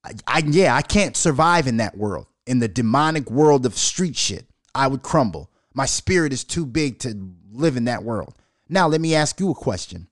I, 0.05 0.13
I 0.27 0.43
yeah, 0.47 0.75
I 0.75 0.83
can't 0.83 1.17
survive 1.17 1.67
in 1.67 1.79
that 1.79 1.97
world. 1.97 2.27
In 2.47 2.59
the 2.59 2.69
demonic 2.69 3.31
world 3.31 3.67
of 3.67 3.77
street 3.77 4.17
shit, 4.17 4.47
I 4.75 4.87
would 4.87 5.03
crumble. 5.03 5.51
My 5.75 5.87
spirit 5.87 6.33
is 6.33 6.45
too 6.45 6.67
big 6.67 6.99
to 7.01 7.33
live 7.53 7.77
in 7.77 7.85
that 7.85 8.03
world. 8.03 8.35
Now, 8.69 8.89
let 8.89 9.01
me 9.01 9.15
ask 9.15 9.39
you 9.41 9.51
a 9.51 9.55
question. 9.55 10.09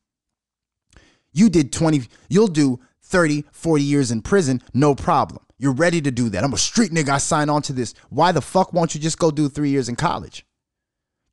You 1.37 1.51
did 1.51 1.71
20, 1.71 2.09
you'll 2.31 2.47
do 2.47 2.81
30, 3.03 3.45
40 3.53 3.85
years 3.85 4.11
in 4.11 4.23
prison, 4.23 4.63
no 4.73 4.95
problem. 4.95 5.45
You're 5.59 5.75
ready 5.75 6.01
to 6.01 6.11
do 6.11 6.31
that. 6.31 6.43
I'm 6.43 6.55
a 6.55 6.59
street 6.59 6.93
nigga. 6.93 7.11
I 7.11 7.19
sign 7.19 7.51
on 7.51 7.61
to 7.63 7.75
this. 7.75 7.93
Why 8.09 8.33
the 8.33 8.41
fuck 8.41 8.73
won't 8.73 8.95
you 8.95 9.01
just 9.03 9.19
go 9.19 9.31
do 9.31 9.51
three 9.51 9.69
years 9.69 9.91
in 9.91 9.97
college? 9.97 10.47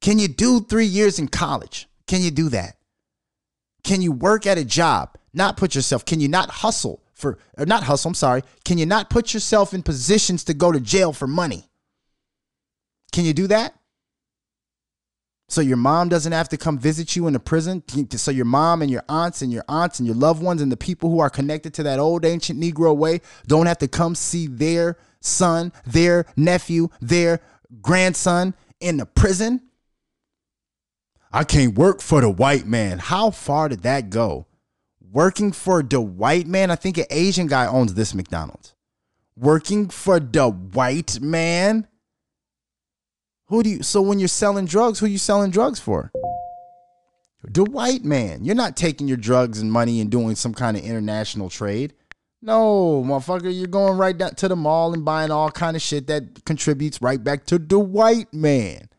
Can 0.02 0.20
you 0.20 0.28
do 0.28 0.60
three 0.60 0.86
years 0.86 1.20
in 1.20 1.30
college? 1.30 1.88
Can 2.06 2.22
you 2.22 2.32
do 2.32 2.50
that? 2.50 2.76
Can 3.86 4.02
you 4.02 4.12
work 4.12 4.46
at 4.46 4.58
a 4.58 4.66
job, 4.66 5.16
not 5.34 5.56
put 5.56 5.74
yourself, 5.74 6.04
can 6.04 6.20
you 6.20 6.28
not 6.28 6.50
hustle 6.50 7.02
for, 7.14 7.38
or 7.58 7.66
not 7.66 7.84
hustle, 7.84 8.10
I'm 8.10 8.16
sorry, 8.16 8.44
can 8.66 8.78
you 8.78 8.86
not 8.86 9.10
put 9.10 9.34
yourself 9.34 9.74
in 9.74 9.84
positions 9.84 10.44
to 10.46 10.54
go 10.54 10.74
to 10.74 10.82
jail 10.82 11.14
for 11.14 11.28
money? 11.28 11.70
Can 13.14 13.24
you 13.24 13.34
do 13.34 13.48
that? 13.48 13.74
So 15.50 15.62
your 15.62 15.78
mom 15.78 16.10
doesn't 16.10 16.32
have 16.32 16.50
to 16.50 16.58
come 16.58 16.80
visit 16.80 17.16
you 17.16 17.28
in 17.28 17.34
the 17.34 17.40
prison. 17.40 17.84
So 18.12 18.32
your 18.32 18.46
mom 18.46 18.82
and 18.82 18.90
your 18.90 19.04
aunts 19.08 19.42
and 19.42 19.52
your 19.52 19.64
aunts 19.68 20.00
and 20.00 20.08
your 20.08 20.16
loved 20.16 20.42
ones 20.42 20.62
and 20.62 20.72
the 20.72 20.78
people 20.78 21.10
who 21.10 21.20
are 21.20 21.30
connected 21.30 21.74
to 21.76 21.84
that 21.84 22.00
old 22.00 22.26
ancient 22.26 22.60
Negro 22.60 22.96
way 22.96 23.22
don't 23.46 23.68
have 23.68 23.78
to 23.80 23.88
come 23.88 24.16
see 24.16 24.48
their 24.48 24.98
son, 25.20 25.72
their 25.86 26.26
nephew, 26.36 26.90
their 27.02 27.40
grandson 27.82 28.56
in 28.80 28.98
the 28.98 29.06
prison. 29.06 29.62
I 31.32 31.44
can't 31.44 31.78
work 31.78 32.02
for 32.02 32.22
the 32.22 32.30
white 32.30 32.66
man. 32.66 33.00
How 33.00 33.30
far 33.32 33.70
did 33.70 33.84
that 33.84 34.10
go? 34.10 34.48
Working 35.12 35.52
for 35.52 35.84
the 35.84 36.02
white 36.02 36.48
man? 36.48 36.72
I 36.72 36.76
think 36.76 36.98
an 36.98 37.06
Asian 37.10 37.48
guy 37.48 37.68
owns 37.68 37.94
this 37.94 38.16
McDonald's. 38.16 38.76
Working 39.36 39.90
for 39.90 40.20
the 40.20 40.50
white 40.50 41.20
man? 41.22 41.88
Who 43.48 43.64
do 43.64 43.70
you 43.70 43.84
so 43.84 44.02
when 44.02 44.20
you're 44.20 44.28
selling 44.28 44.66
drugs, 44.66 45.00
who 45.00 45.06
you 45.06 45.18
selling 45.18 45.52
drugs 45.52 45.80
for? 45.80 46.12
The 47.44 47.64
white 47.64 48.06
man. 48.06 48.46
You're 48.46 48.56
not 48.56 48.78
taking 48.78 49.08
your 49.08 49.18
drugs 49.18 49.60
and 49.60 49.72
money 49.72 50.00
and 50.00 50.10
doing 50.10 50.36
some 50.36 50.54
kind 50.54 50.78
of 50.78 50.84
international 50.84 51.50
trade. 51.50 51.94
No, 52.42 53.04
motherfucker, 53.06 53.54
you're 53.56 53.68
going 53.68 53.98
right 53.98 54.18
down 54.18 54.36
to 54.36 54.48
the 54.48 54.56
mall 54.56 54.94
and 54.94 55.06
buying 55.06 55.32
all 55.32 55.50
kind 55.52 55.76
of 55.76 55.82
shit 55.82 56.08
that 56.08 56.46
contributes 56.46 57.02
right 57.02 57.22
back 57.22 57.46
to 57.48 57.58
the 57.58 57.80
white 57.80 58.34
man. 58.34 58.90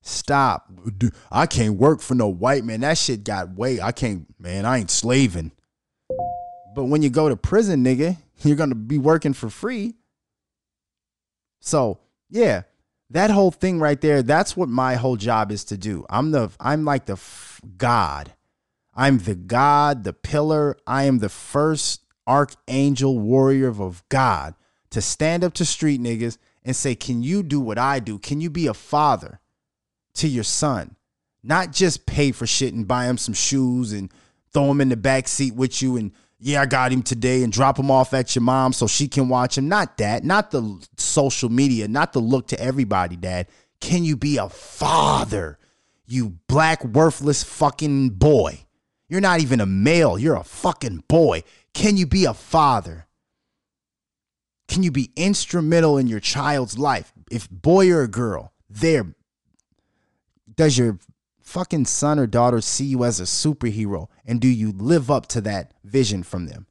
Stop. 0.00 0.68
I 1.30 1.46
can't 1.46 1.76
work 1.76 2.00
for 2.00 2.16
no 2.16 2.26
white 2.26 2.64
man. 2.64 2.80
That 2.80 2.98
shit 2.98 3.22
got 3.22 3.54
way. 3.54 3.80
I 3.80 3.92
can't, 3.92 4.26
man, 4.40 4.66
I 4.66 4.78
ain't 4.78 4.90
slaving. 4.90 5.52
But 6.74 6.84
when 6.84 7.02
you 7.02 7.10
go 7.10 7.28
to 7.28 7.36
prison, 7.36 7.84
nigga, 7.84 8.16
you're 8.42 8.56
going 8.56 8.70
to 8.70 8.74
be 8.74 8.98
working 8.98 9.32
for 9.32 9.48
free. 9.48 9.94
So, 11.60 12.00
yeah, 12.30 12.62
that 13.12 13.30
whole 13.30 13.50
thing 13.50 13.78
right 13.78 14.00
there, 14.00 14.22
that's 14.22 14.56
what 14.56 14.68
my 14.68 14.94
whole 14.94 15.16
job 15.16 15.50
is 15.52 15.64
to 15.64 15.76
do. 15.76 16.04
I'm 16.10 16.30
the, 16.30 16.50
I'm 16.60 16.84
like 16.84 17.06
the 17.06 17.14
f- 17.14 17.60
God. 17.76 18.34
I'm 18.94 19.18
the 19.18 19.34
God, 19.34 20.04
the 20.04 20.12
pillar. 20.12 20.76
I 20.86 21.04
am 21.04 21.18
the 21.18 21.28
first 21.28 22.02
archangel 22.26 23.18
warrior 23.18 23.68
of 23.68 24.02
God 24.08 24.54
to 24.90 25.00
stand 25.00 25.44
up 25.44 25.54
to 25.54 25.64
street 25.64 26.00
niggas 26.00 26.36
and 26.64 26.76
say, 26.76 26.94
Can 26.94 27.22
you 27.22 27.42
do 27.42 27.60
what 27.60 27.78
I 27.78 27.98
do? 28.00 28.18
Can 28.18 28.40
you 28.40 28.50
be 28.50 28.66
a 28.66 28.74
father? 28.74 29.40
to 30.14 30.28
your 30.28 30.44
son. 30.44 30.96
Not 31.42 31.72
just 31.72 32.06
pay 32.06 32.32
for 32.32 32.46
shit 32.46 32.74
and 32.74 32.86
buy 32.86 33.06
him 33.06 33.18
some 33.18 33.34
shoes 33.34 33.92
and 33.92 34.12
throw 34.52 34.70
him 34.70 34.80
in 34.80 34.88
the 34.88 34.96
back 34.96 35.26
seat 35.26 35.54
with 35.54 35.82
you 35.82 35.96
and 35.96 36.12
yeah, 36.44 36.60
I 36.60 36.66
got 36.66 36.90
him 36.90 37.04
today 37.04 37.44
and 37.44 37.52
drop 37.52 37.78
him 37.78 37.88
off 37.88 38.12
at 38.12 38.34
your 38.34 38.42
mom 38.42 38.72
so 38.72 38.88
she 38.88 39.06
can 39.06 39.28
watch 39.28 39.56
him. 39.56 39.68
Not 39.68 39.96
that, 39.98 40.24
not 40.24 40.50
the 40.50 40.84
social 40.96 41.48
media, 41.48 41.86
not 41.86 42.12
the 42.12 42.18
look 42.18 42.48
to 42.48 42.60
everybody, 42.60 43.14
dad. 43.14 43.46
Can 43.80 44.04
you 44.04 44.16
be 44.16 44.38
a 44.38 44.48
father? 44.48 45.58
You 46.04 46.38
black 46.48 46.84
worthless 46.84 47.44
fucking 47.44 48.10
boy. 48.10 48.66
You're 49.08 49.20
not 49.20 49.40
even 49.40 49.60
a 49.60 49.66
male, 49.66 50.18
you're 50.18 50.34
a 50.34 50.42
fucking 50.42 51.04
boy. 51.06 51.44
Can 51.74 51.96
you 51.96 52.06
be 52.06 52.24
a 52.24 52.34
father? 52.34 53.06
Can 54.66 54.82
you 54.82 54.90
be 54.90 55.12
instrumental 55.14 55.96
in 55.96 56.08
your 56.08 56.20
child's 56.20 56.76
life? 56.76 57.12
If 57.30 57.48
boy 57.50 57.92
or 57.92 58.08
girl, 58.08 58.52
there 58.68 59.14
does 60.56 60.76
your 60.76 60.98
fucking 61.52 61.84
son 61.84 62.18
or 62.18 62.26
daughter 62.26 62.62
see 62.62 62.86
you 62.86 63.04
as 63.04 63.20
a 63.20 63.24
superhero? 63.24 64.08
And 64.24 64.40
do 64.40 64.48
you 64.48 64.72
live 64.72 65.10
up 65.10 65.26
to 65.28 65.40
that 65.42 65.74
vision 65.84 66.22
from 66.22 66.46
them? 66.46 66.66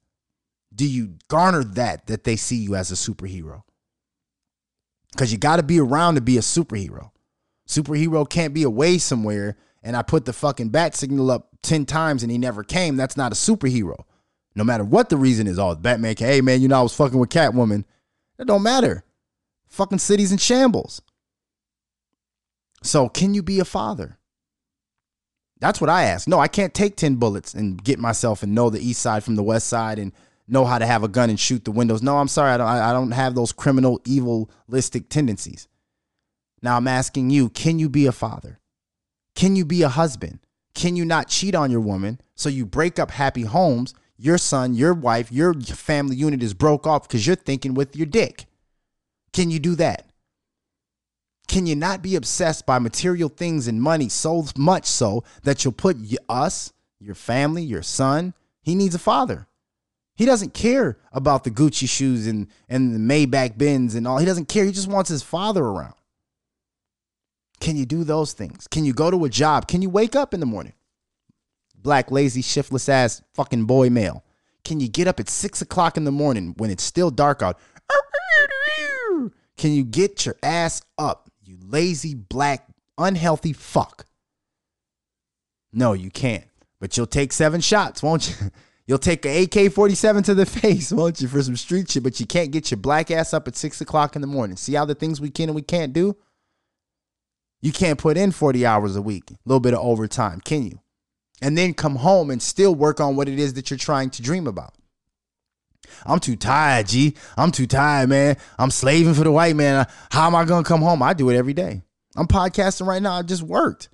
Do 0.73 0.88
you 0.88 1.17
garner 1.27 1.63
that 1.63 2.07
that 2.07 2.23
they 2.23 2.36
see 2.36 2.55
you 2.55 2.75
as 2.75 2.91
a 2.91 2.95
superhero? 2.95 3.61
Because 5.11 5.32
you 5.32 5.38
got 5.38 5.57
to 5.57 5.63
be 5.63 5.79
around 5.79 6.15
to 6.15 6.21
be 6.21 6.38
a 6.38 6.41
superhero. 6.41 7.11
Superhero 7.67 8.27
can't 8.27 8.53
be 8.53 8.63
away 8.63 8.97
somewhere 8.97 9.57
and 9.84 9.95
i 9.95 10.01
put 10.01 10.25
the 10.25 10.34
fucking 10.34 10.69
bat 10.69 10.95
signal 10.95 11.32
up 11.32 11.49
10 11.63 11.86
times 11.86 12.23
and 12.23 12.32
he 12.32 12.38
never 12.38 12.63
came. 12.63 12.95
That's 12.95 13.17
not 13.17 13.32
a 13.32 13.36
superhero. 13.36 14.05
No 14.55 14.63
matter 14.63 14.84
what 14.84 15.09
the 15.09 15.17
reason 15.17 15.45
is 15.45 15.59
oh 15.59 15.75
batman 15.75 16.15
hey 16.17 16.41
man 16.41 16.61
you 16.61 16.67
know 16.67 16.79
i 16.79 16.82
was 16.82 16.95
fucking 16.95 17.19
with 17.19 17.29
catwoman. 17.29 17.84
It 18.39 18.47
don't 18.47 18.63
matter. 18.63 19.03
Fucking 19.69 19.99
cities 19.99 20.32
in 20.32 20.39
shambles. 20.39 21.01
So, 22.84 23.07
can 23.07 23.36
you 23.36 23.43
be 23.43 23.59
a 23.59 23.65
father? 23.65 24.17
That's 25.62 25.80
what 25.80 25.91
I 25.91 26.05
ask. 26.05 26.28
No, 26.28 26.39
I 26.39 26.47
can't 26.47 26.74
take 26.74 26.97
10 26.97 27.16
bullets 27.16 27.53
and 27.53 27.82
get 27.82 27.99
myself 27.99 28.41
and 28.43 28.53
know 28.53 28.70
the 28.70 28.86
east 28.86 29.01
side 29.01 29.24
from 29.24 29.36
the 29.36 29.43
west 29.43 29.68
side 29.68 29.99
and 29.99 30.12
know 30.47 30.66
how 30.66 30.80
to 30.80 30.88
have 30.88 31.03
a 31.03 31.07
gun 31.07 31.30
and 31.30 31.39
shoot 31.39 31.64
the 31.64 31.72
windows. 31.72 32.01
No, 32.01 32.18
I'm 32.18 32.28
sorry. 32.28 32.51
I 32.51 32.57
don't 32.57 32.68
I 32.68 32.91
don't 32.91 33.12
have 33.12 33.36
those 33.36 33.53
criminal 33.53 34.01
evilistic 34.05 35.07
tendencies. 35.07 35.68
Now 36.64 36.78
I'm 36.78 36.88
asking 36.88 37.30
you, 37.30 37.47
can 37.49 37.78
you 37.78 37.89
be 37.89 38.07
a 38.07 38.12
father? 38.12 38.59
Can 39.36 39.55
you 39.55 39.64
be 39.64 39.84
a 39.84 39.89
husband? 39.89 40.39
Can 40.74 40.95
you 40.95 41.05
not 41.05 41.28
cheat 41.28 41.53
on 41.53 41.70
your 41.70 41.80
woman 41.80 42.20
so 42.36 42.49
you 42.49 42.66
break 42.66 42.97
up 42.97 43.12
happy 43.12 43.43
homes? 43.43 43.93
Your 44.18 44.38
son, 44.38 44.74
your 44.74 44.93
wife, 44.93 45.32
your 45.32 45.53
family 45.53 46.16
unit 46.16 46.43
is 46.43 46.53
broke 46.53 46.86
off 46.86 47.07
because 47.07 47.26
you're 47.26 47.36
thinking 47.36 47.74
with 47.76 47.95
your 47.95 48.05
dick. 48.05 48.45
Can 49.32 49.49
you 49.49 49.59
do 49.59 49.76
that? 49.76 50.11
Can 51.52 51.66
you 51.66 51.76
not 51.76 52.02
be 52.02 52.16
obsessed 52.16 52.66
by 52.66 52.80
material 52.80 53.28
things 53.28 53.68
and 53.68 53.82
money 53.82 54.08
so 54.08 54.45
much 54.56 54.86
so 54.86 55.26
that 55.43 55.66
you'll 55.66 55.74
put 55.74 55.97
us, 56.30 56.72
your 56.97 57.14
family, 57.14 57.62
your 57.62 57.84
son, 57.84 58.34
he 58.62 58.74
needs 58.74 58.95
a 58.95 58.99
father. 58.99 59.47
He 60.16 60.26
doesn't 60.26 60.54
care 60.54 60.97
about 61.12 61.43
the 61.43 61.52
Gucci 61.52 61.89
shoes 61.89 62.26
and, 62.26 62.47
and 62.70 62.95
the 62.95 62.99
Maybach 62.99 63.58
Benz 63.58 63.95
and 63.95 64.08
all. 64.08 64.18
He 64.18 64.26
doesn't 64.26 64.47
care. 64.47 64.64
He 64.64 64.72
just 64.72 64.88
wants 64.88 65.10
his 65.10 65.24
father 65.24 65.62
around. 65.62 65.95
Can 67.60 67.76
you 67.76 67.86
do 67.86 68.06
those 68.06 68.32
things? 68.32 68.66
Can 68.68 68.86
you 68.86 68.93
go 68.93 69.12
to 69.12 69.26
a 69.26 69.30
job? 69.30 69.68
Can 69.68 69.82
you 69.82 69.89
wake 69.89 70.16
up 70.16 70.34
in 70.34 70.39
the 70.39 70.45
morning? 70.45 70.74
Black, 71.76 72.12
lazy, 72.12 72.41
shiftless 72.41 72.88
ass 72.88 73.24
fucking 73.34 73.66
boy 73.66 73.89
male. 73.89 74.24
Can 74.64 74.80
you 74.80 74.88
get 74.88 75.06
up 75.06 75.20
at 75.20 75.28
six 75.28 75.62
o'clock 75.62 75.97
in 75.97 76.06
the 76.06 76.12
morning 76.12 76.54
when 76.56 76.72
it's 76.72 76.84
still 76.84 77.12
dark 77.12 77.41
out? 77.41 77.60
Can 79.58 79.74
you 79.74 79.84
get 79.84 80.26
your 80.26 80.38
ass 80.41 80.82
up, 80.97 81.30
you 81.52 81.58
lazy, 81.62 82.16
black, 82.16 82.68
unhealthy 82.97 83.54
fuck? 83.54 84.06
No, 85.74 85.93
you 85.93 86.10
can't. 86.10 86.45
But 86.80 86.95
you'll 86.95 87.08
take 87.08 87.34
seven 87.34 87.62
shots, 87.62 88.02
won't 88.02 88.30
you? 88.30 88.47
You'll 88.88 88.97
take 88.97 89.26
an 89.26 89.43
AK 89.43 89.72
47 89.72 90.24
to 90.24 90.34
the 90.34 90.45
face, 90.45 90.91
won't 90.91 91.22
you, 91.22 91.30
for 91.30 91.41
some 91.41 91.56
street 91.56 91.89
shit, 91.89 92.04
but 92.04 92.20
you 92.20 92.26
can't 92.26 92.52
get 92.52 92.72
your 92.72 92.80
black 92.80 93.10
ass 93.10 93.34
up 93.34 93.47
at 93.47 93.56
six 93.56 93.80
o'clock 93.80 94.16
in 94.16 94.22
the 94.22 94.28
morning. 94.28 94.58
See 94.58 94.74
how 94.74 94.84
the 94.84 94.95
things 94.95 95.22
we 95.22 95.30
can 95.30 95.47
and 95.47 95.56
we 95.56 95.62
can't 95.62 95.93
do? 95.93 96.18
You 97.62 97.72
can't 97.72 97.99
put 97.99 98.18
in 98.18 98.32
40 98.32 98.66
hours 98.66 98.97
a 98.97 99.02
week, 99.02 99.32
a 99.32 99.36
little 99.45 99.62
bit 99.62 99.76
of 99.76 99.80
overtime, 99.80 100.41
can 100.41 100.64
you? 100.66 100.80
And 101.41 101.58
then 101.58 101.74
come 101.74 101.97
home 101.97 102.32
and 102.32 102.41
still 102.41 102.76
work 102.76 102.99
on 102.99 103.16
what 103.16 103.30
it 103.30 103.39
is 103.39 103.54
that 103.54 103.70
you're 103.70 103.78
trying 103.78 104.10
to 104.10 104.22
dream 104.22 104.45
about. 104.45 104.74
I'm 106.06 106.20
too 106.20 106.36
tired, 106.36 106.88
G. 106.88 107.16
I'm 107.38 107.52
too 107.52 107.68
tired, 107.68 108.10
man. 108.10 108.38
I'm 108.58 108.72
slaving 108.72 109.14
for 109.14 109.24
the 109.24 109.32
white 109.32 109.56
man. 109.56 109.88
How 110.12 110.28
am 110.28 110.36
I 110.36 110.46
going 110.46 110.64
to 110.64 110.68
come 110.68 110.82
home? 110.82 111.02
I 111.02 111.14
do 111.14 111.30
it 111.30 111.38
every 111.38 111.54
day. 111.54 111.84
I'm 112.16 112.28
podcasting 112.28 112.88
right 112.88 113.02
now. 113.02 113.14
I 113.14 113.22
just 113.22 113.44
worked. 113.44 113.89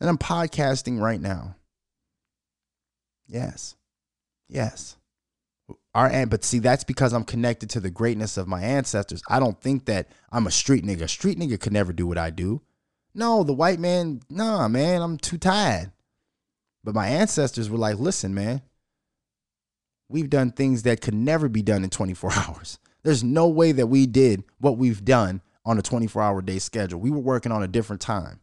And 0.00 0.08
I'm 0.08 0.18
podcasting 0.18 1.00
right 1.00 1.20
now. 1.20 1.56
Yes. 3.26 3.76
Yes. 4.48 4.96
Our 5.94 6.26
but 6.26 6.44
see, 6.44 6.60
that's 6.60 6.84
because 6.84 7.12
I'm 7.12 7.24
connected 7.24 7.70
to 7.70 7.80
the 7.80 7.90
greatness 7.90 8.36
of 8.36 8.46
my 8.46 8.62
ancestors. 8.62 9.22
I 9.28 9.40
don't 9.40 9.60
think 9.60 9.86
that 9.86 10.08
I'm 10.30 10.46
a 10.46 10.50
street 10.50 10.84
nigga. 10.84 11.02
A 11.02 11.08
street 11.08 11.38
nigga 11.38 11.58
could 11.58 11.72
never 11.72 11.92
do 11.92 12.06
what 12.06 12.18
I 12.18 12.30
do. 12.30 12.62
No, 13.12 13.42
the 13.42 13.52
white 13.52 13.80
man, 13.80 14.20
nah, 14.30 14.68
man, 14.68 15.02
I'm 15.02 15.18
too 15.18 15.36
tired. 15.38 15.90
But 16.84 16.94
my 16.94 17.08
ancestors 17.08 17.68
were 17.68 17.78
like, 17.78 17.98
listen, 17.98 18.34
man, 18.34 18.62
we've 20.10 20.28
done 20.30 20.50
things 20.50 20.82
that 20.82 21.00
could 21.00 21.14
never 21.14 21.48
be 21.48 21.62
done 21.62 21.84
in 21.84 21.90
24 21.90 22.32
hours. 22.36 22.78
There's 23.02 23.24
no 23.24 23.48
way 23.48 23.72
that 23.72 23.86
we 23.86 24.06
did 24.06 24.44
what 24.58 24.76
we've 24.76 25.04
done 25.04 25.40
on 25.64 25.78
a 25.78 25.82
24 25.82 26.22
hour 26.22 26.42
day 26.42 26.58
schedule. 26.58 27.00
We 27.00 27.10
were 27.10 27.20
working 27.20 27.52
on 27.52 27.62
a 27.62 27.68
different 27.68 28.02
time. 28.02 28.40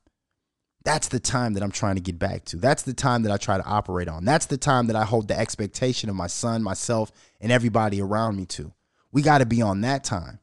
That's 0.84 1.10
the 1.10 1.20
time 1.20 1.54
that 1.54 1.64
I'm 1.64 1.72
trying 1.72 1.96
to 1.96 2.02
get 2.02 2.18
back 2.18 2.46
to. 2.46 2.58
That's 2.58 2.84
the 2.84 2.94
time 2.94 3.24
that 3.24 3.32
I 3.32 3.38
try 3.38 3.58
to 3.58 3.66
operate 3.66 4.08
on. 4.08 4.24
That's 4.24 4.46
the 4.46 4.58
time 4.58 4.88
that 4.88 4.96
I 4.96 5.04
hold 5.04 5.28
the 5.28 5.38
expectation 5.38 6.10
of 6.10 6.16
my 6.16 6.28
son, 6.28 6.64
myself, 6.64 7.12
and 7.42 7.52
everybody 7.52 8.02
around 8.02 8.38
me 8.38 8.46
to. 8.46 8.72
We 9.12 9.22
got 9.22 9.40
to 9.40 9.46
be 9.46 9.62
on 9.62 9.82
that 9.82 10.06
time. 10.06 10.40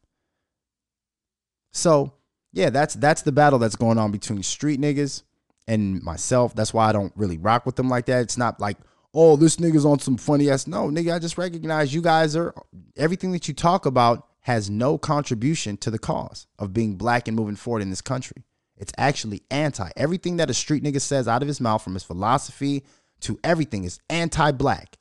So, 1.71 2.13
yeah, 2.53 2.69
that's 2.69 2.93
that's 2.93 3.23
the 3.23 3.31
battle 3.31 3.57
that's 3.57 3.75
going 3.75 3.97
on 3.97 4.11
between 4.11 4.43
street 4.43 4.79
niggas 4.79 5.23
and 5.67 6.01
myself. 6.03 6.53
That's 6.53 6.73
why 6.73 6.89
I 6.89 6.91
don't 6.91 7.13
really 7.15 7.37
rock 7.37 7.65
with 7.65 7.75
them 7.75 7.89
like 7.89 8.05
that. 8.05 8.21
It's 8.21 8.37
not 8.37 8.59
like, 8.59 8.77
oh, 9.15 9.37
this 9.37 9.55
nigga's 9.55 9.85
on 9.85 9.99
some 9.99 10.17
funny 10.17 10.49
ass. 10.49 10.67
No, 10.67 10.89
nigga, 10.89 11.15
I 11.15 11.19
just 11.19 11.37
recognize 11.37 11.93
you 11.93 12.01
guys 12.01 12.35
are 12.35 12.53
everything 12.97 13.31
that 13.31 13.47
you 13.47 13.53
talk 13.53 13.85
about 13.85 14.27
has 14.41 14.69
no 14.69 14.97
contribution 14.97 15.77
to 15.77 15.89
the 15.89 15.97
cause 15.97 16.45
of 16.59 16.73
being 16.73 16.97
black 16.97 17.27
and 17.27 17.35
moving 17.35 17.55
forward 17.55 17.81
in 17.81 17.89
this 17.89 18.01
country. 18.01 18.43
It's 18.77 18.91
actually 18.97 19.41
anti. 19.49 19.89
Everything 19.95 20.37
that 20.37 20.49
a 20.49 20.53
street 20.53 20.83
nigga 20.83 21.01
says 21.01 21.27
out 21.27 21.41
of 21.41 21.47
his 21.47 21.61
mouth, 21.61 21.81
from 21.81 21.93
his 21.93 22.03
philosophy 22.03 22.83
to 23.21 23.39
everything, 23.43 23.85
is 23.85 23.99
anti 24.09 24.51
black. 24.51 24.97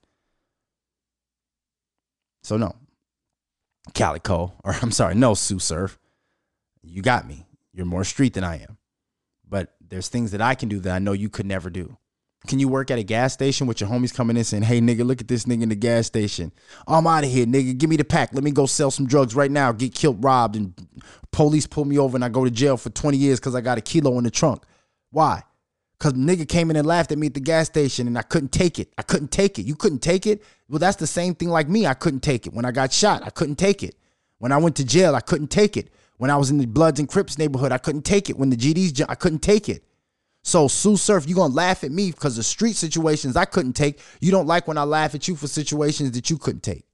So, 2.43 2.57
no, 2.57 2.77
Calico, 3.95 4.55
or 4.65 4.77
I'm 4.81 4.93
sorry, 4.93 5.17
no, 5.17 5.35
Sue 5.35 5.59
Surf. 5.59 5.99
You 6.83 7.03
got 7.03 7.27
me. 7.27 7.47
You're 7.73 7.87
more 7.87 8.05
street 8.05 8.35
than 8.35 8.45
I 8.45 8.61
am. 8.63 8.79
But 9.49 9.75
there's 9.81 10.09
things 10.09 10.31
that 10.31 10.41
I 10.41 10.55
can 10.55 10.69
do 10.69 10.79
that 10.81 10.95
I 10.95 10.99
know 11.01 11.13
you 11.13 11.29
could 11.29 11.47
never 11.47 11.71
do. 11.71 11.97
Can 12.47 12.59
you 12.59 12.69
work 12.69 12.91
at 12.91 12.99
a 12.99 13.03
gas 13.03 13.33
station 13.33 13.67
with 13.67 13.81
your 13.81 13.89
homies 13.89 14.15
coming 14.15 14.37
in 14.37 14.45
saying, 14.45 14.65
hey, 14.65 14.81
nigga, 14.81 15.05
look 15.05 15.21
at 15.21 15.29
this 15.29 15.45
nigga 15.47 15.63
in 15.63 15.71
the 15.71 15.75
gas 15.75 16.07
station. 16.07 16.53
I'm 16.87 17.07
out 17.07 17.25
of 17.25 17.31
here, 17.31 17.47
nigga. 17.47 17.79
Give 17.79 17.89
me 17.89 17.97
the 17.97 18.05
pack. 18.05 18.35
Let 18.35 18.45
me 18.45 18.51
go 18.51 18.67
sell 18.67 18.91
some 18.91 19.07
drugs 19.07 19.35
right 19.35 19.51
now. 19.51 19.73
Get 19.73 19.95
killed, 19.95 20.23
robbed, 20.23 20.57
and 20.57 20.75
police 21.33 21.67
pull 21.67 21.87
me 21.87 21.99
over 21.99 22.17
and 22.17 22.25
I 22.25 22.29
go 22.29 22.45
to 22.45 22.51
jail 22.51 22.77
for 22.77 22.91
20 22.91 23.17
years 23.17 23.41
because 23.41 23.55
I 23.55 23.63
got 23.63 23.79
a 23.79 23.81
kilo 23.81 24.19
in 24.19 24.25
the 24.25 24.31
trunk. 24.31 24.63
Why? 25.11 25.43
Because 25.99 26.13
nigga 26.13 26.47
came 26.47 26.71
in 26.71 26.77
and 26.77 26.87
laughed 26.87 27.13
at 27.13 27.19
me 27.19 27.29
at 27.29 27.35
the 27.35 27.41
gas 27.41 27.67
station 27.67 28.07
and 28.07 28.19
I 28.19 28.23
couldn't 28.23 28.53
take 28.53 28.79
it. 28.79 28.93
I 28.99 29.03
couldn't 29.03 29.31
take 29.31 29.59
it. 29.59 29.63
You 29.63 29.75
couldn't 29.75 30.01
take 30.01 30.27
it? 30.27 30.43
Well, 30.69 30.79
that's 30.79 30.97
the 30.97 31.07
same 31.07 31.35
thing 31.35 31.49
like 31.49 31.69
me. 31.69 31.87
I 31.87 31.95
couldn't 31.95 32.21
take 32.21 32.47
it. 32.47 32.53
When 32.53 32.67
I 32.67 32.73
got 32.73 32.93
shot, 32.93 33.23
I 33.25 33.31
couldn't 33.31 33.57
take 33.57 33.83
it. 33.83 33.95
When 34.39 34.53
I 34.53 34.59
went 34.59 34.77
to 34.77 34.85
jail, 34.85 35.15
I 35.15 35.21
couldn't 35.21 35.49
take 35.49 35.79
it. 35.79 35.89
When 36.19 36.31
I 36.31 36.37
was 36.37 36.51
in 36.51 36.59
the 36.59 36.67
Bloods 36.67 37.01
and 37.01 37.09
Crips 37.09 37.39
neighborhood, 37.39 37.73
I 37.73 37.79
couldn't 37.79 38.03
take 38.03 38.29
it. 38.29 38.37
When 38.37 38.51
the 38.51 38.57
GDs, 38.57 39.05
I 39.09 39.15
couldn't 39.15 39.41
take 39.41 39.69
it. 39.69 39.85
So 40.47 40.69
Sue 40.69 40.99
Surf, 40.99 41.27
you're 41.27 41.37
gonna 41.37 41.55
laugh 41.55 41.85
at 41.85 41.91
me 41.91 42.11
because 42.11 42.37
the 42.37 42.43
street 42.43 42.77
situations 42.77 43.35
I 43.35 43.47
couldn't 43.47 43.73
take. 43.73 43.99
You 44.21 44.31
don't 44.31 44.47
like 44.47 44.69
when 44.69 44.77
I 44.77 44.85
laugh 44.85 45.15
at 45.15 45.27
you 45.27 45.37
for 45.37 45.47
situations 45.47 46.13
that 46.13 46.29
you 46.29 46.37
couldn't 46.37 46.63
take. 46.63 46.85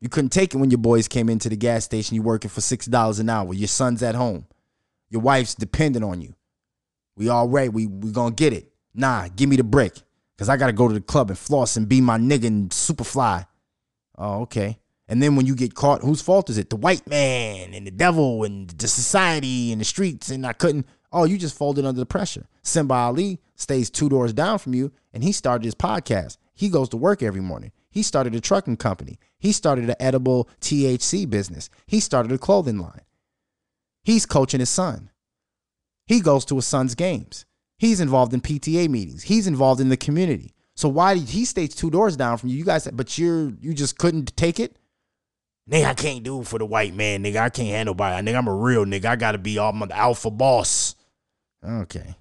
You 0.00 0.08
couldn't 0.08 0.30
take 0.30 0.54
it 0.54 0.58
when 0.58 0.70
your 0.70 0.78
boys 0.78 1.08
came 1.08 1.28
into 1.28 1.48
the 1.48 1.56
gas 1.56 1.84
station. 1.84 2.14
You 2.14 2.22
working 2.22 2.50
for 2.50 2.60
six 2.60 2.86
dollars 2.86 3.18
an 3.18 3.28
hour. 3.28 3.52
Your 3.52 3.66
son's 3.66 4.00
at 4.02 4.14
home. 4.14 4.46
Your 5.10 5.22
wife's 5.22 5.56
dependent 5.56 6.04
on 6.04 6.20
you. 6.20 6.34
We 7.16 7.28
all 7.28 7.48
right. 7.48 7.72
We 7.72 7.88
we 7.88 8.12
gonna 8.12 8.34
get 8.34 8.52
it. 8.52 8.72
Nah, 8.94 9.26
give 9.34 9.48
me 9.48 9.56
the 9.56 9.64
brick. 9.64 9.94
Cause 10.38 10.48
I 10.48 10.56
gotta 10.56 10.72
go 10.72 10.86
to 10.86 10.94
the 10.94 11.00
club 11.00 11.30
and 11.30 11.38
floss 11.38 11.76
and 11.76 11.88
be 11.88 12.00
my 12.00 12.18
nigga 12.18 12.46
and 12.46 12.72
super 12.72 13.04
fly. 13.04 13.46
Oh, 14.16 14.42
okay. 14.42 14.78
And 15.08 15.22
then 15.22 15.34
when 15.34 15.46
you 15.46 15.56
get 15.56 15.74
caught, 15.74 16.02
whose 16.02 16.22
fault 16.22 16.48
is 16.48 16.58
it? 16.58 16.70
The 16.70 16.76
white 16.76 17.06
man 17.08 17.74
and 17.74 17.86
the 17.86 17.90
devil 17.90 18.44
and 18.44 18.70
the 18.70 18.88
society 18.88 19.72
and 19.72 19.80
the 19.80 19.84
streets. 19.84 20.30
And 20.30 20.46
I 20.46 20.52
couldn't. 20.52 20.86
Oh, 21.14 21.24
you 21.24 21.38
just 21.38 21.56
folded 21.56 21.84
under 21.86 22.00
the 22.00 22.06
pressure. 22.06 22.48
Simba 22.62 22.94
Ali 22.94 23.40
stays 23.54 23.88
two 23.88 24.08
doors 24.08 24.32
down 24.32 24.58
from 24.58 24.74
you, 24.74 24.90
and 25.12 25.22
he 25.22 25.30
started 25.30 25.64
his 25.64 25.76
podcast. 25.76 26.38
He 26.54 26.68
goes 26.68 26.88
to 26.90 26.96
work 26.96 27.22
every 27.22 27.40
morning. 27.40 27.70
He 27.88 28.02
started 28.02 28.34
a 28.34 28.40
trucking 28.40 28.78
company. 28.78 29.20
He 29.38 29.52
started 29.52 29.88
an 29.88 29.94
edible 30.00 30.48
THC 30.60 31.30
business. 31.30 31.70
He 31.86 32.00
started 32.00 32.32
a 32.32 32.38
clothing 32.38 32.78
line. 32.78 33.02
He's 34.02 34.26
coaching 34.26 34.58
his 34.58 34.70
son. 34.70 35.10
He 36.06 36.20
goes 36.20 36.44
to 36.46 36.56
his 36.56 36.66
son's 36.66 36.96
games. 36.96 37.46
He's 37.78 38.00
involved 38.00 38.34
in 38.34 38.40
PTA 38.40 38.88
meetings. 38.88 39.22
He's 39.22 39.46
involved 39.46 39.80
in 39.80 39.90
the 39.90 39.96
community. 39.96 40.54
So 40.74 40.88
why 40.88 41.14
did 41.14 41.28
he 41.28 41.44
stays 41.44 41.74
two 41.74 41.90
doors 41.90 42.16
down 42.16 42.38
from 42.38 42.48
you? 42.48 42.56
You 42.56 42.64
guys, 42.64 42.88
but 42.92 43.16
you're 43.16 43.52
you 43.60 43.72
just 43.72 43.98
couldn't 43.98 44.36
take 44.36 44.58
it. 44.58 44.76
Nigga, 45.70 45.84
I 45.84 45.94
can't 45.94 46.24
do 46.24 46.42
for 46.42 46.58
the 46.58 46.66
white 46.66 46.94
man, 46.94 47.22
nigga. 47.22 47.36
I 47.36 47.48
can't 47.48 47.68
handle 47.68 47.94
by. 47.94 48.20
Nigga, 48.20 48.36
I'm 48.36 48.48
a 48.48 48.54
real 48.54 48.84
nigga. 48.84 49.06
I 49.06 49.16
gotta 49.16 49.38
be 49.38 49.58
all 49.58 49.72
my 49.72 49.86
alpha 49.92 50.30
boss. 50.30 50.96
Okay. 51.64 52.16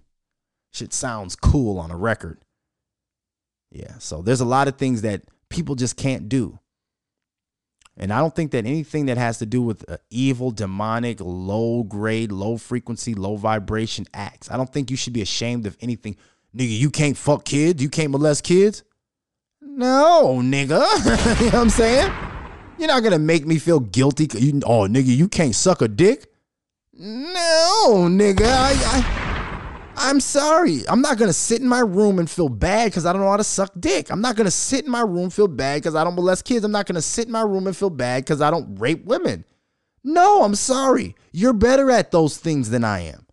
Shit 0.73 0.93
sounds 0.93 1.35
cool 1.35 1.77
on 1.79 1.91
a 1.91 1.97
record. 1.97 2.39
Yeah. 3.71 3.97
So 3.99 4.21
there's 4.21 4.41
a 4.41 4.45
lot 4.45 4.67
of 4.67 4.77
things 4.77 5.01
that 5.01 5.23
people 5.49 5.75
just 5.75 5.97
can't 5.97 6.29
do. 6.29 6.59
And 7.95 8.11
I 8.11 8.19
don't 8.19 8.35
think 8.35 8.51
that 8.51 8.65
anything 8.65 9.05
that 9.05 9.17
has 9.17 9.37
to 9.39 9.45
do 9.45 9.61
with 9.61 9.87
uh, 9.89 9.97
evil, 10.09 10.49
demonic, 10.49 11.19
low 11.21 11.83
grade, 11.83 12.31
low 12.31 12.57
frequency, 12.57 13.13
low 13.13 13.35
vibration 13.35 14.07
acts. 14.13 14.49
I 14.49 14.57
don't 14.57 14.71
think 14.71 14.89
you 14.89 14.97
should 14.97 15.13
be 15.13 15.21
ashamed 15.21 15.67
of 15.67 15.77
anything. 15.79 16.15
Nigga, 16.55 16.77
you 16.77 16.89
can't 16.89 17.15
fuck 17.15 17.45
kids. 17.45 17.83
You 17.83 17.89
can't 17.89 18.09
molest 18.09 18.43
kids. 18.43 18.83
No, 19.61 20.39
nigga. 20.41 21.39
you 21.39 21.45
know 21.45 21.51
what 21.51 21.53
I'm 21.55 21.69
saying? 21.69 22.11
You're 22.79 22.87
not 22.87 23.03
gonna 23.03 23.19
make 23.19 23.45
me 23.45 23.59
feel 23.59 23.79
guilty. 23.79 24.27
You, 24.39 24.61
oh, 24.65 24.87
nigga, 24.87 25.15
you 25.15 25.27
can't 25.27 25.53
suck 25.53 25.81
a 25.81 25.87
dick. 25.87 26.31
No, 26.93 28.07
nigga. 28.09 28.45
I, 28.45 28.73
I 28.73 29.22
I'm 30.03 30.19
sorry. 30.19 30.81
I'm 30.87 31.01
not 31.01 31.17
gonna 31.17 31.33
sit 31.33 31.61
in 31.61 31.67
my 31.67 31.79
room 31.79 32.19
and 32.19 32.29
feel 32.29 32.49
bad 32.49 32.91
because 32.91 33.05
I 33.05 33.13
don't 33.13 33.21
know 33.21 33.31
how 33.31 33.37
to 33.37 33.43
suck 33.43 33.71
dick. 33.79 34.11
I'm 34.11 34.21
not 34.21 34.35
gonna 34.35 34.51
sit 34.51 34.85
in 34.85 34.91
my 34.91 35.01
room 35.01 35.29
feel 35.29 35.47
bad 35.47 35.77
because 35.81 35.95
I 35.95 36.03
don't 36.03 36.15
molest 36.15 36.45
kids. 36.45 36.65
I'm 36.65 36.71
not 36.71 36.85
gonna 36.85 37.01
sit 37.01 37.27
in 37.27 37.31
my 37.31 37.41
room 37.41 37.67
and 37.67 37.75
feel 37.75 37.89
bad 37.89 38.23
because 38.23 38.41
I 38.41 38.51
don't 38.51 38.75
rape 38.79 39.05
women. 39.05 39.45
No, 40.03 40.43
I'm 40.43 40.55
sorry. 40.55 41.15
You're 41.31 41.53
better 41.53 41.89
at 41.89 42.11
those 42.11 42.37
things 42.37 42.69
than 42.69 42.83
I 42.83 42.99
am. 42.99 43.25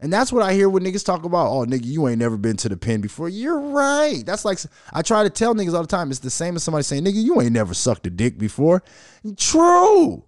And 0.00 0.12
that's 0.12 0.32
what 0.32 0.42
I 0.42 0.52
hear 0.52 0.68
when 0.68 0.84
niggas 0.84 1.04
talk 1.04 1.24
about, 1.24 1.50
oh, 1.50 1.64
nigga, 1.64 1.86
you 1.86 2.06
ain't 2.08 2.18
never 2.18 2.36
been 2.36 2.56
to 2.58 2.68
the 2.68 2.76
pen 2.76 3.00
before. 3.00 3.28
You're 3.28 3.58
right. 3.58 4.22
That's 4.26 4.44
like, 4.44 4.58
I 4.92 5.02
try 5.02 5.22
to 5.22 5.30
tell 5.30 5.54
niggas 5.54 5.74
all 5.74 5.80
the 5.80 5.88
time. 5.88 6.10
It's 6.10 6.20
the 6.20 6.30
same 6.30 6.56
as 6.56 6.62
somebody 6.62 6.82
saying, 6.82 7.04
nigga, 7.04 7.22
you 7.22 7.40
ain't 7.40 7.52
never 7.52 7.72
sucked 7.72 8.06
a 8.06 8.10
dick 8.10 8.36
before. 8.36 8.82
True. 9.36 10.24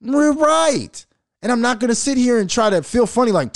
We're 0.00 0.32
right. 0.32 1.06
And 1.40 1.52
I'm 1.52 1.60
not 1.60 1.78
going 1.78 1.90
to 1.90 1.94
sit 1.94 2.18
here 2.18 2.40
and 2.40 2.50
try 2.50 2.68
to 2.68 2.82
feel 2.82 3.06
funny 3.06 3.30
like, 3.32 3.54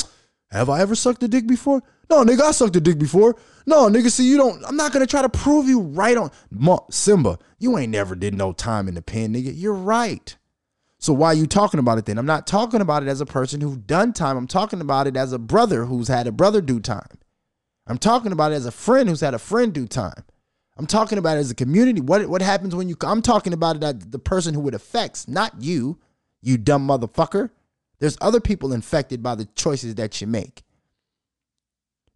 have 0.58 0.70
I 0.70 0.80
ever 0.80 0.94
sucked 0.94 1.22
a 1.22 1.28
dick 1.28 1.46
before? 1.46 1.82
No, 2.10 2.24
nigga, 2.24 2.42
I 2.42 2.50
sucked 2.52 2.76
a 2.76 2.80
dick 2.80 2.98
before. 2.98 3.36
No, 3.66 3.88
nigga, 3.88 4.10
see, 4.10 4.28
you 4.28 4.36
don't, 4.36 4.64
I'm 4.64 4.76
not 4.76 4.92
gonna 4.92 5.06
try 5.06 5.22
to 5.22 5.28
prove 5.28 5.68
you 5.68 5.80
right 5.80 6.16
on. 6.16 6.30
Simba, 6.90 7.38
you 7.58 7.76
ain't 7.78 7.92
never 7.92 8.14
did 8.14 8.34
no 8.34 8.52
time 8.52 8.88
in 8.88 8.94
the 8.94 9.02
pen, 9.02 9.34
nigga. 9.34 9.52
You're 9.54 9.74
right. 9.74 10.36
So 10.98 11.12
why 11.12 11.28
are 11.28 11.34
you 11.34 11.46
talking 11.46 11.80
about 11.80 11.98
it 11.98 12.06
then? 12.06 12.16
I'm 12.16 12.26
not 12.26 12.46
talking 12.46 12.80
about 12.80 13.02
it 13.02 13.08
as 13.08 13.20
a 13.20 13.26
person 13.26 13.60
who 13.60 13.76
done 13.76 14.12
time. 14.12 14.36
I'm 14.36 14.46
talking 14.46 14.80
about 14.80 15.06
it 15.06 15.16
as 15.16 15.32
a 15.32 15.38
brother 15.38 15.84
who's 15.84 16.08
had 16.08 16.26
a 16.26 16.32
brother 16.32 16.62
do 16.62 16.80
time. 16.80 17.18
I'm 17.86 17.98
talking 17.98 18.32
about 18.32 18.52
it 18.52 18.54
as 18.54 18.64
a 18.64 18.70
friend 18.70 19.08
who's 19.08 19.20
had 19.20 19.34
a 19.34 19.38
friend 19.38 19.72
do 19.72 19.86
time. 19.86 20.24
I'm 20.76 20.86
talking 20.86 21.18
about 21.18 21.36
it 21.36 21.40
as 21.40 21.50
a 21.50 21.54
community. 21.54 22.00
What 22.00 22.26
what 22.28 22.42
happens 22.42 22.74
when 22.74 22.88
you 22.88 22.96
I'm 23.02 23.22
talking 23.22 23.52
about 23.52 23.76
it 23.76 23.84
as 23.84 23.98
the 23.98 24.18
person 24.18 24.54
who 24.54 24.66
it 24.66 24.74
affects, 24.74 25.28
not 25.28 25.60
you, 25.60 25.98
you 26.40 26.56
dumb 26.56 26.88
motherfucker. 26.88 27.50
There's 27.98 28.18
other 28.20 28.40
people 28.40 28.72
infected 28.72 29.22
by 29.22 29.34
the 29.34 29.46
choices 29.54 29.94
that 29.96 30.20
you 30.20 30.26
make. 30.26 30.62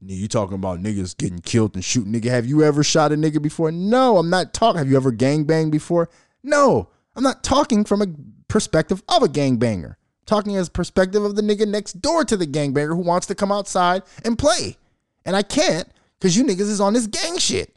You 0.01 0.29
talking 0.29 0.55
about 0.55 0.81
niggas 0.81 1.17
getting 1.17 1.41
killed 1.41 1.75
and 1.75 1.85
shooting 1.85 2.13
nigga. 2.13 2.27
Have 2.27 2.47
you 2.47 2.63
ever 2.63 2.85
shot 2.85 3.11
a 3.11 3.17
nigga 3.17 3.43
before? 3.43 3.73
No, 3.73 4.19
I'm 4.19 4.31
not 4.31 4.55
talking. 4.55 4.79
Have 4.79 4.89
you 4.89 4.97
ever 4.97 5.11
gang 5.11 5.45
banged 5.45 5.73
before? 5.73 6.09
No, 6.43 6.89
I'm 7.17 7.25
not 7.25 7.43
talking 7.43 7.85
from 7.85 8.03
a 8.03 8.07
perspective 8.47 9.03
of 9.09 9.23
a 9.23 9.29
gangbanger. 9.29 9.97
Talking 10.25 10.57
as 10.57 10.69
perspective 10.69 11.25
of 11.25 11.35
the 11.35 11.43
nigga 11.43 11.67
next 11.67 12.01
door 12.01 12.25
to 12.25 12.37
the 12.37 12.47
gangbanger 12.47 12.95
who 12.95 13.03
wants 13.03 13.27
to 13.27 13.35
come 13.35 13.51
outside 13.51 14.03
and 14.25 14.39
play. 14.39 14.77
And 15.25 15.35
I 15.35 15.43
can't 15.43 15.89
because 16.19 16.37
you 16.37 16.45
niggas 16.45 16.61
is 16.61 16.81
on 16.81 16.93
this 16.93 17.07
gang 17.07 17.39
shit. 17.39 17.77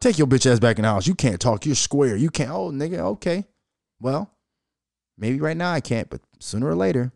Take 0.00 0.16
your 0.16 0.28
bitch 0.28 0.50
ass 0.50 0.60
back 0.60 0.78
in 0.78 0.82
the 0.82 0.88
house. 0.88 1.08
You 1.08 1.14
can't 1.14 1.40
talk. 1.40 1.66
You're 1.66 1.74
square. 1.74 2.14
You 2.14 2.30
can't. 2.30 2.50
Oh, 2.50 2.70
nigga, 2.70 2.98
okay. 2.98 3.46
Well, 4.00 4.30
maybe 5.18 5.40
right 5.40 5.56
now 5.56 5.72
I 5.72 5.80
can't, 5.80 6.08
but 6.08 6.20
sooner 6.38 6.68
or 6.68 6.74
later, 6.74 7.12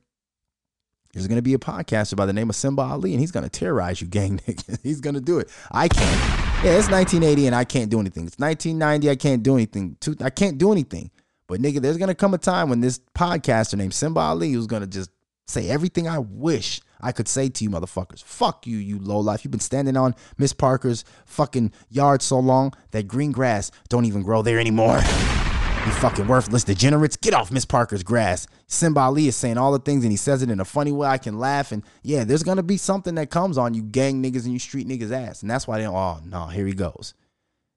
there's 1.12 1.26
going 1.26 1.36
to 1.36 1.42
be 1.42 1.54
a 1.54 1.58
podcaster 1.58 2.16
by 2.16 2.26
the 2.26 2.32
name 2.32 2.48
of 2.48 2.56
Simba 2.56 2.82
Ali, 2.82 3.12
and 3.12 3.20
he's 3.20 3.30
going 3.32 3.44
to 3.44 3.50
terrorize 3.50 4.00
you, 4.00 4.06
gang 4.06 4.38
niggas. 4.46 4.80
he's 4.82 5.00
going 5.00 5.14
to 5.14 5.20
do 5.20 5.38
it. 5.38 5.50
I 5.70 5.88
can't. 5.88 6.64
Yeah, 6.64 6.78
it's 6.78 6.90
1980, 6.90 7.46
and 7.46 7.56
I 7.56 7.64
can't 7.64 7.90
do 7.90 8.00
anything. 8.00 8.26
It's 8.26 8.38
1990, 8.38 9.10
I 9.10 9.16
can't 9.16 9.42
do 9.42 9.54
anything. 9.54 9.96
I 10.20 10.30
can't 10.30 10.58
do 10.58 10.72
anything. 10.72 11.10
But 11.46 11.60
nigga, 11.60 11.80
there's 11.82 11.98
going 11.98 12.08
to 12.08 12.14
come 12.14 12.34
a 12.34 12.38
time 12.38 12.70
when 12.70 12.80
this 12.80 13.00
podcaster 13.14 13.74
named 13.74 13.94
Simba 13.94 14.20
Ali 14.20 14.52
who's 14.52 14.66
going 14.66 14.82
to 14.82 14.88
just 14.88 15.10
say 15.46 15.68
everything 15.68 16.08
I 16.08 16.18
wish 16.18 16.80
I 17.00 17.12
could 17.12 17.28
say 17.28 17.48
to 17.48 17.64
you 17.64 17.68
motherfuckers. 17.68 18.22
Fuck 18.22 18.66
you, 18.66 18.78
you 18.78 18.98
low 18.98 19.18
life. 19.18 19.44
You've 19.44 19.50
been 19.50 19.60
standing 19.60 19.96
on 19.96 20.14
Miss 20.38 20.52
Parker's 20.52 21.04
fucking 21.26 21.72
yard 21.90 22.22
so 22.22 22.38
long 22.38 22.72
that 22.92 23.08
green 23.08 23.32
grass 23.32 23.70
don't 23.88 24.04
even 24.04 24.22
grow 24.22 24.40
there 24.42 24.58
anymore. 24.58 25.00
You 25.84 25.90
fucking 25.90 26.28
worthless 26.28 26.62
degenerates. 26.62 27.16
Get 27.16 27.34
off 27.34 27.50
Miss 27.50 27.64
Parker's 27.64 28.04
grass. 28.04 28.46
Simba 28.68 29.00
Ali 29.00 29.26
is 29.26 29.34
saying 29.34 29.58
all 29.58 29.72
the 29.72 29.80
things 29.80 30.04
and 30.04 30.12
he 30.12 30.16
says 30.16 30.40
it 30.40 30.48
in 30.48 30.60
a 30.60 30.64
funny 30.64 30.92
way. 30.92 31.08
I 31.08 31.18
can 31.18 31.40
laugh. 31.40 31.72
And 31.72 31.82
yeah, 32.04 32.22
there's 32.22 32.44
going 32.44 32.58
to 32.58 32.62
be 32.62 32.76
something 32.76 33.16
that 33.16 33.30
comes 33.30 33.58
on 33.58 33.74
you 33.74 33.82
gang 33.82 34.22
niggas 34.22 34.44
and 34.44 34.52
you 34.52 34.60
street 34.60 34.86
niggas 34.86 35.10
ass. 35.10 35.42
And 35.42 35.50
that's 35.50 35.66
why 35.66 35.78
they, 35.78 35.86
oh, 35.88 36.20
no, 36.24 36.46
here 36.46 36.66
he 36.66 36.72
goes. 36.72 37.14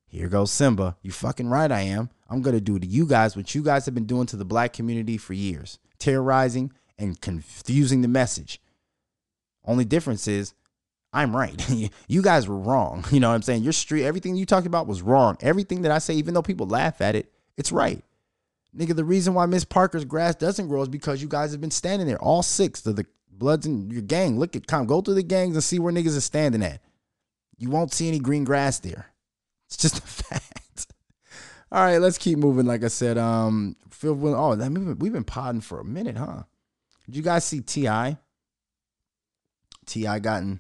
Here 0.06 0.28
goes 0.28 0.52
Simba. 0.52 0.98
You 1.02 1.12
fucking 1.12 1.50
right, 1.50 1.72
I 1.72 1.82
am. 1.82 2.12
I'm 2.30 2.44
going 2.44 2.56
to 2.56 2.62
do 2.62 2.78
to 2.78 2.86
you 2.86 3.08
guys 3.08 3.36
what 3.36 3.56
you 3.56 3.64
guys 3.64 3.86
have 3.86 3.96
been 3.96 4.06
doing 4.06 4.28
to 4.28 4.38
the 4.38 4.46
black 4.46 4.74
community 4.74 5.18
for 5.18 5.34
years 5.34 5.80
terrorizing 5.98 6.74
and 7.00 7.20
confusing 7.20 8.02
the 8.02 8.08
message. 8.08 8.62
Only 9.66 9.84
difference 9.84 10.28
is 10.28 10.54
I'm 11.12 11.36
right. 11.36 11.60
you 12.08 12.22
guys 12.22 12.48
were 12.48 12.58
wrong. 12.58 13.04
You 13.12 13.20
know 13.20 13.30
what 13.30 13.36
I'm 13.36 13.42
saying? 13.42 13.64
Your 13.64 13.74
street, 13.74 14.06
everything 14.06 14.36
you 14.36 14.46
talked 14.46 14.68
about 14.68 14.86
was 14.86 15.02
wrong. 15.02 15.38
Everything 15.42 15.82
that 15.82 15.92
I 15.92 15.98
say, 15.98 16.14
even 16.14 16.36
though 16.36 16.44
people 16.44 16.68
laugh 16.68 17.02
at 17.02 17.16
it, 17.16 17.32
it's 17.58 17.72
right. 17.72 18.04
Nigga, 18.76 18.96
the 18.96 19.06
reason 19.06 19.34
why 19.34 19.46
Miss 19.46 19.64
Parker's 19.64 20.06
grass 20.06 20.36
doesn't 20.36 20.68
grow 20.68 20.82
is 20.82 20.90
because 20.90 21.22
you 21.22 21.28
guys 21.28 21.52
have 21.52 21.62
been 21.62 21.72
standing 21.72 22.08
there, 22.08 22.22
all 22.22 22.44
six 22.44 22.86
of 22.86 22.96
the 22.96 23.06
bloods 23.30 23.66
in 23.66 23.90
your 23.90 24.02
gang. 24.02 24.38
Look 24.38 24.56
at 24.56 24.68
come, 24.68 24.86
go 24.86 25.02
through 25.02 25.16
the 25.16 25.24
gangs 25.24 25.56
and 25.56 25.64
see 25.64 25.80
where 25.80 25.94
niggas 25.94 26.18
are 26.18 26.22
standing 26.22 26.64
at. 26.64 26.82
You 27.58 27.70
won't 27.70 27.94
see 27.94 28.08
any 28.08 28.20
green 28.20 28.44
grass 28.44 28.80
there. 28.80 29.08
It's 29.68 29.78
just 29.78 29.98
a 30.00 30.02
fact. 30.02 30.88
All 31.72 31.84
right, 31.84 31.98
let's 31.98 32.18
keep 32.18 32.38
moving. 32.38 32.66
Like 32.66 32.84
I 32.84 32.90
said, 32.90 33.18
um, 33.18 33.76
Phil. 33.90 34.18
Oh, 34.36 34.56
we've 34.56 35.14
been 35.14 35.24
podding 35.24 35.62
for 35.62 35.80
a 35.80 35.86
minute, 35.86 36.18
huh? 36.18 36.44
Did 37.06 37.16
you 37.16 37.22
guys 37.22 37.46
see 37.46 37.62
T.I.? 37.62 38.18
T.I. 39.86 40.20
gotten 40.20 40.60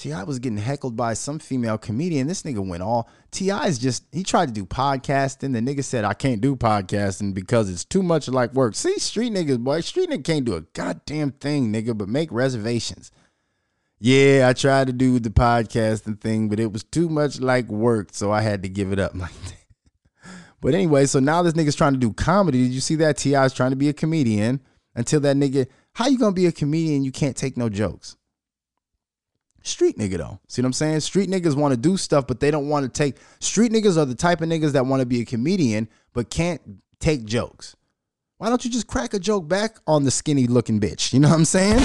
T.I. 0.00 0.22
was 0.22 0.38
getting 0.38 0.56
heckled 0.56 0.96
by 0.96 1.12
some 1.12 1.38
female 1.38 1.76
comedian. 1.76 2.26
This 2.26 2.42
nigga 2.42 2.66
went 2.66 2.82
all 2.82 3.10
T.I. 3.32 3.66
is 3.66 3.78
just 3.78 4.02
he 4.12 4.22
tried 4.22 4.46
to 4.46 4.54
do 4.54 4.64
podcasting. 4.64 5.52
The 5.52 5.60
nigga 5.60 5.84
said, 5.84 6.06
I 6.06 6.14
can't 6.14 6.40
do 6.40 6.56
podcasting 6.56 7.34
because 7.34 7.68
it's 7.68 7.84
too 7.84 8.02
much 8.02 8.26
like 8.26 8.54
work. 8.54 8.74
See, 8.74 8.98
street 8.98 9.34
niggas, 9.34 9.58
boy, 9.58 9.82
street 9.82 10.08
nigga 10.08 10.24
can't 10.24 10.46
do 10.46 10.54
a 10.54 10.62
goddamn 10.62 11.32
thing, 11.32 11.70
nigga, 11.70 11.98
but 11.98 12.08
make 12.08 12.32
reservations. 12.32 13.12
Yeah, 13.98 14.46
I 14.48 14.54
tried 14.54 14.86
to 14.86 14.94
do 14.94 15.18
the 15.18 15.28
podcasting 15.28 16.18
thing, 16.18 16.48
but 16.48 16.58
it 16.58 16.72
was 16.72 16.82
too 16.82 17.10
much 17.10 17.38
like 17.38 17.68
work, 17.68 18.08
so 18.12 18.32
I 18.32 18.40
had 18.40 18.62
to 18.62 18.70
give 18.70 18.92
it 18.92 18.98
up. 18.98 19.12
but 20.62 20.72
anyway, 20.72 21.04
so 21.04 21.20
now 21.20 21.42
this 21.42 21.52
nigga's 21.52 21.76
trying 21.76 21.92
to 21.92 21.98
do 21.98 22.14
comedy. 22.14 22.62
Did 22.64 22.72
you 22.72 22.80
see 22.80 22.96
that? 22.96 23.18
T.I.'s 23.18 23.52
trying 23.52 23.70
to 23.72 23.76
be 23.76 23.90
a 23.90 23.92
comedian 23.92 24.62
until 24.94 25.20
that 25.20 25.36
nigga, 25.36 25.66
how 25.92 26.08
you 26.08 26.18
gonna 26.18 26.32
be 26.32 26.46
a 26.46 26.52
comedian? 26.52 27.04
You 27.04 27.12
can't 27.12 27.36
take 27.36 27.58
no 27.58 27.68
jokes. 27.68 28.16
Street 29.62 29.98
nigga 29.98 30.16
though. 30.16 30.40
See 30.48 30.62
what 30.62 30.66
I'm 30.66 30.72
saying? 30.72 31.00
Street 31.00 31.28
niggas 31.28 31.54
want 31.54 31.72
to 31.72 31.76
do 31.76 31.96
stuff, 31.96 32.26
but 32.26 32.40
they 32.40 32.50
don't 32.50 32.68
want 32.68 32.84
to 32.84 32.88
take. 32.88 33.16
Street 33.40 33.72
niggas 33.72 33.98
are 33.98 34.06
the 34.06 34.14
type 34.14 34.40
of 34.40 34.48
niggas 34.48 34.72
that 34.72 34.86
want 34.86 35.00
to 35.00 35.06
be 35.06 35.20
a 35.20 35.24
comedian, 35.24 35.88
but 36.12 36.30
can't 36.30 36.60
take 36.98 37.24
jokes. 37.24 37.76
Why 38.38 38.48
don't 38.48 38.64
you 38.64 38.70
just 38.70 38.86
crack 38.86 39.12
a 39.12 39.18
joke 39.18 39.48
back 39.48 39.76
on 39.86 40.04
the 40.04 40.10
skinny 40.10 40.46
looking 40.46 40.80
bitch? 40.80 41.12
You 41.12 41.20
know 41.20 41.28
what 41.28 41.34
I'm 41.34 41.44
saying? 41.44 41.78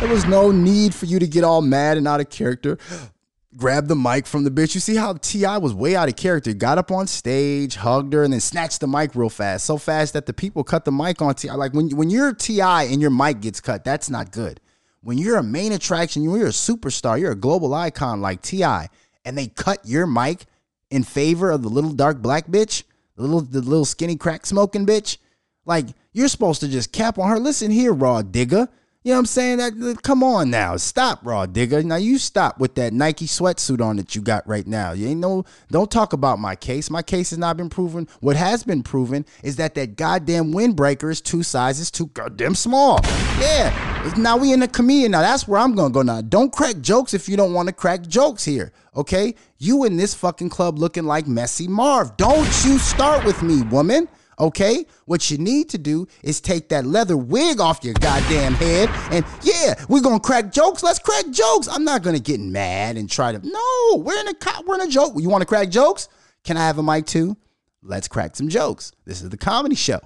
There 0.00 0.08
was 0.08 0.26
no 0.26 0.50
need 0.50 0.92
for 0.92 1.06
you 1.06 1.20
to 1.20 1.26
get 1.26 1.44
all 1.44 1.62
mad 1.62 1.96
and 1.96 2.08
out 2.08 2.20
of 2.20 2.30
character. 2.30 2.78
Grab 3.56 3.86
the 3.86 3.94
mic 3.94 4.26
from 4.26 4.42
the 4.42 4.50
bitch. 4.50 4.74
You 4.74 4.80
see 4.80 4.96
how 4.96 5.12
T.I. 5.12 5.58
was 5.58 5.72
way 5.72 5.94
out 5.94 6.08
of 6.08 6.16
character. 6.16 6.52
Got 6.52 6.76
up 6.76 6.90
on 6.90 7.06
stage, 7.06 7.76
hugged 7.76 8.12
her, 8.12 8.24
and 8.24 8.32
then 8.32 8.40
snatched 8.40 8.80
the 8.80 8.88
mic 8.88 9.14
real 9.14 9.28
fast. 9.28 9.64
So 9.64 9.78
fast 9.78 10.14
that 10.14 10.26
the 10.26 10.32
people 10.32 10.64
cut 10.64 10.84
the 10.84 10.90
mic 10.90 11.22
on 11.22 11.32
T.I. 11.36 11.54
Like 11.54 11.72
when, 11.72 11.90
when 11.90 12.10
you're 12.10 12.32
T.I. 12.32 12.82
and 12.84 13.00
your 13.00 13.12
mic 13.12 13.40
gets 13.40 13.60
cut, 13.60 13.84
that's 13.84 14.10
not 14.10 14.32
good 14.32 14.58
when 15.04 15.18
you're 15.18 15.36
a 15.36 15.42
main 15.42 15.72
attraction, 15.72 16.22
you're 16.22 16.46
a 16.46 16.50
superstar, 16.50 17.20
you're 17.20 17.32
a 17.32 17.36
global 17.36 17.74
icon 17.74 18.20
like 18.20 18.40
T.I., 18.42 18.88
and 19.24 19.38
they 19.38 19.46
cut 19.48 19.78
your 19.84 20.06
mic 20.06 20.46
in 20.90 21.02
favor 21.02 21.50
of 21.50 21.62
the 21.62 21.68
little 21.68 21.92
dark 21.92 22.18
black 22.22 22.46
bitch, 22.46 22.82
the 23.16 23.22
little 23.22 23.40
the 23.40 23.60
little 23.60 23.84
skinny 23.84 24.16
crack 24.16 24.46
smoking 24.46 24.86
bitch, 24.86 25.18
like 25.66 25.86
you're 26.12 26.28
supposed 26.28 26.60
to 26.60 26.68
just 26.68 26.92
cap 26.92 27.18
on 27.18 27.28
her. 27.28 27.38
Listen 27.38 27.70
here, 27.70 27.92
raw 27.92 28.22
digger. 28.22 28.68
You 29.04 29.10
know 29.10 29.16
what 29.16 29.20
I'm 29.20 29.26
saying? 29.26 29.58
That 29.58 29.98
come 30.02 30.22
on 30.22 30.48
now, 30.48 30.78
stop, 30.78 31.20
raw 31.26 31.44
digger. 31.44 31.82
Now 31.82 31.96
you 31.96 32.16
stop 32.16 32.58
with 32.58 32.74
that 32.76 32.94
Nike 32.94 33.26
sweatsuit 33.26 33.84
on 33.84 33.96
that 33.96 34.14
you 34.14 34.22
got 34.22 34.48
right 34.48 34.66
now. 34.66 34.92
You 34.92 35.08
ain't 35.08 35.20
no. 35.20 35.44
Don't 35.70 35.90
talk 35.90 36.14
about 36.14 36.38
my 36.38 36.56
case. 36.56 36.88
My 36.88 37.02
case 37.02 37.28
has 37.28 37.38
not 37.38 37.58
been 37.58 37.68
proven. 37.68 38.08
What 38.20 38.36
has 38.36 38.64
been 38.64 38.82
proven 38.82 39.26
is 39.42 39.56
that 39.56 39.74
that 39.74 39.96
goddamn 39.96 40.54
windbreaker 40.54 41.10
is 41.10 41.20
two 41.20 41.42
sizes 41.42 41.90
too 41.90 42.06
goddamn 42.14 42.54
small. 42.54 42.98
Yeah. 43.38 44.14
Now 44.16 44.38
we 44.38 44.54
in 44.54 44.62
a 44.62 44.68
comedian. 44.68 45.10
Now 45.10 45.20
that's 45.20 45.46
where 45.46 45.60
I'm 45.60 45.74
gonna 45.74 45.92
go. 45.92 46.00
Now 46.00 46.22
don't 46.22 46.50
crack 46.50 46.80
jokes 46.80 47.12
if 47.12 47.28
you 47.28 47.36
don't 47.36 47.52
want 47.52 47.68
to 47.68 47.74
crack 47.74 48.06
jokes 48.06 48.42
here. 48.42 48.72
Okay? 48.96 49.34
You 49.58 49.84
in 49.84 49.98
this 49.98 50.14
fucking 50.14 50.48
club 50.48 50.78
looking 50.78 51.04
like 51.04 51.26
Messy 51.26 51.68
Marv. 51.68 52.16
Don't 52.16 52.46
you 52.64 52.78
start 52.78 53.22
with 53.26 53.42
me, 53.42 53.64
woman. 53.64 54.08
Okay? 54.38 54.86
What 55.06 55.30
you 55.30 55.38
need 55.38 55.68
to 55.70 55.78
do 55.78 56.06
is 56.22 56.40
take 56.40 56.68
that 56.70 56.84
leather 56.84 57.16
wig 57.16 57.60
off 57.60 57.84
your 57.84 57.94
goddamn 57.94 58.54
head 58.54 58.88
and 59.10 59.24
yeah, 59.42 59.74
we're 59.88 60.02
gonna 60.02 60.20
crack 60.20 60.52
jokes. 60.52 60.82
Let's 60.82 60.98
crack 60.98 61.28
jokes. 61.30 61.68
I'm 61.68 61.84
not 61.84 62.02
gonna 62.02 62.18
get 62.18 62.40
mad 62.40 62.96
and 62.96 63.08
try 63.10 63.32
to 63.32 63.38
no, 63.38 63.96
we're 63.96 64.18
in 64.18 64.28
a 64.28 64.34
cop, 64.34 64.64
we're 64.66 64.76
in 64.76 64.82
a 64.82 64.88
joke. 64.88 65.14
You 65.16 65.28
wanna 65.28 65.46
crack 65.46 65.70
jokes? 65.70 66.08
Can 66.44 66.56
I 66.56 66.66
have 66.66 66.78
a 66.78 66.82
mic 66.82 67.06
too? 67.06 67.36
Let's 67.82 68.08
crack 68.08 68.36
some 68.36 68.48
jokes. 68.48 68.92
This 69.04 69.22
is 69.22 69.28
the 69.30 69.36
comedy 69.36 69.76
show. 69.76 70.00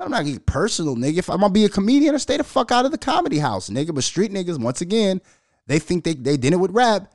I'm 0.00 0.10
not 0.10 0.20
gonna 0.20 0.32
get 0.32 0.46
personal, 0.46 0.96
nigga. 0.96 1.18
If 1.18 1.30
I'm 1.30 1.40
gonna 1.40 1.52
be 1.52 1.64
a 1.64 1.68
comedian, 1.68 2.14
I 2.14 2.18
stay 2.18 2.36
the 2.36 2.44
fuck 2.44 2.70
out 2.70 2.84
of 2.84 2.92
the 2.92 2.98
comedy 2.98 3.38
house, 3.38 3.68
nigga. 3.68 3.94
But 3.94 4.04
street 4.04 4.32
niggas, 4.32 4.58
once 4.58 4.80
again, 4.80 5.20
they 5.66 5.78
think 5.78 6.04
they 6.04 6.14
they 6.14 6.36
did 6.36 6.52
it 6.52 6.56
with 6.56 6.70
rap. 6.70 7.12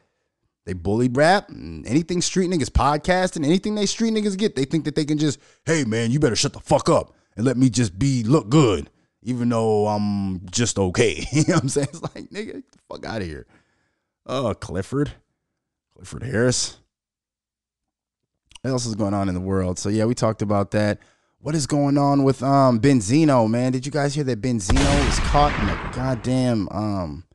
They 0.66 0.74
bullied 0.74 1.18
rap. 1.18 1.50
Anything 1.50 2.22
street 2.22 2.50
niggas 2.50 2.70
podcasting, 2.70 3.46
anything 3.46 3.76
they 3.76 3.86
street 3.86 4.14
niggas 4.14 4.38
get, 4.38 4.56
they 4.56 4.66
think 4.66 4.86
that 4.86 4.96
they 4.96 5.06
can 5.06 5.18
just, 5.18 5.40
hey 5.66 5.84
man, 5.84 6.12
you 6.12 6.20
better 6.20 6.36
shut 6.36 6.54
the 6.54 6.60
fuck 6.60 6.90
up 6.90 7.14
and 7.36 7.46
let 7.46 7.58
me 7.58 7.70
just 7.70 7.98
be 8.00 8.24
look 8.24 8.50
good, 8.50 8.90
even 9.22 9.50
though 9.50 9.88
I'm 9.88 10.46
just 10.50 10.80
okay. 10.80 11.26
you 11.32 11.44
know 11.48 11.56
what 11.56 11.64
I'm 11.64 11.70
saying? 11.70 11.88
It's 11.90 12.02
like, 12.02 12.30
nigga, 12.30 12.54
get 12.54 12.72
the 12.72 12.80
fuck 12.90 13.06
out 13.06 13.22
of 13.22 13.28
here. 13.28 13.46
Oh, 14.26 14.54
Clifford. 14.54 15.12
Clifford 15.96 16.24
Harris. 16.24 16.78
What 18.62 18.72
else 18.72 18.86
is 18.86 18.96
going 18.96 19.14
on 19.14 19.28
in 19.28 19.36
the 19.36 19.42
world? 19.42 19.78
So 19.78 19.90
yeah, 19.90 20.06
we 20.06 20.16
talked 20.16 20.42
about 20.42 20.72
that. 20.72 21.00
What 21.40 21.56
is 21.56 21.68
going 21.68 21.98
on 21.98 22.24
with 22.24 22.42
um 22.42 22.80
Benzino, 22.80 23.50
man? 23.50 23.74
Did 23.74 23.86
you 23.86 23.92
guys 23.92 24.16
hear 24.16 24.24
that 24.24 24.40
Benzino 24.40 25.06
was 25.06 25.20
caught 25.20 25.52
in 25.60 25.68
a 25.68 25.92
goddamn 25.94 26.70
um 26.70 27.26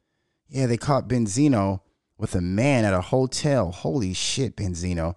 yeah, 0.48 0.64
they 0.64 0.78
caught 0.78 1.08
Benzino 1.08 1.80
with 2.18 2.34
a 2.34 2.40
man 2.40 2.84
at 2.84 2.92
a 2.92 3.00
hotel. 3.00 3.70
Holy 3.70 4.12
shit, 4.12 4.56
Benzino. 4.56 5.14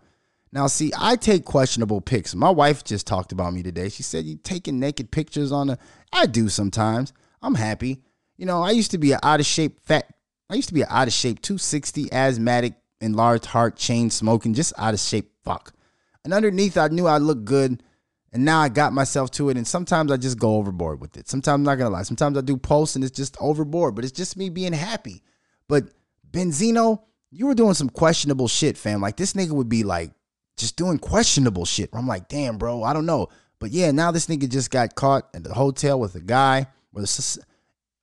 Now, 0.53 0.67
see, 0.67 0.91
I 0.97 1.15
take 1.15 1.45
questionable 1.45 2.01
pics. 2.01 2.35
My 2.35 2.49
wife 2.49 2.83
just 2.83 3.07
talked 3.07 3.31
about 3.31 3.53
me 3.53 3.63
today. 3.63 3.89
She 3.89 4.03
said, 4.03 4.25
You 4.25 4.35
taking 4.35 4.79
naked 4.79 5.11
pictures 5.11 5.51
on 5.51 5.67
the. 5.67 5.79
I 6.13 6.25
do 6.25 6.49
sometimes. 6.49 7.13
I'm 7.41 7.55
happy. 7.55 8.01
You 8.37 8.45
know, 8.45 8.61
I 8.61 8.71
used 8.71 8.91
to 8.91 8.97
be 8.97 9.13
an 9.13 9.19
out 9.23 9.39
of 9.39 9.45
shape 9.45 9.79
fat. 9.81 10.13
I 10.49 10.55
used 10.55 10.67
to 10.67 10.73
be 10.73 10.81
an 10.81 10.87
out 10.89 11.07
of 11.07 11.13
shape 11.13 11.41
260 11.41 12.11
asthmatic, 12.11 12.73
enlarged 12.99 13.45
heart, 13.45 13.77
chain 13.77 14.09
smoking, 14.09 14.53
just 14.53 14.73
out 14.77 14.93
of 14.93 14.99
shape 14.99 15.31
fuck. 15.43 15.73
And 16.23 16.33
underneath, 16.33 16.77
I 16.77 16.89
knew 16.89 17.07
I 17.07 17.17
looked 17.17 17.45
good. 17.45 17.81
And 18.33 18.45
now 18.45 18.61
I 18.61 18.69
got 18.69 18.93
myself 18.93 19.31
to 19.31 19.49
it. 19.49 19.57
And 19.57 19.67
sometimes 19.67 20.11
I 20.11 20.17
just 20.17 20.39
go 20.39 20.55
overboard 20.55 21.01
with 21.01 21.17
it. 21.17 21.29
Sometimes 21.29 21.55
I'm 21.55 21.63
not 21.63 21.75
going 21.75 21.89
to 21.89 21.93
lie. 21.93 22.03
Sometimes 22.03 22.37
I 22.37 22.41
do 22.41 22.57
posts 22.57 22.95
and 22.95 23.03
it's 23.03 23.15
just 23.15 23.35
overboard, 23.39 23.95
but 23.95 24.05
it's 24.05 24.13
just 24.13 24.37
me 24.37 24.49
being 24.49 24.73
happy. 24.73 25.21
But 25.67 25.85
Benzino, 26.31 27.03
you 27.29 27.47
were 27.47 27.55
doing 27.55 27.73
some 27.73 27.89
questionable 27.89 28.47
shit, 28.47 28.77
fam. 28.77 29.01
Like 29.01 29.17
this 29.17 29.33
nigga 29.33 29.51
would 29.51 29.69
be 29.69 29.83
like 29.83 30.11
just 30.57 30.75
doing 30.75 30.99
questionable 30.99 31.65
shit. 31.65 31.89
I'm 31.93 32.07
like, 32.07 32.27
damn, 32.27 32.57
bro, 32.57 32.83
I 32.83 32.93
don't 32.93 33.05
know. 33.05 33.29
But 33.59 33.71
yeah, 33.71 33.91
now 33.91 34.11
this 34.11 34.27
nigga 34.27 34.49
just 34.49 34.71
got 34.71 34.95
caught 34.95 35.29
at 35.33 35.43
the 35.43 35.53
hotel 35.53 35.99
with 35.99 36.15
a 36.15 36.19
guy. 36.19 36.67
Was 36.93 37.39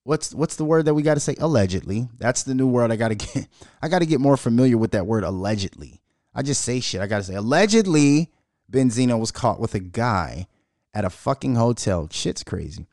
what's 0.04 0.34
what's 0.34 0.56
the 0.56 0.64
word 0.64 0.86
that 0.86 0.94
we 0.94 1.02
got 1.02 1.14
to 1.14 1.20
say? 1.20 1.34
Allegedly. 1.38 2.08
That's 2.18 2.44
the 2.44 2.54
new 2.54 2.66
word 2.66 2.90
I 2.90 2.96
got 2.96 3.08
to 3.08 3.14
get. 3.16 3.48
I 3.82 3.88
got 3.88 3.98
to 4.00 4.06
get 4.06 4.20
more 4.20 4.36
familiar 4.36 4.78
with 4.78 4.92
that 4.92 5.06
word 5.06 5.24
allegedly. 5.24 6.00
I 6.34 6.42
just 6.42 6.62
say 6.62 6.80
shit. 6.80 7.00
I 7.00 7.06
got 7.06 7.18
to 7.18 7.24
say 7.24 7.34
allegedly. 7.34 8.30
Benzino 8.70 9.18
was 9.18 9.32
caught 9.32 9.60
with 9.60 9.74
a 9.74 9.80
guy 9.80 10.46
at 10.94 11.04
a 11.04 11.10
fucking 11.10 11.54
hotel. 11.54 12.08
Shit's 12.10 12.44
crazy. 12.44 12.86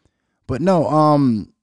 But 0.48 0.62
no, 0.62 0.88
um, 0.88 1.53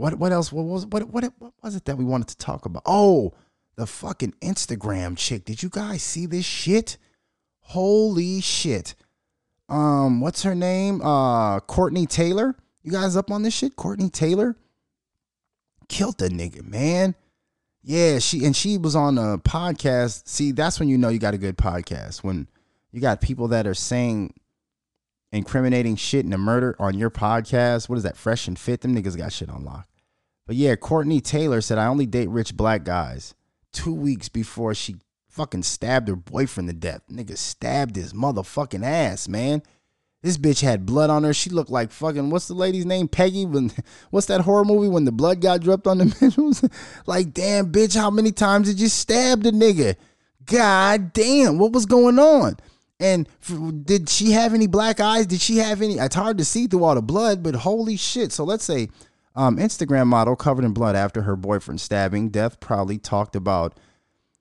what 0.00 0.14
what 0.14 0.32
else? 0.32 0.50
What 0.50 0.64
was 0.64 0.86
what 0.86 1.08
what 1.10 1.24
what 1.38 1.52
was 1.62 1.76
it 1.76 1.84
that 1.84 1.98
we 1.98 2.04
wanted 2.04 2.28
to 2.28 2.38
talk 2.38 2.64
about? 2.64 2.82
Oh, 2.86 3.34
the 3.76 3.86
fucking 3.86 4.32
Instagram 4.40 5.16
chick. 5.16 5.44
Did 5.44 5.62
you 5.62 5.68
guys 5.68 6.02
see 6.02 6.24
this 6.24 6.46
shit? 6.46 6.96
Holy 7.60 8.40
shit. 8.40 8.94
Um, 9.68 10.20
what's 10.20 10.42
her 10.42 10.54
name? 10.54 11.02
Uh, 11.02 11.60
Courtney 11.60 12.06
Taylor. 12.06 12.56
You 12.82 12.90
guys 12.90 13.14
up 13.14 13.30
on 13.30 13.42
this 13.42 13.52
shit? 13.52 13.76
Courtney 13.76 14.08
Taylor 14.08 14.56
killed 15.88 16.16
the 16.16 16.30
nigga, 16.30 16.66
man. 16.66 17.14
Yeah, 17.82 18.20
she 18.20 18.46
and 18.46 18.56
she 18.56 18.78
was 18.78 18.96
on 18.96 19.18
a 19.18 19.36
podcast. 19.36 20.26
See, 20.26 20.52
that's 20.52 20.80
when 20.80 20.88
you 20.88 20.96
know 20.96 21.10
you 21.10 21.18
got 21.18 21.34
a 21.34 21.38
good 21.38 21.58
podcast. 21.58 22.24
When 22.24 22.48
you 22.90 23.02
got 23.02 23.20
people 23.20 23.48
that 23.48 23.66
are 23.66 23.74
saying 23.74 24.32
incriminating 25.30 25.96
shit 25.96 26.24
in 26.24 26.32
a 26.32 26.38
murder 26.38 26.74
on 26.78 26.96
your 26.98 27.10
podcast. 27.10 27.90
What 27.90 27.96
is 27.96 28.04
that? 28.04 28.16
Fresh 28.16 28.48
and 28.48 28.58
fit. 28.58 28.80
Them 28.80 28.96
niggas 28.96 29.16
got 29.16 29.32
shit 29.32 29.50
on 29.50 29.62
lock. 29.62 29.89
But 30.46 30.56
yeah, 30.56 30.76
Courtney 30.76 31.20
Taylor 31.20 31.60
said, 31.60 31.78
I 31.78 31.86
only 31.86 32.06
date 32.06 32.28
rich 32.28 32.56
black 32.56 32.84
guys. 32.84 33.34
Two 33.72 33.94
weeks 33.94 34.28
before 34.28 34.74
she 34.74 34.96
fucking 35.28 35.62
stabbed 35.62 36.08
her 36.08 36.16
boyfriend 36.16 36.68
to 36.68 36.74
death. 36.74 37.02
Nigga 37.10 37.36
stabbed 37.36 37.96
his 37.96 38.12
motherfucking 38.12 38.84
ass, 38.84 39.28
man. 39.28 39.62
This 40.22 40.36
bitch 40.36 40.60
had 40.60 40.84
blood 40.84 41.08
on 41.08 41.24
her. 41.24 41.32
She 41.32 41.48
looked 41.48 41.70
like 41.70 41.90
fucking 41.90 42.28
what's 42.28 42.48
the 42.48 42.54
lady's 42.54 42.84
name? 42.84 43.08
Peggy. 43.08 43.46
When 43.46 43.72
what's 44.10 44.26
that 44.26 44.42
horror 44.42 44.64
movie 44.64 44.88
when 44.88 45.04
the 45.04 45.12
blood 45.12 45.40
got 45.40 45.60
dropped 45.60 45.86
on 45.86 45.98
the 45.98 46.16
middles? 46.20 46.62
like, 47.06 47.32
damn, 47.32 47.72
bitch, 47.72 47.96
how 47.96 48.10
many 48.10 48.32
times 48.32 48.68
did 48.68 48.80
you 48.80 48.88
stab 48.88 49.42
the 49.42 49.50
nigga? 49.50 49.96
God 50.44 51.12
damn, 51.12 51.58
what 51.58 51.72
was 51.72 51.86
going 51.86 52.18
on? 52.18 52.56
And 52.98 53.26
did 53.86 54.10
she 54.10 54.32
have 54.32 54.52
any 54.52 54.66
black 54.66 55.00
eyes? 55.00 55.26
Did 55.26 55.40
she 55.40 55.56
have 55.56 55.80
any? 55.80 55.94
It's 55.94 56.14
hard 56.14 56.36
to 56.36 56.44
see 56.44 56.66
through 56.66 56.84
all 56.84 56.94
the 56.94 57.02
blood, 57.02 57.42
but 57.42 57.54
holy 57.54 57.96
shit. 57.96 58.30
So 58.30 58.44
let's 58.44 58.64
say 58.64 58.90
um, 59.36 59.56
Instagram 59.56 60.06
model 60.06 60.36
covered 60.36 60.64
in 60.64 60.72
blood 60.72 60.96
after 60.96 61.22
her 61.22 61.36
boyfriend 61.36 61.80
stabbing 61.80 62.30
death 62.30 62.60
proudly 62.60 62.98
talked 62.98 63.36
about 63.36 63.78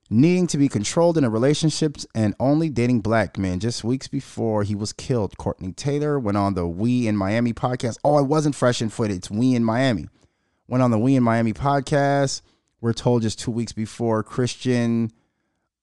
needing 0.10 0.48
to 0.48 0.58
be 0.58 0.68
controlled 0.68 1.18
in 1.18 1.24
a 1.24 1.30
relationship 1.30 1.98
and 2.16 2.34
only 2.40 2.70
dating 2.70 3.02
black 3.02 3.38
men. 3.38 3.60
Just 3.60 3.84
weeks 3.84 4.08
before 4.08 4.64
he 4.64 4.74
was 4.74 4.92
killed, 4.92 5.38
Courtney 5.38 5.72
Taylor 5.72 6.20
went 6.20 6.38
on 6.38 6.56
the 6.56 6.68
We 6.68 7.08
in 7.08 7.16
Miami 7.16 7.54
podcast. 7.54 7.98
Oh, 8.04 8.18
it 8.18 8.24
wasn't 8.24 8.56
fresh 8.56 8.82
and 8.82 8.92
foot. 8.92 9.12
It's 9.12 9.30
We 9.30 9.54
in 9.54 9.64
Miami. 9.64 10.08
Went 10.68 10.84
on 10.84 10.92
the 10.92 11.00
We 11.00 11.16
in 11.16 11.24
Miami 11.24 11.54
podcast. 11.54 12.42
We're 12.82 12.94
told 12.94 13.22
just 13.22 13.40
two 13.40 13.52
weeks 13.52 13.74
before 13.74 14.24
Christian. 14.24 15.12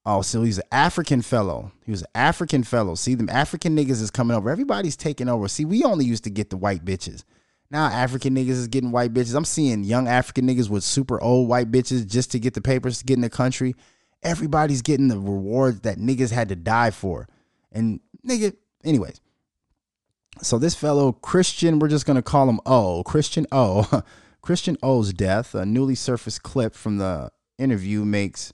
Oh, 0.05 0.23
so 0.23 0.43
he's 0.43 0.59
an 0.59 0.65
African 0.73 1.21
fellow. 1.23 1.73
He 1.85 1.91
was 1.91 2.03
an 2.03 2.09
African 2.15 2.63
fellow. 2.63 2.95
See, 2.95 3.15
them 3.15 3.29
African 3.29 3.77
niggas 3.77 4.01
is 4.01 4.11
coming 4.11 4.37
over. 4.37 4.51
Everybody's 4.51 4.97
taking 4.97 5.29
over. 5.29 5.49
See, 5.49 5.65
we 5.65 5.83
only 5.85 6.05
used 6.05 6.25
to 6.25 6.31
get 6.31 6.51
the 6.51 6.57
white 6.57 6.85
bitches. 6.85 7.25
Now 7.71 7.87
African 7.87 8.35
niggas 8.35 8.51
is 8.51 8.69
getting 8.69 8.93
white 8.93 9.13
bitches. 9.13 9.35
I'm 9.35 9.45
seeing 9.45 9.85
young 9.85 10.09
African 10.09 10.47
niggas 10.47 10.69
with 10.69 10.85
super 10.85 11.21
old 11.21 11.49
white 11.49 11.71
bitches 11.71 12.07
just 12.07 12.31
to 12.33 12.39
get 12.39 12.55
the 12.55 12.61
papers 12.61 12.99
to 12.99 13.05
get 13.05 13.15
in 13.15 13.23
the 13.23 13.31
country. 13.31 13.75
Everybody's 14.23 14.83
getting 14.83 15.09
the 15.09 15.19
rewards 15.19 15.81
that 15.81 15.99
niggas 15.99 16.31
had 16.31 16.49
to 16.49 16.57
die 16.57 16.91
for. 16.91 17.29
And 17.73 18.01
nigga, 18.27 18.55
anyways. 18.85 19.21
So 20.43 20.59
this 20.59 20.75
fellow 20.75 21.13
Christian, 21.13 21.79
we're 21.79 21.89
just 21.89 22.07
gonna 22.07 22.23
call 22.23 22.49
him 22.49 22.61
O. 22.67 23.03
Christian 23.05 23.47
O. 23.53 24.03
Christian 24.43 24.77
O's 24.81 25.13
death, 25.13 25.57
a 25.57 25.67
newly 25.67 25.97
surfaced 25.97 26.45
clip 26.45 26.75
from 26.75 26.99
the 26.99 27.33
interview 27.59 28.05
makes 28.05 28.53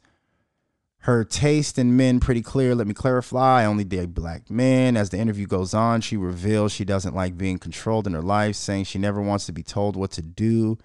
her 1.02 1.24
taste 1.24 1.78
in 1.78 1.96
men 1.96 2.20
pretty 2.20 2.42
clear. 2.42 2.74
Let 2.76 2.86
me 2.86 2.94
clarify. 2.94 3.62
I 3.62 3.64
only 3.64 3.82
date 3.82 4.14
black 4.14 4.48
men. 4.48 4.96
As 4.96 5.10
the 5.10 5.18
interview 5.18 5.46
goes 5.46 5.74
on, 5.74 6.00
she 6.00 6.16
reveals 6.16 6.70
she 6.72 6.84
doesn't 6.84 7.14
like 7.14 7.36
being 7.36 7.58
controlled 7.58 8.06
in 8.06 8.12
her 8.12 8.22
life, 8.22 8.54
saying 8.54 8.84
she 8.84 8.98
never 8.98 9.20
wants 9.20 9.46
to 9.46 9.52
be 9.52 9.64
told 9.64 9.96
what 9.96 10.12
to 10.12 10.22
do. 10.22 10.78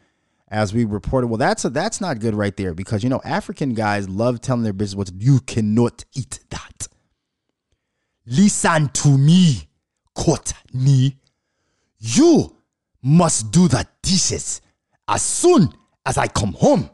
As 0.50 0.74
we 0.74 0.86
reported, 0.86 1.28
well, 1.28 1.38
that's 1.38 1.66
a, 1.66 1.70
that's 1.70 2.02
not 2.02 2.20
good 2.20 2.34
right 2.34 2.56
there 2.56 2.74
because 2.74 3.04
you 3.04 3.10
know 3.10 3.22
African 3.24 3.74
guys 3.74 4.10
love 4.10 4.42
telling 4.42 4.64
their 4.64 4.74
business 4.74 4.98
what 4.98 5.08
to. 5.08 5.14
You 5.20 5.40
cannot 5.42 6.04
eat 6.16 6.40
that. 6.50 6.88
Listen 8.26 8.90
to 8.90 9.18
me, 9.18 9.68
Courtney. 10.16 11.18
You 12.00 12.56
must 13.04 13.52
do 13.52 13.68
the 13.68 13.86
dishes 14.02 14.62
as 15.08 15.22
soon 15.22 15.70
as 16.06 16.18
I 16.18 16.28
come 16.28 16.54
home. 16.54 16.90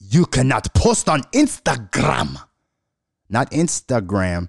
You 0.00 0.26
cannot 0.26 0.72
post 0.74 1.08
on 1.08 1.22
Instagram. 1.32 2.42
Not 3.28 3.50
Instagram. 3.52 4.48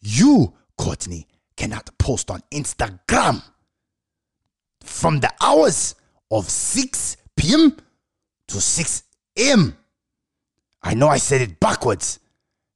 You, 0.00 0.54
Courtney, 0.76 1.26
cannot 1.56 1.96
post 1.98 2.30
on 2.30 2.42
Instagram. 2.50 3.42
From 4.82 5.20
the 5.20 5.32
hours 5.40 5.94
of 6.30 6.48
6 6.48 7.16
p.m. 7.36 7.76
to 8.48 8.60
6 8.60 9.02
a.m. 9.38 9.76
I 10.82 10.94
know 10.94 11.08
I 11.08 11.18
said 11.18 11.40
it 11.40 11.60
backwards. 11.60 12.20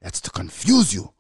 That's 0.01 0.21
to 0.23 0.31
confuse 0.31 0.95
you. 0.95 1.13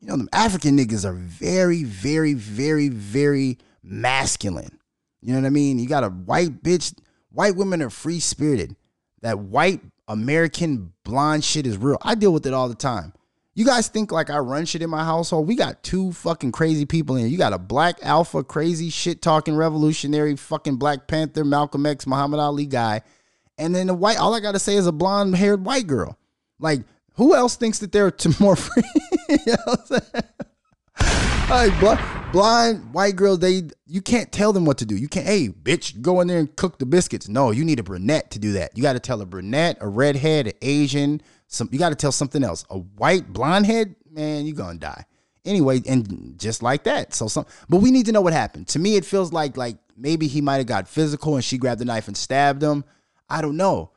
You 0.00 0.08
know, 0.08 0.16
them 0.16 0.28
African 0.32 0.78
niggas 0.78 1.04
are 1.04 1.14
very, 1.14 1.84
very, 1.84 2.34
very, 2.34 2.88
very 2.88 3.58
masculine. 3.82 4.78
You 5.20 5.32
know 5.32 5.40
what 5.40 5.46
I 5.46 5.50
mean? 5.50 5.78
You 5.78 5.88
got 5.88 6.04
a 6.04 6.08
white 6.08 6.62
bitch. 6.62 6.94
White 7.30 7.56
women 7.56 7.82
are 7.82 7.90
free 7.90 8.20
spirited. 8.20 8.76
That 9.22 9.38
white 9.38 9.80
American 10.08 10.92
blonde 11.04 11.44
shit 11.44 11.66
is 11.66 11.76
real. 11.76 11.98
I 12.02 12.14
deal 12.14 12.32
with 12.32 12.46
it 12.46 12.52
all 12.52 12.68
the 12.68 12.74
time. 12.74 13.12
You 13.54 13.64
guys 13.64 13.88
think 13.88 14.12
like 14.12 14.28
I 14.28 14.38
run 14.38 14.66
shit 14.66 14.82
in 14.82 14.90
my 14.90 15.02
household? 15.04 15.48
We 15.48 15.56
got 15.56 15.82
two 15.82 16.12
fucking 16.12 16.52
crazy 16.52 16.84
people 16.84 17.16
in 17.16 17.22
here. 17.22 17.30
You 17.30 17.38
got 17.38 17.54
a 17.54 17.58
black 17.58 17.98
alpha, 18.02 18.44
crazy 18.44 18.90
shit 18.90 19.22
talking 19.22 19.56
revolutionary, 19.56 20.36
fucking 20.36 20.76
Black 20.76 21.06
Panther, 21.06 21.42
Malcolm 21.42 21.86
X, 21.86 22.06
Muhammad 22.06 22.38
Ali 22.38 22.66
guy, 22.66 23.00
and 23.56 23.74
then 23.74 23.86
the 23.86 23.94
white. 23.94 24.18
All 24.18 24.34
I 24.34 24.40
gotta 24.40 24.58
say 24.58 24.76
is 24.76 24.86
a 24.86 24.92
blonde 24.92 25.34
haired 25.36 25.64
white 25.64 25.86
girl. 25.86 26.18
Like 26.58 26.82
who 27.14 27.34
else 27.34 27.56
thinks 27.56 27.78
that 27.78 27.92
they're 27.92 28.10
t- 28.10 28.30
more 28.40 28.56
free? 28.56 28.82
you 29.28 29.56
know? 29.66 30.00
Like 31.48 31.78
bl- 31.78 31.94
blind 32.32 32.92
white 32.92 33.14
girls, 33.14 33.38
they 33.38 33.62
you 33.86 34.02
can't 34.02 34.32
tell 34.32 34.52
them 34.52 34.64
what 34.64 34.78
to 34.78 34.84
do. 34.84 34.96
You 34.96 35.06
can't, 35.06 35.26
hey, 35.26 35.48
bitch, 35.48 36.00
go 36.02 36.20
in 36.20 36.26
there 36.26 36.40
and 36.40 36.54
cook 36.56 36.78
the 36.78 36.86
biscuits. 36.86 37.28
No, 37.28 37.52
you 37.52 37.64
need 37.64 37.78
a 37.78 37.84
brunette 37.84 38.32
to 38.32 38.40
do 38.40 38.54
that. 38.54 38.76
You 38.76 38.82
got 38.82 38.94
to 38.94 39.00
tell 39.00 39.20
a 39.20 39.26
brunette, 39.26 39.78
a 39.80 39.86
redhead, 39.86 40.48
an 40.48 40.54
Asian, 40.60 41.22
some. 41.46 41.68
You 41.70 41.78
got 41.78 41.90
to 41.90 41.94
tell 41.94 42.10
something 42.10 42.42
else. 42.42 42.64
A 42.68 42.78
white 42.78 43.32
blonde 43.32 43.66
head, 43.66 43.94
man, 44.10 44.44
you 44.44 44.54
gonna 44.54 44.78
die. 44.78 45.04
Anyway, 45.44 45.80
and 45.88 46.36
just 46.36 46.64
like 46.64 46.82
that. 46.82 47.14
So 47.14 47.28
some, 47.28 47.46
but 47.68 47.76
we 47.76 47.92
need 47.92 48.06
to 48.06 48.12
know 48.12 48.22
what 48.22 48.32
happened. 48.32 48.66
To 48.68 48.80
me, 48.80 48.96
it 48.96 49.04
feels 49.04 49.32
like 49.32 49.56
like 49.56 49.76
maybe 49.96 50.26
he 50.26 50.40
might 50.40 50.56
have 50.56 50.66
got 50.66 50.88
physical 50.88 51.36
and 51.36 51.44
she 51.44 51.58
grabbed 51.58 51.80
the 51.80 51.84
knife 51.84 52.08
and 52.08 52.16
stabbed 52.16 52.60
him. 52.60 52.84
I 53.30 53.40
don't 53.40 53.56
know. 53.56 53.92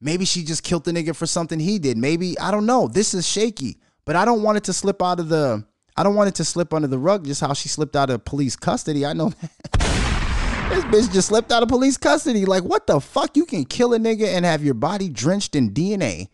Maybe 0.00 0.24
she 0.24 0.44
just 0.44 0.62
killed 0.62 0.84
the 0.84 0.92
nigga 0.92 1.16
for 1.16 1.26
something 1.26 1.58
he 1.58 1.80
did. 1.80 1.98
Maybe 1.98 2.38
I 2.38 2.52
don't 2.52 2.64
know. 2.66 2.86
This 2.86 3.12
is 3.12 3.26
shaky, 3.26 3.80
but 4.04 4.14
I 4.14 4.24
don't 4.24 4.44
want 4.44 4.58
it 4.58 4.64
to 4.64 4.72
slip 4.72 5.02
out 5.02 5.18
of 5.18 5.28
the 5.28 5.64
I 5.96 6.02
don't 6.02 6.14
want 6.14 6.28
it 6.28 6.34
to 6.36 6.44
slip 6.44 6.72
under 6.72 6.88
the 6.88 6.98
rug 6.98 7.26
just 7.26 7.40
how 7.40 7.52
she 7.52 7.68
slipped 7.68 7.96
out 7.96 8.10
of 8.10 8.24
police 8.24 8.56
custody. 8.56 9.04
I 9.04 9.12
know 9.12 9.28
this 9.78 10.84
bitch 10.84 11.12
just 11.12 11.28
slipped 11.28 11.52
out 11.52 11.62
of 11.62 11.68
police 11.68 11.96
custody. 11.96 12.44
Like, 12.46 12.64
what 12.64 12.86
the 12.86 13.00
fuck? 13.00 13.36
You 13.36 13.44
can 13.44 13.64
kill 13.64 13.92
a 13.94 13.98
nigga 13.98 14.26
and 14.26 14.44
have 14.44 14.64
your 14.64 14.74
body 14.74 15.08
drenched 15.08 15.54
in 15.54 15.72
DNA 15.72 16.28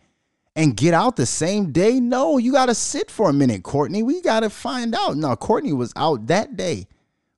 and 0.55 0.75
get 0.75 0.93
out 0.93 1.15
the 1.15 1.25
same 1.25 1.71
day? 1.71 1.99
No, 1.99 2.37
you 2.37 2.51
got 2.51 2.67
to 2.67 2.75
sit 2.75 3.11
for 3.11 3.29
a 3.29 3.33
minute, 3.33 3.63
Courtney. 3.63 4.03
We 4.03 4.21
got 4.21 4.41
to 4.41 4.49
find 4.49 4.95
out. 4.95 5.17
No, 5.17 5.35
Courtney 5.35 5.73
was 5.73 5.93
out 5.95 6.27
that 6.27 6.57
day. 6.57 6.87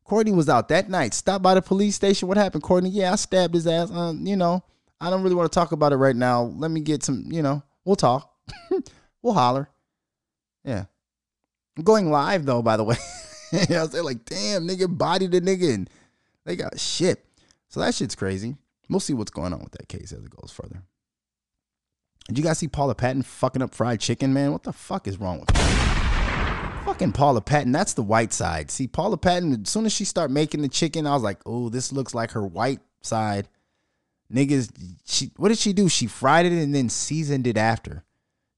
Courtney 0.04 0.34
was 0.34 0.50
out 0.50 0.68
that 0.70 0.90
night. 0.90 1.14
Stopped 1.14 1.44
by 1.44 1.54
the 1.54 1.62
police 1.62 1.96
station. 1.96 2.28
What 2.28 2.38
happened, 2.38 2.64
Courtney? 2.64 2.90
Yeah, 2.90 3.14
I 3.14 3.16
stabbed 3.16 3.54
his 3.54 3.68
ass. 3.68 3.92
Um, 3.92 4.26
you 4.26 4.36
know, 4.36 4.64
I 5.00 5.10
don't 5.10 5.24
really 5.24 5.36
want 5.36 5.52
to 5.52 5.56
talk 5.56 5.72
about 5.72 5.94
it 5.94 5.98
right 5.98 6.16
now. 6.16 6.44
Let 6.44 6.72
me 6.72 6.82
get 6.82 7.04
some, 7.04 7.26
you 7.30 7.42
know, 7.42 7.64
we'll 7.86 7.96
talk. 7.96 8.34
we'll 9.22 9.34
holler. 9.34 9.70
Yeah. 10.64 10.86
Going 11.84 12.12
live 12.12 12.46
though, 12.46 12.62
by 12.62 12.78
the 12.78 12.84
way. 12.84 12.98
know, 13.70 13.88
they're 13.88 14.04
like, 14.04 14.26
damn, 14.26 14.68
nigga, 14.68 14.98
body 14.98 15.28
the 15.28 15.42
nigga, 15.42 15.74
and 15.74 15.90
they 16.46 16.56
got 16.56 16.80
shit. 16.80 17.26
So 17.70 17.80
that 17.80 17.96
shit's 17.96 18.16
crazy. 18.16 18.56
We'll 18.90 19.00
see 19.00 19.14
what's 19.14 19.32
going 19.32 19.54
on 19.54 19.60
with 19.60 19.72
that 19.74 19.88
case 19.88 20.12
as 20.12 20.24
it 20.24 20.30
goes 20.30 20.52
further. 20.52 20.84
Did 22.28 22.38
you 22.38 22.44
guys 22.44 22.60
see 22.60 22.68
Paula 22.68 22.96
Patton 22.96 23.24
fucking 23.24 23.62
up 23.62 23.74
fried 23.74 24.00
chicken, 24.00 24.34
man? 24.34 24.52
What 24.52 24.64
the 24.64 24.74
fuck 24.74 25.08
is 25.08 25.20
wrong 25.20 25.40
with? 25.40 25.50
Fucking 26.86 27.14
Paula 27.14 27.42
Patton, 27.42 27.72
that's 27.72 27.94
the 27.94 28.04
white 28.04 28.34
side. 28.34 28.72
See, 28.72 28.88
Paula 28.88 29.18
Patton, 29.18 29.62
as 29.62 29.70
soon 29.70 29.86
as 29.86 29.94
she 29.94 30.06
start 30.06 30.32
making 30.32 30.62
the 30.62 30.68
chicken, 30.68 31.08
I 31.08 31.14
was 31.14 31.24
like, 31.24 31.40
oh, 31.46 31.70
this 31.70 31.92
looks 31.92 32.14
like 32.14 32.32
her 32.32 32.46
white 32.46 32.80
side. 33.02 33.48
Niggas, 34.34 34.72
she 35.06 35.32
what 35.36 35.50
did 35.50 35.58
she 35.58 35.74
do? 35.74 35.90
She 35.90 36.08
fried 36.08 36.46
it 36.46 36.54
and 36.54 36.74
then 36.74 36.90
seasoned 36.90 37.48
it 37.48 37.58
after. 37.58 38.04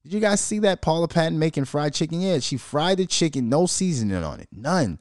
Did 0.04 0.12
you 0.12 0.20
guys 0.20 0.40
see 0.40 0.58
that 0.60 0.82
Paula 0.82 1.08
Patton 1.08 1.38
making 1.38 1.64
fried 1.64 1.94
chicken? 1.94 2.20
Yeah, 2.20 2.38
she 2.38 2.58
fried 2.58 2.98
the 2.98 3.06
chicken, 3.06 3.48
no 3.48 3.64
seasoning 3.64 4.22
on 4.22 4.38
it, 4.38 4.48
none, 4.52 4.98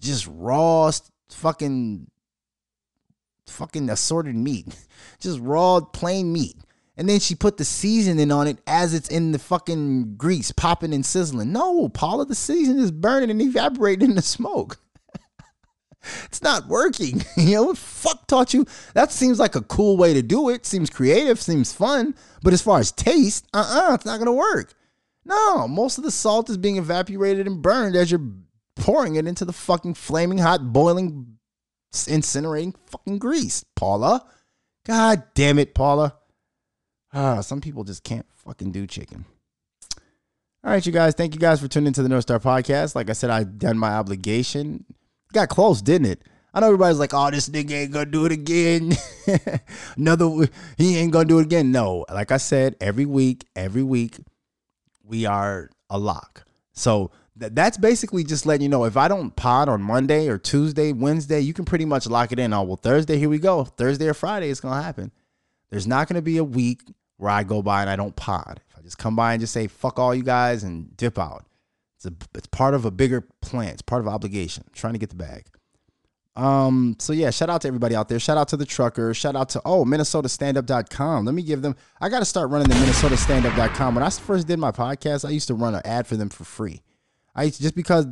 just 0.00 0.26
raw 0.30 0.90
fucking 1.30 2.10
fucking 3.46 3.90
assorted 3.90 4.34
meat, 4.34 4.66
just 5.20 5.38
raw 5.40 5.80
plain 5.80 6.32
meat. 6.32 6.56
And 6.96 7.06
then 7.06 7.20
she 7.20 7.34
put 7.34 7.58
the 7.58 7.64
seasoning 7.64 8.32
on 8.32 8.46
it 8.46 8.58
as 8.66 8.94
it's 8.94 9.10
in 9.10 9.32
the 9.32 9.38
fucking 9.38 10.16
grease, 10.16 10.50
popping 10.50 10.94
and 10.94 11.04
sizzling. 11.04 11.52
No, 11.52 11.90
Paula, 11.90 12.24
the 12.24 12.34
seasoning 12.34 12.82
is 12.82 12.90
burning 12.90 13.30
and 13.30 13.42
evaporating 13.42 14.08
in 14.08 14.16
the 14.16 14.22
smoke. 14.22 14.78
It's 16.24 16.42
not 16.42 16.66
working. 16.66 17.22
you 17.36 17.54
know, 17.54 17.74
fuck 17.74 18.26
taught 18.26 18.54
you? 18.54 18.66
That 18.94 19.12
seems 19.12 19.38
like 19.38 19.54
a 19.54 19.62
cool 19.62 19.96
way 19.96 20.14
to 20.14 20.22
do 20.22 20.48
it. 20.50 20.66
Seems 20.66 20.90
creative, 20.90 21.40
seems 21.40 21.72
fun. 21.72 22.14
But 22.42 22.52
as 22.52 22.62
far 22.62 22.78
as 22.78 22.92
taste, 22.92 23.46
uh 23.54 23.58
uh-uh, 23.58 23.90
uh, 23.90 23.94
it's 23.94 24.06
not 24.06 24.18
gonna 24.18 24.32
work. 24.32 24.74
No, 25.24 25.66
most 25.66 25.98
of 25.98 26.04
the 26.04 26.10
salt 26.10 26.48
is 26.50 26.56
being 26.56 26.76
evaporated 26.76 27.46
and 27.46 27.60
burned 27.60 27.96
as 27.96 28.10
you're 28.10 28.32
pouring 28.76 29.16
it 29.16 29.26
into 29.26 29.44
the 29.44 29.52
fucking 29.52 29.94
flaming 29.94 30.38
hot, 30.38 30.72
boiling, 30.72 31.38
incinerating 31.92 32.74
fucking 32.86 33.18
grease, 33.18 33.64
Paula. 33.74 34.24
God 34.84 35.24
damn 35.34 35.58
it, 35.58 35.74
Paula. 35.74 36.14
Ah, 37.12 37.40
some 37.40 37.60
people 37.60 37.82
just 37.82 38.04
can't 38.04 38.26
fucking 38.36 38.70
do 38.70 38.86
chicken. 38.86 39.24
All 40.62 40.72
right, 40.72 40.84
you 40.84 40.92
guys. 40.92 41.14
Thank 41.14 41.34
you 41.34 41.40
guys 41.40 41.60
for 41.60 41.68
tuning 41.68 41.88
into 41.88 42.02
the 42.02 42.08
North 42.08 42.22
Star 42.22 42.38
Podcast. 42.38 42.94
Like 42.94 43.08
I 43.08 43.12
said, 43.12 43.30
I've 43.30 43.58
done 43.58 43.78
my 43.78 43.92
obligation. 43.92 44.84
Got 45.36 45.50
close, 45.50 45.82
didn't 45.82 46.06
it? 46.06 46.22
I 46.54 46.60
know 46.60 46.68
everybody's 46.68 46.98
like, 46.98 47.12
"Oh, 47.12 47.30
this 47.30 47.50
nigga 47.50 47.72
ain't 47.72 47.92
gonna 47.92 48.06
do 48.06 48.24
it 48.24 48.32
again." 48.32 48.96
Another, 49.98 50.48
he 50.78 50.96
ain't 50.96 51.12
gonna 51.12 51.26
do 51.26 51.40
it 51.40 51.42
again. 51.42 51.70
No, 51.70 52.06
like 52.10 52.32
I 52.32 52.38
said, 52.38 52.74
every 52.80 53.04
week, 53.04 53.44
every 53.54 53.82
week, 53.82 54.16
we 55.04 55.26
are 55.26 55.68
a 55.90 55.98
lock. 55.98 56.46
So 56.72 57.10
th- 57.38 57.52
that's 57.54 57.76
basically 57.76 58.24
just 58.24 58.46
letting 58.46 58.62
you 58.62 58.70
know 58.70 58.84
if 58.84 58.96
I 58.96 59.08
don't 59.08 59.36
pod 59.36 59.68
on 59.68 59.82
Monday 59.82 60.28
or 60.28 60.38
Tuesday, 60.38 60.94
Wednesday, 60.94 61.40
you 61.40 61.52
can 61.52 61.66
pretty 61.66 61.84
much 61.84 62.06
lock 62.06 62.32
it 62.32 62.38
in. 62.38 62.54
Oh, 62.54 62.62
well, 62.62 62.76
Thursday, 62.76 63.18
here 63.18 63.28
we 63.28 63.38
go. 63.38 63.64
Thursday 63.64 64.08
or 64.08 64.14
Friday, 64.14 64.48
it's 64.48 64.60
gonna 64.60 64.82
happen. 64.82 65.12
There's 65.68 65.86
not 65.86 66.08
gonna 66.08 66.22
be 66.22 66.38
a 66.38 66.44
week 66.44 66.80
where 67.18 67.30
I 67.30 67.42
go 67.42 67.60
by 67.60 67.82
and 67.82 67.90
I 67.90 67.96
don't 67.96 68.16
pod. 68.16 68.62
If 68.70 68.78
I 68.78 68.80
just 68.80 68.96
come 68.96 69.16
by 69.16 69.34
and 69.34 69.40
just 69.42 69.52
say 69.52 69.66
fuck 69.66 69.98
all 69.98 70.14
you 70.14 70.22
guys 70.22 70.64
and 70.64 70.96
dip 70.96 71.18
out, 71.18 71.44
it's 71.96 72.06
a 72.06 72.12
it's 72.34 72.46
part 72.46 72.74
of 72.74 72.84
a 72.84 72.90
bigger 72.90 73.22
plan. 73.40 73.70
It's 73.70 73.82
part 73.82 74.00
of 74.00 74.08
obligation. 74.08 74.64
I'm 74.66 74.74
trying 74.74 74.92
to 74.92 74.98
get 74.98 75.10
the 75.10 75.16
bag. 75.16 75.46
Um, 76.36 76.96
so 76.98 77.14
yeah, 77.14 77.30
shout 77.30 77.48
out 77.48 77.62
to 77.62 77.68
everybody 77.68 77.94
out 77.96 78.10
there. 78.10 78.18
Shout 78.18 78.36
out 78.36 78.48
to 78.48 78.58
the 78.58 78.66
trucker. 78.66 79.14
Shout 79.14 79.34
out 79.34 79.48
to 79.50 79.62
oh 79.64 79.84
MinnesotaStandUp.com. 79.84 81.24
Let 81.24 81.34
me 81.34 81.42
give 81.42 81.62
them 81.62 81.76
I 82.00 82.08
gotta 82.08 82.26
start 82.26 82.50
running 82.50 82.68
the 82.68 82.74
MinnesotaStandUp.com. 82.74 83.94
When 83.94 84.04
I 84.04 84.10
first 84.10 84.46
did 84.46 84.58
my 84.58 84.70
podcast, 84.70 85.26
I 85.26 85.30
used 85.30 85.48
to 85.48 85.54
run 85.54 85.74
an 85.74 85.80
ad 85.84 86.06
for 86.06 86.16
them 86.16 86.28
for 86.28 86.44
free. 86.44 86.82
I 87.34 87.48
to, 87.48 87.62
just 87.62 87.74
because 87.74 88.06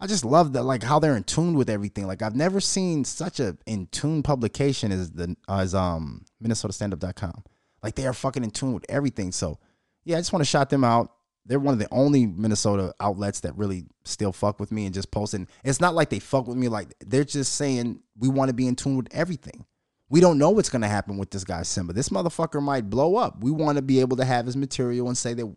I 0.00 0.06
just 0.06 0.24
love 0.24 0.54
that 0.54 0.62
like 0.62 0.82
how 0.82 0.98
they're 0.98 1.16
in 1.16 1.24
tune 1.24 1.54
with 1.54 1.68
everything. 1.68 2.06
Like 2.06 2.22
I've 2.22 2.34
never 2.34 2.60
seen 2.60 3.04
such 3.04 3.40
a 3.40 3.58
in 3.66 3.86
tune 3.88 4.22
publication 4.22 4.90
as 4.90 5.10
the 5.10 5.36
as 5.46 5.74
um 5.74 6.24
MinnesotaStandUp.com. 6.42 7.44
Like 7.82 7.94
they 7.94 8.06
are 8.06 8.14
fucking 8.14 8.42
in 8.42 8.50
tune 8.50 8.72
with 8.72 8.86
everything. 8.88 9.32
So 9.32 9.58
yeah, 10.04 10.16
I 10.16 10.20
just 10.20 10.32
want 10.32 10.40
to 10.40 10.48
shout 10.48 10.70
them 10.70 10.84
out. 10.84 11.12
They're 11.46 11.60
one 11.60 11.74
of 11.74 11.78
the 11.78 11.88
only 11.90 12.26
Minnesota 12.26 12.94
outlets 13.00 13.40
that 13.40 13.56
really 13.56 13.86
still 14.04 14.32
fuck 14.32 14.58
with 14.58 14.72
me 14.72 14.84
and 14.84 14.94
just 14.94 15.10
posting. 15.10 15.46
It's 15.64 15.80
not 15.80 15.94
like 15.94 16.10
they 16.10 16.18
fuck 16.18 16.46
with 16.46 16.56
me. 16.56 16.68
Like 16.68 16.94
they're 17.00 17.24
just 17.24 17.54
saying 17.54 18.00
we 18.18 18.28
want 18.28 18.48
to 18.48 18.54
be 18.54 18.66
in 18.66 18.74
tune 18.74 18.96
with 18.96 19.08
everything. 19.12 19.64
We 20.08 20.20
don't 20.20 20.38
know 20.38 20.50
what's 20.50 20.68
gonna 20.68 20.88
happen 20.88 21.18
with 21.18 21.30
this 21.30 21.44
guy 21.44 21.62
Simba. 21.62 21.92
This 21.92 22.10
motherfucker 22.10 22.62
might 22.62 22.90
blow 22.90 23.16
up. 23.16 23.42
We 23.42 23.50
want 23.50 23.76
to 23.76 23.82
be 23.82 24.00
able 24.00 24.16
to 24.18 24.24
have 24.24 24.46
his 24.46 24.56
material 24.56 25.08
and 25.08 25.16
say 25.16 25.34
that 25.34 25.54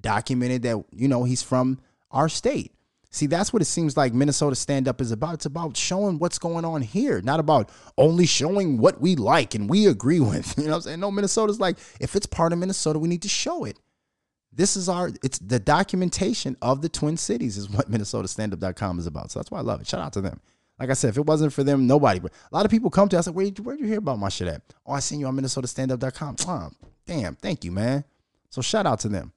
documented 0.00 0.62
that 0.62 0.84
you 0.92 1.08
know 1.08 1.24
he's 1.24 1.42
from 1.42 1.78
our 2.10 2.28
state. 2.28 2.72
See, 3.14 3.26
that's 3.26 3.52
what 3.52 3.60
it 3.60 3.66
seems 3.66 3.94
like 3.94 4.14
Minnesota 4.14 4.56
stand 4.56 4.88
up 4.88 5.00
is 5.02 5.12
about. 5.12 5.34
It's 5.34 5.46
about 5.46 5.76
showing 5.76 6.18
what's 6.18 6.38
going 6.38 6.64
on 6.64 6.80
here, 6.80 7.20
not 7.20 7.40
about 7.40 7.68
only 7.98 8.24
showing 8.24 8.78
what 8.78 9.02
we 9.02 9.16
like 9.16 9.54
and 9.54 9.68
we 9.68 9.86
agree 9.86 10.20
with. 10.20 10.56
You 10.56 10.64
know 10.64 10.70
what 10.70 10.76
I'm 10.76 10.82
saying? 10.82 11.00
No, 11.00 11.10
Minnesota's 11.10 11.60
like, 11.60 11.76
if 12.00 12.16
it's 12.16 12.26
part 12.26 12.54
of 12.54 12.58
Minnesota, 12.58 12.98
we 12.98 13.08
need 13.08 13.22
to 13.22 13.28
show 13.28 13.64
it. 13.64 13.78
This 14.52 14.76
is 14.76 14.88
our, 14.88 15.10
it's 15.22 15.38
the 15.38 15.58
documentation 15.58 16.56
of 16.60 16.82
the 16.82 16.88
Twin 16.88 17.16
Cities, 17.16 17.56
is 17.56 17.70
what 17.70 17.90
MinnesotaStandUp.com 17.90 18.98
is 18.98 19.06
about. 19.06 19.30
So 19.30 19.38
that's 19.38 19.50
why 19.50 19.58
I 19.58 19.62
love 19.62 19.80
it. 19.80 19.86
Shout 19.86 20.00
out 20.00 20.12
to 20.14 20.20
them. 20.20 20.40
Like 20.78 20.90
I 20.90 20.94
said, 20.94 21.10
if 21.10 21.16
it 21.16 21.26
wasn't 21.26 21.52
for 21.52 21.62
them, 21.62 21.86
nobody. 21.86 22.18
But 22.18 22.32
a 22.50 22.54
lot 22.54 22.64
of 22.64 22.70
people 22.70 22.90
come 22.90 23.08
to 23.10 23.18
us 23.18 23.26
like, 23.26 23.36
where 23.36 23.46
where'd 23.46 23.80
you 23.80 23.86
hear 23.86 23.98
about 23.98 24.18
my 24.18 24.28
shit 24.28 24.48
at? 24.48 24.62
Oh, 24.84 24.92
I 24.92 25.00
seen 25.00 25.20
you 25.20 25.26
on 25.26 25.36
MinnesotaStandUp.com. 25.36 26.76
Damn, 27.06 27.36
thank 27.36 27.64
you, 27.64 27.72
man. 27.72 28.04
So 28.50 28.62
shout 28.62 28.86
out 28.86 29.00
to 29.00 29.08
them. 29.08 29.32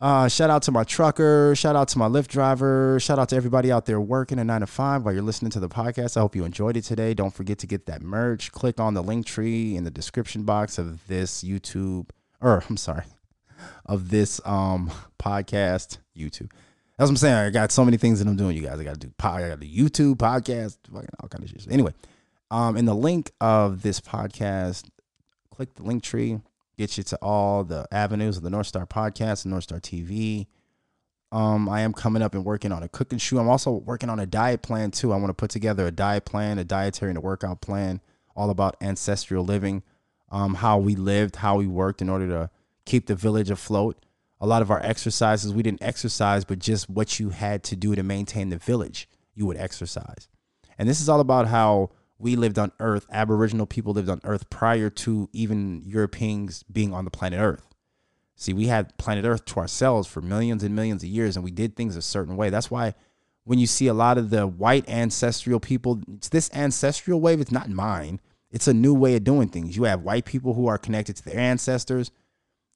Uh, 0.00 0.28
shout 0.28 0.48
out 0.48 0.62
to 0.62 0.72
my 0.72 0.82
trucker. 0.82 1.54
Shout 1.54 1.76
out 1.76 1.88
to 1.88 1.98
my 1.98 2.08
Lyft 2.08 2.28
driver. 2.28 2.98
Shout 3.00 3.18
out 3.18 3.28
to 3.30 3.36
everybody 3.36 3.70
out 3.70 3.84
there 3.84 4.00
working 4.00 4.38
a 4.38 4.44
nine 4.44 4.62
to 4.62 4.66
five 4.66 5.04
while 5.04 5.12
you're 5.12 5.22
listening 5.22 5.50
to 5.50 5.60
the 5.60 5.68
podcast. 5.68 6.16
I 6.16 6.20
hope 6.20 6.34
you 6.34 6.44
enjoyed 6.44 6.78
it 6.78 6.84
today. 6.84 7.12
Don't 7.12 7.34
forget 7.34 7.58
to 7.58 7.66
get 7.66 7.84
that 7.86 8.00
merch. 8.00 8.50
Click 8.50 8.80
on 8.80 8.94
the 8.94 9.02
link 9.02 9.26
tree 9.26 9.76
in 9.76 9.84
the 9.84 9.90
description 9.90 10.44
box 10.44 10.78
of 10.78 11.06
this 11.06 11.44
YouTube, 11.44 12.08
or 12.40 12.64
I'm 12.70 12.78
sorry, 12.78 13.04
of 13.86 14.10
this 14.10 14.40
um 14.44 14.90
podcast 15.18 15.98
YouTube. 16.16 16.50
That's 16.96 17.08
what 17.08 17.10
I'm 17.10 17.16
saying. 17.16 17.34
I 17.34 17.50
got 17.50 17.72
so 17.72 17.84
many 17.84 17.96
things 17.96 18.18
that 18.18 18.28
I'm 18.28 18.36
doing, 18.36 18.56
you 18.56 18.62
guys. 18.62 18.78
I 18.78 18.84
got 18.84 18.94
to 18.94 19.00
do 19.00 19.12
pod, 19.16 19.42
I 19.42 19.48
got 19.48 19.60
to 19.60 19.66
YouTube 19.66 20.16
podcast, 20.16 20.76
fucking 20.92 21.08
all 21.20 21.28
kind 21.28 21.42
of 21.42 21.48
shit. 21.50 21.66
Anyway, 21.70 21.94
um, 22.50 22.76
in 22.76 22.84
the 22.84 22.94
link 22.94 23.32
of 23.40 23.80
this 23.80 24.00
podcast, 24.00 24.90
click 25.50 25.74
the 25.74 25.82
link 25.82 26.02
tree 26.02 26.40
get 26.80 26.96
you 26.96 27.04
to 27.04 27.16
all 27.16 27.62
the 27.62 27.86
avenues 27.92 28.38
of 28.38 28.42
the 28.42 28.48
North 28.48 28.66
Star 28.66 28.86
podcast 28.86 29.44
and 29.44 29.50
North 29.50 29.64
Star 29.64 29.78
TV. 29.78 30.46
Um, 31.30 31.68
I 31.68 31.82
am 31.82 31.92
coming 31.92 32.22
up 32.22 32.34
and 32.34 32.42
working 32.42 32.72
on 32.72 32.82
a 32.82 32.88
cooking 32.88 33.18
shoe. 33.18 33.38
I'm 33.38 33.50
also 33.50 33.72
working 33.72 34.08
on 34.08 34.18
a 34.18 34.24
diet 34.24 34.62
plan 34.62 34.90
too. 34.90 35.12
I 35.12 35.16
want 35.16 35.28
to 35.28 35.34
put 35.34 35.50
together 35.50 35.86
a 35.86 35.90
diet 35.90 36.24
plan, 36.24 36.58
a 36.58 36.64
dietary 36.64 37.10
and 37.10 37.18
a 37.18 37.20
workout 37.20 37.60
plan, 37.60 38.00
all 38.34 38.48
about 38.48 38.76
ancestral 38.80 39.44
living, 39.44 39.82
um, 40.32 40.54
how 40.54 40.78
we 40.78 40.96
lived, 40.96 41.36
how 41.36 41.56
we 41.56 41.66
worked 41.66 42.00
in 42.00 42.08
order 42.08 42.26
to 42.28 42.50
keep 42.90 43.06
the 43.06 43.14
village 43.14 43.50
afloat. 43.50 44.04
A 44.40 44.46
lot 44.46 44.62
of 44.62 44.70
our 44.70 44.82
exercises, 44.84 45.52
we 45.52 45.62
didn't 45.62 45.82
exercise, 45.82 46.44
but 46.44 46.58
just 46.58 46.90
what 46.90 47.20
you 47.20 47.30
had 47.30 47.62
to 47.64 47.76
do 47.76 47.94
to 47.94 48.02
maintain 48.02 48.48
the 48.48 48.58
village, 48.58 49.08
you 49.34 49.46
would 49.46 49.56
exercise. 49.56 50.28
And 50.78 50.88
this 50.88 51.00
is 51.00 51.08
all 51.08 51.20
about 51.20 51.46
how 51.46 51.90
we 52.18 52.36
lived 52.36 52.58
on 52.58 52.72
Earth, 52.80 53.06
Aboriginal 53.12 53.66
people 53.66 53.92
lived 53.92 54.08
on 54.08 54.20
Earth 54.24 54.50
prior 54.50 54.90
to 54.90 55.28
even 55.32 55.82
Europeans 55.84 56.64
being 56.64 56.92
on 56.92 57.04
the 57.04 57.10
planet 57.10 57.38
Earth. 57.40 57.68
See, 58.34 58.52
we 58.52 58.66
had 58.66 58.96
planet 58.98 59.24
Earth 59.24 59.44
to 59.46 59.60
ourselves 59.60 60.08
for 60.08 60.20
millions 60.20 60.64
and 60.64 60.74
millions 60.74 61.02
of 61.02 61.10
years, 61.10 61.36
and 61.36 61.44
we 61.44 61.50
did 61.50 61.76
things 61.76 61.96
a 61.96 62.02
certain 62.02 62.36
way. 62.36 62.50
That's 62.50 62.70
why 62.70 62.94
when 63.44 63.58
you 63.58 63.66
see 63.66 63.86
a 63.86 63.94
lot 63.94 64.18
of 64.18 64.30
the 64.30 64.46
white 64.46 64.88
ancestral 64.88 65.60
people, 65.60 66.00
it's 66.16 66.30
this 66.30 66.50
ancestral 66.52 67.20
wave, 67.20 67.40
it's 67.40 67.52
not 67.52 67.68
mine. 67.68 68.20
It's 68.50 68.66
a 68.66 68.74
new 68.74 68.94
way 68.94 69.14
of 69.16 69.24
doing 69.24 69.48
things. 69.48 69.76
You 69.76 69.84
have 69.84 70.02
white 70.02 70.24
people 70.24 70.54
who 70.54 70.66
are 70.66 70.78
connected 70.78 71.16
to 71.16 71.24
their 71.24 71.38
ancestors. 71.38 72.10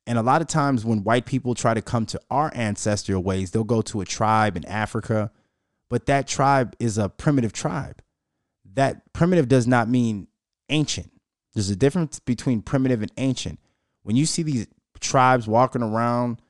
And 0.07 0.19
a 0.19 0.23
lot 0.23 0.43
of 0.43 0.49
times 0.49 0.85
when 0.85 1.03
white 1.03 1.25
people 1.25 1.55
try 1.55 1.75
to 1.75 1.83
come 1.83 2.05
to 2.07 2.21
our 2.31 2.53
ancestral 2.55 3.23
ways, 3.23 3.51
they'll 3.51 3.65
go 3.65 3.83
to 3.83 4.01
a 4.03 4.05
tribe 4.05 4.57
in 4.57 4.65
Africa, 4.67 5.31
but 5.89 6.07
that 6.07 6.27
tribe 6.27 6.77
is 6.79 6.99
a 6.99 7.09
primitive 7.09 7.53
tribe 7.53 8.03
that 8.75 9.13
primitive 9.13 9.49
does 9.49 9.67
not 9.67 9.89
mean 9.89 10.29
ancient. 10.69 11.11
There's 11.55 11.71
a 11.71 11.77
difference 11.77 12.19
between 12.19 12.63
primitive 12.63 13.03
and 13.03 13.13
ancient. 13.17 13.59
When 14.03 14.17
you 14.17 14.27
see 14.27 14.43
these 14.43 14.67
tribes 15.01 15.47
walking 15.47 15.83
around, 15.83 16.41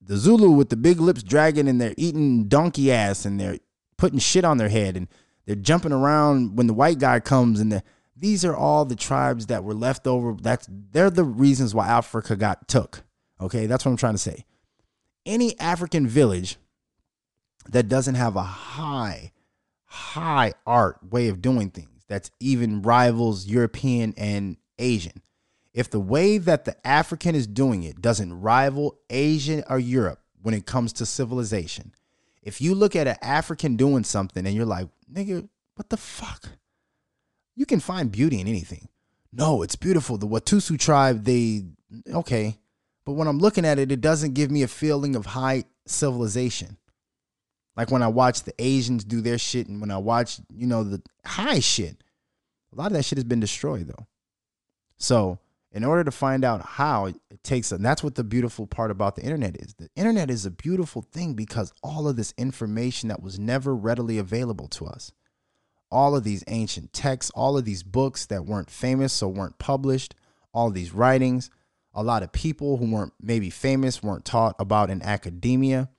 the 0.00 0.16
Zulu 0.16 0.50
with 0.50 0.70
the 0.70 0.76
big 0.76 1.00
lips 1.00 1.22
dragging 1.22 1.68
and 1.68 1.80
they're 1.80 1.94
eating 1.96 2.48
donkey 2.48 2.90
ass 2.90 3.24
and 3.24 3.38
they're 3.38 3.58
putting 3.96 4.18
shit 4.18 4.44
on 4.44 4.56
their 4.56 4.68
head 4.68 4.96
and 4.96 5.06
they're 5.46 5.54
jumping 5.54 5.92
around 5.92 6.56
when 6.56 6.66
the 6.66 6.74
white 6.74 6.98
guy 6.98 7.20
comes 7.20 7.60
and 7.60 7.82
these 8.22 8.44
are 8.44 8.54
all 8.54 8.84
the 8.84 8.94
tribes 8.94 9.46
that 9.46 9.64
were 9.64 9.74
left 9.74 10.06
over. 10.06 10.34
That's 10.40 10.68
they're 10.70 11.10
the 11.10 11.24
reasons 11.24 11.74
why 11.74 11.88
Africa 11.88 12.36
got 12.36 12.68
took. 12.68 13.02
Okay, 13.40 13.66
that's 13.66 13.84
what 13.84 13.90
I'm 13.90 13.96
trying 13.96 14.14
to 14.14 14.18
say. 14.18 14.44
Any 15.26 15.58
African 15.58 16.06
village 16.06 16.56
that 17.68 17.88
doesn't 17.88 18.14
have 18.14 18.36
a 18.36 18.42
high 18.42 19.32
high 19.86 20.54
art 20.64 20.98
way 21.10 21.28
of 21.28 21.42
doing 21.42 21.70
things 21.70 22.04
that's 22.08 22.30
even 22.38 22.82
rivals 22.82 23.46
European 23.46 24.14
and 24.16 24.56
Asian. 24.78 25.20
If 25.74 25.90
the 25.90 26.00
way 26.00 26.38
that 26.38 26.64
the 26.64 26.86
African 26.86 27.34
is 27.34 27.48
doing 27.48 27.82
it 27.82 28.00
doesn't 28.00 28.40
rival 28.40 29.00
Asian 29.10 29.64
or 29.68 29.80
Europe 29.80 30.20
when 30.40 30.54
it 30.54 30.64
comes 30.64 30.92
to 30.94 31.06
civilization, 31.06 31.92
if 32.40 32.60
you 32.60 32.76
look 32.76 32.94
at 32.94 33.08
an 33.08 33.16
African 33.20 33.74
doing 33.74 34.04
something 34.04 34.46
and 34.46 34.54
you're 34.54 34.64
like, 34.64 34.86
nigga, 35.12 35.48
what 35.74 35.88
the 35.88 35.96
fuck? 35.96 36.50
You 37.54 37.66
can 37.66 37.80
find 37.80 38.10
beauty 38.10 38.40
in 38.40 38.48
anything. 38.48 38.88
No, 39.32 39.62
it's 39.62 39.76
beautiful. 39.76 40.18
The 40.18 40.26
Watusi 40.26 40.78
tribe, 40.78 41.24
they, 41.24 41.64
okay. 42.12 42.58
But 43.04 43.12
when 43.12 43.28
I'm 43.28 43.38
looking 43.38 43.64
at 43.64 43.78
it, 43.78 43.90
it 43.90 44.00
doesn't 44.00 44.34
give 44.34 44.50
me 44.50 44.62
a 44.62 44.68
feeling 44.68 45.16
of 45.16 45.26
high 45.26 45.64
civilization. 45.86 46.76
Like 47.76 47.90
when 47.90 48.02
I 48.02 48.08
watch 48.08 48.42
the 48.42 48.54
Asians 48.58 49.04
do 49.04 49.20
their 49.20 49.38
shit 49.38 49.66
and 49.66 49.80
when 49.80 49.90
I 49.90 49.98
watch, 49.98 50.38
you 50.54 50.66
know, 50.66 50.84
the 50.84 51.02
high 51.24 51.60
shit, 51.60 52.02
a 52.72 52.76
lot 52.76 52.88
of 52.88 52.92
that 52.94 53.04
shit 53.04 53.18
has 53.18 53.24
been 53.24 53.40
destroyed 53.40 53.88
though. 53.88 54.06
So, 54.98 55.38
in 55.72 55.84
order 55.84 56.04
to 56.04 56.10
find 56.10 56.44
out 56.44 56.62
how 56.62 57.06
it 57.06 57.16
takes, 57.42 57.72
and 57.72 57.84
that's 57.84 58.02
what 58.02 58.14
the 58.14 58.24
beautiful 58.24 58.66
part 58.66 58.90
about 58.90 59.16
the 59.16 59.22
internet 59.22 59.56
is. 59.56 59.74
The 59.74 59.88
internet 59.96 60.30
is 60.30 60.44
a 60.44 60.50
beautiful 60.50 61.02
thing 61.02 61.32
because 61.32 61.72
all 61.82 62.06
of 62.06 62.16
this 62.16 62.34
information 62.36 63.08
that 63.08 63.22
was 63.22 63.38
never 63.38 63.74
readily 63.74 64.18
available 64.18 64.68
to 64.68 64.86
us, 64.86 65.12
all 65.92 66.16
of 66.16 66.24
these 66.24 66.42
ancient 66.48 66.92
texts, 66.92 67.30
all 67.34 67.56
of 67.56 67.64
these 67.64 67.82
books 67.82 68.26
that 68.26 68.46
weren't 68.46 68.70
famous, 68.70 69.12
so 69.12 69.28
weren't 69.28 69.58
published, 69.58 70.14
all 70.52 70.70
these 70.70 70.92
writings. 70.92 71.50
A 71.94 72.02
lot 72.02 72.22
of 72.22 72.32
people 72.32 72.78
who 72.78 72.90
weren't 72.90 73.12
maybe 73.20 73.50
famous 73.50 74.02
weren't 74.02 74.24
taught 74.24 74.56
about 74.58 74.90
in 74.90 75.02
academia. 75.02 75.90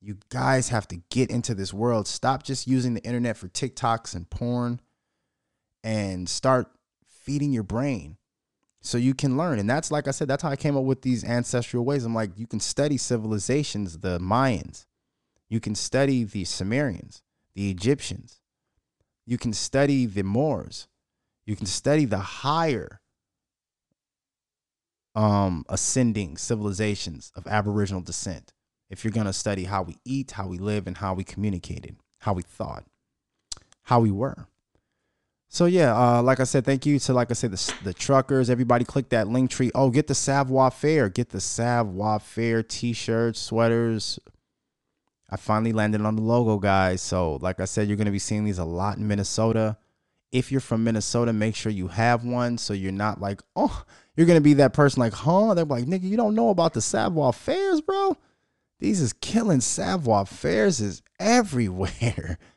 You 0.00 0.16
guys 0.30 0.70
have 0.70 0.88
to 0.88 0.96
get 1.10 1.30
into 1.30 1.54
this 1.54 1.72
world. 1.72 2.08
Stop 2.08 2.42
just 2.42 2.66
using 2.66 2.94
the 2.94 3.04
internet 3.04 3.36
for 3.36 3.48
TikToks 3.48 4.16
and 4.16 4.28
porn 4.28 4.80
and 5.84 6.28
start 6.28 6.68
feeding 7.06 7.52
your 7.52 7.62
brain 7.62 8.16
so 8.80 8.98
you 8.98 9.14
can 9.14 9.36
learn. 9.36 9.58
And 9.58 9.70
that's 9.70 9.90
like 9.90 10.08
I 10.08 10.10
said, 10.10 10.28
that's 10.28 10.42
how 10.42 10.50
I 10.50 10.56
came 10.56 10.76
up 10.76 10.84
with 10.84 11.02
these 11.02 11.22
ancestral 11.24 11.84
ways. 11.84 12.04
I'm 12.04 12.14
like, 12.14 12.30
you 12.36 12.46
can 12.46 12.60
study 12.60 12.96
civilizations, 12.96 13.98
the 13.98 14.18
Mayans, 14.18 14.86
you 15.48 15.60
can 15.60 15.74
study 15.74 16.24
the 16.24 16.44
Sumerians, 16.44 17.22
the 17.54 17.70
Egyptians, 17.70 18.41
you 19.26 19.38
can 19.38 19.52
study 19.52 20.06
the 20.06 20.22
Moors, 20.22 20.88
you 21.46 21.56
can 21.56 21.66
study 21.66 22.04
the 22.04 22.18
higher 22.18 23.00
um 25.14 25.64
ascending 25.68 26.38
civilizations 26.38 27.32
of 27.36 27.46
aboriginal 27.46 28.00
descent 28.00 28.54
if 28.88 29.04
you're 29.04 29.12
going 29.12 29.26
to 29.26 29.32
study 29.32 29.64
how 29.64 29.82
we 29.82 29.98
eat 30.06 30.30
how 30.30 30.46
we 30.46 30.56
live 30.56 30.86
and 30.86 30.96
how 30.96 31.12
we 31.12 31.22
communicated 31.22 31.96
how 32.20 32.32
we 32.32 32.40
thought 32.40 32.84
how 33.82 34.00
we 34.00 34.10
were 34.10 34.46
so 35.52 35.66
yeah, 35.66 35.94
uh, 35.94 36.22
like 36.22 36.40
I 36.40 36.44
said, 36.44 36.64
thank 36.64 36.86
you 36.86 36.98
to 36.98 37.12
like 37.12 37.30
I 37.30 37.34
said 37.34 37.50
the, 37.50 37.74
the 37.84 37.92
truckers. 37.92 38.48
Everybody, 38.48 38.86
click 38.86 39.10
that 39.10 39.28
link 39.28 39.50
tree. 39.50 39.70
Oh, 39.74 39.90
get 39.90 40.06
the 40.06 40.14
Savoir 40.14 40.70
Faire. 40.70 41.10
Get 41.10 41.28
the 41.28 41.42
Savoir 41.42 42.18
Faire 42.20 42.62
t-shirts, 42.62 43.38
sweaters. 43.38 44.18
I 45.32 45.36
finally 45.36 45.72
landed 45.72 46.02
on 46.02 46.14
the 46.14 46.22
logo, 46.22 46.58
guys. 46.58 47.00
So 47.00 47.36
like 47.36 47.58
I 47.58 47.64
said, 47.64 47.88
you're 47.88 47.96
gonna 47.96 48.10
be 48.10 48.18
seeing 48.18 48.44
these 48.44 48.58
a 48.58 48.66
lot 48.66 48.98
in 48.98 49.08
Minnesota. 49.08 49.78
If 50.30 50.52
you're 50.52 50.60
from 50.60 50.84
Minnesota, 50.84 51.32
make 51.32 51.56
sure 51.56 51.72
you 51.72 51.88
have 51.88 52.22
one 52.22 52.58
so 52.58 52.74
you're 52.74 52.92
not 52.92 53.18
like, 53.18 53.40
oh, 53.56 53.82
you're 54.14 54.26
gonna 54.26 54.42
be 54.42 54.52
that 54.54 54.74
person 54.74 55.00
like, 55.00 55.14
huh? 55.14 55.54
They're 55.54 55.64
like, 55.64 55.86
nigga, 55.86 56.02
you 56.02 56.18
don't 56.18 56.34
know 56.34 56.50
about 56.50 56.74
the 56.74 56.82
Savoir 56.82 57.32
Fairs, 57.32 57.80
bro. 57.80 58.18
These 58.78 59.00
is 59.00 59.14
killing 59.14 59.62
Savoir 59.62 60.26
Fairs 60.26 60.80
is 60.80 61.00
everywhere. 61.18 62.38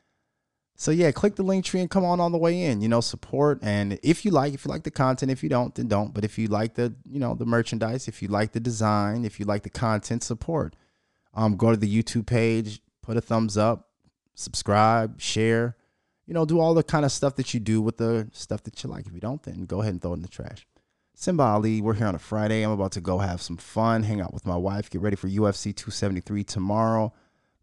So 0.77 0.91
yeah, 0.91 1.09
click 1.11 1.37
the 1.37 1.43
link 1.43 1.63
tree 1.63 1.79
and 1.79 1.89
come 1.89 2.03
on 2.03 2.19
on 2.19 2.33
the 2.33 2.37
way 2.37 2.63
in. 2.63 2.81
You 2.81 2.89
know, 2.89 2.99
support 2.99 3.59
and 3.61 3.97
if 4.03 4.25
you 4.25 4.31
like, 4.31 4.53
if 4.53 4.65
you 4.65 4.69
like 4.69 4.83
the 4.83 4.91
content, 4.91 5.31
if 5.31 5.41
you 5.41 5.47
don't, 5.47 5.73
then 5.73 5.87
don't. 5.87 6.13
But 6.13 6.25
if 6.25 6.37
you 6.37 6.47
like 6.49 6.73
the, 6.73 6.93
you 7.09 7.17
know, 7.17 7.33
the 7.33 7.45
merchandise, 7.45 8.09
if 8.09 8.21
you 8.21 8.27
like 8.27 8.51
the 8.51 8.59
design, 8.59 9.23
if 9.23 9.39
you 9.39 9.45
like 9.45 9.63
the 9.63 9.69
content, 9.69 10.21
support. 10.21 10.75
Um, 11.35 11.57
go 11.57 11.71
to 11.71 11.77
the 11.77 12.03
YouTube 12.03 12.25
page, 12.25 12.81
put 13.01 13.17
a 13.17 13.21
thumbs 13.21 13.57
up, 13.57 13.89
subscribe, 14.33 15.19
share. 15.19 15.75
You 16.25 16.33
know, 16.33 16.45
do 16.45 16.59
all 16.59 16.73
the 16.73 16.83
kind 16.83 17.05
of 17.05 17.11
stuff 17.11 17.35
that 17.35 17.53
you 17.53 17.59
do 17.59 17.81
with 17.81 17.97
the 17.97 18.29
stuff 18.31 18.63
that 18.63 18.83
you 18.83 18.89
like. 18.89 19.05
If 19.05 19.13
you 19.13 19.19
don't, 19.19 19.43
then 19.43 19.65
go 19.65 19.81
ahead 19.81 19.93
and 19.93 20.01
throw 20.01 20.11
it 20.11 20.15
in 20.15 20.21
the 20.21 20.27
trash. 20.27 20.65
Simba 21.13 21.43
Ali, 21.43 21.81
we're 21.81 21.93
here 21.93 22.07
on 22.07 22.15
a 22.15 22.19
Friday. 22.19 22.63
I'm 22.63 22.71
about 22.71 22.91
to 22.93 23.01
go 23.01 23.19
have 23.19 23.41
some 23.41 23.57
fun, 23.57 24.03
hang 24.03 24.19
out 24.19 24.33
with 24.33 24.45
my 24.45 24.57
wife, 24.57 24.89
get 24.89 25.01
ready 25.01 25.15
for 25.15 25.29
UFC 25.29 25.73
273 25.73 26.43
tomorrow. 26.43 27.13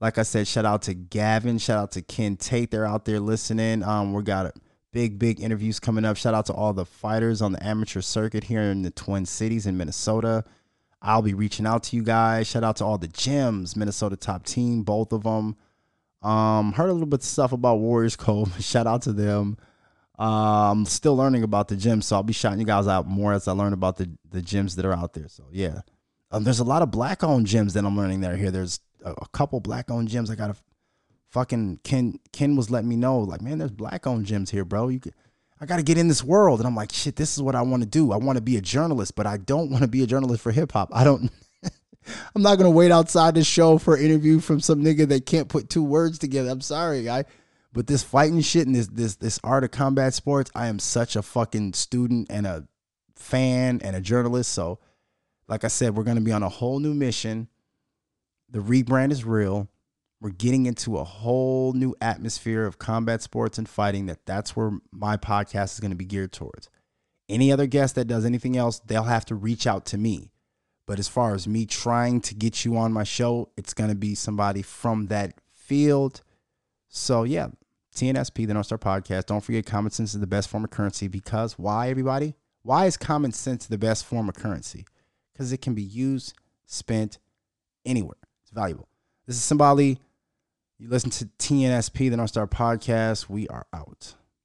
Like 0.01 0.17
I 0.17 0.23
said, 0.23 0.49
shout 0.49 0.65
out 0.65 0.83
to 0.83 0.95
Gavin, 0.95 1.59
shout 1.59 1.79
out 1.79 1.93
to 1.93 2.03
Ken 2.03 2.37
Tate. 2.37 2.71
They're 2.71 2.87
out 2.87 3.05
there 3.05 3.21
listening. 3.21 3.83
Um, 3.83 4.15
we 4.15 4.23
got 4.23 4.57
big, 4.91 5.19
big 5.19 5.41
interviews 5.41 5.79
coming 5.79 6.05
up. 6.05 6.17
Shout 6.17 6.35
out 6.35 6.47
to 6.47 6.55
all 6.55 6.73
the 6.73 6.87
fighters 6.87 7.43
on 7.43 7.53
the 7.53 7.65
amateur 7.65 8.01
circuit 8.01 8.45
here 8.45 8.63
in 8.63 8.83
the 8.83 8.91
Twin 8.91 9.27
Cities 9.27 9.67
in 9.67 9.77
Minnesota. 9.77 10.45
I'll 11.03 11.23
be 11.23 11.35
reaching 11.35 11.67
out 11.67 11.83
to 11.85 11.97
you 11.97 12.03
guys. 12.03 12.47
Shout 12.47 12.63
out 12.63 12.77
to 12.77 12.85
all 12.85 12.97
the 12.97 13.09
gyms, 13.09 13.77
Minnesota 13.77 14.17
top 14.17 14.47
team, 14.47 14.85
both 14.85 15.13
of 15.13 15.25
them. 15.25 15.57
Um, 16.23 16.73
heard 16.73 16.89
a 16.89 16.93
little 16.93 17.09
bit 17.09 17.21
of 17.21 17.25
stuff 17.25 17.51
about 17.51 17.81
Warriors 17.81 18.15
Cove. 18.15 18.55
Shout 18.65 18.87
out 18.87 19.03
to 19.03 19.13
them. 19.13 19.59
I'm 20.17 20.85
still 20.85 21.17
learning 21.17 21.43
about 21.43 21.67
the 21.67 21.77
gym, 21.77 22.01
so 22.01 22.15
I'll 22.15 22.23
be 22.23 22.33
shouting 22.33 22.61
you 22.61 22.67
guys 22.67 22.87
out 22.87 23.09
more 23.09 23.33
as 23.33 23.49
I 23.49 23.53
learn 23.53 23.73
about 23.73 23.97
the 23.97 24.11
the 24.31 24.41
gyms 24.41 24.77
that 24.77 24.85
are 24.85 24.93
out 24.93 25.15
there. 25.15 25.27
So 25.29 25.45
yeah, 25.51 25.81
um, 26.31 26.45
there's 26.45 26.61
a 26.61 26.65
lot 26.65 26.83
of 26.83 26.93
black 26.93 27.25
owned 27.25 27.47
gyms 27.47 27.73
that 27.73 27.85
I'm 27.85 27.97
learning 27.97 28.21
that 28.21 28.31
are 28.31 28.37
here. 28.37 28.53
There's 28.53 28.79
a, 29.05 29.13
a 29.13 29.29
couple 29.33 29.59
black 29.59 29.91
owned 29.91 30.09
gyms. 30.09 30.31
I 30.31 30.37
got 30.37 30.51
a 30.51 30.57
fucking 31.31 31.81
Ken. 31.83 32.21
Ken 32.33 32.55
was 32.55 32.71
letting 32.71 32.89
me 32.89 32.97
know, 32.97 33.19
like, 33.19 33.41
man, 33.41 33.59
there's 33.59 33.73
black 33.73 34.07
owned 34.07 34.27
gyms 34.27 34.51
here, 34.51 34.65
bro. 34.65 34.89
You 34.89 35.01
could, 35.01 35.15
I 35.63 35.65
got 35.65 35.77
to 35.77 35.85
get 35.85 35.97
in 35.97 36.09
this 36.09 36.25
world, 36.25 36.59
and 36.59 36.67
I'm 36.67 36.75
like, 36.75 36.91
shit, 36.91 37.15
this 37.15 37.37
is 37.37 37.43
what 37.43 37.55
I 37.55 37.63
want 37.63 37.85
to 37.85 37.89
do. 37.89 38.11
I 38.11 38.17
want 38.17 38.37
to 38.37 38.43
be 38.43 38.57
a 38.57 38.61
journalist, 38.61 39.15
but 39.15 39.29
I 39.29 39.37
don't 39.37 39.71
want 39.71 39.83
to 39.83 39.89
be 39.89 40.03
a 40.03 40.09
journalist 40.09 40.43
for 40.43 40.51
hip 40.51 40.73
hop. 40.73 40.91
I 40.93 41.05
don't. 41.05 41.31
I'm 42.35 42.43
not 42.43 42.59
gonna 42.59 42.73
wait 42.73 42.91
outside 42.91 43.37
the 43.37 43.45
show 43.45 43.79
for 43.79 43.95
an 43.95 44.03
interview 44.03 44.41
from 44.41 44.59
some 44.59 44.83
nigga 44.83 45.07
that 45.07 45.25
can't 45.25 45.49
put 45.49 45.71
two 45.71 45.85
words 45.85 46.19
together. 46.19 46.51
I'm 46.51 46.61
sorry, 46.61 47.05
guy. 47.05 47.27
But 47.73 47.87
this 47.87 48.03
fighting 48.03 48.41
shit 48.41 48.67
and 48.67 48.75
this 48.75 48.89
this 48.89 49.15
this 49.15 49.39
art 49.45 49.63
of 49.63 49.71
combat 49.71 50.15
sports, 50.15 50.51
I 50.53 50.67
am 50.67 50.81
such 50.81 51.15
a 51.15 51.23
fucking 51.23 51.75
student 51.75 52.27
and 52.29 52.45
a 52.45 52.67
fan 53.15 53.81
and 53.85 53.95
a 53.95 54.01
journalist. 54.01 54.51
So, 54.51 54.81
like 55.47 55.63
I 55.63 55.69
said, 55.69 55.95
we're 55.95 56.03
gonna 56.03 56.23
be 56.23 56.33
on 56.33 56.43
a 56.43 56.49
whole 56.49 56.81
new 56.81 56.93
mission. 56.93 57.47
The 58.51 58.59
rebrand 58.59 59.13
is 59.13 59.25
real. 59.25 59.69
We're 60.23 60.31
getting 60.31 60.67
into 60.67 60.99
a 60.99 61.05
whole 61.05 61.73
new 61.73 61.97
atmosphere 62.01 62.65
of 62.65 62.79
combat 62.79 63.23
sports 63.23 63.59
and 63.59 63.69
fighting 63.69 64.07
that 64.07 64.25
that's 64.25 64.55
where 64.55 64.71
my 64.93 65.17
podcast 65.17 65.75
is 65.75 65.81
going 65.81 65.91
to 65.91 65.97
be 65.97 66.05
geared 66.05 66.31
towards. 66.31 66.71
Any 67.29 67.51
other 67.51 67.67
guest 67.67 67.97
that 67.97 68.05
does 68.05 68.25
anything 68.25 68.57
else, 68.57 68.79
they'll 68.79 69.03
have 69.03 69.25
to 69.27 69.35
reach 69.35 69.67
out 69.67 69.85
to 69.87 69.99
me. 69.99 70.31
But 70.87 71.01
as 71.01 71.09
far 71.09 71.35
as 71.35 71.49
me 71.49 71.67
trying 71.67 72.21
to 72.21 72.37
get 72.37 72.65
you 72.65 72.77
on 72.77 72.93
my 72.93 73.03
show, 73.03 73.49
it's 73.57 73.75
going 73.75 73.91
to 73.91 73.97
be 73.97 74.15
somebody 74.15 74.63
from 74.63 75.09
that 75.09 75.35
field. 75.53 76.23
So, 76.87 77.25
yeah, 77.25 77.49
TNSP, 77.93 78.47
the 78.47 78.55
North 78.55 78.67
Star 78.67 78.79
Podcast. 78.79 79.27
Don't 79.27 79.43
forget, 79.43 79.67
common 79.67 79.91
sense 79.91 80.15
is 80.15 80.21
the 80.21 80.27
best 80.29 80.49
form 80.49 80.63
of 80.63 80.71
currency 80.71 81.09
because 81.09 81.59
why, 81.59 81.91
everybody? 81.91 82.37
Why 82.63 82.87
is 82.87 82.97
common 82.97 83.33
sense 83.33 83.67
the 83.67 83.77
best 83.77 84.05
form 84.05 84.29
of 84.29 84.37
currency? 84.37 84.85
Because 85.33 85.53
it 85.53 85.63
can 85.63 85.75
be 85.75 85.83
used, 85.83 86.35
spent 86.65 87.19
anywhere 87.85 88.19
It's 88.43 88.53
valuable. 88.53 88.89
This 89.27 89.35
is 89.35 89.43
Simba 89.43 89.65
Ali. 89.65 89.99
You 90.83 90.89
listen 90.89 91.11
to 91.11 91.27
TNSP, 91.39 92.11
the 92.11 92.17
North 92.17 92.31
Star 92.31 92.49
Podcast. 92.49 93.29
We 93.29 93.47
are 93.47 93.69
out. 93.73 94.15